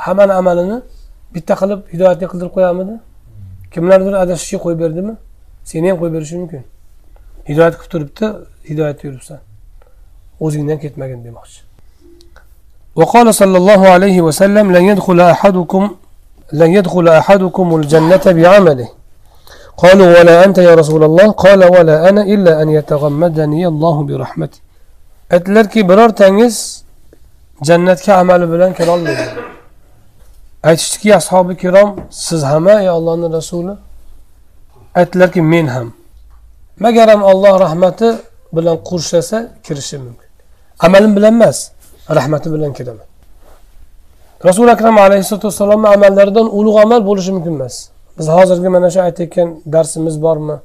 hammani 0.06 0.34
amalini 0.41 0.77
bitta 1.35 1.53
qilib 1.61 1.80
hidoyatga 1.94 2.27
qildirib 2.31 2.53
qo'yamidi 2.57 2.95
kimlardir 3.73 4.14
adashishga 4.23 4.60
qo'yib 4.64 4.80
berdimi 4.84 5.14
seni 5.69 5.85
ham 5.89 5.98
qo'yib 6.02 6.14
berishi 6.18 6.35
mumkin 6.41 6.64
hidoyat 7.49 7.73
qilib 7.77 7.89
turibdi 7.94 8.26
hidoyatda 8.69 9.03
yuribsan 9.07 9.39
o'zingdan 10.45 10.77
ketmagin 10.84 11.22
demoqchi 11.27 11.60
وقال 13.02 13.27
صلى 13.41 13.57
الله 13.61 13.81
عليه 13.95 14.18
وسلم 14.27 14.65
لن 14.76 14.84
يدخل 14.91 15.19
أحدكم 15.35 15.84
لن 16.53 16.70
يدخل 16.77 17.09
أحدكم 17.09 17.77
الجنة 17.77 18.24
بعمله. 18.27 18.89
قالوا 19.77 20.19
ولا 20.19 20.45
أنت 20.45 20.59
يا 20.59 20.74
رسول 20.74 21.03
الله؟ 21.05 21.27
قال 21.45 21.61
ولا 21.65 22.09
أنا 22.09 22.23
إلا 22.35 22.62
أن 22.62 22.69
يتغمدني 22.69 23.66
الله 23.73 23.97
برحمته 24.03 24.59
أتلر 25.33 25.66
كي 25.73 25.83
برار 25.83 26.11
تنجس 26.11 26.85
جنة 27.62 27.95
كعمل 28.07 28.47
بلان 28.47 28.73
كرال 28.73 29.03
أتشتكي 30.65 31.16
أصحابي 31.16 31.55
كرام 31.55 31.89
سزهما 32.11 32.74
يا 32.87 32.93
الله 32.99 33.15
الرسول. 33.15 33.77
أتلر 34.97 35.27
كي 35.35 35.41
منهم. 35.41 35.89
ما 36.83 36.89
قرم 36.97 37.20
الله 37.33 37.53
رحمته 37.65 38.11
بلان 38.55 38.77
قرشة 38.89 39.31
كرشي 39.65 39.97
ممكن 39.99 40.29
عمل 40.83 41.05
بلان 41.15 41.35
ماس 41.41 41.59
رحمته 42.11 42.51
بلان 42.51 42.73
كرمت 42.73 43.11
rasuli 44.44 44.70
akram 44.70 44.98
alayhissalotu 44.98 45.47
vassalomni 45.48 45.89
amallaridan 45.89 46.47
ulug' 46.59 46.78
amal 46.85 47.01
bo'lishi 47.09 47.32
mumkin 47.32 47.55
emas. 47.59 47.89
Biz 48.19 48.28
hozirgi 48.28 48.69
mana 48.69 48.90
shu 48.90 49.01
aytayotgan 49.06 49.48
darsimiz 49.74 50.23
bormi? 50.23 50.56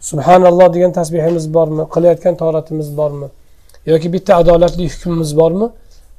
Subhanalloh 0.00 0.74
degan 0.74 0.92
tasbehimiz 0.98 1.54
bormi? 1.54 1.82
Qilayotgan 1.94 2.34
toratimiz 2.42 2.96
bormi? 2.96 3.26
Yoki 3.86 4.12
bitta 4.12 4.32
adolatli 4.36 4.84
hukmimiz 4.92 5.36
bormi? 5.40 5.66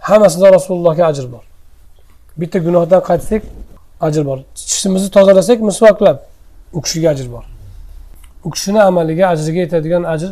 Hammasida 0.07 0.47
rasulullohga 0.57 1.05
ajr 1.11 1.25
bor. 1.33 1.43
Bitta 2.41 2.59
gunohdan 2.59 3.01
qaytsak 3.09 3.41
ajr 4.07 4.23
bor. 4.29 4.39
Tishimizni 4.55 5.09
tozalasak 5.17 5.59
misvoklab 5.69 6.17
u 6.73 6.81
kishiga 6.81 7.09
ajr 7.09 7.27
bor. 7.33 7.43
U 8.45 8.49
kishini 8.53 8.81
amaliga 8.89 9.25
ajriga 9.33 9.59
yetadigan 9.65 10.03
ajr 10.13 10.31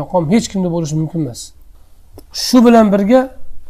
maqom 0.00 0.30
hech 0.32 0.46
kimda 0.52 0.68
bo'lishi 0.74 0.96
mumkin 1.00 1.20
emas. 1.24 1.40
Shu 2.32 2.58
bilan 2.66 2.86
birga 2.92 3.20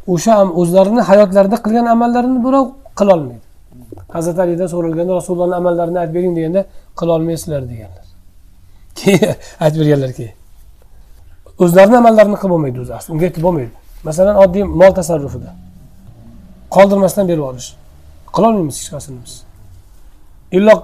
o'sha 0.07 0.35
o'zlarini 0.61 1.01
hayotlarida 1.01 1.57
qilgan 1.65 1.87
amallarini 1.95 2.39
birov 2.47 2.67
qilolmaydi. 2.99 3.45
Hazrati 4.17 4.41
alidan 4.45 4.69
so'ralganda 4.75 5.13
rasulullohni 5.21 5.55
amallarini 5.55 5.99
aytib 6.03 6.15
bering 6.15 6.37
deganda 6.39 6.65
qilolmaysizlar 7.01 7.63
deganlar. 7.73 8.05
Keyin 9.01 9.35
aytib 9.65 9.79
berganlar 9.81 10.13
keyin. 10.19 10.35
O'zlarini 11.65 11.97
amallarini 12.03 12.37
qilib 12.41 12.53
bo'lmaydi 12.55 12.79
o'zi 12.85 12.93
asli 12.99 13.09
unga 13.15 13.25
aytib 13.29 13.43
bo'lmaydi. 13.47 13.73
Masalan 14.09 14.37
oddiy 14.45 14.65
mol 14.81 14.93
tasarrufida. 14.99 15.51
Qoldirmasdan 16.77 17.25
berib 17.31 17.43
yuborish 17.43 17.69
qilolmaymiz 18.37 18.77
hech 18.81 18.91
qaysini 18.95 19.19
biz. 19.25 19.35
Illo 20.57 20.75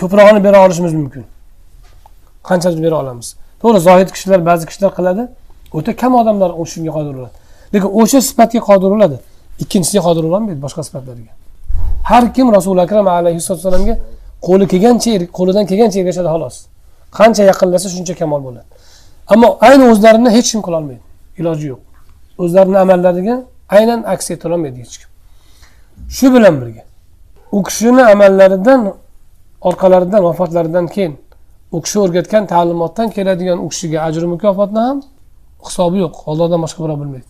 ko'prog'ini 0.00 0.40
bera 0.46 0.58
olishimiz 0.66 0.94
mumkin. 1.00 1.24
Qanchalik 2.48 2.80
bera 2.86 2.96
olamiz? 3.02 3.28
To'g'ri 3.62 3.80
zohid 3.88 4.08
kishilar 4.14 4.40
ba'zi 4.50 4.64
kishilar 4.70 4.92
qiladi 4.98 5.22
o'ta 5.78 5.96
kam 6.00 6.12
odamlar 6.20 6.50
shunga 6.72 6.92
qodir 6.96 7.12
bo'ladi. 7.18 7.36
Lekin 7.72 7.90
o'sha 8.00 8.20
sifatga 8.28 8.60
qodir 8.68 8.88
bo'ladi. 8.94 9.16
Ikkinchisiga 9.62 10.02
qodir 10.08 10.22
bo'lolmaydi 10.26 10.60
boshqa 10.66 10.82
sifatlarga. 10.88 11.32
Har 12.10 12.24
kim 12.36 12.46
rasuli 12.56 12.80
akram 12.86 13.06
alayhissalatu 13.08 13.60
vassalamga 13.64 13.94
qo'li 14.46 14.64
kelgancha 14.72 15.10
er-, 15.16 15.28
qo'lidan 15.38 15.64
kelgancha 15.70 15.98
ergashadi 16.02 16.28
xolos. 16.34 16.56
Qancha 17.18 17.42
yaqinlasa 17.50 17.88
shuncha 17.94 18.14
kamol 18.20 18.40
bo'ladi. 18.46 18.68
Ammo 19.32 19.48
ayni 19.68 19.84
o'zlarini 19.92 20.30
hech 20.36 20.48
kim 20.52 20.60
qilolmaydi. 20.66 21.02
Iloji 21.40 21.66
yo'q. 21.72 21.80
O'zlarini 22.42 22.78
amallariga 22.84 23.34
aynan 23.76 24.00
aks 24.12 24.26
etolmaydi 24.34 24.78
hech 24.84 24.96
kim. 25.00 25.10
Shu 26.16 26.26
bilan 26.34 26.54
birga 26.60 26.82
u 27.56 27.62
kishini 27.62 28.02
amallaridan 28.12 28.80
orqalaridan 29.68 30.20
vafotlaridan 30.28 30.86
keyin 30.94 31.14
u 31.72 31.82
kishi 31.84 31.98
o'rgatgan 32.04 32.44
ta'limotdan 32.52 33.08
keladigan 33.16 33.58
u 33.64 33.68
kishiga 33.72 33.98
ajr 34.08 34.22
mukofotni 34.34 34.80
ham 34.86 34.98
hisobi 35.66 35.98
yo'q. 36.04 36.14
Ollohdan 36.30 36.60
boshqa 36.64 36.80
birov 36.84 36.98
bilmaydi. 37.02 37.28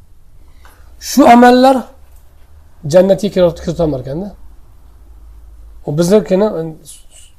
Shu 1.00 1.28
amallar 1.28 1.76
jannatga 2.92 3.28
kiritolmar 3.34 4.00
ekanda 4.00 4.28
biznikini 5.98 6.46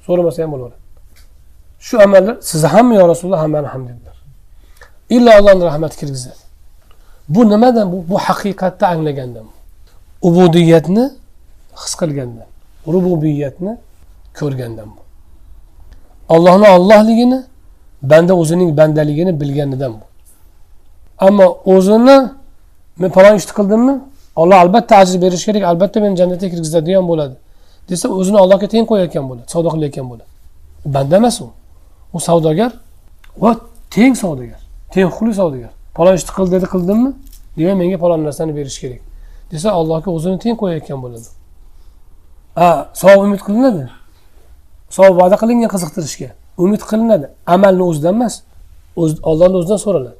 so'ramasa 0.06 0.44
ham 0.44 0.52
bo'laveradi. 0.54 0.80
Shu 1.80 1.96
amallar 2.06 2.36
sizni 2.42 2.68
hammi 2.68 2.96
yo 2.96 3.08
rasululloh 3.12 3.42
hammani 3.46 3.68
ham 3.68 3.84
dedilar. 3.90 4.18
Illo 5.16 5.32
allohni 5.40 5.64
rahmati 5.70 5.96
kirgizadi. 5.98 6.42
Bu 7.30 7.50
nimadan? 7.50 7.92
Bu 7.92 7.98
bu 8.10 8.18
haqiqatni 8.18 8.88
anglagandan. 8.88 9.46
Ubudiyatni 10.22 11.06
his 11.82 11.94
qilgandan. 12.02 12.50
Rububiyatni 12.94 13.78
ko'rgandan 14.40 14.90
bu. 14.96 15.02
Ollohni 16.36 16.68
ollohligini 16.76 17.40
banda 18.12 18.34
o'zining 18.42 18.78
bandaligini 18.78 19.42
bilganidan 19.42 19.94
bu. 20.00 20.06
Ammo 21.28 21.48
o'zini 21.66 22.18
men 23.00 23.10
falon 23.16 23.36
ishni 23.40 23.54
qildimmi? 23.60 23.96
Olloh 24.36 24.58
albatta 24.64 24.94
ajr 25.02 25.22
berishi 25.22 25.46
kerak. 25.46 25.64
Albatta 25.72 26.00
meni 26.04 26.16
jannatga 26.22 26.48
kirgizadigan 26.54 27.06
bo'ladi. 27.12 27.36
Desa 27.90 28.06
o'zini 28.20 28.38
allohga 28.44 28.68
teng 28.74 28.86
qo'yayotgan 28.92 29.26
bo'ladi 29.30 29.48
savdo 29.54 29.70
qilayotgan 29.74 30.06
bo'ladi. 30.12 30.30
Banda 30.96 31.16
emas 31.22 31.42
u. 31.42 31.48
U 32.14 32.20
savdogar 32.28 32.72
va 33.44 33.52
teng 33.96 34.14
savdogar 34.24 34.62
teng 34.94 35.06
huquqli 35.10 35.34
savdogar. 35.40 35.72
Falon 35.98 36.14
ishni 36.20 36.32
qil 36.38 36.48
dedi 36.56 36.66
qildimmi? 36.74 37.12
Demak 37.58 37.78
menga 37.82 37.98
falon 38.04 38.20
narsani 38.28 38.54
berish 38.60 38.80
kerak. 38.84 39.02
Desa 39.52 39.70
allohga 39.80 40.10
o'zini 40.18 40.38
teng 40.44 40.56
qo'yayotgan 40.62 41.00
bo'ladi. 41.04 41.28
A 42.56 42.68
savob 43.02 43.22
umid 43.28 43.42
qilinadi? 43.48 43.84
Savob 44.96 45.16
va'da 45.22 45.36
qilingan 45.42 45.70
qiziqtirishga 45.74 46.30
umid 46.64 46.82
qilinadi. 46.90 47.28
Amalni 47.56 47.84
o'zidan 47.90 48.14
emas 48.20 48.34
o'z 49.02 49.12
ollohni 49.30 49.56
o'zidan 49.62 49.80
so'raladi. 49.86 50.20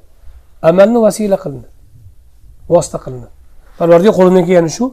Amalni 0.70 0.98
vasila 1.06 1.36
qilinadi. 1.44 1.68
Vosita 2.72 2.98
qilinadi 3.04 3.32
parvardigor 3.78 4.14
qo'limdan 4.18 4.44
kelgani 4.48 4.70
shu 4.78 4.84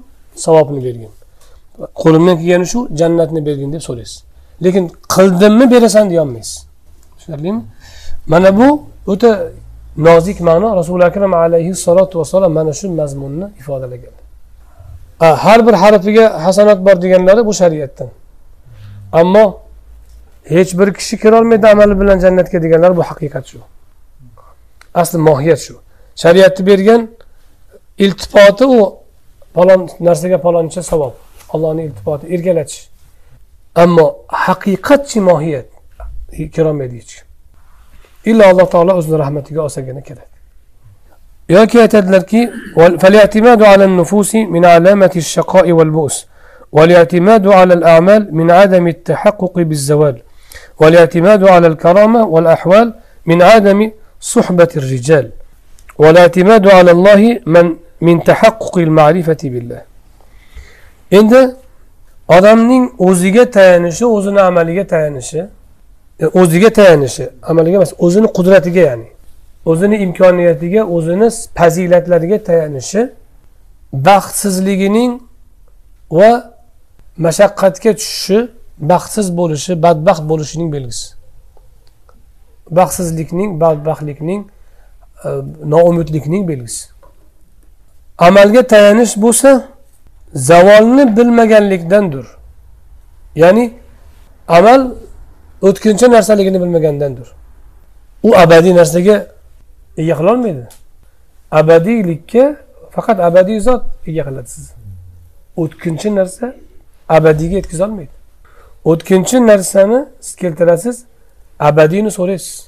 savobni 0.45 0.79
bergin. 0.87 1.11
Qo'limdan 2.03 2.35
kelgani 2.41 2.67
shu 2.73 2.79
jannatni 2.99 3.41
bergin 3.47 3.69
deb 3.75 3.83
so'raysiz. 3.87 4.17
Lekin 4.63 4.83
qildimmi 5.15 5.65
berasan 5.73 6.05
deyolmaysiz. 6.11 6.67
Tushunarlimi? 7.17 7.61
Mana 8.31 8.49
bu 8.59 8.67
o'ta 9.11 9.31
nozik 10.07 10.39
ma'no. 10.49 10.67
Rasuli 10.79 11.03
akram 11.09 11.33
alayhissalotu 11.33 12.19
vassalom 12.19 12.51
mana 12.53 12.73
shu 12.79 12.85
mazmunni 12.99 13.47
ifodalagan. 13.61 14.15
Har 15.43 15.59
bir 15.67 15.73
harfiga 15.83 16.25
hasanat 16.45 16.79
bor 16.85 17.01
deganlari 17.01 17.45
bu 17.45 17.53
shariatdan. 17.53 18.09
Ammo 19.19 19.45
hech 20.53 20.71
bir 20.79 20.93
kishi 20.97 21.15
kirolmaydi 21.23 21.67
amali 21.67 21.99
bilan 22.01 22.17
jannatga 22.19 22.57
deganlar 22.63 22.91
bu 22.97 23.03
haqiqat 23.09 23.45
shu. 23.51 23.59
Asli 25.01 25.17
mohiyat 25.17 25.59
shu. 25.59 25.75
Shariatni 26.15 26.65
bergan 26.69 27.01
iltifoti 27.97 28.65
u 28.65 28.97
falon 29.55 29.89
narsaga 29.99 30.37
faloncha 30.45 30.83
savob 30.83 31.13
allohni 31.53 31.83
iltifoti 31.87 32.25
erkalatish 32.35 32.79
ammo 33.83 34.05
haqiqatchi 34.45 35.19
mohiyat 35.29 35.65
kirolmaydi 36.53 36.95
hech 36.99 37.13
kim 37.15 37.25
illo 38.31 38.43
alloh 38.51 38.67
taolo 38.73 38.91
o'zini 38.99 39.17
rahmatiga 39.23 39.61
olsagina 39.67 40.01
kerak 40.07 40.29
yoki 41.49 41.77
aytadilarki 41.81 42.41
فالاعتماد 43.01 43.63
على 43.71 43.83
النفوس 43.85 44.35
من 44.35 44.65
علامة 44.65 45.13
الشقاء 45.15 45.71
والبؤس 45.71 46.17
والاعتماد 46.71 47.47
على 47.47 47.73
الأعمال 47.73 48.21
من 48.35 48.51
عدم 48.51 48.87
التحقق 48.87 49.55
بالزوال 49.59 50.15
والاعتماد 50.79 51.41
على 51.47 51.67
الكرامة 51.67 52.21
والأحوال 52.33 52.87
من 53.25 53.41
عدم 53.41 53.91
صحبة 54.21 54.67
الرجال 54.77 55.25
والاعتماد 55.97 56.67
على 56.67 56.91
الله 56.91 57.21
من 57.45 57.65
min 58.01 58.19
tahaqqukil 58.19 58.89
ma'rifati 58.89 59.53
billah. 59.53 59.81
Endi 61.11 61.55
odamning 62.27 62.91
o'ziga 62.97 63.51
tayanishi 63.51 64.05
o'zini 64.05 64.41
amaliga 64.41 64.87
tayanishi 64.87 65.45
e, 66.19 66.25
o'ziga 66.25 66.69
tayanishi 66.69 67.29
amaliga 67.43 67.75
emas 67.77 67.93
o'zini 67.99 68.27
qudratiga 68.27 68.79
ya'ni 68.79 69.07
o'zini 69.65 69.97
imkoniyatiga 70.05 70.81
o'zini 70.95 71.27
fazilatlariga 71.55 72.43
tayanishi 72.43 73.01
baxtsizligining 73.93 75.11
va 76.11 76.31
mashaqqatga 77.25 77.91
tushishi 77.99 78.39
baxtsiz 78.91 79.27
bo'lishi 79.39 79.83
badbaxt 79.83 80.23
bo'lishining 80.31 80.69
belgisi. 80.75 81.07
Baxtsizlikning 82.77 83.49
badbaxtlikning 83.61 84.41
e, 85.25 85.29
noumidlikning 85.73 86.43
belgisi. 86.47 86.96
Amalga 88.17 88.67
tayanish 88.67 89.17
bo'lsa 89.17 89.63
zavolni 90.33 91.17
bilmaganlikdandir. 91.17 92.25
Ya'ni 93.35 93.73
amal 94.47 94.91
o'tkinchi 95.61 96.11
narsaligini 96.11 96.61
bilmagandandir. 96.61 97.27
U 98.23 98.35
abadiy 98.35 98.75
narsaga 98.75 99.15
ega 99.97 100.15
qilolmaydi 100.19 100.63
abadiylikka 101.51 102.55
faqat 102.95 103.19
abadiy 103.19 103.59
zot 103.59 103.83
ega 104.09 104.23
qiladi 104.27 104.49
sizni 104.55 104.75
o'tkinchi 105.61 106.15
narsa 106.15 106.45
abadiyga 107.17 107.55
yetkazolmaydi 107.55 108.15
o'tkinchi 108.91 109.37
narsani 109.47 109.99
siz 110.25 110.35
keltirasiz 110.35 110.97
abadiyni 111.59 112.11
so'raysiz. 112.11 112.67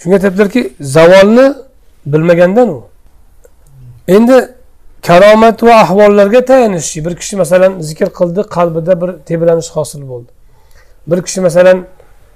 Shunga 0.00 0.16
aytyaptilarki 0.16 0.72
zavolni 0.80 1.54
bilmagandan 2.06 2.68
u 2.68 2.91
endi 4.08 4.48
karomat 5.02 5.62
va 5.62 5.74
ahvollarga 5.74 6.44
tayanish. 6.44 6.96
Bir 7.04 7.16
kishi 7.16 7.36
masalan 7.36 7.80
zikr 7.80 8.08
qildi 8.18 8.40
qalbida 8.56 9.00
bir 9.00 9.10
tebranish 9.28 9.70
hosil 9.70 10.08
bo'ldi. 10.08 10.30
Bir 11.06 11.22
kishi 11.22 11.40
masalan 11.40 11.86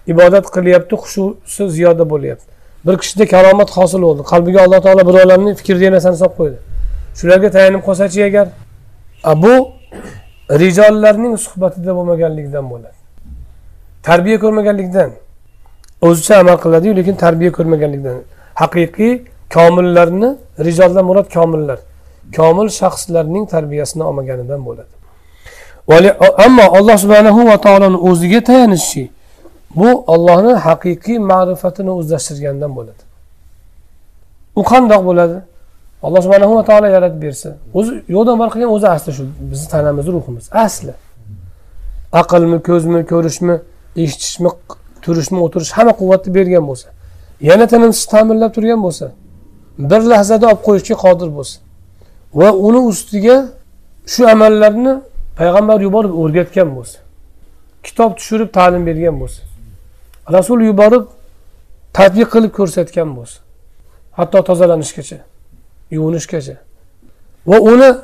ibodat 0.07 0.47
qilyapti 0.57 0.97
hushusi 0.97 1.71
ziyoda 1.71 2.11
bo'lyapti. 2.11 2.47
Bir 2.87 2.99
kishida 2.99 3.27
karomat 3.27 3.71
hosil 3.77 4.03
bo'ldi. 4.03 4.23
Qalbiga 4.33 4.61
alloh 4.65 4.81
taolo 4.83 5.03
birovlarni 5.09 5.55
fikr 5.55 5.93
narsani 5.93 6.17
solib 6.17 6.37
qo'ydi. 6.41 6.59
Shularga 7.19 7.51
tayanib 7.51 7.83
qolsachi 7.89 8.25
agar 8.25 8.49
bu 9.45 9.55
rijollarning 10.63 11.35
suhbatida 11.47 11.93
bo'lmaganligidan 11.99 12.71
bo'ladi. 12.71 12.99
Tarbiya 14.03 14.39
ko'rmaganlikdan 14.45 15.11
o'zicha 16.09 16.35
amal 16.43 16.57
qiladiyu 16.65 16.97
lekin 16.97 17.15
tarbiya 17.25 17.51
ko'rmaganlikdan 17.59 18.17
haqiqiy 18.63 19.13
komillarni 19.55 20.31
rijoldan 20.67 21.05
murod 21.05 21.29
komillar 21.37 21.79
komil 22.37 22.69
shaxslarning 22.81 23.45
tarbiyasini 23.55 24.03
olmaganidan 24.03 24.61
bo'ladi. 24.69 24.93
Ammo 26.47 26.63
alloh 26.79 26.97
subhanahu 26.99 27.47
va 27.51 27.57
taoloni 27.61 27.97
o'ziga 27.97 28.41
tayanishi 28.45 29.11
bu 29.77 30.05
ollohni 30.15 30.53
haqiqiy 30.67 31.19
ma'rifatini 31.19 31.91
o'zlashtirgandan 31.99 32.73
bo'ladi. 32.79 33.03
U 34.61 34.63
qandoq 34.73 35.03
bo'ladi? 35.09 35.39
Alloh 36.03 36.21
subhanahu 36.25 36.57
va 36.59 36.65
taolo 36.65 36.87
yaratib 36.97 37.23
bersa 37.27 37.49
o'zi 37.79 37.93
yo'qdan 38.15 38.37
bor 38.41 38.49
qilgan 38.55 38.71
o'zi 38.77 38.89
asli 38.97 39.11
shu 39.19 39.25
bizni 39.51 39.69
tanamiz 39.75 40.07
ruhimiz 40.15 40.45
asli. 40.65 40.93
Aqlmi 42.21 42.59
ko'zmi 42.69 43.01
ko'rishmi 43.13 43.55
eshitishmi 44.03 44.51
turishmi 45.05 45.39
o'tirish 45.47 45.73
hamma 45.79 45.93
quvvatni 46.01 46.31
bergan 46.39 46.65
bo'lsa 46.71 46.89
yana 47.51 47.67
tinimsiz 47.73 48.05
ta'minlab 48.15 48.53
turgan 48.57 48.81
bo'lsa 48.87 49.07
bir 49.79 50.01
lahzada 50.01 50.47
olib 50.47 50.63
qo'yishga 50.69 50.97
qodir 51.05 51.29
bo'lsa 51.37 51.59
va 52.35 52.49
uni 52.67 52.81
ustiga 52.91 53.37
shu 54.13 54.29
amallarni 54.35 54.93
payg'ambar 55.39 55.79
yuborib 55.87 56.13
o'rgatgan 56.23 56.69
bo'lsa 56.77 56.99
kitob 57.87 58.11
tushirib 58.19 58.51
ta'lim 58.59 58.83
bergan 58.87 59.17
bo'lsa 59.23 59.41
rasul 60.37 60.61
yuborib 60.71 61.05
tadbiq 61.99 62.29
qilib 62.35 62.53
ko'rsatgan 62.59 63.09
bo'lsa 63.17 63.39
hatto 64.19 64.39
tozalanishgacha 64.49 65.19
yuvinishgacha. 65.91 66.57
Va 67.47 67.61
uni 67.61 67.95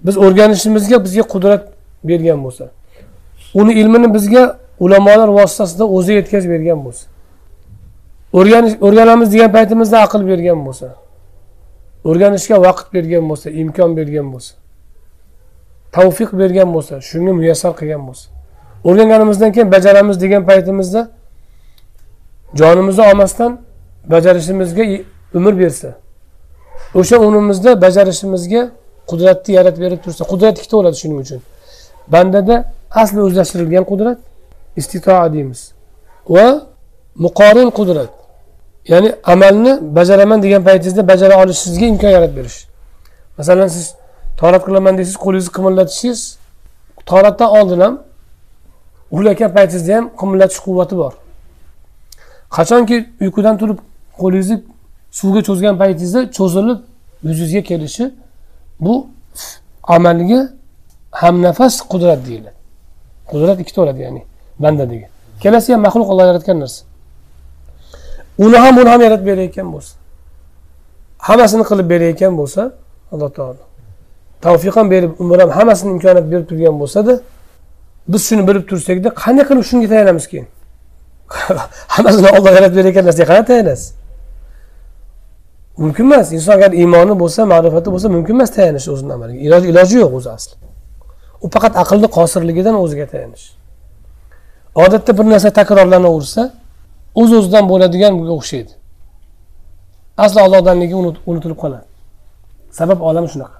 biz 0.00 0.16
o'rganishimizga 0.16 1.04
bizga 1.04 1.22
qudrat 1.22 1.62
bergan 2.04 2.44
bo'lsa 2.44 2.70
uni 3.54 3.72
ilmini 3.80 4.14
bizga 4.14 4.58
ulamolar 4.80 5.28
vositasida 5.28 5.84
o'zi 5.84 6.12
yetkazib 6.12 6.50
bergan 6.50 6.84
bo'lsa 6.84 7.04
o'rganish 8.32 8.74
o'rganamiz 8.80 9.32
degan 9.32 9.52
paytimizda 9.52 9.96
aql 10.06 10.22
bergan 10.30 10.66
bo'lsa 10.66 10.88
o'rganishga 12.04 12.56
vaqt 12.66 12.86
bergan 12.94 13.24
bo'lsa 13.30 13.50
imkon 13.50 13.96
bergan 13.96 14.26
bo'lsa 14.32 14.54
tavfiq 15.92 16.30
bergan 16.40 16.68
bo'lsa 16.74 16.94
shunga 17.10 17.32
muyassar 17.40 17.72
qilgan 17.80 18.02
bo'lsa 18.08 18.28
o'rganganimizdan 18.88 19.50
keyin 19.54 19.72
bajaramiz 19.72 20.16
degan 20.20 20.42
paytimizda 20.50 21.10
jonimizni 22.60 23.02
olmasdan 23.10 23.52
bajarishimizga 24.12 24.84
umr 25.34 25.58
bersa 25.58 25.90
o'sha 26.94 27.16
umrimizda 27.18 27.70
bajarishimizga 27.84 28.62
qudratni 29.10 29.54
yaratib 29.54 29.80
berib 29.82 30.00
tursa 30.04 30.24
qudrat 30.32 30.58
ikkita 30.58 30.76
bo'ladi 30.76 30.96
shuning 31.02 31.18
uchun. 31.24 31.40
Bandada 32.12 32.56
asli 32.90 33.20
o'zlashtirilgan 33.26 33.84
qudrat 33.90 34.18
istitoa 34.80 35.32
deymiz 35.34 35.60
va 36.34 36.46
muqorin 37.24 37.70
qudrat. 37.78 38.12
Ya'ni 38.88 39.14
amalni 39.24 39.94
bajaraman 39.96 40.42
degan 40.42 40.64
paytingizda 40.64 41.08
bajara 41.08 41.34
olishingizga 41.42 41.86
imkon 41.86 42.08
yaratib 42.08 42.36
berish. 42.36 42.66
Masalan 43.38 43.68
siz 43.68 43.94
torat 44.36 44.64
qilaman 44.66 44.98
deysiz 44.98 45.16
qo'lingizni 45.24 45.52
qimirlatishingiz. 45.56 46.20
Toratdan 47.06 47.50
oldin 47.58 47.80
ham 47.80 47.94
uxlayotgan 49.10 49.52
paytingizda 49.56 49.96
ham 49.96 50.10
qimirlatish 50.20 50.60
quvvati 50.66 50.96
bor. 50.96 51.12
Qachonki 52.56 52.96
uyqudan 53.20 53.54
turib 53.60 53.78
qo'lingizni 54.20 54.56
suvga 55.18 55.40
cho'zgan 55.48 55.74
paytingizda 55.82 56.20
cho'zilib 56.36 56.78
yuzingizga 57.28 57.62
kelishi 57.70 58.04
bu 58.80 58.94
amalga 59.82 60.40
hamnafas 61.10 61.74
qudrat 61.92 62.20
deyiladi. 62.26 62.56
Qudrat 63.30 63.60
ikkita 63.62 63.78
bo'ladi 63.82 64.00
ya'ni 64.06 64.22
bandadagi 64.62 65.06
ikkalasi 65.36 65.68
ham 65.72 65.80
maxluq 65.86 66.08
olloh 66.12 66.24
yaratgan 66.30 66.56
narsa. 66.60 66.87
Uni 68.44 68.56
ham 68.64 68.72
buni 68.78 68.88
ham 68.92 69.00
yaratib 69.06 69.26
berayotgan 69.30 69.68
bo'lsa 69.74 69.94
hammasini 71.28 71.64
qilib 71.70 71.86
berayotgan 71.92 72.32
bo'lsa 72.40 72.62
alloh 73.12 73.30
taolo 73.38 73.64
tavfiq 74.44 74.74
ham 74.78 74.86
berib 74.94 75.12
umr 75.22 75.38
ham 75.42 75.50
hammasini 75.58 75.90
imkoniyat 75.96 76.26
berib 76.32 76.46
turgan 76.50 76.76
bo'lsada 76.82 77.12
biz 78.12 78.22
shuni 78.28 78.42
bilib 78.48 78.64
tursakda 78.70 79.08
qanday 79.22 79.44
qilib 79.50 79.64
shunga 79.70 79.88
tayanamiz 79.92 80.26
keyin? 80.30 80.46
Hammasini 81.94 82.28
olloh 82.36 82.52
yaratib 82.58 82.76
berayotgan 82.78 83.04
narsaga 83.08 83.28
qanday 83.30 83.46
tayanasiz? 83.52 83.88
Mumkin 85.78 86.04
emas. 86.04 86.32
Inson 86.32 86.52
agar 86.58 86.70
iymoni 86.80 87.14
bo'lsa 87.22 87.40
ma'rifati 87.52 87.88
bo'lsa 87.94 88.08
mumkin 88.16 88.34
emas 88.38 88.50
tayanish 88.56 88.86
o'zini 88.92 89.12
amaliga. 89.16 89.40
Iloji 89.46 89.66
iloji 89.72 89.96
yo'q 90.02 90.12
o'zi 90.18 90.30
asli. 90.36 90.54
U 91.44 91.46
faqat 91.54 91.74
aqlni 91.82 92.08
qosirligidan 92.16 92.74
o'ziga 92.84 93.06
tayanish. 93.12 93.44
Odatda 94.84 95.12
bir 95.18 95.26
narsa 95.32 95.50
takrorlanaversa 95.60 96.42
o'z 97.20 97.30
o'zidan 97.38 97.64
bo'ladiganga 97.72 98.32
o'xshaydi. 98.38 98.72
Asli 100.24 100.40
ollohdanligi 100.46 100.94
unutilib 101.30 101.58
qoladi. 101.62 101.86
Sabab 102.78 103.00
olami 103.08 103.28
shunaqa. 103.34 103.58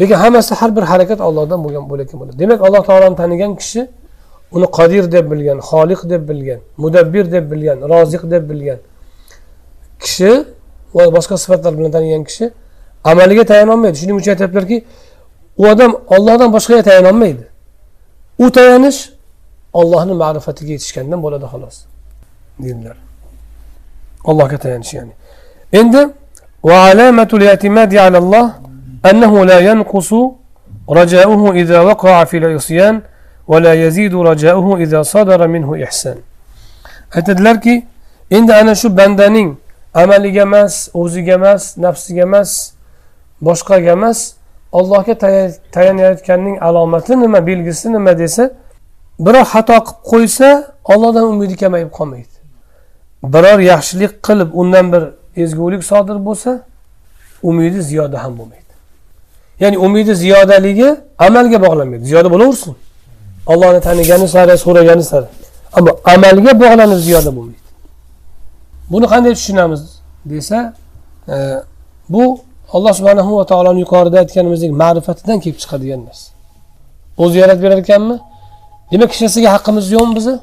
Lekin 0.00 0.16
hammasi 0.24 0.52
har 0.60 0.70
bir 0.76 0.84
harakat 0.92 1.20
ollohdan 1.28 1.58
bo'lgan 1.64 1.84
bo'layotgan 1.90 2.18
bo'ladi. 2.20 2.36
Demak 2.42 2.60
alloh 2.66 2.82
taoloni 2.88 3.16
tanigan 3.22 3.52
kishi 3.60 3.80
uni 4.56 4.66
qodir 4.78 5.04
deb 5.12 5.30
bilgan 5.32 5.58
xoliq 5.70 6.00
deb 6.12 6.22
bilgan 6.28 6.60
mudabbir 6.82 7.24
deb 7.34 7.44
bilgan 7.52 7.78
roziq 7.92 8.22
deb 8.32 8.42
bilgan 8.50 8.78
kishi 10.02 10.30
va 10.96 11.04
boshqa 11.16 11.36
sifatlar 11.42 11.72
bilan 11.78 11.90
tanigan 11.96 12.22
kishi 12.28 12.44
amaliga 13.10 13.44
tayanolmaydi 13.52 13.96
shuning 14.02 14.16
uchun 14.20 14.30
aytyaptilarki 14.34 14.78
u 15.62 15.62
odam 15.72 15.92
ollohdan 16.16 16.50
boshqaga 16.56 16.82
tayanolmaydi 16.90 17.44
u 18.44 18.46
tayanish 18.58 19.00
ollohni 19.80 20.14
ma'rifatiga 20.22 20.72
yetishgandan 20.76 21.18
bo'ladi 21.24 21.46
xolos. 21.52 21.76
dedilar 22.59 22.97
allohga 24.29 24.57
tayanish 24.57 24.93
ya'ni 24.93 25.13
endi 25.73 26.01
وعلامة 26.63 27.31
الاعتماد 27.33 27.91
على 27.95 28.17
الله 28.17 28.45
أنه 29.09 29.33
لا 29.45 29.59
ينقص 29.59 30.11
رجاؤه 30.89 31.41
إذا 31.61 31.79
وقع 31.89 32.23
في 32.23 32.37
العصيان 32.37 32.95
ولا 33.47 33.73
يزيد 33.73 34.13
رجاؤه 34.15 34.67
إذا 34.83 35.01
صدر 35.01 35.47
منه 35.47 35.83
إحسان 35.83 36.17
aytadilarki 37.15 37.85
endi 38.31 38.53
ana 38.53 38.75
shu 38.75 38.97
bandaning 38.97 39.55
amaliga 39.93 40.41
emas 40.41 40.89
o'ziga 40.93 41.33
emas 41.33 41.77
nafsiga 41.77 42.21
emas 42.21 42.73
boshqaga 43.41 43.91
emas 43.91 44.33
allohga 44.73 45.15
tayanayotganning 45.71 46.57
alomati 46.61 47.15
nima 47.15 47.47
belgisi 47.47 47.87
nima 47.93 48.13
desa 48.19 48.51
biror 49.19 49.45
xato 49.53 49.73
qilib 49.73 49.97
qo'ysa 50.11 50.49
ollohdan 50.93 51.23
umidi 51.23 51.55
kamayib 51.55 51.89
qolmaydi 51.97 52.32
Biror 53.32 53.58
yaxshilik 53.58 54.22
qilib 54.26 54.50
undan 54.60 54.92
bir 54.92 55.02
ezgulik 55.36 55.84
sodir 55.84 56.26
bo'lsa 56.26 56.50
umidi 57.42 57.82
ziyoda 57.82 58.24
ham 58.24 58.38
bo'lmaydi. 58.38 58.72
Ya'ni 59.60 59.78
umidi 59.78 60.14
ziyodaligi 60.14 60.96
amalga 61.18 61.62
bog'lanmaydi. 61.62 62.04
Ziyoda 62.04 62.30
bo'laversin. 62.34 62.76
Ollohni 63.46 63.80
tanigani 63.80 64.28
sari 64.28 64.58
so'ragani 64.58 65.04
sari. 65.04 65.26
Ammo 65.72 65.90
amalga 66.14 66.60
bog'lanib 66.60 66.98
ziyoda 67.06 67.30
bo'lmaydi. 67.36 67.64
Buni 68.90 69.06
qanday 69.12 69.34
tushunamiz 69.34 69.82
desa 70.24 70.74
e, 71.28 71.36
bu 72.08 72.40
alloh 72.72 72.92
subhanahu 72.92 73.36
va 73.38 73.44
taoloni 73.46 73.80
yuqorida 73.80 74.18
aytganimizdek 74.18 74.70
ma'rifatidan 74.82 75.40
kelib 75.40 75.58
chiqadigan 75.62 76.00
narsa. 76.06 76.26
O'zi 77.22 77.38
yaratib 77.38 77.62
berar 77.62 77.78
ekanmi 77.84 78.16
demak 78.92 79.08
hech 79.12 79.22
narsaga 79.22 79.48
haqqimiz 79.56 79.86
yo'qmi 79.96 80.16
bizni 80.18 80.36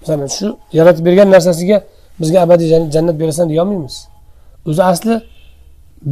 masalan 0.00 0.30
shu 0.38 0.48
yaratib 0.78 1.02
bergan 1.08 1.28
narsasiga 1.34 1.76
bizga 2.20 2.38
abadiy 2.46 2.68
jannat 2.94 3.16
berasan 3.22 3.46
deyolmaymiz 3.52 3.96
o'zi 4.68 4.82
asli 4.92 5.14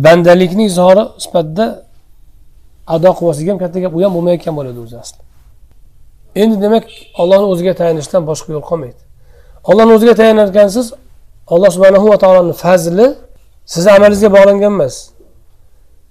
bandalikni 0.05 0.65
izhori 0.71 1.05
sifatida 1.25 1.67
ado 2.95 3.11
qilmaslik 3.19 3.49
ham 3.51 3.59
katta 3.63 3.79
gap 3.85 3.93
u 3.97 4.01
ham 4.05 4.13
bo'lmayotgan 4.17 4.55
bo'ladi 4.59 4.79
o'zi 4.85 4.97
asli. 5.05 5.21
Endi 6.43 6.57
demak 6.65 6.85
ollohni 7.23 7.47
o'ziga 7.53 7.73
tayanishdan 7.81 8.23
boshqa 8.31 8.49
yo'l 8.55 8.65
qolmaydi. 8.71 9.01
Ollohni 9.71 9.93
o'ziga 9.97 10.15
tayanarkansiz 10.21 10.87
alloh 11.55 11.71
subhanahu 11.77 12.07
va 12.13 12.19
taoloni 12.25 12.55
fazli 12.65 13.07
sizni 13.73 13.91
amalingizga 13.97 14.31
bog'langan 14.37 14.73
emas. 14.77 14.95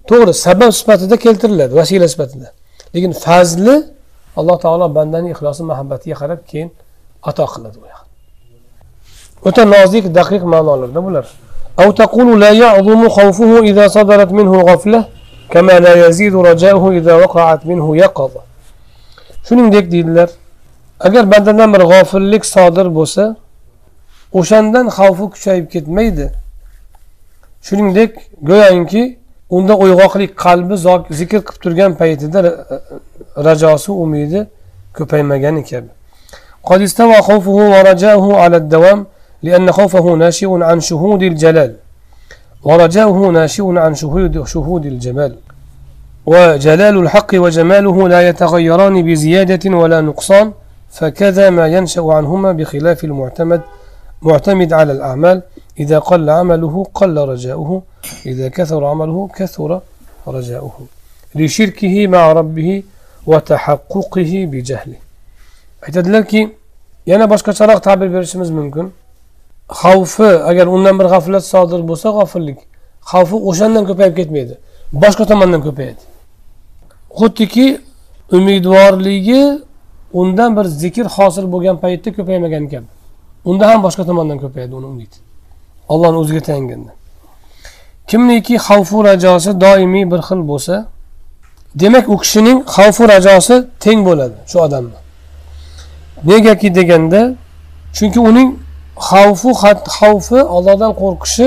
To'g'ri 0.08 0.32
sabab 0.46 0.70
sifatida 0.80 1.16
keltiriladi 1.24 1.72
vasila 1.80 2.06
sifatida. 2.14 2.48
Lekin 2.94 3.12
fazli 3.24 3.74
alloh 4.38 4.56
taolo 4.64 4.86
bandani 4.98 5.28
ixlosi 5.34 5.62
muhabbatiga 5.70 6.16
qarab 6.22 6.40
keyin 6.50 6.68
ato 7.29 7.45
qiladi 7.53 7.77
u 7.83 7.87
o'ta 9.47 9.61
nozik 9.75 10.05
daqiq 10.19 10.43
ma'nolarda 10.53 11.01
bular 11.07 11.27
أو 11.81 11.91
تقول 11.91 12.41
لا 12.41 12.51
يعظم 12.63 13.09
خوفه 13.09 13.51
إذا 13.69 13.85
صدرت 13.87 14.31
منه 14.31 14.53
غفلة 14.61 15.01
كما 15.49 15.79
لا 15.85 16.07
يزيد 16.07 16.35
رجاؤه 16.35 16.83
إذا 16.99 17.13
وقعت 17.15 17.61
منه 17.65 17.97
يقظة 17.97 18.41
shuningdek 19.49 19.91
deydilar 19.91 20.29
agar 20.99 21.31
bandadan 21.31 21.73
bir 21.73 21.79
g'ofillik 21.91 22.45
sodir 22.45 22.87
bo'lsa 22.97 23.23
o'shandan 24.39 24.87
xavfi 24.97 25.25
kuchayib 25.33 25.67
ketmaydi 25.73 26.27
shuningdek 27.67 28.11
go'yoki 28.49 29.03
unda 29.55 29.73
uyg'oqlik 29.83 30.31
qalbi 30.45 30.75
zikr 31.19 31.39
qilib 31.47 31.61
turgan 31.63 31.91
paytida 32.01 32.39
rajosi 33.47 33.91
umidi 33.91 34.39
ko'paymagani 34.97 35.63
kabi 35.71 35.89
قد 36.64 36.80
استوى 36.80 37.22
خوفه 37.22 37.50
ورجاؤه 37.50 38.36
على 38.36 38.56
الدوام 38.56 39.06
لأن 39.42 39.72
خوفه 39.72 40.14
ناشئ 40.14 40.62
عن 40.62 40.80
شهود 40.80 41.22
الجلال. 41.22 41.76
ورجاؤه 42.62 43.30
ناشئ 43.30 43.78
عن 43.78 43.94
شهود 43.94 44.46
شهود 44.46 44.86
الجمال. 44.86 45.36
وجلال 46.26 46.98
الحق 46.98 47.30
وجماله 47.34 48.08
لا 48.08 48.28
يتغيران 48.28 49.02
بزيادة 49.02 49.76
ولا 49.76 50.00
نقصان 50.00 50.52
فكذا 50.90 51.50
ما 51.50 51.66
ينشأ 51.66 52.02
عنهما 52.02 52.52
بخلاف 52.52 53.04
المعتمد 53.04 53.60
معتمد 54.22 54.72
على 54.72 54.92
الأعمال. 54.92 55.42
إذا 55.80 55.98
قل 55.98 56.30
عمله 56.30 56.86
قل 56.94 57.18
رجاؤه. 57.18 57.82
إذا 58.26 58.48
كثر 58.48 58.84
عمله 58.84 59.28
كثر 59.36 59.80
رجاؤه. 60.26 60.78
لشركه 61.34 62.06
مع 62.06 62.32
ربه 62.32 62.82
وتحققه 63.26 64.48
بجهله. 64.52 65.07
Aytadilarki 65.86 66.40
yana 67.06 67.24
boshqacharoq 67.32 67.80
ta'bir 67.86 68.08
berishimiz 68.14 68.50
mumkin. 68.50 68.92
Xavfi 69.80 70.30
agar 70.50 70.66
undan 70.66 70.98
bir 70.98 71.06
g'aflat 71.12 71.44
sodir 71.52 71.80
bo'lsa 71.90 72.08
g'ofillik. 72.16 72.58
Xavfi 73.10 73.36
o'shandan 73.50 73.84
ko'payib 73.90 74.14
ketmaydi 74.20 74.54
boshqa 74.92 75.24
tomondan 75.30 75.62
ko'payadi. 75.68 76.02
Xuddiki 77.18 77.66
umidvorligi 78.36 79.42
undan 80.20 80.50
bir 80.56 80.64
zikr 80.82 81.06
hosil 81.16 81.44
bo'lgan 81.52 81.76
paytda 81.82 82.10
ko'paymagan 82.18 82.64
kabi 82.72 82.88
unda 83.48 83.64
ham 83.70 83.80
boshqa 83.86 84.02
tomondan 84.08 84.38
ko'payadi 84.44 84.72
uni 84.78 84.86
umid. 84.94 85.12
Ollohni 85.92 86.18
o'ziga 86.22 86.40
tayanganda 86.48 86.92
kimniki 88.08 88.56
xavfu 88.56 89.04
rajosi 89.04 89.60
doimiy 89.60 90.04
bir 90.12 90.20
xil 90.28 90.40
bo'lsa 90.50 90.74
demak 91.82 92.08
u 92.08 92.16
kishining 92.22 92.58
xavfu 92.76 93.02
rajosi 93.12 93.56
teng 93.84 94.00
bo'ladi 94.08 94.36
shu 94.50 94.56
odamni 94.66 94.96
negaki 96.24 96.74
deganda 96.74 97.34
chunki 97.92 98.20
uning 98.20 98.58
xavfu 99.08 99.50
xavfi 99.96 100.40
ollohdan 100.56 100.92
qo'rqishi 101.02 101.46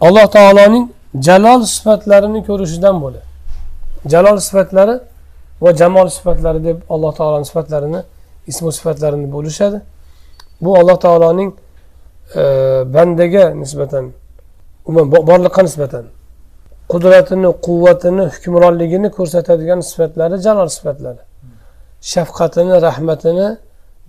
alloh 0.00 0.26
taoloning 0.36 0.84
jalol 1.26 1.60
sifatlarini 1.74 2.40
ko'rishidan 2.48 2.96
bo'ladi. 3.02 3.26
Jalol 4.12 4.36
sifatlari 4.46 5.00
va 5.62 5.70
jamol 5.80 6.08
sifatlari 6.16 6.64
deb 6.64 6.78
alloh 6.94 7.12
taoloni 7.18 7.46
sifatlarini 7.50 8.00
ismu 8.46 8.72
sifatlarini 8.72 9.32
bo'lishadi. 9.32 9.78
Bu 10.60 10.70
alloh 10.80 10.96
taoloning 11.04 11.50
e, 12.36 12.42
bandaga 12.94 13.44
nisbatan 13.62 14.04
umuman 14.86 15.26
borliqqa 15.30 15.62
nisbatan 15.68 16.04
qudratini 16.92 17.50
quvvatini 17.66 18.24
hukmronligini 18.34 19.08
ko'rsatadigan 19.16 19.80
sifatlari 19.90 20.36
jalol 20.46 20.68
sifatlari. 20.76 21.22
Shafqatini 22.12 22.82
rahmatini 22.86 23.48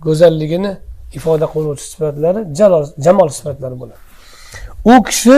go'zalligini 0.06 0.72
ifoda 1.18 1.46
qiluvchi 1.54 1.84
sifatlari 1.92 2.40
jalol 2.58 2.84
jamol 3.06 3.28
sifatlari 3.28 3.76
bo'ladi. 3.80 3.98
U 4.92 4.94
kishi 5.08 5.36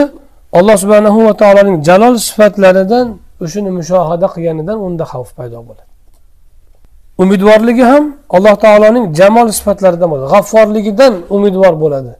alloh 0.57 0.77
subhanahu 0.83 1.19
va 1.27 1.33
taoloning 1.41 1.77
jalol 1.89 2.15
sifatlaridan 2.27 3.07
o'shani 3.43 3.69
mushohada 3.79 4.27
qilganidan 4.33 4.77
unda 4.87 5.03
xavf 5.11 5.29
paydo 5.37 5.57
bo'ladi. 5.69 5.91
Umidvorligi 7.23 7.83
ham 7.91 8.03
alloh 8.29 8.55
taoloning 8.65 9.05
jamol 9.19 9.47
sifatlaridan 9.59 10.07
bo'ladi. 10.11 10.27
G'afforligidan 10.33 11.13
umidvor 11.35 11.73
bo'ladi 11.83 12.13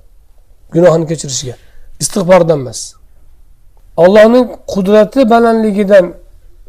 gunohini 0.73 1.05
kechirishiga 1.11 1.55
istig'fordan 2.03 2.59
emas. 2.63 2.79
Allohning 4.03 4.45
qudrati 4.73 5.29
balandligidan 5.33 6.05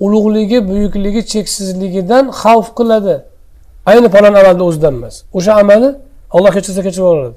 ulug'ligi 0.04 0.58
buyukligi 0.70 1.22
cheksizligidan 1.32 2.24
xavf 2.40 2.68
qiladi. 2.78 3.16
Ayni 3.88 4.08
falon 4.14 4.34
amalni 4.40 4.62
o'zidan 4.68 4.94
emas. 4.98 5.14
O'sha 5.38 5.52
amali 5.62 5.88
olloh 6.36 6.50
kechirsa 6.56 6.80
kechirib 6.86 7.06
yuboradi 7.06 7.36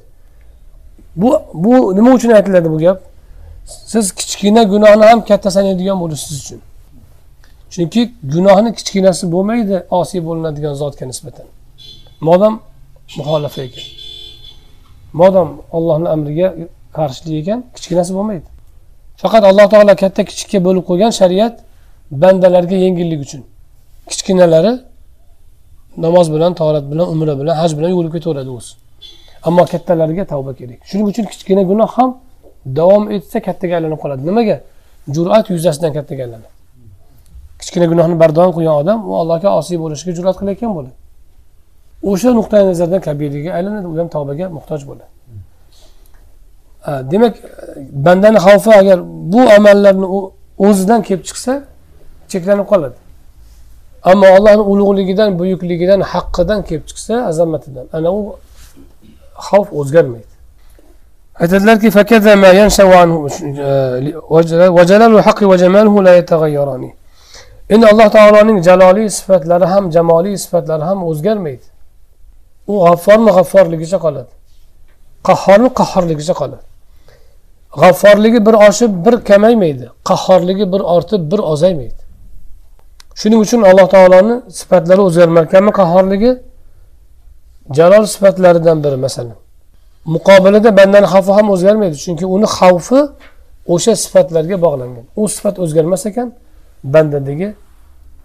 bu 1.16 1.42
bu 1.54 1.96
nima 1.96 2.12
uchun 2.14 2.30
aytiladi 2.30 2.72
bu 2.72 2.78
gap? 2.78 3.02
Siz 3.66 4.12
kichkina 4.12 4.64
gunohni 4.64 5.06
ham 5.06 5.26
katta 5.26 5.52
sanaydigan 5.52 6.16
siz 6.16 6.40
uchun. 6.44 6.62
Chunki 7.70 8.12
gunohni 8.24 8.74
kichkinasi 8.76 9.32
bo'lmaydi 9.32 9.84
osiy 9.90 10.26
bo'linadigan 10.26 10.74
zotga 10.74 11.06
nisbatan. 11.06 11.46
Modam 12.22 12.54
muxolifa 13.18 13.62
ekan. 13.62 13.84
Modam 15.14 15.50
ollohni 15.72 16.10
amriga 16.16 16.48
qarshilik 16.98 17.36
ekan 17.42 17.60
kichkinasi 17.76 18.12
bo'lmaydi. 18.18 18.48
Faqat 19.22 19.44
alloh 19.50 19.68
taolo 19.74 19.96
katta 20.04 20.22
kichikka 20.30 20.60
bo'lib 20.68 20.84
qo'ygan 20.90 21.12
shariat 21.20 21.56
bandalarga 22.12 22.76
yengillik 22.86 23.20
uchun. 23.26 23.42
Kichkinalari 24.10 24.72
namoz 25.98 26.34
bilan 26.34 26.54
torat 26.54 26.92
bilan 26.92 27.08
umra 27.14 27.40
bilan 27.40 27.56
haj 27.56 27.78
bilan 27.78 27.90
yuvilib 27.90 28.14
ketaveradi 28.14 28.50
o'zi. 28.50 28.72
Ammo 29.44 29.66
kattalarga 29.66 30.26
tavba 30.26 30.54
kerak. 30.60 30.80
Shuning 30.90 31.08
uchun 31.12 31.26
kichkina 31.32 31.64
gunoh 31.72 31.92
ham 31.98 32.18
davom 32.66 33.12
etsa 33.16 33.40
kattaga 33.48 33.74
aylanib 33.78 34.00
qoladi. 34.04 34.22
Nimaga? 34.30 34.58
Jur'at 35.16 35.46
yuzasidan 35.54 35.92
kattaga 35.98 36.22
aylanadi. 36.26 36.50
Kichkina 37.60 37.86
gunohni 37.92 38.16
bardavom 38.24 38.52
qilgan 38.58 38.76
odam 38.82 39.00
u 39.10 39.12
allohga 39.22 39.50
osiy 39.60 39.78
bo'lishga 39.84 40.12
jur'at 40.18 40.36
qilayotgan 40.40 40.72
bo'ladi. 40.78 40.96
O'sha 42.12 42.30
nuqtai 42.40 42.62
nazardan 42.70 43.02
kabiraga 43.08 43.50
aylanadi 43.58 43.88
u 43.92 43.94
ham 44.00 44.10
tavbaga 44.16 44.46
muhtoj 44.58 44.82
bo'ladi. 44.90 45.12
Demak 47.12 47.34
bandani 48.06 48.40
xavfi 48.46 48.72
agar 48.82 48.98
bu 49.34 49.42
amallarni 49.58 50.08
o'zidan 50.68 51.02
kelib 51.08 51.24
chiqsa 51.30 51.54
cheklanib 52.32 52.68
qoladi. 52.72 52.98
Ammo 54.04 54.26
allohni 54.38 54.64
ulug'ligidan 54.72 55.40
buyukligidan 55.40 56.02
haqqidan 56.02 56.60
kelib 56.68 56.86
chiqsa 56.90 57.26
azamatidan 57.32 57.86
ana 57.94 58.10
u 58.14 58.36
xavf 59.48 59.74
o'zgarmaydi. 59.80 60.32
Aytadilarki 61.42 61.88
e, 61.88 61.92
endi 67.74 67.86
alloh 67.92 68.10
taoloning 68.18 68.60
jaloliy 68.70 69.10
sifatlari 69.10 69.66
ham 69.74 69.92
jamoliy 69.96 70.38
sifatlari 70.38 70.84
ham 70.90 71.00
o'zgarmaydi. 71.10 71.68
U 72.72 72.74
g'afforni 72.86 73.32
g'afforligicha 73.38 73.98
qoladi. 74.06 74.32
Qahhorni 75.28 75.70
qahhorligicha 75.80 76.34
qoladi. 76.42 76.66
G'afforligi 77.82 78.40
bir 78.48 78.56
oshib 78.68 78.92
bir 79.06 79.16
kamaymaydi. 79.30 79.86
Qahhorligi 80.10 80.66
bir 80.74 80.82
ortib 80.96 81.22
bir 81.32 81.40
ozaymaydi. 81.54 82.01
Shuning 83.20 83.40
uchun 83.46 83.62
alloh 83.70 83.88
taoloni 83.96 84.36
sifatlari 84.60 85.02
o'zgarmarkanmi 85.08 85.72
qahhorligi 85.80 86.32
jalol 87.78 88.06
sifatlaridan 88.14 88.78
biri 88.84 88.98
masalan. 89.06 89.38
Muqobilida 90.16 90.70
bandani 90.80 91.08
xavfi 91.14 91.32
ham 91.38 91.48
o'zgarmaydi 91.56 91.96
chunki 92.06 92.26
uni 92.36 92.48
xavfi 92.58 93.00
o'sha 93.74 93.94
sifatlarga 94.04 94.58
bog'langan. 94.66 95.06
U 95.22 95.24
sifat 95.36 95.56
o'zgarmas 95.64 96.06
ekan 96.10 96.28
bandadagi 96.94 97.50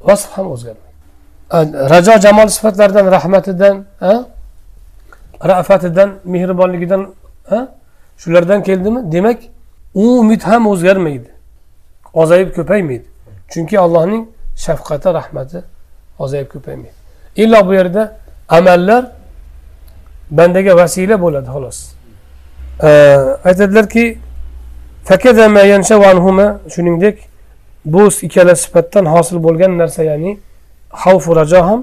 vasf 0.08 0.30
ham 0.36 0.46
o'zgarmaydi. 0.54 0.94
Rajo 1.92 2.14
jamol 2.24 2.48
sifatlaridan 2.56 3.06
rahmatidan 3.16 3.74
rafatidan 5.50 6.10
mehribonligidan 6.24 7.02
shulardan 8.22 8.62
keldimi? 8.62 9.12
Demak 9.12 9.38
u 9.94 10.04
umid 10.20 10.42
ham 10.42 10.62
o'zgarmaydi. 10.72 11.28
Ozayib 12.14 12.50
ko'paymaydi. 12.56 13.06
Chunki 13.52 13.78
allohning 13.84 14.22
shafqati 14.64 15.08
rahmati 15.18 15.58
ozayib 16.18 16.48
ko'paymaydi. 16.54 16.96
Illo 17.42 17.58
bu 17.68 17.72
yerda 17.74 18.02
amallar 18.48 19.02
bandaga 20.30 20.72
vasila 20.76 21.16
bo'ladi 21.24 21.48
xolos. 21.54 21.78
Aytadilarki 23.48 24.04
shuningdek 26.74 27.16
bu 27.84 28.02
ikkala 28.26 28.54
sifatdan 28.62 29.04
hosil 29.14 29.38
bo'lgan 29.46 29.72
narsa 29.78 30.02
ya'ni 30.10 30.32
xavfu 31.02 31.30
rajo 31.36 31.60
ham 31.68 31.80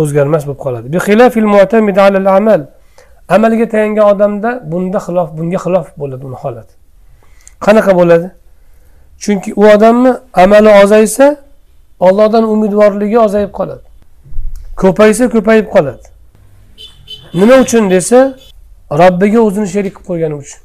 o'zgarmas 0.00 0.42
bo'lib 0.46 0.60
qoladi. 0.64 0.86
Amalga 3.36 3.66
tayangan 3.68 4.04
odamda 4.12 4.50
bunda 4.72 4.98
xilof 5.06 5.28
bunga 5.38 5.58
xilof 5.64 5.86
bo'ladi 6.00 6.22
uni 6.28 6.36
holati 6.42 6.74
qanaqa 7.66 7.92
bo'ladi? 8.00 8.28
Chunki 9.20 9.54
u 9.54 9.64
odamni 9.64 10.12
amali 10.32 10.68
ozaysa 10.68 11.36
ollohdan 12.00 12.44
umidvorligi 12.44 13.18
ozayib 13.18 13.52
qoladi. 13.58 13.82
Ko'paysa 14.76 15.28
ko'payib 15.34 15.66
qoladi. 15.74 16.06
Nima 17.34 17.54
uchun 17.64 17.90
desa 17.90 18.18
robbiga 19.00 19.40
o'zini 19.40 19.68
sherik 19.74 19.94
qilib 19.94 20.06
qo'ygani 20.08 20.34
uchun. 20.42 20.60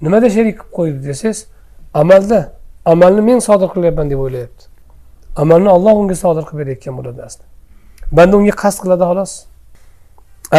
Nimada 0.00 0.30
sherik 0.30 0.56
qilib 0.58 0.72
qo'ydi 0.76 0.98
desangiz 1.08 1.46
amalda 1.94 2.40
amalni 2.84 3.22
men 3.28 3.38
sodir 3.38 3.68
qilyapman 3.74 4.10
deb 4.10 4.18
o'ylayapti. 4.18 4.64
Amalni 5.36 5.68
olloh 5.76 5.94
unga 6.02 6.14
sodir 6.24 6.44
qilib 6.48 6.60
berayotgan 6.60 6.94
bo'ladi 6.98 7.20
aslida. 7.28 7.46
Banda 8.12 8.34
unga 8.40 8.54
qasd 8.62 8.78
qiladi 8.82 9.04
xolos. 9.10 9.32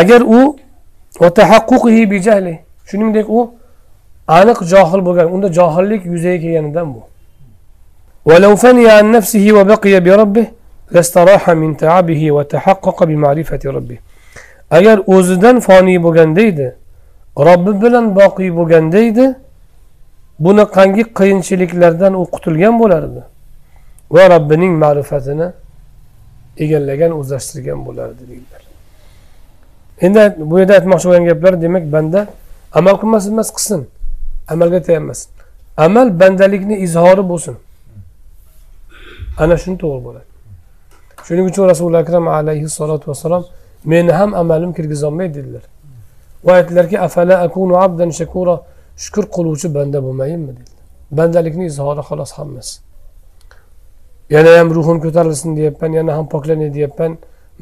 Agar 0.01 0.21
u 0.21 0.39
shuningdek 2.89 3.29
u 3.29 3.58
aniq 4.38 4.58
johil 4.72 5.00
bo'lgan 5.06 5.26
unda 5.34 5.48
johillik 5.58 6.02
yuzaga 6.12 6.38
kelganidan 6.44 6.88
bu 6.94 7.02
ولو 8.30 8.52
فني 8.56 8.86
عن 8.96 9.06
نفسه 9.16 9.44
وبقي 9.56 9.94
بربه 10.06 10.46
لاستراح 10.94 11.50
من 11.50 11.70
تعبه 11.76 12.22
وتحقق 12.36 12.98
بمعرفة 13.04 13.62
ربه 13.76 13.98
agar 14.70 15.00
o'zidan 15.06 15.60
foniy 15.60 16.02
bo'lganda 16.02 16.40
edi 16.40 16.68
robbi 17.38 17.82
bilan 17.82 18.16
boqiy 18.16 18.50
bo'lganda 18.58 18.98
edi 19.10 19.26
bunaqangi 20.44 21.02
qiyinchiliklardan 21.18 22.12
u 22.20 22.24
qutulgan 22.34 22.74
bo'lardi 22.82 23.22
va 24.14 24.24
robbining 24.34 24.72
ma'rifatini 24.84 25.48
egallagan 26.64 27.12
o'zlashtirgan 27.20 27.80
bo'lardi 27.86 28.22
deydilar 28.30 28.62
endi 30.06 30.22
bu 30.50 30.54
yerda 30.60 30.74
aytmoqchi 30.78 31.06
bo'lgan 31.08 31.24
gaplar 31.30 31.52
demak 31.64 31.84
banda 31.94 32.20
amal 32.78 32.94
qilmasin 33.00 33.30
emas 33.36 33.50
qilsin 33.56 33.80
Amalga 34.53 34.79
tayanmasin 34.87 35.29
amal 35.85 36.19
bandalikni 36.19 36.75
izhori 36.85 37.23
bo'lsin. 37.31 37.55
Ana 39.43 39.55
shuni 39.61 39.77
to'g'ri 39.83 40.01
bo'ladi. 40.07 40.27
Shuning 41.25 41.45
uchun 41.51 41.65
rasuli 41.71 41.97
akram 42.03 42.25
alayhissalotu 42.37 43.05
vassalom 43.11 43.43
meni 43.91 44.11
ham 44.19 44.31
amalim 44.41 44.71
kirgizolmaydi 44.77 45.33
dedilar. 45.39 45.63
Va 46.45 46.51
aytdilarki 46.59 46.97
afala 47.07 47.35
akunu 47.45 47.73
abdan 47.85 48.09
shakura 48.19 48.55
shukur 49.03 49.25
qiluvchi 49.35 49.67
banda 49.77 49.97
bo'lmayinmi? 50.05 50.51
dedilar. 50.57 50.79
Bandalikni 51.17 51.65
izhori 51.71 52.01
xolos 52.09 52.31
hammasi. 52.39 52.75
Yana 54.35 54.51
ham 54.59 54.69
ruhim 54.77 54.97
ko'tarilsin 55.05 55.51
deyapman 55.57 55.91
yana 55.99 56.11
ham 56.17 56.25
poklanay 56.33 56.69
deyapman 56.77 57.11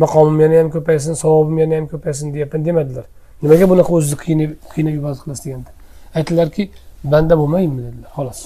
maqomim 0.04 0.38
yana 0.46 0.56
ham 0.62 0.70
ko'paysin 0.76 1.14
savobim 1.24 1.58
yana 1.64 1.76
ham 1.80 1.88
ko'paysin 1.94 2.28
deyapman 2.34 2.62
demadilar. 2.68 3.06
Nimaga 3.42 3.66
bunaqa 3.72 3.92
o'zizni 3.98 4.18
qiynab 4.26 4.52
qiynab 4.74 4.94
ibodat 5.00 5.20
qilasiz 5.24 5.46
deganda? 5.46 5.77
Aytdilarki 6.16 6.64
banda 7.04 7.34
bo'lmayinmi 7.38 7.82
dedilar 7.88 8.12
xolos. 8.18 8.40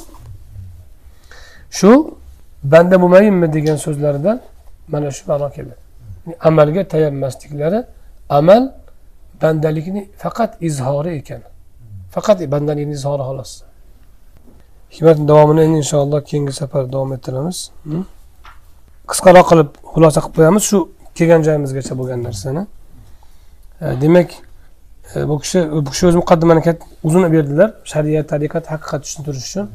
Shu 1.78 1.92
banda 2.64 2.96
bo'lmayinmi 3.02 3.48
degan 3.54 3.78
so'zlaridan 3.86 4.38
mana 4.94 5.12
shu 5.18 5.24
ma'no 5.32 5.50
keladi 5.56 5.82
amalga 6.50 6.88
tayanmasliklari 6.94 7.80
amal 8.30 8.64
bandalikni 9.42 10.02
faqat 10.18 10.52
izhori 10.62 11.12
ekan. 11.20 11.42
Faqat 12.16 12.38
bandalikni 12.54 12.94
izhori 13.00 13.24
xolos. 13.30 13.52
Hikmat 14.96 15.18
davomini 15.30 15.62
endi 15.68 15.78
inshaalloh 15.84 16.22
keyingi 16.30 16.54
safar 16.62 16.84
davom 16.94 17.12
ettiramiz. 17.18 17.58
Qisqaroq 19.12 19.46
qilib 19.52 19.70
xulosa 19.94 20.20
qilib 20.24 20.36
qo'yamiz. 20.38 20.64
Shu 20.70 20.78
kelgan 21.18 21.42
joyimizgacha 21.48 21.94
bo'lgan 22.00 22.20
narsani. 22.28 22.64
Demak 24.02 24.30
E, 25.16 25.30
bu 25.30 25.40
kishi 25.40 25.72
bu 25.72 25.90
kishi 25.92 26.08
o'zi 26.08 26.18
muqaddimani 26.18 26.62
uzun 27.04 27.34
berdilar 27.34 27.70
shariat 27.84 28.26
tariqat 28.34 28.66
haqiqat 28.74 29.02
tushuntirish 29.04 29.46
uchun. 29.50 29.66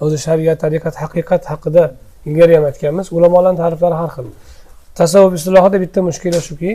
O'zi 0.00 0.18
shariat 0.26 0.58
tariqat 0.64 0.94
haqiqat 1.02 1.42
haqida 1.52 1.84
ilgari 2.26 2.56
ham 2.56 2.64
aytganmiz. 2.70 3.06
Ulamolarni 3.16 3.58
ta'riflari 3.62 3.94
har 3.94 4.10
xil. 4.16 4.26
Tasavvuf 4.94 5.34
istilohida 5.38 5.80
bitta 5.84 6.00
mushkula 6.08 6.40
shuki 6.48 6.70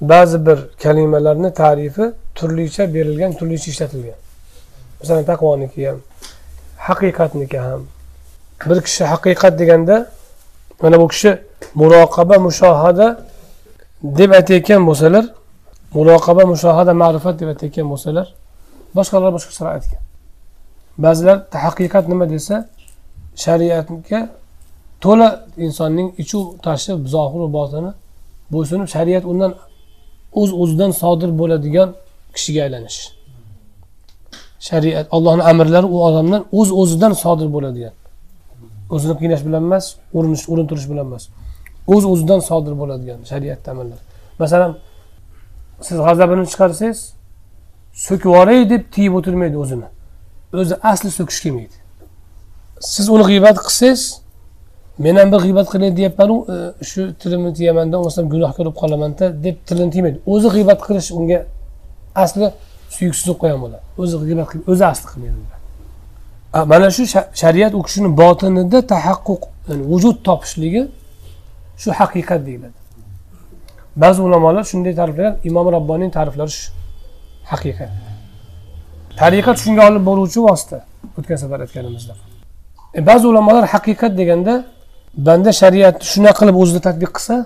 ba'zi 0.00 0.46
bir 0.46 0.58
kalimalarni 0.82 1.50
tarifi 1.62 2.04
turlicha 2.38 2.94
berilgan 2.94 3.32
turlicha 3.38 3.68
ishlatilgan. 3.74 4.18
Masalan 5.00 5.24
taqvoniki 5.30 5.80
ham 5.88 5.98
haqiqatniki 6.88 7.58
ham. 7.66 7.80
Bir 8.68 8.78
kishi 8.86 9.04
haqiqat 9.12 9.58
deganda 9.60 9.96
mana 10.82 11.00
bu 11.00 11.08
kishi 11.08 11.30
muroqaba 11.80 12.36
mushohada 12.46 13.06
deb 14.02 14.30
aytayotgan 14.38 14.86
bo'lsalar 14.88 15.24
muroqaba 15.96 16.42
mushohada 16.52 16.92
ma'rifat 17.02 17.34
deb 17.40 17.48
aytayotgan 17.52 17.86
bo'lsalar 17.92 18.26
boshqalar 18.96 19.30
boshqacharoq 19.36 19.72
aytgan. 19.76 20.02
Ba'zilar 21.04 21.36
haqiqat 21.64 22.04
nima 22.12 22.26
desa 22.34 22.56
shariatga 23.44 24.20
to'la 25.04 25.28
insonning 25.66 26.08
ichu 26.22 26.38
tashi 26.66 26.92
zohiru 27.14 27.46
botini 27.56 27.90
bo'ysunib 28.52 28.88
shariat 28.94 29.24
undan 29.32 29.52
o'z 30.40 30.50
o'zidan 30.62 30.90
sodir 31.02 31.30
bo'ladigan 31.40 31.88
kishiga 32.34 32.60
aylanish. 32.66 32.98
Shariat 34.68 35.06
allohni 35.16 35.42
amrlari 35.50 35.88
u 35.94 35.96
odamdan 36.08 36.42
o'z 36.58 36.68
o'zidan 36.80 37.12
sodir 37.22 37.48
bo'ladigan. 37.56 37.94
O'zini 38.94 39.14
qiynash 39.20 39.42
bilan 39.46 39.62
emas 39.68 39.84
urinish 40.16 40.44
urintirish 40.52 40.86
bilan 40.90 41.06
emas. 41.10 41.24
O'z 41.94 42.04
o'zidan 42.12 42.40
sodir 42.48 42.74
bo'ladigan 42.80 43.18
shariatni 43.30 43.68
amallar 43.74 44.00
masalan 44.42 44.70
siz 45.86 45.98
g'azabini 46.06 46.44
chiqarsangiz 46.52 47.00
so'kib 48.06 48.28
yuboray 48.30 48.70
deb 48.70 48.82
tiyib 48.94 49.14
o'tirmaydi 49.18 49.56
o'zini. 49.64 49.88
O'zi 50.60 50.74
asli 50.90 51.10
so'kish 51.18 51.40
kelmaydi. 51.44 51.76
Siz 52.94 53.06
uni 53.14 53.24
g'iybat 53.30 53.58
qilsangiz 53.66 54.02
men 55.04 55.14
ham 55.20 55.28
bir 55.32 55.40
g'iybat 55.46 55.66
qilay 55.72 55.90
deyapmanu 55.98 56.36
e, 56.54 56.56
shu 56.90 57.00
tilimni 57.20 57.52
tiyamanda 57.58 57.96
bo'lmasam 57.98 58.24
gunohkor 58.32 58.64
bo'lib 58.64 58.76
qolamanda 58.82 59.24
deb 59.44 59.56
tilini 59.68 59.90
tiymaydi 59.94 60.18
o'zi 60.32 60.48
g'iybat 60.54 60.80
qilish 60.86 61.08
unga 61.18 61.38
asli 62.24 62.46
suyuksiz 62.96 63.26
bo'lib 63.28 63.40
qolgan 63.42 63.60
bo'ladi. 63.64 63.84
O'zi 64.02 64.14
g'iybat 64.28 64.46
qilib 64.50 64.64
o'zi 64.72 64.84
asli 64.92 65.06
qilmaydi 65.12 65.58
mana 66.52 66.90
shu 66.90 67.06
shariat 67.34 67.74
u 67.74 67.82
kishini 67.82 68.10
botinida 68.16 68.78
tahaqquq 68.92 69.42
ya'ni 69.68 69.84
vujud 69.92 70.16
topishligi 70.28 70.82
shu 71.82 71.88
haqiqat 72.00 72.40
deyiladi. 72.46 72.77
Ba'zi 74.02 74.20
ulamolar 74.26 74.64
shunday 74.70 74.94
ta'riflagan 75.00 75.34
imom 75.48 75.66
robboniyni 75.76 76.12
ta'riflari 76.18 76.52
shu 76.58 76.64
haqiqat 77.52 77.90
tariqat 79.20 79.56
shunga 79.64 79.82
olib 79.88 80.02
boruvchi 80.08 80.40
vosita 80.48 80.78
o'tgan 81.18 81.38
safar 81.42 81.58
aytganimizda. 81.64 82.14
E, 82.98 83.00
ba'zi 83.08 83.24
ulamolar 83.32 83.64
haqiqat 83.74 84.12
deganda 84.20 84.54
banda 85.26 85.50
shariatni 85.60 86.04
shunaqa 86.12 86.38
qilib 86.40 86.56
o'zida 86.62 86.80
tadbiq 86.88 87.10
qilsa 87.16 87.36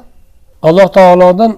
alloh 0.68 0.88
taolodan 0.98 1.52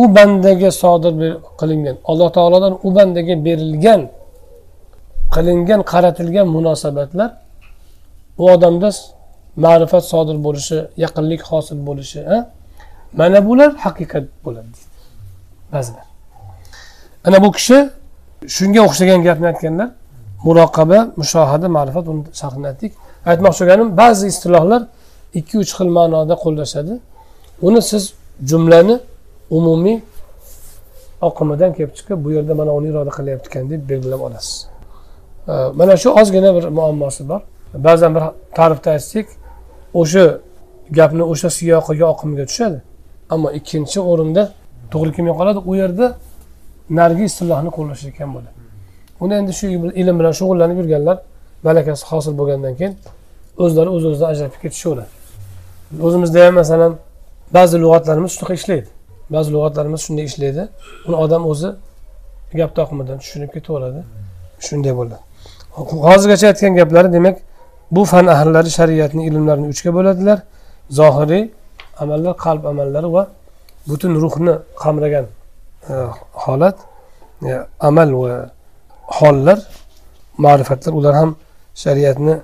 u 0.00 0.02
bandaga 0.16 0.70
sodir 0.82 1.12
qilingan 1.60 1.96
alloh 2.10 2.28
taolodan 2.36 2.72
u 2.86 2.88
bandaga 2.96 3.34
berilgan 3.46 4.00
qilingan 5.34 5.80
qaratilgan 5.92 6.46
munosabatlar 6.56 7.30
u 8.42 8.44
odamda 8.54 8.90
ma'rifat 9.64 10.04
sodir 10.12 10.36
bo'lishi 10.46 10.78
yaqinlik 11.04 11.42
hosil 11.50 11.78
bo'lishi 11.88 12.20
mana 13.18 13.46
bular 13.46 13.70
haqiqat 13.84 14.24
bo'ladi. 14.44 14.66
Deydi 14.66 14.90
ba'zilar. 15.72 16.06
Ana 17.26 17.42
bu 17.44 17.52
kishi 17.52 17.78
shunga 18.56 18.80
o'xshagan 18.88 19.20
gapni 19.26 19.46
aytganlar. 19.52 19.88
Muroqaba 20.46 20.98
mushohada 21.20 21.68
ma'rifat 21.76 22.04
uni 22.12 22.22
sharhini 22.40 22.66
aytdik. 22.72 22.92
Aytmoqchi 23.30 23.60
bo'lganim 23.62 23.88
ba'zi 24.02 24.26
istilohlar 24.32 24.82
ikki 25.38 25.54
uch 25.62 25.72
xil 25.78 25.88
ma'noda 25.98 26.34
qo'llashadi. 26.44 26.94
Uni 27.66 27.80
siz 27.90 28.04
jumlani 28.50 28.96
umumiy 29.58 29.98
oqimidan 31.28 31.70
kelib 31.76 31.92
chiqib 31.98 32.18
bu 32.24 32.28
yerda 32.36 32.54
mana 32.60 32.72
uni 32.78 32.88
iroda 32.92 33.12
qilyapti 33.18 33.46
ekan 33.50 33.64
deb 33.72 33.82
belgilab 33.90 34.20
olasiz. 34.28 34.56
Mana 35.78 35.94
shu 36.02 36.08
ozgina 36.20 36.50
bir 36.56 36.64
muammosi 36.78 37.22
bor. 37.30 37.40
Ba'zan 37.86 38.10
bir 38.16 38.22
ta'rifda 38.58 38.90
aytsak 38.96 39.26
o'sha 40.00 40.24
gapni 40.98 41.22
o'sha 41.32 41.48
siyoqiga 41.58 42.06
oqimiga 42.14 42.44
tushadi. 42.50 42.78
Ammo 43.34 43.48
ikkinchi 43.58 43.98
o'rinda 44.10 44.42
to'g'ri 44.92 45.10
kelmay 45.16 45.34
qoladi. 45.40 45.60
U 45.70 45.72
yerda 45.82 46.06
narigi 46.98 47.24
istilohni 47.30 47.70
qo'llashayotgan 47.76 48.30
bo'ladi 48.36 48.60
uni 49.20 49.34
endi 49.34 49.52
shu 49.52 49.66
ilm 50.00 50.16
bilan 50.20 50.32
shug'ullanib 50.40 50.76
yurganlar 50.80 51.16
malakasi 51.66 52.04
hosil 52.10 52.32
bo'lgandan 52.40 52.74
keyin 52.78 52.94
o'zlari 53.64 53.90
o'z 53.96 54.04
o'zidan 54.10 54.28
ajralib 54.32 54.56
ketishaveradi. 54.62 55.10
O'zimizda 56.06 56.38
ham 56.46 56.54
masalan 56.62 56.92
ba'zi 57.56 57.76
lug'atlarimiz 57.84 58.30
shunaqa 58.36 58.54
ishlaydi. 58.60 58.88
Ba'zi 59.34 59.48
lug'atlarimiz 59.54 60.00
shunday 60.06 60.24
ishlaydi. 60.30 60.62
Uni 61.06 61.16
odam 61.24 61.42
o'zi 61.52 61.70
gap 62.60 62.70
toqimidan 62.78 63.16
tushunib 63.22 63.50
ketaveradi. 63.56 64.00
Shunday 64.66 64.92
bo'ladi. 64.98 65.24
Hozirgacha 66.08 66.46
aytgan 66.50 66.72
gaplari 66.80 67.08
demak 67.16 67.36
bu 67.96 68.02
fan 68.12 68.26
ahllari 68.34 68.70
shariatni 68.78 69.22
ilmlarini 69.28 69.68
uchga 69.74 69.90
bo'ladilar. 69.96 70.38
Zohiriy 70.98 71.44
amallar 72.02 72.32
qalb 72.44 72.62
amallari 72.72 73.08
va 73.16 73.22
butun 73.88 74.12
ruhni 74.24 74.54
qamragan 74.82 75.26
e, 75.90 75.94
holat 76.44 76.76
e, 77.50 77.52
amal 77.88 78.10
va 78.22 78.50
hollar 79.18 79.58
ma'rifatlar 80.44 80.92
ular 80.92 81.14
ham 81.20 81.30
shariatni 81.84 82.34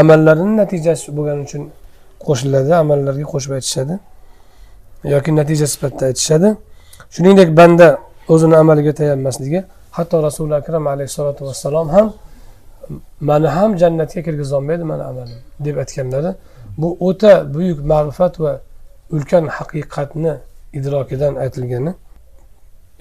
amallarini 0.00 0.54
natijasi 0.62 1.06
bo'lgani 1.16 1.40
uchun 1.46 1.62
qo'shiladi 2.26 2.72
amallarga 2.82 3.26
qo'shib 3.32 3.52
aytishadi 3.58 3.94
yoki 5.14 5.30
natija 5.40 5.66
sifatida 5.66 6.04
aytishadi. 6.10 6.48
Shuningdek 7.14 7.56
banda 7.56 7.98
o'zini 8.28 8.56
amaliga 8.56 8.92
tayanmasligi 9.00 9.64
hatto 9.90 10.22
rasuli 10.22 10.54
akram 10.54 10.86
alayhissalotu 10.86 11.44
vassalom 11.48 11.88
ham 11.88 12.12
mani 13.20 13.48
ham 13.56 13.70
jannatga 13.82 14.20
kirgizolmaydi 14.26 14.84
mani 14.84 15.04
amalim 15.10 15.38
deb 15.64 15.76
aytganlari 15.82 16.30
bu 16.80 16.88
o'ta 17.08 17.32
buyuk 17.54 17.78
ma'rifat 17.92 18.40
va 18.44 18.52
ulkan 19.14 19.44
haqiqatni 19.46 20.34
idrokidan 20.78 21.34
aytilgani. 21.44 21.94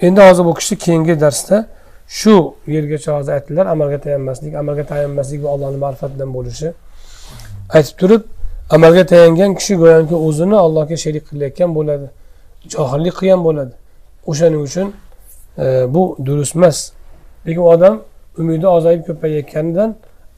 Endi 0.06 0.22
hozir 0.22 0.44
bu 0.46 0.54
kishi 0.54 0.76
keyingi 0.78 1.16
darsda 1.22 1.68
shu 2.08 2.56
yergacha 2.68 3.18
hozir 3.18 3.32
aytdilar 3.38 3.66
amalga 3.66 4.00
tayanmaslik 4.06 4.56
amalga 4.56 4.86
tayanmaslik 4.92 5.44
va 5.44 5.50
allohni 5.50 5.78
ma'rifatidan 5.86 6.30
bo'lishi. 6.38 6.74
Aytib 7.78 7.96
turib 8.02 8.24
amalga 8.76 9.06
tayangan 9.06 9.52
kishi 9.60 9.74
go'yoki 9.84 10.16
o'zini 10.28 10.58
allohga 10.66 10.98
sherik 11.04 11.24
qilayotgan 11.30 11.70
bo'ladi 11.78 12.08
johillik 12.74 13.16
qilgan 13.20 13.42
bo'ladi. 13.48 13.74
O'shaning 14.32 14.62
uchun 14.68 14.88
e, 15.64 15.66
bu 15.94 16.04
durust 16.26 16.56
emas. 16.56 16.78
Lekin 17.48 17.64
odam 17.74 17.96
umidi 18.42 18.68
ozayib 18.78 19.02
ko'payayotganidan 19.08 19.90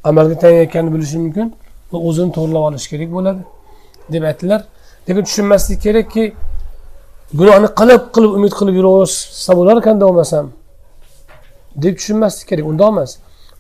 amalga 0.09 0.35
tayanayotganini 0.43 0.91
bilishi 0.95 1.17
mumkin 1.23 1.47
va 1.91 1.97
o'zini 2.07 2.31
to'g'irlab 2.37 2.63
olishi 2.69 2.87
kerak 2.93 3.09
bo'ladi 3.17 3.41
deb 4.13 4.23
aytdilar. 4.29 4.61
Lekin 5.07 5.23
tushunmaslik 5.27 5.79
kerakki 5.85 6.23
gunohni 7.39 7.67
qilib 7.79 8.01
qilib 8.15 8.31
umid 8.37 8.53
qilib 8.59 8.75
yuraversa 8.79 9.51
bo'lar 9.59 9.75
ekanda 9.81 10.03
bo'lmasam 10.09 10.45
deb 11.83 11.93
tushunmaslik 11.99 12.45
kerak 12.49 12.65
undoq 12.71 12.89
emas. 12.93 13.11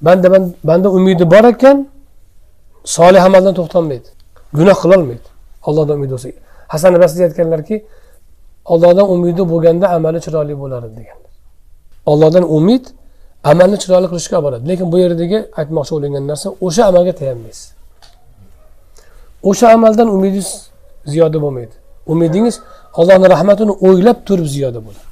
Banda 0.05 0.27
banda 0.69 0.87
umidi 0.97 1.25
bor 1.33 1.45
ekan 1.53 1.77
solih 2.97 3.21
amaldan 3.27 3.53
to'xtalmaydi. 3.59 4.09
Gunoh 4.57 4.77
qilolmaydi 4.83 5.27
allohdan 5.67 5.95
umidi 5.97 6.11
bo'lsa 6.15 6.29
hasan 6.73 6.91
basriy 7.03 7.23
aytganlarki 7.27 7.75
ollohdan 8.73 9.05
umidi 9.13 9.43
bo'lganda 9.51 9.85
amali 9.97 10.19
chiroyli 10.25 10.55
bo'ladi 10.63 10.89
degan 10.99 11.19
ollohdan 12.11 12.45
umid 12.57 12.83
amalni 13.51 13.77
chiroyli 13.83 14.07
qilishga 14.11 14.35
olib 14.37 14.45
boradi 14.45 14.63
lekin 14.69 14.87
bu 14.93 14.97
yerdagi 15.03 15.37
aytmoqchi 15.59 15.91
bo'lingan 15.95 16.23
narsa 16.31 16.47
o'sha 16.65 16.83
amalga 16.89 17.13
tayanmaysiz. 17.19 17.65
O'sha 19.49 19.67
amaldan 19.75 20.07
umidingiz 20.15 20.49
ziyoda 21.05 21.41
bo'lmaydi. 21.41 21.75
Umidingiz 22.07 22.61
allohni 22.93 23.29
rahmatini 23.29 23.71
o'ylab 23.71 24.17
turib 24.27 24.45
ziyoda 24.45 24.79
bo'ladi. 24.85 25.05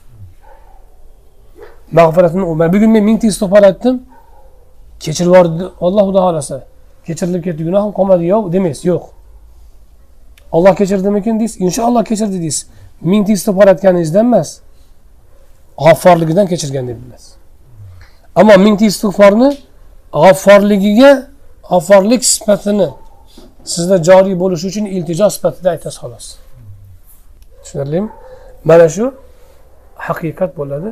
Mag'firatini 1.91 2.43
bugun 2.73 2.89
men 2.89 3.03
mingta 3.03 3.27
istig'for 3.27 3.63
aytdim. 3.63 3.95
Kechirib 4.99 5.29
yubordi. 5.31 5.63
Olloh 5.85 6.03
xudo 6.07 6.19
xohlasa 6.25 6.57
kechirilib 7.07 7.43
ketdi. 7.43 7.61
Gunohim 7.67 7.91
qolmadi. 7.97 8.23
Yo'q 8.33 8.53
demaysiz 8.53 8.85
yo'q. 8.91 9.03
Olloh 10.51 10.73
kechirdimikin 10.75 11.39
deysiz? 11.39 11.61
Inshaalloh 11.65 12.03
kechirdi 12.09 12.37
deysiz. 12.41 12.67
Mingta 13.01 13.31
istig'for 13.37 13.67
aytganingizdan 13.73 14.25
emas 14.25 14.49
g'afforligidan 15.83 16.45
kechirgan 16.51 16.87
deb 16.87 16.97
bilasiz. 17.03 17.31
Ammo 18.35 18.55
mingta 18.65 18.85
istig'forni 18.91 19.49
g'afforligiga 20.23 21.11
g'afforlik 21.69 22.21
sifatini 22.25 22.89
sizda 23.63 24.03
joriy 24.03 24.35
bo'lishi 24.39 24.67
uchun 24.67 24.85
iltijo 24.85 25.29
sifatida 25.29 25.69
aytasiz 25.69 25.99
xolos. 26.01 26.25
Tushunarlimi? 27.63 28.09
Mana 28.63 28.89
shu 28.89 29.13
haqiqat 29.95 30.57
bo'ladi. 30.57 30.89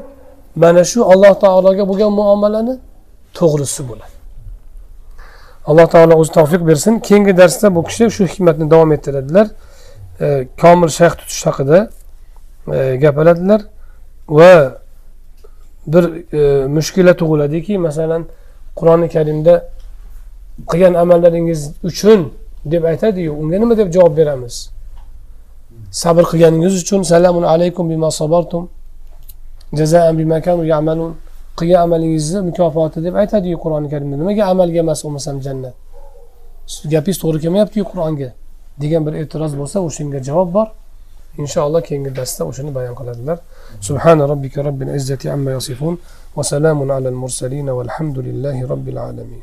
Mana 0.56 0.84
shu 0.84 1.00
alloh 1.14 1.34
taologa 1.40 1.84
bo'lgan 1.90 2.12
muomalani 2.20 2.76
to'g'risi 3.38 3.82
bo'ladi. 3.90 4.16
Alloh 5.70 5.88
taolo 5.94 6.14
o'zi 6.22 6.32
tavfiq 6.32 6.62
bersin. 6.68 7.00
Keyingi 7.00 7.38
darsda 7.38 7.76
bu 7.76 7.84
kishi 7.84 8.12
shu 8.16 8.24
hikmatni 8.32 8.72
davom 8.72 8.92
ettiradilar. 8.92 9.48
E, 10.22 10.48
komil 10.62 10.90
shayx 11.00 11.14
tutish 11.20 11.46
haqida 11.48 11.90
e, 12.74 12.96
gapiradilar 13.04 13.62
va 14.30 14.80
bir 15.88 16.04
e, 16.40 16.68
mushkula 16.68 17.14
tug'iladiki 17.22 17.78
masalan 17.78 18.26
qur'oni 18.80 19.08
karimda 19.16 19.54
qilgan 20.72 20.94
amallaringiz 20.94 21.62
uchun 21.84 22.34
deb 22.66 22.84
aytadiyu. 22.84 23.34
Unga 23.34 23.58
nima 23.60 23.78
deb 23.78 23.94
javob 23.94 24.18
beramiz? 24.18 24.70
Sabr 25.92 26.24
qilganingiz 26.32 26.74
uchun 26.82 27.02
salamun 27.04 27.44
alaykum 27.44 27.90
bima 27.90 28.12
sabartum. 28.12 28.70
Jazaan 29.74 30.18
bima 30.18 30.42
kanu 30.42 30.66
ya'malun. 30.66 31.16
Qilgan 31.60 31.82
amalingizni 31.82 32.42
mukofoti 32.42 33.04
deb 33.04 33.16
aytadiyu 33.16 33.58
qur'oni 33.64 33.90
karimda. 33.90 34.16
Nimaga 34.18 34.44
amalga 34.46 34.80
emas 34.86 35.00
bo'lmasam 35.06 35.42
jannat? 35.46 35.76
Gapingiz 36.92 37.18
to'g'ri 37.24 37.40
kelmayaptiyu 37.44 37.86
qur'onga? 37.92 38.30
Degan 38.82 39.02
bir 39.06 39.14
e'tiroz 39.22 39.54
bo'lsa 39.60 39.78
o'shanga 39.88 40.20
javob 40.30 40.50
bor. 40.58 40.68
Inshaalloh 41.42 41.82
keyingi 41.88 42.12
darsda 42.20 42.44
o'shani 42.50 42.72
bayon 42.78 42.96
qiladilar. 43.00 43.38
Subhana 43.88 44.24
robbika 44.32 44.60
robbil 44.68 44.90
izzati 45.00 45.32
amma 45.36 45.52
yasifun 45.58 45.94
va 46.36 46.44
salamun 46.52 46.90
alal 46.98 47.18
mursalin 47.24 47.68
valhamdulillahi 47.80 48.62
robbil 48.72 48.98
alamin. 49.10 49.42